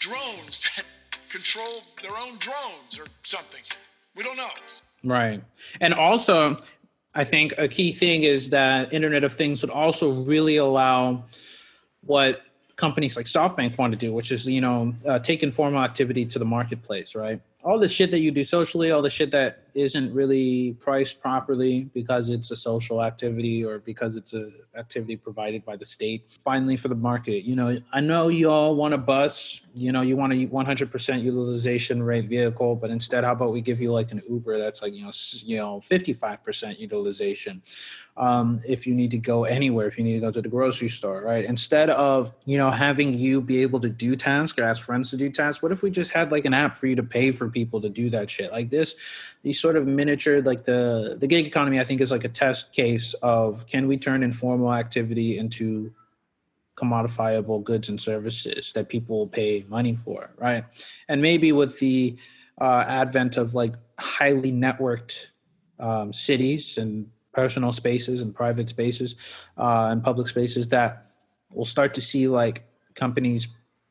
Drones 0.00 0.64
that 0.76 0.84
control 1.30 1.80
their 2.02 2.16
own 2.16 2.36
drones 2.38 2.98
or 2.98 3.06
something. 3.22 3.62
We 4.14 4.22
don't 4.22 4.36
know. 4.36 4.50
Right. 5.02 5.42
And 5.80 5.94
also, 5.94 6.60
I 7.14 7.24
think 7.24 7.54
a 7.58 7.68
key 7.68 7.92
thing 7.92 8.24
is 8.24 8.50
that 8.50 8.92
Internet 8.92 9.24
of 9.24 9.32
Things 9.32 9.62
would 9.62 9.70
also 9.70 10.22
really 10.22 10.56
allow 10.56 11.24
what 12.02 12.42
companies 12.76 13.16
like 13.16 13.26
SoftBank 13.26 13.76
want 13.78 13.92
to 13.92 13.98
do, 13.98 14.12
which 14.12 14.30
is, 14.30 14.46
you 14.46 14.60
know, 14.60 14.94
uh, 15.06 15.18
take 15.18 15.42
informal 15.42 15.82
activity 15.82 16.24
to 16.26 16.38
the 16.38 16.44
marketplace, 16.44 17.14
right? 17.14 17.40
All 17.64 17.78
the 17.78 17.88
shit 17.88 18.10
that 18.10 18.20
you 18.20 18.30
do 18.30 18.44
socially, 18.44 18.90
all 18.90 19.02
the 19.02 19.10
shit 19.10 19.30
that 19.32 19.65
isn't 19.76 20.12
really 20.12 20.72
priced 20.80 21.20
properly 21.20 21.90
because 21.92 22.30
it's 22.30 22.50
a 22.50 22.56
social 22.56 23.02
activity 23.02 23.64
or 23.64 23.78
because 23.80 24.16
it's 24.16 24.32
a 24.32 24.50
activity 24.76 25.16
provided 25.16 25.64
by 25.64 25.76
the 25.76 25.84
state. 25.84 26.24
Finally, 26.42 26.76
for 26.76 26.88
the 26.88 26.94
market, 26.94 27.44
you 27.44 27.54
know, 27.54 27.78
I 27.92 28.00
know 28.00 28.28
you 28.28 28.50
all 28.50 28.74
want 28.74 28.94
a 28.94 28.98
bus, 28.98 29.60
you 29.74 29.92
know, 29.92 30.02
you 30.02 30.16
want 30.16 30.32
a 30.32 30.46
100% 30.46 31.22
utilization 31.22 32.02
rate 32.02 32.24
vehicle, 32.24 32.76
but 32.76 32.90
instead, 32.90 33.24
how 33.24 33.32
about 33.32 33.52
we 33.52 33.60
give 33.60 33.80
you 33.80 33.92
like 33.92 34.10
an 34.12 34.22
Uber 34.28 34.58
that's 34.58 34.80
like, 34.82 34.94
you 34.94 35.02
know, 35.04 35.12
you 35.44 35.56
know, 35.58 35.80
55% 35.80 36.78
utilization 36.78 37.62
um, 38.16 38.60
if 38.66 38.86
you 38.86 38.94
need 38.94 39.10
to 39.10 39.18
go 39.18 39.44
anywhere, 39.44 39.86
if 39.86 39.98
you 39.98 40.04
need 40.04 40.14
to 40.14 40.20
go 40.20 40.30
to 40.30 40.40
the 40.40 40.48
grocery 40.48 40.88
store, 40.88 41.20
right? 41.20 41.44
Instead 41.44 41.90
of 41.90 42.32
you 42.46 42.56
know 42.56 42.70
having 42.70 43.12
you 43.12 43.40
be 43.40 43.60
able 43.62 43.80
to 43.80 43.88
do 43.88 44.16
tasks 44.16 44.58
or 44.58 44.64
ask 44.64 44.82
friends 44.82 45.10
to 45.10 45.16
do 45.16 45.30
tasks, 45.30 45.62
what 45.62 45.70
if 45.70 45.82
we 45.82 45.90
just 45.90 46.12
had 46.12 46.32
like 46.32 46.44
an 46.46 46.54
app 46.54 46.78
for 46.78 46.86
you 46.86 46.96
to 46.96 47.02
pay 47.02 47.30
for 47.30 47.48
people 47.48 47.80
to 47.82 47.88
do 47.88 48.08
that 48.10 48.30
shit? 48.30 48.52
Like 48.52 48.70
this, 48.70 48.96
these 49.46 49.60
sort 49.60 49.76
of 49.76 49.86
miniature, 49.86 50.42
like 50.42 50.64
the 50.64 51.16
the 51.20 51.28
gig 51.28 51.46
economy, 51.46 51.78
I 51.78 51.84
think 51.84 52.00
is 52.00 52.10
like 52.10 52.24
a 52.24 52.28
test 52.28 52.72
case 52.72 53.14
of 53.22 53.64
can 53.66 53.86
we 53.86 53.96
turn 53.96 54.24
informal 54.24 54.74
activity 54.74 55.38
into 55.38 55.92
commodifiable 56.74 57.62
goods 57.62 57.88
and 57.88 58.00
services 58.00 58.72
that 58.72 58.88
people 58.88 59.18
will 59.18 59.28
pay 59.28 59.64
money 59.68 59.94
for, 59.94 60.30
right? 60.36 60.64
And 61.08 61.22
maybe 61.22 61.52
with 61.52 61.78
the 61.78 62.16
uh, 62.60 62.82
advent 62.88 63.36
of 63.36 63.54
like 63.54 63.74
highly 64.00 64.50
networked 64.50 65.28
um, 65.78 66.12
cities 66.12 66.76
and 66.76 67.08
personal 67.32 67.70
spaces 67.70 68.20
and 68.22 68.34
private 68.34 68.68
spaces 68.68 69.14
uh, 69.56 69.90
and 69.92 70.02
public 70.02 70.26
spaces, 70.26 70.66
that 70.68 71.04
we'll 71.52 71.64
start 71.64 71.94
to 71.94 72.00
see 72.00 72.26
like 72.26 72.64
companies 72.96 73.46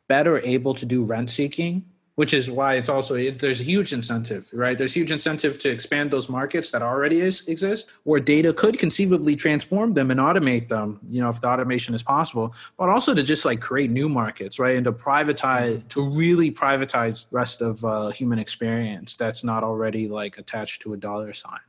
better 0.09 0.37
able 0.39 0.73
to 0.73 0.85
do 0.85 1.05
rent 1.05 1.29
seeking 1.29 1.85
which 2.15 2.33
is 2.33 2.49
why 2.49 2.75
it's 2.75 2.89
also 2.89 3.15
there's 3.31 3.59
a 3.59 3.63
huge 3.63 3.93
incentive 3.93 4.49
right? 4.53 4.77
There's 4.77 4.93
huge 4.93 5.11
incentive 5.11 5.59
to 5.59 5.69
expand 5.69 6.11
those 6.11 6.29
markets 6.29 6.71
that 6.71 6.81
already 6.81 7.21
is, 7.21 7.47
exist 7.47 7.91
where 8.03 8.19
data 8.19 8.53
could 8.53 8.79
conceivably 8.79 9.35
transform 9.35 9.93
them 9.93 10.11
and 10.11 10.19
automate 10.19 10.67
them 10.69 10.99
you 11.09 11.21
know 11.21 11.29
if 11.29 11.41
the 11.41 11.47
automation 11.47 11.93
is 11.95 12.03
possible 12.03 12.53
but 12.77 12.89
also 12.89 13.13
to 13.13 13.23
just 13.23 13.45
like 13.45 13.61
create 13.61 13.91
new 13.91 14.09
markets 14.09 14.59
right? 14.59 14.75
And 14.75 14.85
to 14.85 14.91
privatize 14.91 15.87
to 15.89 16.09
really 16.09 16.51
privatize 16.51 17.29
the 17.29 17.35
rest 17.35 17.61
of 17.61 17.83
uh, 17.83 18.09
human 18.09 18.39
experience 18.39 19.17
that's 19.17 19.43
not 19.43 19.63
already 19.63 20.07
like 20.07 20.37
attached 20.37 20.81
to 20.83 20.93
a 20.93 20.97
dollar 20.97 21.33
sign 21.33 21.59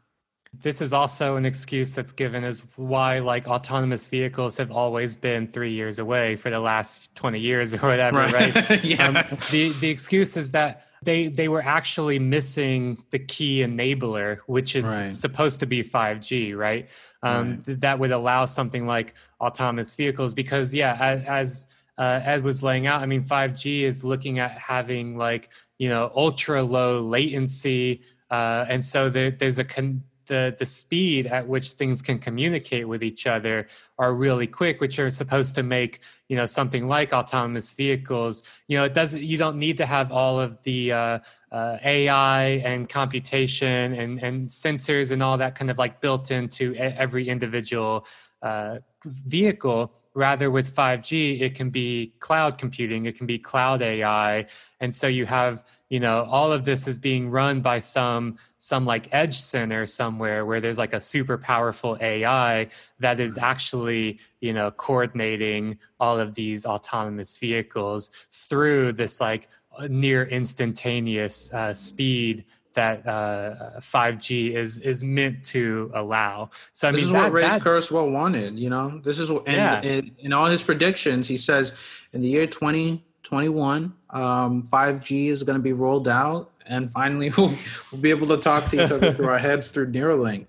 this 0.62 0.80
is 0.80 0.92
also 0.92 1.36
an 1.36 1.44
excuse 1.44 1.94
that's 1.94 2.12
given 2.12 2.44
as 2.44 2.62
why 2.76 3.18
like 3.18 3.46
autonomous 3.48 4.06
vehicles 4.06 4.56
have 4.56 4.70
always 4.70 5.16
been 5.16 5.46
three 5.48 5.72
years 5.72 5.98
away 5.98 6.36
for 6.36 6.50
the 6.50 6.60
last 6.60 7.14
20 7.14 7.38
years 7.38 7.74
or 7.74 7.78
whatever 7.78 8.18
right, 8.18 8.54
right? 8.54 8.84
yeah. 8.84 9.06
Um, 9.06 9.14
the, 9.50 9.72
the 9.80 9.88
excuse 9.88 10.36
is 10.36 10.50
that 10.52 10.86
they 11.02 11.28
they 11.28 11.48
were 11.48 11.62
actually 11.62 12.18
missing 12.18 13.02
the 13.10 13.18
key 13.18 13.60
enabler 13.60 14.38
which 14.46 14.74
is 14.76 14.86
right. 14.86 15.16
supposed 15.16 15.60
to 15.60 15.66
be 15.66 15.82
5g 15.82 16.56
right, 16.56 16.88
um, 17.22 17.60
right. 17.66 17.80
that 17.80 17.98
would 17.98 18.12
allow 18.12 18.44
something 18.44 18.86
like 18.86 19.14
autonomous 19.40 19.94
vehicles 19.94 20.34
because 20.34 20.74
yeah 20.74 20.96
as, 21.00 21.24
as 21.26 21.66
uh, 21.98 22.20
ed 22.24 22.42
was 22.42 22.62
laying 22.62 22.86
out 22.86 23.00
i 23.02 23.06
mean 23.06 23.22
5g 23.22 23.82
is 23.82 24.04
looking 24.04 24.38
at 24.38 24.52
having 24.52 25.16
like 25.16 25.50
you 25.78 25.88
know 25.88 26.10
ultra 26.14 26.62
low 26.62 27.00
latency 27.00 28.02
uh, 28.30 28.64
and 28.68 28.84
so 28.84 29.08
there, 29.08 29.30
there's 29.30 29.58
a 29.58 29.64
con- 29.64 30.02
the 30.26 30.54
the 30.58 30.66
speed 30.66 31.26
at 31.26 31.46
which 31.48 31.72
things 31.72 32.02
can 32.02 32.18
communicate 32.18 32.86
with 32.86 33.02
each 33.02 33.26
other 33.26 33.68
are 33.98 34.14
really 34.14 34.46
quick 34.46 34.80
which 34.80 34.98
are 34.98 35.10
supposed 35.10 35.54
to 35.54 35.62
make 35.62 36.00
you 36.28 36.36
know 36.36 36.46
something 36.46 36.88
like 36.88 37.12
autonomous 37.12 37.72
vehicles. 37.72 38.42
You 38.68 38.78
know 38.78 38.84
it 38.84 38.94
doesn't 38.94 39.22
you 39.22 39.38
don't 39.38 39.58
need 39.58 39.76
to 39.78 39.86
have 39.86 40.12
all 40.12 40.40
of 40.40 40.62
the 40.62 40.92
uh, 40.92 41.18
uh, 41.52 41.78
ai 41.84 42.62
and 42.64 42.88
computation 42.88 43.94
and 43.94 44.22
and 44.22 44.48
sensors 44.48 45.12
and 45.12 45.22
all 45.22 45.38
that 45.38 45.54
kind 45.54 45.70
of 45.70 45.78
like 45.78 46.00
built 46.00 46.30
into 46.30 46.74
every 46.76 47.28
individual 47.28 48.06
uh, 48.42 48.78
vehicle. 49.04 49.92
Rather 50.14 50.50
with 50.50 50.74
5g 50.74 51.42
it 51.42 51.54
can 51.54 51.68
be 51.68 52.14
cloud 52.20 52.56
computing 52.56 53.04
it 53.04 53.18
can 53.18 53.26
be 53.26 53.38
cloud 53.38 53.82
ai 53.82 54.46
and 54.80 54.94
so 54.94 55.06
you 55.06 55.26
have 55.26 55.62
you 55.90 56.00
know 56.00 56.24
all 56.24 56.52
of 56.52 56.64
this 56.64 56.88
is 56.88 56.96
being 56.96 57.28
run 57.28 57.60
by 57.60 57.78
some 57.78 58.38
some 58.66 58.84
like 58.84 59.08
edge 59.12 59.38
center 59.38 59.86
somewhere 59.86 60.44
where 60.44 60.60
there's 60.60 60.78
like 60.78 60.92
a 60.92 61.00
super 61.00 61.38
powerful 61.38 61.96
ai 62.00 62.66
that 62.98 63.20
is 63.20 63.38
actually 63.38 64.18
you 64.40 64.52
know 64.52 64.72
coordinating 64.72 65.78
all 66.00 66.18
of 66.18 66.34
these 66.34 66.66
autonomous 66.66 67.36
vehicles 67.36 68.10
through 68.30 68.92
this 68.92 69.20
like 69.20 69.48
near 69.88 70.24
instantaneous 70.24 71.52
uh, 71.52 71.72
speed 71.72 72.44
that 72.74 73.06
uh, 73.06 73.80
5G 73.80 74.54
is 74.54 74.78
is 74.78 75.02
meant 75.02 75.42
to 75.44 75.90
allow. 75.94 76.50
So 76.72 76.88
I 76.88 76.92
this 76.92 77.00
mean, 77.00 77.06
is 77.06 77.12
that, 77.12 77.22
what 77.22 77.32
Ray 77.32 77.48
that, 77.48 77.62
Kurzweil 77.62 78.12
wanted. 78.12 78.58
You 78.58 78.70
know, 78.70 79.00
this 79.02 79.18
is 79.18 79.32
what 79.32 79.48
and, 79.48 79.56
yeah. 79.56 79.80
in, 79.82 80.12
in 80.18 80.32
all 80.32 80.46
his 80.46 80.62
predictions, 80.62 81.26
he 81.26 81.36
says 81.36 81.74
in 82.12 82.20
the 82.20 82.28
year 82.28 82.46
2021, 82.46 83.94
um, 84.10 84.62
5G 84.62 85.28
is 85.28 85.42
going 85.42 85.56
to 85.56 85.62
be 85.62 85.72
rolled 85.72 86.06
out, 86.06 86.52
and 86.68 86.90
finally 86.90 87.30
we'll, 87.36 87.52
we'll 87.90 88.00
be 88.00 88.10
able 88.10 88.26
to 88.28 88.36
talk 88.36 88.68
to 88.68 88.84
each 88.84 88.90
other 88.90 89.12
through 89.12 89.28
our 89.28 89.38
heads 89.38 89.70
through 89.70 89.92
Neuralink. 89.92 90.46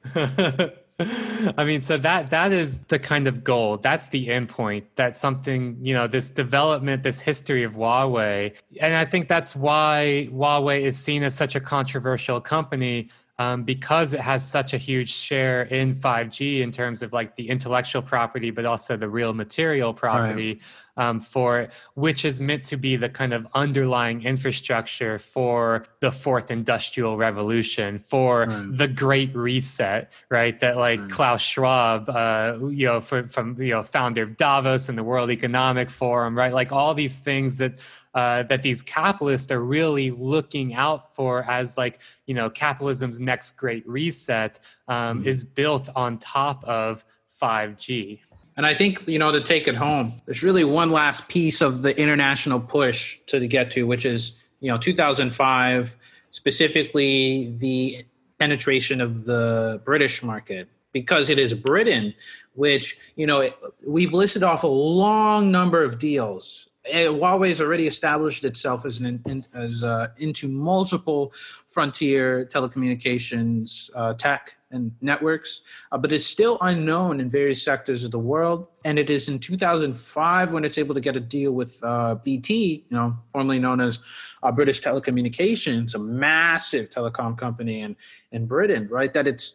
I 1.57 1.63
mean, 1.63 1.81
so 1.81 1.97
that 1.97 2.31
that 2.31 2.51
is 2.51 2.79
the 2.87 2.97
kind 2.97 3.27
of 3.27 3.43
goal. 3.43 3.77
That's 3.77 4.07
the 4.07 4.29
end 4.29 4.49
point. 4.49 4.85
That's 4.95 5.19
something, 5.19 5.77
you 5.79 5.93
know, 5.93 6.07
this 6.07 6.31
development, 6.31 7.03
this 7.03 7.19
history 7.19 7.63
of 7.63 7.73
Huawei. 7.73 8.55
And 8.81 8.95
I 8.95 9.05
think 9.05 9.27
that's 9.27 9.55
why 9.55 10.27
Huawei 10.31 10.81
is 10.81 10.97
seen 10.97 11.21
as 11.21 11.35
such 11.35 11.55
a 11.55 11.59
controversial 11.59 12.41
company 12.41 13.09
um, 13.39 13.63
because 13.63 14.13
it 14.13 14.19
has 14.19 14.47
such 14.47 14.73
a 14.73 14.77
huge 14.77 15.13
share 15.13 15.63
in 15.63 15.93
5G 15.93 16.61
in 16.61 16.71
terms 16.71 17.03
of 17.03 17.13
like 17.13 17.35
the 17.35 17.49
intellectual 17.49 18.01
property, 18.01 18.49
but 18.49 18.65
also 18.65 18.97
the 18.97 19.07
real 19.07 19.33
material 19.33 19.93
property 19.93 20.59
right. 20.97 21.09
um, 21.09 21.19
for 21.19 21.59
it, 21.59 21.73
which 21.93 22.25
is 22.25 22.41
meant 22.41 22.63
to 22.65 22.77
be 22.77 22.95
the 22.95 23.09
kind 23.09 23.33
of 23.33 23.45
underlying 23.53 24.23
infrastructure 24.23 25.19
for 25.19 25.85
the 25.99 26.11
fourth 26.11 26.49
industrial 26.49 27.15
revolution, 27.15 27.99
for 27.99 28.45
right. 28.45 28.65
the 28.71 28.87
Great 28.87 29.35
Reset, 29.35 30.11
right? 30.29 30.59
That 30.59 30.77
like 30.77 30.99
right. 30.99 31.11
Klaus 31.11 31.41
Schwab, 31.41 32.09
uh, 32.09 32.57
you 32.69 32.87
know, 32.87 33.01
for, 33.01 33.27
from 33.27 33.61
you 33.61 33.71
know, 33.71 33.83
founder 33.83 34.23
of 34.23 34.35
Davos 34.37 34.89
and 34.89 34.97
the 34.97 35.03
World 35.03 35.29
Economic 35.29 35.91
Forum, 35.91 36.35
right? 36.35 36.53
Like 36.53 36.71
all 36.71 36.95
these 36.95 37.17
things 37.17 37.57
that 37.57 37.79
uh, 38.17 38.41
that 38.41 38.63
these 38.63 38.81
capitalists 38.81 39.51
are 39.51 39.63
really 39.63 40.09
looking 40.09 40.73
out 40.73 41.13
for 41.13 41.43
as 41.43 41.77
like 41.77 42.01
you 42.25 42.33
know 42.33 42.49
capitalism's 42.49 43.19
next 43.19 43.51
great 43.51 43.87
reset 43.87 44.59
um, 44.87 45.19
mm-hmm. 45.19 45.27
is 45.27 45.43
built 45.43 45.87
on 45.95 46.17
top 46.17 46.63
of 46.63 47.05
5g 47.39 48.19
and 48.55 48.65
i 48.65 48.73
think 48.73 49.07
you 49.07 49.19
know 49.19 49.31
to 49.31 49.39
take 49.39 49.67
it 49.67 49.75
home 49.75 50.19
there's 50.25 50.41
really 50.41 50.63
one 50.63 50.89
last 50.89 51.27
piece 51.27 51.61
of 51.61 51.83
the 51.83 51.95
international 51.95 52.59
push 52.59 53.19
to 53.27 53.45
get 53.45 53.69
to 53.69 53.83
which 53.85 54.03
is 54.03 54.39
you 54.61 54.71
know 54.71 54.79
2005 54.79 55.95
specifically 56.31 57.55
the 57.59 58.03
penetration 58.39 58.99
of 58.99 59.25
the 59.25 59.79
british 59.85 60.23
market 60.23 60.67
because 60.91 61.29
it 61.29 61.37
is 61.37 61.53
britain 61.53 62.15
which 62.55 62.97
you 63.15 63.27
know 63.27 63.47
we've 63.85 64.11
listed 64.11 64.41
off 64.41 64.63
a 64.63 64.67
long 64.67 65.51
number 65.51 65.83
of 65.83 65.99
deals 65.99 66.67
Huawei 66.93 67.49
has 67.49 67.61
already 67.61 67.87
established 67.87 68.43
itself 68.43 68.85
as 68.85 68.99
an 68.99 69.21
in, 69.27 69.45
as 69.53 69.83
uh, 69.83 70.07
into 70.17 70.47
multiple 70.47 71.33
frontier 71.67 72.45
telecommunications 72.45 73.89
uh, 73.95 74.13
tech 74.13 74.57
and 74.71 74.91
networks, 75.01 75.61
uh, 75.91 75.97
but 75.97 76.11
is 76.11 76.25
still 76.25 76.57
unknown 76.61 77.19
in 77.19 77.29
various 77.29 77.63
sectors 77.63 78.03
of 78.03 78.11
the 78.11 78.19
world. 78.19 78.67
And 78.83 78.99
it 78.99 79.09
is 79.09 79.29
in 79.29 79.39
2005 79.39 80.51
when 80.51 80.65
it's 80.65 80.77
able 80.77 80.93
to 80.93 81.01
get 81.01 81.15
a 81.15 81.21
deal 81.21 81.53
with 81.53 81.81
uh, 81.83 82.15
BT, 82.15 82.85
you 82.89 82.97
know, 82.97 83.15
formerly 83.27 83.59
known 83.59 83.79
as 83.79 83.99
uh, 84.43 84.51
British 84.51 84.81
Telecommunications, 84.81 85.95
a 85.95 85.99
massive 85.99 86.89
telecom 86.89 87.37
company 87.37 87.81
in 87.81 87.95
in 88.31 88.45
Britain, 88.45 88.87
right? 88.89 89.13
That 89.13 89.27
it's 89.27 89.53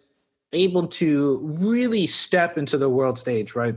able 0.52 0.86
to 0.86 1.38
really 1.58 2.06
step 2.06 2.58
into 2.58 2.76
the 2.76 2.88
world 2.88 3.18
stage, 3.18 3.54
right? 3.54 3.76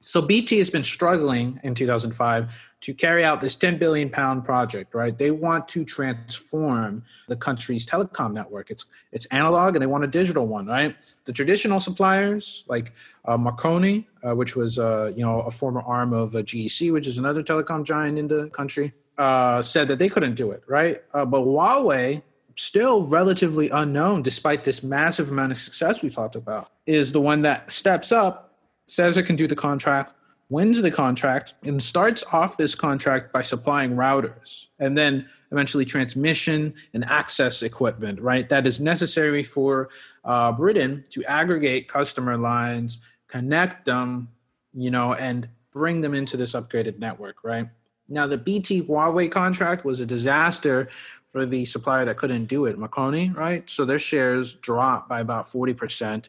So 0.00 0.20
BT 0.20 0.58
has 0.58 0.68
been 0.68 0.84
struggling 0.84 1.58
in 1.64 1.74
2005 1.74 2.52
to 2.84 2.92
carry 2.92 3.24
out 3.24 3.40
this 3.40 3.56
10 3.56 3.78
billion 3.78 4.10
pound 4.10 4.44
project, 4.44 4.94
right? 4.94 5.16
They 5.16 5.30
want 5.30 5.68
to 5.68 5.86
transform 5.86 7.02
the 7.28 7.36
country's 7.36 7.86
telecom 7.86 8.34
network. 8.34 8.70
It's 8.70 8.84
it's 9.10 9.24
analog 9.26 9.74
and 9.74 9.80
they 9.80 9.86
want 9.86 10.04
a 10.04 10.06
digital 10.06 10.46
one, 10.46 10.66
right? 10.66 10.94
The 11.24 11.32
traditional 11.32 11.80
suppliers 11.80 12.62
like 12.68 12.92
uh, 13.24 13.38
Marconi, 13.38 14.06
uh, 14.22 14.34
which 14.34 14.54
was 14.54 14.78
uh, 14.78 15.12
you 15.16 15.24
know 15.24 15.40
a 15.40 15.50
former 15.50 15.80
arm 15.80 16.12
of 16.12 16.34
uh, 16.34 16.42
GEC, 16.42 16.92
which 16.92 17.06
is 17.06 17.16
another 17.16 17.42
telecom 17.42 17.84
giant 17.84 18.18
in 18.18 18.26
the 18.26 18.50
country, 18.50 18.92
uh, 19.16 19.62
said 19.62 19.88
that 19.88 19.98
they 19.98 20.10
couldn't 20.10 20.34
do 20.34 20.50
it, 20.50 20.62
right? 20.66 21.02
Uh, 21.14 21.24
but 21.24 21.40
Huawei, 21.40 22.20
still 22.54 23.04
relatively 23.06 23.70
unknown 23.70 24.20
despite 24.20 24.62
this 24.62 24.82
massive 24.82 25.30
amount 25.30 25.52
of 25.52 25.58
success 25.58 26.02
we 26.02 26.10
talked 26.10 26.36
about, 26.36 26.68
is 26.84 27.12
the 27.12 27.20
one 27.20 27.40
that 27.42 27.72
steps 27.72 28.12
up, 28.12 28.58
says 28.88 29.16
it 29.16 29.22
can 29.22 29.36
do 29.36 29.46
the 29.46 29.56
contract, 29.56 30.12
wins 30.54 30.80
the 30.80 30.90
contract 30.90 31.54
and 31.64 31.82
starts 31.82 32.22
off 32.32 32.56
this 32.56 32.76
contract 32.76 33.32
by 33.32 33.42
supplying 33.42 33.96
routers 33.96 34.68
and 34.78 34.96
then 34.96 35.28
eventually 35.50 35.84
transmission 35.84 36.72
and 36.94 37.04
access 37.06 37.64
equipment, 37.64 38.20
right? 38.20 38.48
That 38.48 38.64
is 38.64 38.78
necessary 38.78 39.42
for 39.42 39.90
uh, 40.24 40.52
Britain 40.52 41.04
to 41.10 41.24
aggregate 41.24 41.88
customer 41.88 42.36
lines, 42.36 43.00
connect 43.26 43.84
them, 43.84 44.28
you 44.72 44.92
know, 44.92 45.14
and 45.14 45.48
bring 45.72 46.00
them 46.00 46.14
into 46.14 46.36
this 46.36 46.52
upgraded 46.52 47.00
network, 47.00 47.42
right? 47.42 47.68
Now, 48.08 48.28
the 48.28 48.38
BT 48.38 48.82
Huawei 48.82 49.28
contract 49.28 49.84
was 49.84 50.00
a 50.00 50.06
disaster 50.06 50.88
for 51.30 51.44
the 51.44 51.64
supplier 51.64 52.04
that 52.04 52.16
couldn't 52.16 52.44
do 52.44 52.66
it, 52.66 52.78
Marconi, 52.78 53.30
right? 53.30 53.68
So 53.68 53.84
their 53.84 53.98
shares 53.98 54.54
dropped 54.54 55.08
by 55.08 55.18
about 55.18 55.46
40% 55.46 56.28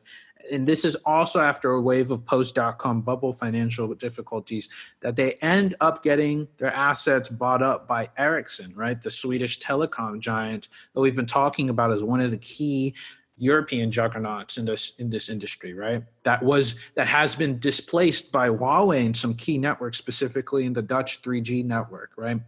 and 0.51 0.67
this 0.67 0.85
is 0.85 0.95
also 1.05 1.39
after 1.39 1.71
a 1.71 1.81
wave 1.81 2.11
of 2.11 2.25
post 2.25 2.55
dot 2.55 2.77
com 2.77 3.01
bubble 3.01 3.33
financial 3.33 3.93
difficulties 3.93 4.69
that 5.01 5.15
they 5.15 5.33
end 5.41 5.75
up 5.81 6.03
getting 6.03 6.47
their 6.57 6.73
assets 6.73 7.29
bought 7.29 7.61
up 7.61 7.87
by 7.87 8.09
Ericsson, 8.17 8.73
right? 8.75 9.01
The 9.01 9.11
Swedish 9.11 9.59
telecom 9.59 10.19
giant 10.19 10.67
that 10.93 11.01
we've 11.01 11.15
been 11.15 11.25
talking 11.25 11.69
about 11.69 11.91
as 11.91 12.03
one 12.03 12.21
of 12.21 12.31
the 12.31 12.37
key 12.37 12.93
European 13.37 13.91
juggernauts 13.91 14.57
in 14.57 14.65
this 14.65 14.93
in 14.97 15.09
this 15.09 15.29
industry, 15.29 15.73
right? 15.73 16.03
That 16.23 16.41
was 16.41 16.75
that 16.95 17.07
has 17.07 17.35
been 17.35 17.59
displaced 17.59 18.31
by 18.31 18.49
Huawei 18.49 19.05
and 19.05 19.15
some 19.15 19.33
key 19.33 19.57
networks, 19.57 19.97
specifically 19.97 20.65
in 20.65 20.73
the 20.73 20.81
Dutch 20.81 21.21
3G 21.21 21.65
network, 21.65 22.11
right? 22.15 22.39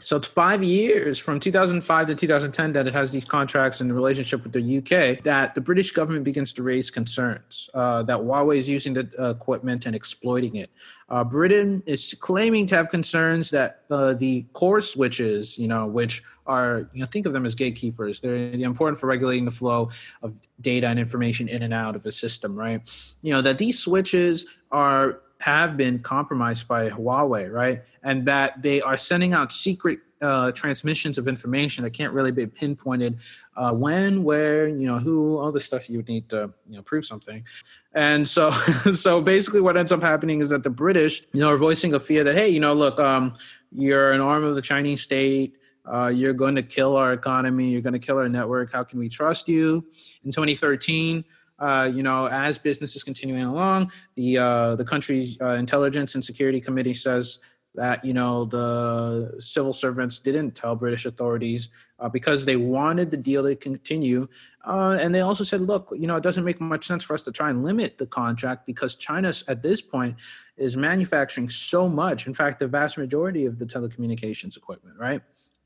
So 0.00 0.16
it's 0.16 0.26
five 0.26 0.64
years 0.64 1.18
from 1.18 1.38
2005 1.38 2.06
to 2.08 2.14
2010 2.14 2.72
that 2.72 2.88
it 2.88 2.92
has 2.92 3.12
these 3.12 3.24
contracts 3.24 3.80
in 3.80 3.92
relationship 3.92 4.42
with 4.42 4.52
the 4.52 4.78
UK 4.78 5.22
that 5.22 5.54
the 5.54 5.60
British 5.60 5.92
government 5.92 6.24
begins 6.24 6.52
to 6.54 6.62
raise 6.62 6.90
concerns 6.90 7.70
uh, 7.74 8.02
that 8.04 8.18
Huawei 8.18 8.56
is 8.56 8.68
using 8.68 8.94
the 8.94 9.08
uh, 9.18 9.30
equipment 9.30 9.86
and 9.86 9.94
exploiting 9.94 10.56
it. 10.56 10.70
Uh, 11.08 11.22
Britain 11.22 11.82
is 11.86 12.16
claiming 12.18 12.66
to 12.66 12.74
have 12.74 12.88
concerns 12.88 13.50
that 13.50 13.82
uh, 13.90 14.14
the 14.14 14.44
core 14.54 14.80
switches, 14.80 15.56
you 15.56 15.68
know, 15.68 15.86
which 15.86 16.22
are 16.46 16.88
you 16.92 17.00
know 17.00 17.06
think 17.06 17.26
of 17.26 17.32
them 17.32 17.46
as 17.46 17.54
gatekeepers. 17.54 18.20
They're 18.20 18.52
important 18.52 18.98
for 18.98 19.06
regulating 19.06 19.44
the 19.44 19.50
flow 19.50 19.90
of 20.22 20.36
data 20.60 20.86
and 20.88 20.98
information 20.98 21.48
in 21.48 21.62
and 21.62 21.74
out 21.74 21.96
of 21.96 22.02
the 22.02 22.12
system, 22.12 22.56
right? 22.56 22.80
You 23.22 23.32
know 23.32 23.42
that 23.42 23.58
these 23.58 23.78
switches 23.78 24.46
are 24.70 25.20
have 25.40 25.76
been 25.76 25.98
compromised 25.98 26.68
by 26.68 26.88
Huawei, 26.88 27.52
right? 27.52 27.82
And 28.04 28.26
that 28.26 28.62
they 28.62 28.80
are 28.80 28.96
sending 28.96 29.32
out 29.32 29.52
secret 29.52 29.98
uh, 30.20 30.52
transmissions 30.52 31.18
of 31.18 31.26
information 31.26 31.82
that 31.82 31.90
can't 31.90 32.12
really 32.12 32.30
be 32.30 32.46
pinpointed 32.46 33.18
uh, 33.56 33.74
when, 33.74 34.22
where, 34.22 34.68
you 34.68 34.86
know, 34.86 34.98
who, 34.98 35.36
all 35.36 35.50
the 35.50 35.58
stuff 35.58 35.90
you 35.90 35.98
would 35.98 36.08
need 36.08 36.28
to, 36.28 36.52
you 36.68 36.76
know, 36.76 36.82
prove 36.82 37.04
something. 37.04 37.44
And 37.92 38.26
so, 38.26 38.50
so 38.94 39.20
basically, 39.20 39.60
what 39.60 39.76
ends 39.76 39.90
up 39.90 40.00
happening 40.00 40.40
is 40.40 40.48
that 40.50 40.62
the 40.62 40.70
British, 40.70 41.24
you 41.32 41.40
know, 41.40 41.50
are 41.50 41.56
voicing 41.56 41.92
a 41.92 42.00
fear 42.00 42.22
that, 42.22 42.36
hey, 42.36 42.48
you 42.48 42.60
know, 42.60 42.72
look, 42.72 43.00
um, 43.00 43.34
you're 43.72 44.12
an 44.12 44.20
arm 44.20 44.44
of 44.44 44.54
the 44.54 44.62
Chinese 44.62 45.02
state. 45.02 45.56
Uh, 45.84 46.08
you're 46.08 46.32
going 46.32 46.54
to 46.54 46.62
kill 46.62 46.96
our 46.96 47.12
economy. 47.12 47.70
You're 47.70 47.82
going 47.82 47.92
to 47.92 47.98
kill 47.98 48.18
our 48.18 48.28
network. 48.28 48.72
How 48.72 48.84
can 48.84 48.98
we 48.98 49.08
trust 49.08 49.48
you? 49.48 49.84
In 50.24 50.30
2013, 50.30 51.24
uh, 51.58 51.84
you 51.92 52.02
know, 52.02 52.26
as 52.26 52.58
business 52.58 52.96
is 52.96 53.02
continuing 53.02 53.44
along, 53.44 53.92
the 54.16 54.38
uh, 54.38 54.74
the 54.74 54.84
country's 54.84 55.40
uh, 55.40 55.50
intelligence 55.50 56.14
and 56.14 56.24
security 56.24 56.60
committee 56.60 56.94
says 56.94 57.38
that 57.74 58.04
you 58.04 58.12
know 58.12 58.44
the 58.44 59.34
civil 59.38 59.72
servants 59.72 60.18
didn't 60.18 60.52
tell 60.52 60.74
British 60.74 61.06
authorities 61.06 61.68
uh, 62.00 62.08
because 62.08 62.44
they 62.44 62.56
wanted 62.56 63.10
the 63.10 63.16
deal 63.16 63.44
to 63.44 63.54
continue, 63.54 64.26
uh, 64.64 64.98
and 65.00 65.14
they 65.14 65.20
also 65.20 65.44
said, 65.44 65.60
look, 65.60 65.92
you 65.96 66.06
know, 66.06 66.16
it 66.16 66.22
doesn't 66.22 66.44
make 66.44 66.60
much 66.60 66.86
sense 66.86 67.04
for 67.04 67.14
us 67.14 67.24
to 67.24 67.32
try 67.32 67.48
and 67.50 67.64
limit 67.64 67.96
the 67.96 68.06
contract 68.06 68.66
because 68.66 68.96
China 68.96 69.32
at 69.46 69.62
this 69.62 69.80
point 69.80 70.16
is 70.56 70.76
manufacturing 70.76 71.48
so 71.48 71.88
much. 71.88 72.26
In 72.26 72.34
fact, 72.34 72.58
the 72.58 72.66
vast 72.66 72.98
majority 72.98 73.46
of 73.46 73.58
the 73.58 73.66
telecommunications 73.66 74.56
equipment, 74.56 74.98
right? 74.98 75.22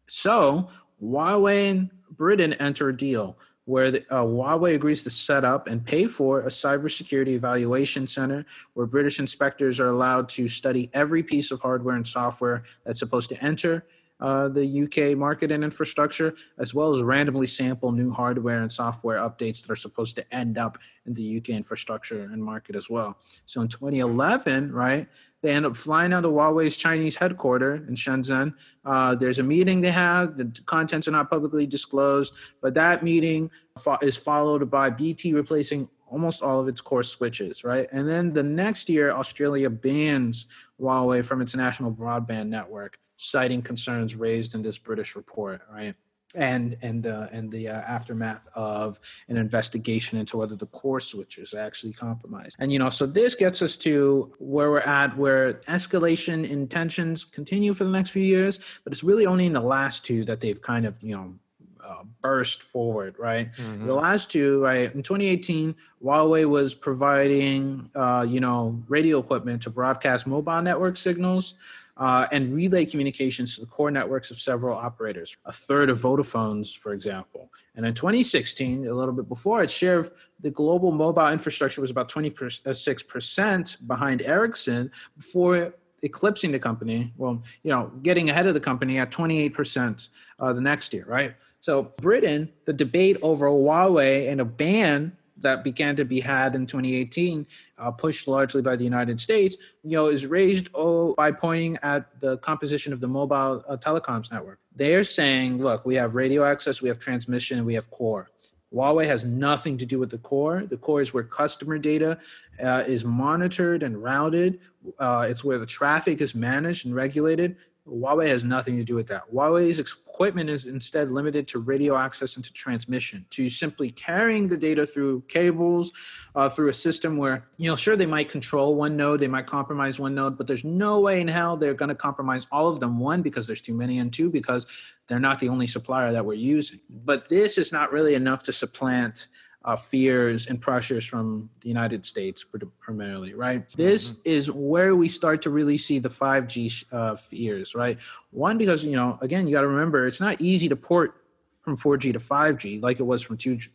So 0.07 0.69
Huawei 1.03 1.71
and 1.71 1.91
Britain 2.11 2.53
enter 2.55 2.89
a 2.89 2.97
deal 2.97 3.39
where 3.65 3.91
the, 3.91 4.01
uh, 4.11 4.23
Huawei 4.23 4.75
agrees 4.75 5.03
to 5.03 5.11
set 5.11 5.45
up 5.45 5.67
and 5.67 5.85
pay 5.85 6.07
for 6.07 6.43
a 6.43 6.49
cybersecurity 6.49 7.31
evaluation 7.31 8.07
center 8.07 8.47
where 8.75 8.87
British 8.87 9.19
inspectors 9.19 9.81
are 9.81 9.89
allowed 9.89 10.29
to 10.31 10.49
study 10.49 10.89
every 10.95 11.23
piece 11.23 11.51
of 11.51 11.61
hardware 11.61 11.97
and 11.97 12.07
software 12.07 12.63
that's 12.85 13.01
supposed 13.01 13.29
to 13.29 13.45
enter 13.45 13.85
uh, 14.21 14.49
the 14.49 14.83
UK 14.85 15.17
market 15.17 15.51
and 15.51 15.63
infrastructure, 15.63 16.35
as 16.59 16.73
well 16.73 16.95
as 16.95 17.03
randomly 17.03 17.47
sample 17.47 17.93
new 17.93 18.11
hardware 18.11 18.63
and 18.63 18.73
software 18.73 19.19
updates 19.19 19.61
that 19.61 19.71
are 19.71 19.77
supposed 19.77 20.17
to 20.17 20.35
end 20.35 20.57
up 20.57 20.79
in 21.05 21.13
the 21.13 21.37
UK 21.37 21.51
infrastructure 21.51 22.23
and 22.23 22.43
market 22.43 22.77
as 22.77 22.89
well. 22.89 23.19
So 23.45 23.61
in 23.61 23.69
2011, 23.69 24.73
right, 24.73 25.07
they 25.43 25.53
end 25.53 25.67
up 25.67 25.77
flying 25.77 26.13
out 26.13 26.23
to 26.23 26.29
Huawei's 26.29 26.77
Chinese 26.77 27.17
headquarters 27.17 27.87
in 27.89 27.95
Shenzhen. 27.95 28.55
Uh, 28.85 29.15
there's 29.15 29.39
a 29.39 29.43
meeting 29.43 29.81
they 29.81 29.91
have. 29.91 30.37
The 30.37 30.51
contents 30.67 31.07
are 31.07 31.13
not 31.13 31.31
publicly 31.31 31.67
disclosed, 31.67 32.35
but 32.61 32.75
that 32.75 33.03
meeting 33.03 33.51
fo- 33.79 33.99
is 34.03 34.17
followed 34.17 34.71
by 34.71 34.91
BT 34.91 35.35
replacing 35.35 35.89
almost 36.09 36.43
all 36.43 36.61
of 36.61 36.69
its 36.69 36.81
core 36.81 37.03
switches, 37.03 37.65
right? 37.65 37.89
And 37.93 38.09
then 38.09 38.33
the 38.33 38.43
next 38.43 38.89
year, 38.89 39.11
Australia 39.11 39.69
bans 39.69 40.47
Huawei 40.81 41.25
from 41.25 41.43
its 41.43 41.55
national 41.55 41.93
broadband 41.93 42.49
network, 42.49 42.99
citing 43.17 43.63
concerns 43.63 44.15
raised 44.15 44.55
in 44.55 44.63
this 44.63 44.79
British 44.79 45.17
report, 45.17 45.63
right? 45.71 45.95
And 46.37 46.77
and 46.83 47.03
the 47.03 47.29
and 47.33 47.51
the 47.51 47.69
uh, 47.69 47.73
aftermath 47.73 48.47
of 48.55 49.01
an 49.29 49.37
investigation 49.37 50.19
into 50.19 50.37
whether 50.37 50.55
the 50.55 50.67
core 50.67 51.01
switches 51.01 51.53
are 51.55 51.61
actually 51.61 51.93
compromised. 51.93 52.57
And 52.61 52.71
you 52.71 52.79
know, 52.79 52.91
so 52.91 53.07
this 53.07 53.35
gets 53.35 53.63
us 53.63 53.77
to 53.79 54.33
where 54.39 54.71
we're 54.71 54.81
at, 54.81 55.17
where 55.17 55.55
escalation 55.69 56.49
in 56.49 56.69
tensions 56.69 57.25
continue 57.25 57.75
for 57.75 57.85
the 57.85 57.91
next 57.91 58.11
few 58.11 58.23
years, 58.23 58.61
but 58.85 58.93
it's 58.93 59.03
really 59.03 59.27
only 59.27 59.47
in 59.47 59.53
the 59.55 59.61
last 59.61 60.05
two 60.05 60.25
that 60.27 60.41
they've 60.41 60.61
kind 60.61 60.87
of 60.87 61.03
you 61.03 61.17
know 61.17 61.35
uh, 61.83 62.03
burst 62.21 62.63
forward, 62.63 63.15
right? 63.19 63.53
Mm-hmm. 63.53 63.87
The 63.87 63.95
last 63.95 64.31
two, 64.31 64.63
right? 64.63 64.93
In 64.95 65.03
2018, 65.03 65.75
Huawei 66.03 66.45
was 66.45 66.75
providing, 66.75 67.89
uh, 67.95 68.27
you 68.29 68.41
know, 68.41 68.83
radio 68.89 69.21
equipment 69.21 69.63
to 69.63 69.71
broadcast 69.71 70.27
mobile 70.27 70.63
network 70.63 70.97
signals 70.97 71.55
uh, 71.97 72.27
and 72.31 72.55
relay 72.55 72.85
communications 72.85 73.55
to 73.55 73.63
the 73.63 73.67
core 73.67 73.91
networks 73.91 74.31
of 74.31 74.39
several 74.39 74.77
operators, 74.77 75.37
a 75.47 75.53
third 75.53 75.89
of 75.89 75.99
Vodafone's, 75.99 76.75
for 76.75 76.93
example. 76.93 77.51
And 77.75 77.87
in 77.87 77.95
2016, 77.95 78.87
a 78.87 78.95
little 78.95 79.15
bit 79.15 79.29
before, 79.29 79.63
its 79.63 79.73
share 79.73 79.99
of 79.99 80.13
the 80.41 80.51
global 80.51 80.93
mobile 80.93 81.29
infrastructure 81.29 81.81
was 81.81 81.91
about 81.91 82.11
26% 82.11 83.87
behind 83.87 84.23
Ericsson 84.23 84.91
before 85.17 85.75
eclipsing 86.03 86.53
the 86.53 86.59
company. 86.59 87.13
Well, 87.17 87.43
you 87.63 87.71
know, 87.71 87.91
getting 88.03 88.29
ahead 88.29 88.47
of 88.47 88.55
the 88.55 88.61
company 88.61 88.99
at 88.99 89.11
28% 89.11 90.09
uh, 90.39 90.53
the 90.53 90.61
next 90.61 90.93
year, 90.93 91.07
right? 91.07 91.35
So, 91.61 91.93
Britain, 92.03 92.53
the 92.67 92.73
debate 92.73 93.17
over 93.23 93.47
Huawei 93.47 94.31
and 94.31 94.41
a 94.41 94.45
ban 94.45 95.17
that 95.39 95.65
began 95.65 95.97
to 95.97 96.05
be 96.05 96.21
had 96.21 96.55
in 96.55 96.67
2018, 96.67 97.47
uh, 97.79 97.91
pushed 97.91 98.27
largely 98.27 98.63
by 98.63 98.77
the 98.77 98.85
United 98.85 99.21
States, 99.21 99.57
you 99.83 99.93
know, 99.93 100.07
is 100.07 100.27
raised 100.27 100.69
oh, 100.75 101.15
by 101.15 101.31
pointing 101.31 101.79
at 101.83 102.19
the 102.21 102.39
composition 102.39 102.93
of 102.93 103.01
the 103.01 103.09
mobile 103.09 103.65
uh, 103.69 103.77
telecoms 103.77 104.33
network. 104.33 104.59
They're 104.75 105.05
saying, 105.05 105.59
look, 105.59 105.85
we 105.85 105.95
have 105.97 106.15
radio 106.15 106.45
access, 106.45 106.83
we 106.83 106.89
have 106.89 106.99
transmission, 106.99 107.65
we 107.65 107.75
have 107.75 107.91
core. 107.91 108.31
Huawei 108.73 109.07
has 109.07 109.25
nothing 109.25 109.79
to 109.79 109.87
do 109.87 109.99
with 109.99 110.11
the 110.11 110.19
core. 110.19 110.65
The 110.67 110.77
core 110.77 111.01
is 111.01 111.15
where 111.15 111.23
customer 111.23 111.79
data 111.79 112.19
uh, 112.63 112.85
is 112.87 113.05
monitored 113.05 113.83
and 113.83 114.03
routed. 114.03 114.61
Uh, 114.99 115.27
it's 115.29 115.45
where 115.45 115.59
the 115.59 115.67
traffic 115.67 116.21
is 116.21 116.35
managed 116.35 116.85
and 116.85 116.95
regulated. 116.95 117.57
Huawei 117.87 118.29
has 118.29 118.45
nothing 118.45 118.77
to 118.77 118.85
do 118.85 118.95
with 118.95 119.07
that. 119.09 119.23
Huawei's 119.33 119.79
equipment 119.79 120.51
is 120.51 120.67
instead 120.67 121.11
limited 121.11 121.47
to 121.49 121.61
radio 121.61 121.97
access 121.97 122.37
and 122.37 122.45
to 122.45 122.53
transmission, 122.53 123.25
to 123.31 123.49
simply 123.49 123.91
carrying 123.91 124.49
the 124.49 124.57
data 124.57 124.87
through 124.87 125.23
cables, 125.29 125.93
uh, 126.35 126.49
through 126.49 126.69
a 126.69 126.75
system 126.75 127.17
where, 127.17 127.47
you 127.59 127.71
know, 127.71 127.77
sure, 127.77 127.97
they 127.97 128.07
might 128.07 128.29
control 128.29 128.75
one 128.75 128.97
node, 128.97 129.21
they 129.21 129.29
might 129.29 129.47
compromise 129.47 130.01
one 130.01 130.15
node, 130.15 130.37
but 130.37 130.47
there's 130.47 130.65
no 130.65 131.01
way 131.01 131.21
in 131.21 131.29
hell 131.29 131.57
they're 131.57 131.75
going 131.75 131.89
to 131.89 131.95
compromise 131.95 132.47
all 132.51 132.69
of 132.69 132.81
them. 132.81 132.99
One, 132.99 133.23
because 133.23 133.47
there's 133.47 133.63
too 133.63 133.75
many, 133.75 133.99
and 133.99 134.13
two, 134.13 134.31
because 134.31 134.67
they're 135.07 135.21
not 135.21 135.39
the 135.39 135.49
only 135.49 135.67
supplier 135.67 136.13
that 136.13 136.25
we're 136.25 136.35
using. 136.35 136.81
But 136.91 137.29
this 137.29 137.59
is 137.59 137.73
not 137.73 137.93
really 137.93 138.15
enough 138.15 138.43
to 138.45 138.53
supplant 138.53 139.29
uh, 139.67 139.75
fears 139.75 140.47
and 140.47 140.61
pressures 140.61 141.05
from 141.05 141.51
the 141.61 141.69
United 141.69 142.07
States 142.07 142.47
primarily, 142.79 143.35
right? 143.35 143.69
This 143.73 144.13
mm-hmm. 144.13 144.21
is 144.25 144.51
where 144.51 144.95
we 144.95 145.09
start 145.09 145.43
to 145.43 145.51
really 145.51 145.77
see 145.77 145.99
the 145.99 146.09
5G 146.09 146.85
uh, 146.93 147.17
fears, 147.17 147.75
right? 147.75 147.99
One, 148.31 148.59
because, 148.59 148.85
you 148.85 148.95
know, 148.95 149.19
again, 149.21 149.49
you 149.49 149.53
got 149.53 149.63
to 149.63 149.69
remember 149.69 150.07
it's 150.07 150.21
not 150.21 150.41
easy 150.41 150.69
to 150.69 150.77
port 150.77 151.25
from 151.63 151.77
4G 151.77 152.13
to 152.13 152.21
5G 152.21 152.81
like 152.81 153.01
it 153.01 153.03
was 153.03 153.23
from 153.23 153.37
2G 153.37 153.69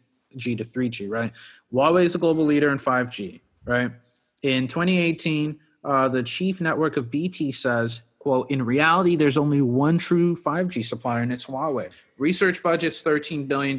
to 0.57 0.63
3G, 0.63 1.09
right? 1.09 1.33
Huawei 1.73 2.05
is 2.05 2.13
the 2.13 2.19
global 2.19 2.45
leader 2.45 2.71
in 2.71 2.77
5G, 2.77 3.41
right? 3.65 3.91
In 4.43 4.69
2018, 4.69 5.59
uh, 5.83 6.07
the 6.07 6.23
chief 6.23 6.61
network 6.61 6.95
of 6.95 7.11
BT 7.11 7.51
says, 7.51 8.03
quote, 8.17 8.49
in 8.49 8.63
reality, 8.63 9.17
there's 9.17 9.37
only 9.37 9.61
one 9.61 9.97
true 9.97 10.37
5G 10.37 10.85
supplier, 10.85 11.21
and 11.21 11.33
it's 11.33 11.47
Huawei. 11.47 11.89
Research 12.17 12.63
budget's 12.63 13.03
$13 13.03 13.47
billion, 13.47 13.77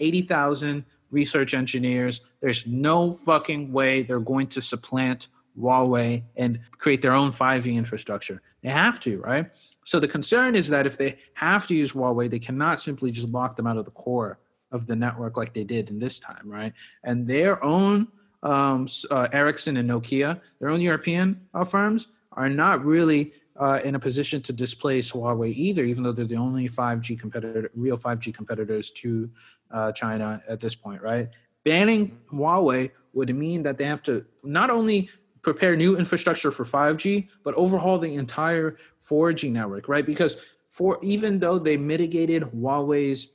80,000 0.00 0.84
research 1.10 1.54
engineers. 1.54 2.20
There's 2.40 2.66
no 2.66 3.12
fucking 3.12 3.72
way 3.72 4.02
they're 4.02 4.20
going 4.20 4.48
to 4.48 4.60
supplant 4.60 5.28
Huawei 5.58 6.22
and 6.36 6.60
create 6.78 7.02
their 7.02 7.12
own 7.12 7.32
5G 7.32 7.74
infrastructure. 7.74 8.40
They 8.62 8.70
have 8.70 9.00
to, 9.00 9.20
right? 9.20 9.50
So 9.84 9.98
the 9.98 10.08
concern 10.08 10.54
is 10.54 10.68
that 10.68 10.86
if 10.86 10.96
they 10.96 11.18
have 11.34 11.66
to 11.68 11.74
use 11.74 11.92
Huawei, 11.92 12.30
they 12.30 12.38
cannot 12.38 12.80
simply 12.80 13.10
just 13.10 13.28
lock 13.28 13.56
them 13.56 13.66
out 13.66 13.76
of 13.76 13.84
the 13.84 13.90
core 13.90 14.38
of 14.72 14.86
the 14.86 14.94
network 14.94 15.36
like 15.36 15.52
they 15.52 15.64
did 15.64 15.90
in 15.90 15.98
this 15.98 16.20
time, 16.20 16.42
right? 16.44 16.72
And 17.02 17.26
their 17.26 17.62
own 17.64 18.08
um, 18.42 18.86
uh, 19.10 19.28
Ericsson 19.32 19.76
and 19.76 19.90
Nokia, 19.90 20.40
their 20.60 20.70
own 20.70 20.80
European 20.80 21.40
uh, 21.54 21.64
firms, 21.64 22.08
are 22.32 22.48
not 22.48 22.84
really 22.84 23.32
uh, 23.56 23.80
in 23.84 23.94
a 23.94 23.98
position 23.98 24.40
to 24.40 24.52
displace 24.52 25.12
Huawei 25.12 25.54
either, 25.54 25.84
even 25.84 26.02
though 26.02 26.12
they're 26.12 26.24
the 26.24 26.36
only 26.36 26.68
5G 26.68 27.18
competitor, 27.18 27.70
real 27.74 27.98
5G 27.98 28.32
competitors 28.32 28.90
to 28.92 29.28
uh, 29.70 29.92
China 29.92 30.42
at 30.48 30.60
this 30.60 30.74
point, 30.74 31.02
right? 31.02 31.28
Banning 31.64 32.18
Huawei 32.32 32.90
would 33.12 33.34
mean 33.34 33.62
that 33.62 33.78
they 33.78 33.84
have 33.84 34.02
to 34.04 34.24
not 34.42 34.70
only 34.70 35.08
prepare 35.42 35.76
new 35.76 35.96
infrastructure 35.96 36.50
for 36.50 36.64
5G, 36.64 37.28
but 37.42 37.54
overhaul 37.54 37.98
the 37.98 38.14
entire 38.14 38.76
4G 39.08 39.50
network, 39.50 39.88
right? 39.88 40.04
Because 40.04 40.36
for 40.68 40.98
even 41.02 41.38
though 41.38 41.58
they 41.58 41.76
mitigated 41.76 42.42
Huawei's 42.42 43.28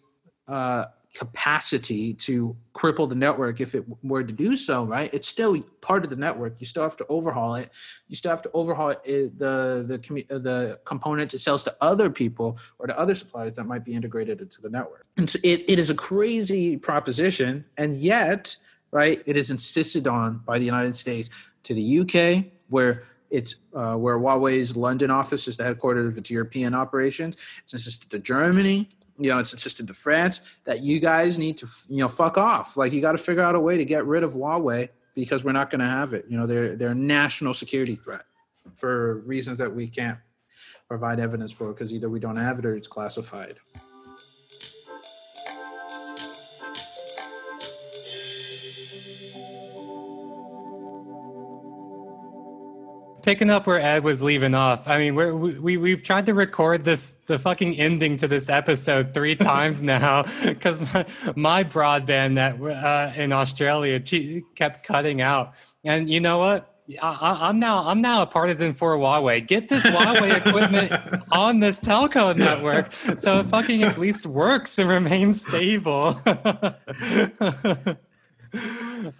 uh, 0.48 0.86
capacity 1.16 2.14
to 2.14 2.56
cripple 2.74 3.08
the 3.08 3.16
network 3.16 3.62
if 3.62 3.74
it 3.74 3.86
were 4.04 4.24
to 4.24 4.34
do 4.34 4.58
so, 4.58 4.84
right? 4.84 5.10
It's 5.14 5.28
still 5.28 5.60
part 5.80 6.04
of 6.04 6.10
the 6.10 6.16
network. 6.18 6.56
You 6.60 6.66
still 6.66 6.84
have 6.84 6.98
to 6.98 7.06
overhaul 7.08 7.56
it. 7.56 7.72
You 8.10 8.18
still 8.18 8.32
have 8.32 8.42
to 8.42 8.52
overhaul 8.54 8.90
it, 9.04 9.40
the 9.40 9.86
the 9.88 10.26
uh, 10.30 10.38
the 10.38 10.80
components 10.84 11.34
it 11.34 11.40
sells 11.40 11.64
to 11.64 11.76
other 11.80 12.10
people 12.10 12.58
or 12.80 12.88
to 12.88 13.00
other 13.00 13.16
suppliers 13.16 13.54
that 13.54 13.64
might 13.64 13.86
be 13.86 13.94
integrated 13.94 14.42
into 14.42 14.62
the 14.62 14.70
network. 14.70 15.06
And 15.16 15.30
so 15.30 15.40
it, 15.42 15.64
it 15.68 15.80
is 15.80 15.90
a 15.90 15.96
crazy 15.96 16.76
proposition, 16.76 17.64
and 17.78 17.96
yet, 17.96 18.56
right, 18.92 19.24
it 19.26 19.38
is 19.38 19.50
insisted 19.52 20.08
on 20.08 20.42
by 20.46 20.60
the 20.60 20.66
United 20.66 20.96
States 20.96 21.30
to 21.64 21.74
the 21.74 22.00
UK, 22.02 22.52
where 22.68 23.06
it's 23.30 23.56
uh, 23.74 23.96
where 23.96 24.18
Huawei's 24.18 24.76
London 24.76 25.10
office 25.12 25.48
is 25.48 25.56
the 25.56 25.64
headquarters 25.64 26.12
of 26.12 26.18
its 26.18 26.30
European 26.30 26.74
operations. 26.74 27.38
It's 27.64 27.72
insisted 27.74 28.10
to 28.12 28.20
Germany, 28.20 28.90
you 29.18 29.30
know, 29.30 29.40
it's 29.40 29.54
insisted 29.54 29.88
to 29.88 29.94
France 29.94 30.42
that 30.66 30.82
you 30.82 31.00
guys 31.00 31.38
need 31.38 31.58
to, 31.58 31.68
you 31.88 32.00
know, 32.00 32.08
fuck 32.08 32.38
off. 32.38 32.76
Like 32.76 32.92
you 32.92 33.02
got 33.02 33.14
to 33.14 33.18
figure 33.18 33.44
out 33.44 33.56
a 33.56 33.60
way 33.60 33.78
to 33.78 33.86
get 33.86 34.06
rid 34.06 34.24
of 34.24 34.34
Huawei 34.34 34.90
because 35.14 35.44
we're 35.44 35.54
not 35.54 35.70
going 35.70 35.80
to 35.80 35.88
have 35.88 36.14
it. 36.14 36.26
You 36.28 36.38
know, 36.38 36.46
they're 36.46 36.76
they're 36.76 36.92
a 36.92 36.96
national 36.96 37.54
security 37.54 37.96
threat 37.96 38.24
for 38.76 39.20
reasons 39.20 39.60
that 39.60 39.74
we 39.74 39.88
can't 39.88 40.18
provide 40.88 41.20
evidence 41.20 41.52
for 41.52 41.72
because 41.74 41.94
either 41.94 42.10
we 42.10 42.20
don't 42.20 42.38
have 42.38 42.60
it 42.60 42.66
or 42.66 42.76
it's 42.76 42.88
classified. 42.88 43.58
Picking 53.26 53.50
up 53.50 53.66
where 53.66 53.82
Ed 53.82 54.04
was 54.04 54.22
leaving 54.22 54.54
off. 54.54 54.88
I 54.88 55.00
mean, 55.00 55.16
we're, 55.16 55.36
we 55.36 55.78
we 55.78 55.90
have 55.90 56.04
tried 56.04 56.28
to 56.28 56.34
record 56.36 56.86
this 56.86 57.10
the 57.26 57.40
fucking 57.40 57.78
ending 57.78 58.18
to 58.18 58.28
this 58.28 58.50
episode 58.50 59.16
three 59.16 59.36
times 59.52 59.82
now 59.82 60.26
because 60.44 60.80
my, 60.80 61.06
my, 61.36 61.64
broadband 61.64 62.34
net 62.34 62.62
uh, 62.62 63.12
in 63.16 63.34
Australia 63.34 64.00
kept 64.56 64.86
cutting 64.86 65.22
out. 65.22 65.54
And 65.84 66.08
you 66.08 66.20
know 66.20 66.38
what? 66.38 66.72
I, 67.02 67.50
am 67.50 67.58
now 67.58 67.88
I'm 67.88 68.00
now 68.00 68.22
a 68.22 68.28
partisan 68.28 68.74
for 68.74 68.96
Huawei. 68.96 69.46
Get 69.46 69.70
this 69.70 69.84
Huawei 69.88 70.38
equipment 70.38 70.92
on 71.32 71.60
this 71.60 71.80
telco 71.80 72.38
network 72.38 72.94
so 73.18 73.40
it 73.40 73.48
fucking 73.48 73.82
at 73.82 73.98
least 73.98 74.28
works 74.28 74.78
and 74.78 74.88
remains 74.88 75.42
stable. 75.42 76.22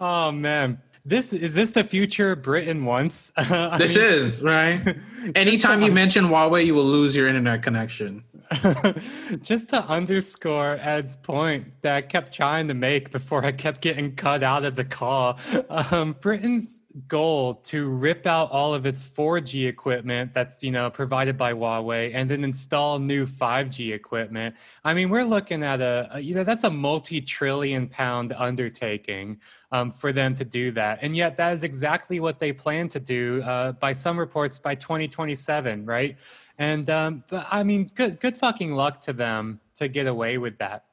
oh 0.00 0.32
man 0.32 0.80
this 1.06 1.32
is 1.32 1.54
this 1.54 1.70
the 1.70 1.84
future 1.84 2.34
Britain 2.34 2.84
wants? 2.84 3.30
this 3.36 3.96
mean, 3.96 4.04
is 4.04 4.42
right. 4.42 4.96
Anytime 5.34 5.82
you 5.82 5.92
mention 5.92 6.24
Huawei, 6.24 6.66
you 6.66 6.74
will 6.74 6.84
lose 6.84 7.14
your 7.14 7.28
internet 7.28 7.62
connection. 7.62 8.24
just 9.42 9.70
to 9.70 9.82
underscore 9.82 10.78
Ed's 10.80 11.16
point 11.16 11.82
that 11.82 11.96
I 11.96 12.02
kept 12.02 12.32
trying 12.32 12.68
to 12.68 12.74
make 12.74 13.10
before 13.10 13.44
I 13.44 13.52
kept 13.52 13.80
getting 13.80 14.14
cut 14.14 14.42
out 14.42 14.64
of 14.64 14.76
the 14.76 14.84
call, 14.84 15.38
um, 15.68 16.14
Britain's 16.20 16.82
goal 17.08 17.54
to 17.54 17.88
rip 17.88 18.26
out 18.26 18.50
all 18.50 18.72
of 18.72 18.86
its 18.86 19.04
4G 19.04 19.68
equipment 19.68 20.32
that's 20.32 20.62
you 20.62 20.70
know 20.70 20.88
provided 20.88 21.36
by 21.36 21.52
Huawei 21.52 22.12
and 22.14 22.30
then 22.30 22.42
install 22.44 22.98
new 22.98 23.26
5G 23.26 23.92
equipment. 23.92 24.54
I 24.84 24.94
mean, 24.94 25.10
we're 25.10 25.24
looking 25.24 25.62
at 25.62 25.80
a, 25.80 26.08
a 26.12 26.20
you 26.20 26.34
know 26.34 26.44
that's 26.44 26.64
a 26.64 26.70
multi-trillion 26.70 27.88
pound 27.88 28.32
undertaking 28.36 29.40
um, 29.72 29.90
for 29.90 30.12
them 30.12 30.34
to 30.34 30.44
do 30.44 30.70
that, 30.72 31.00
and 31.02 31.16
yet 31.16 31.36
that 31.36 31.52
is 31.52 31.64
exactly 31.64 32.20
what 32.20 32.38
they 32.38 32.52
plan 32.52 32.88
to 32.88 33.00
do 33.00 33.42
uh, 33.42 33.72
by 33.72 33.92
some 33.92 34.18
reports 34.18 34.58
by 34.58 34.74
2027, 34.74 35.84
right? 35.84 36.16
And 36.58 36.88
um, 36.88 37.24
but 37.28 37.46
I 37.50 37.62
mean, 37.62 37.90
good 37.94 38.20
good 38.20 38.36
fucking 38.36 38.74
luck 38.74 39.00
to 39.02 39.12
them 39.12 39.60
to 39.76 39.88
get 39.88 40.06
away 40.06 40.38
with 40.38 40.58
that, 40.58 40.84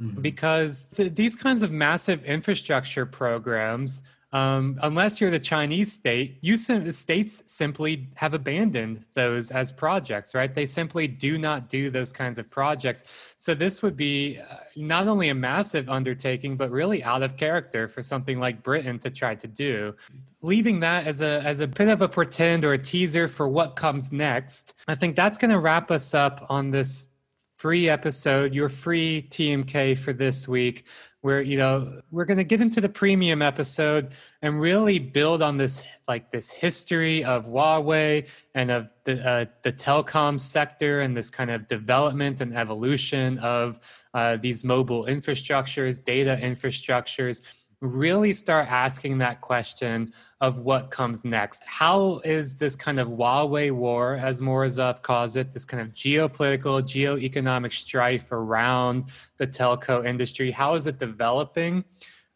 mm-hmm. 0.00 0.20
because 0.20 0.86
th- 0.86 1.14
these 1.14 1.34
kinds 1.34 1.62
of 1.62 1.70
massive 1.70 2.24
infrastructure 2.24 3.06
programs. 3.06 4.02
Um, 4.30 4.78
unless 4.82 5.22
you're 5.22 5.30
the 5.30 5.38
Chinese 5.38 5.90
state, 5.90 6.36
you 6.42 6.58
the 6.58 6.92
states 6.92 7.42
simply 7.46 8.08
have 8.16 8.34
abandoned 8.34 9.06
those 9.14 9.50
as 9.50 9.72
projects, 9.72 10.34
right? 10.34 10.54
They 10.54 10.66
simply 10.66 11.08
do 11.08 11.38
not 11.38 11.70
do 11.70 11.88
those 11.88 12.12
kinds 12.12 12.38
of 12.38 12.50
projects. 12.50 13.04
So 13.38 13.54
this 13.54 13.80
would 13.82 13.96
be 13.96 14.38
uh, 14.38 14.56
not 14.76 15.08
only 15.08 15.30
a 15.30 15.34
massive 15.34 15.88
undertaking, 15.88 16.58
but 16.58 16.70
really 16.70 17.02
out 17.02 17.22
of 17.22 17.38
character 17.38 17.88
for 17.88 18.02
something 18.02 18.38
like 18.38 18.62
Britain 18.62 18.98
to 18.98 19.08
try 19.08 19.34
to 19.34 19.46
do 19.46 19.94
leaving 20.42 20.80
that 20.80 21.06
as 21.06 21.20
a 21.20 21.42
as 21.44 21.60
a 21.60 21.66
bit 21.66 21.88
of 21.88 22.02
a 22.02 22.08
pretend 22.08 22.64
or 22.64 22.72
a 22.72 22.78
teaser 22.78 23.28
for 23.28 23.48
what 23.48 23.76
comes 23.76 24.12
next. 24.12 24.74
I 24.86 24.94
think 24.94 25.16
that's 25.16 25.38
going 25.38 25.50
to 25.50 25.58
wrap 25.58 25.90
us 25.90 26.14
up 26.14 26.46
on 26.48 26.70
this 26.70 27.08
free 27.54 27.88
episode, 27.88 28.54
your 28.54 28.68
free 28.68 29.26
TMK 29.30 29.98
for 29.98 30.12
this 30.12 30.46
week, 30.46 30.86
where 31.22 31.42
you 31.42 31.58
know 31.58 32.00
we're 32.12 32.24
going 32.24 32.38
to 32.38 32.44
get 32.44 32.60
into 32.60 32.80
the 32.80 32.88
premium 32.88 33.42
episode 33.42 34.14
and 34.40 34.60
really 34.60 35.00
build 35.00 35.42
on 35.42 35.56
this 35.56 35.84
like 36.06 36.30
this 36.30 36.52
history 36.52 37.24
of 37.24 37.46
Huawei 37.46 38.28
and 38.54 38.70
of 38.70 38.88
the 39.04 39.28
uh, 39.28 39.44
the 39.62 39.72
telecom 39.72 40.40
sector 40.40 41.00
and 41.00 41.16
this 41.16 41.30
kind 41.30 41.50
of 41.50 41.66
development 41.66 42.40
and 42.40 42.56
evolution 42.56 43.38
of 43.38 43.80
uh, 44.14 44.36
these 44.36 44.64
mobile 44.64 45.04
infrastructures, 45.06 46.04
data 46.04 46.38
infrastructures 46.40 47.42
really 47.80 48.32
start 48.32 48.70
asking 48.70 49.18
that 49.18 49.40
question 49.40 50.08
of 50.40 50.58
what 50.58 50.90
comes 50.90 51.24
next. 51.24 51.62
How 51.64 52.20
is 52.24 52.56
this 52.56 52.74
kind 52.74 52.98
of 52.98 53.08
Huawei 53.08 53.70
war, 53.70 54.16
as 54.16 54.40
Morozov 54.40 55.02
calls 55.02 55.36
it, 55.36 55.52
this 55.52 55.64
kind 55.64 55.80
of 55.80 55.92
geopolitical, 55.92 56.82
geoeconomic 56.82 57.72
strife 57.72 58.32
around 58.32 59.10
the 59.36 59.46
telco 59.46 60.04
industry, 60.04 60.50
how 60.50 60.74
is 60.74 60.86
it 60.86 60.98
developing? 60.98 61.84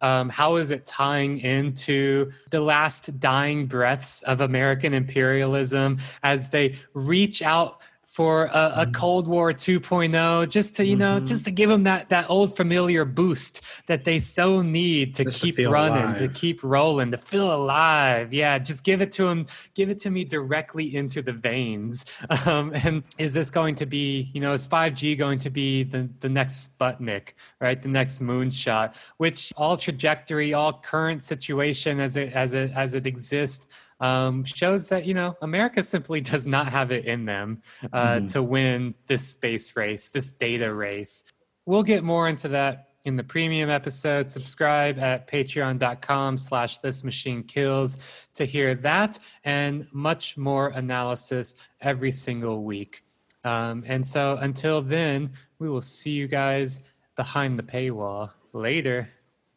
Um, 0.01 0.31
how 0.31 0.57
is 0.57 0.73
it 0.73 0.85
tying 0.85 1.39
into 1.39 2.33
the 2.51 2.61
last 2.61 3.21
dying 3.21 3.67
breaths 3.67 4.23
of 4.23 4.41
American 4.41 4.95
imperialism 4.95 5.99
as 6.25 6.49
they 6.49 6.75
reach 6.93 7.41
out 7.41 7.83
for 8.13 8.45
a, 8.45 8.49
a, 8.49 8.53
mm-hmm. 8.53 8.93
Cold 8.93 9.27
War 9.27 9.53
2.0, 9.53 10.51
just 10.51 10.77
to 10.77 10.85
you 10.85 10.97
know, 10.97 11.17
mm-hmm. 11.17 11.25
just 11.25 11.47
to 11.47 11.51
give 11.51 11.71
them 11.71 11.85
that 11.85 12.11
that 12.11 12.29
old 12.29 12.55
familiar 12.55 13.07
boost 13.07 13.65
that 13.87 14.05
they 14.05 14.19
so 14.19 14.61
need 14.61 15.15
to 15.15 15.25
just 15.25 15.41
keep 15.41 15.57
to 15.57 15.67
running, 15.71 16.05
alive. 16.05 16.19
to 16.19 16.29
keep 16.29 16.63
rolling, 16.63 17.11
to 17.13 17.17
feel 17.17 17.55
alive. 17.55 18.35
Yeah, 18.35 18.59
just 18.59 18.85
give 18.85 19.01
it 19.01 19.13
to 19.13 19.25
them, 19.25 19.47
give 19.75 19.89
it 19.89 19.99
to 20.01 20.11
me 20.11 20.25
directly 20.25 20.95
into 20.95 21.23
the 21.23 21.33
veins. 21.33 22.05
Um, 22.45 22.73
and 22.75 23.05
is 23.19 23.35
this 23.35 23.51
going 23.51 23.77
to 23.77 23.87
be, 23.87 24.31
you 24.33 24.41
know, 24.41 24.53
is 24.53 24.67
5G 24.67 25.17
going 25.17 25.39
to 25.41 25.51
be 25.51 25.85
the 25.85 26.09
the 26.21 26.29
next 26.29 26.77
Sputnik, 26.77 27.35
right? 27.61 27.81
The 27.81 27.89
next 27.89 28.21
moonshot, 28.21 28.97
which 29.19 29.53
all 29.57 29.77
trajectory, 29.77 30.53
all 30.53 30.73
current 30.73 31.23
situation 31.23 32.01
as 32.01 32.17
it 32.17 32.33
as 32.33 32.53
it 32.53 32.73
as 32.75 32.95
it 32.95 33.07
exists 33.07 33.69
um, 34.03 34.45
shows 34.45 34.89
that 34.89 35.07
you 35.07 35.15
know 35.15 35.35
America 35.41 35.83
simply 35.83 36.21
does 36.21 36.47
not 36.47 36.69
have 36.69 36.93
it 36.93 37.07
in 37.07 37.25
them 37.25 37.63
uh, 37.93 38.17
mm-hmm. 38.17 38.27
to 38.27 38.43
win 38.43 38.95
this 39.07 39.27
space 39.27 39.75
race, 39.77 40.09
this 40.09 40.33
data 40.33 40.75
race. 40.75 41.25
We'll 41.65 41.85
get 41.85 42.03
more 42.03 42.29
into 42.29 42.49
that 42.49 42.89
in 43.05 43.17
the 43.17 43.25
premium 43.25 43.71
episode. 43.71 44.29
Subscribe 44.29 44.99
at 44.99 45.29
patreon.com 45.29 46.39
slash 46.39 46.79
this 46.79 47.05
machine 47.05 47.45
kills 47.45 47.99
to 48.35 48.45
hear 48.45 48.75
that 48.77 49.19
and 49.45 49.87
much 49.93 50.37
more 50.37 50.69
analysis 50.69 51.55
every 51.81 52.13
single 52.13 52.65
week. 52.65 53.05
Um, 53.45 53.85
and 53.87 54.05
so 54.07 54.37
until 54.41 54.83
then, 54.83 55.33
we 55.59 55.69
will 55.69 55.81
see 55.81 56.11
you 56.11 56.27
guys 56.27 56.81
behind 57.17 57.59
the 57.59 57.63
paywall 57.63 58.31
later. 58.53 59.09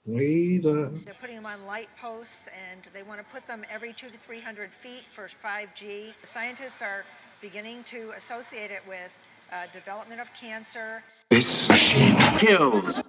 Later. 0.08 0.92
They're 1.04 1.16
putting 1.20 1.38
them 1.38 1.48
on 1.48 1.66
light 1.66 1.90
posts 2.00 2.48
and 2.48 2.90
they 2.94 3.02
want 3.02 3.20
to 3.20 3.26
put 3.34 3.48
them 3.48 3.64
every 3.72 3.92
two 3.92 4.10
to 4.10 4.18
300 4.18 4.72
feet 4.72 5.04
for 5.12 5.28
5G. 5.44 6.14
Scientists 6.24 6.84
are 6.84 7.04
beginning 7.42 7.84
to 7.86 8.12
associate 8.16 8.70
it 8.70 8.82
with 8.88 9.12
uh, 9.52 9.66
development 9.74 10.22
of 10.22 10.28
cancer. 10.40 11.04
It's 11.32 11.68
machine 11.68 12.16
killed. 12.38 13.04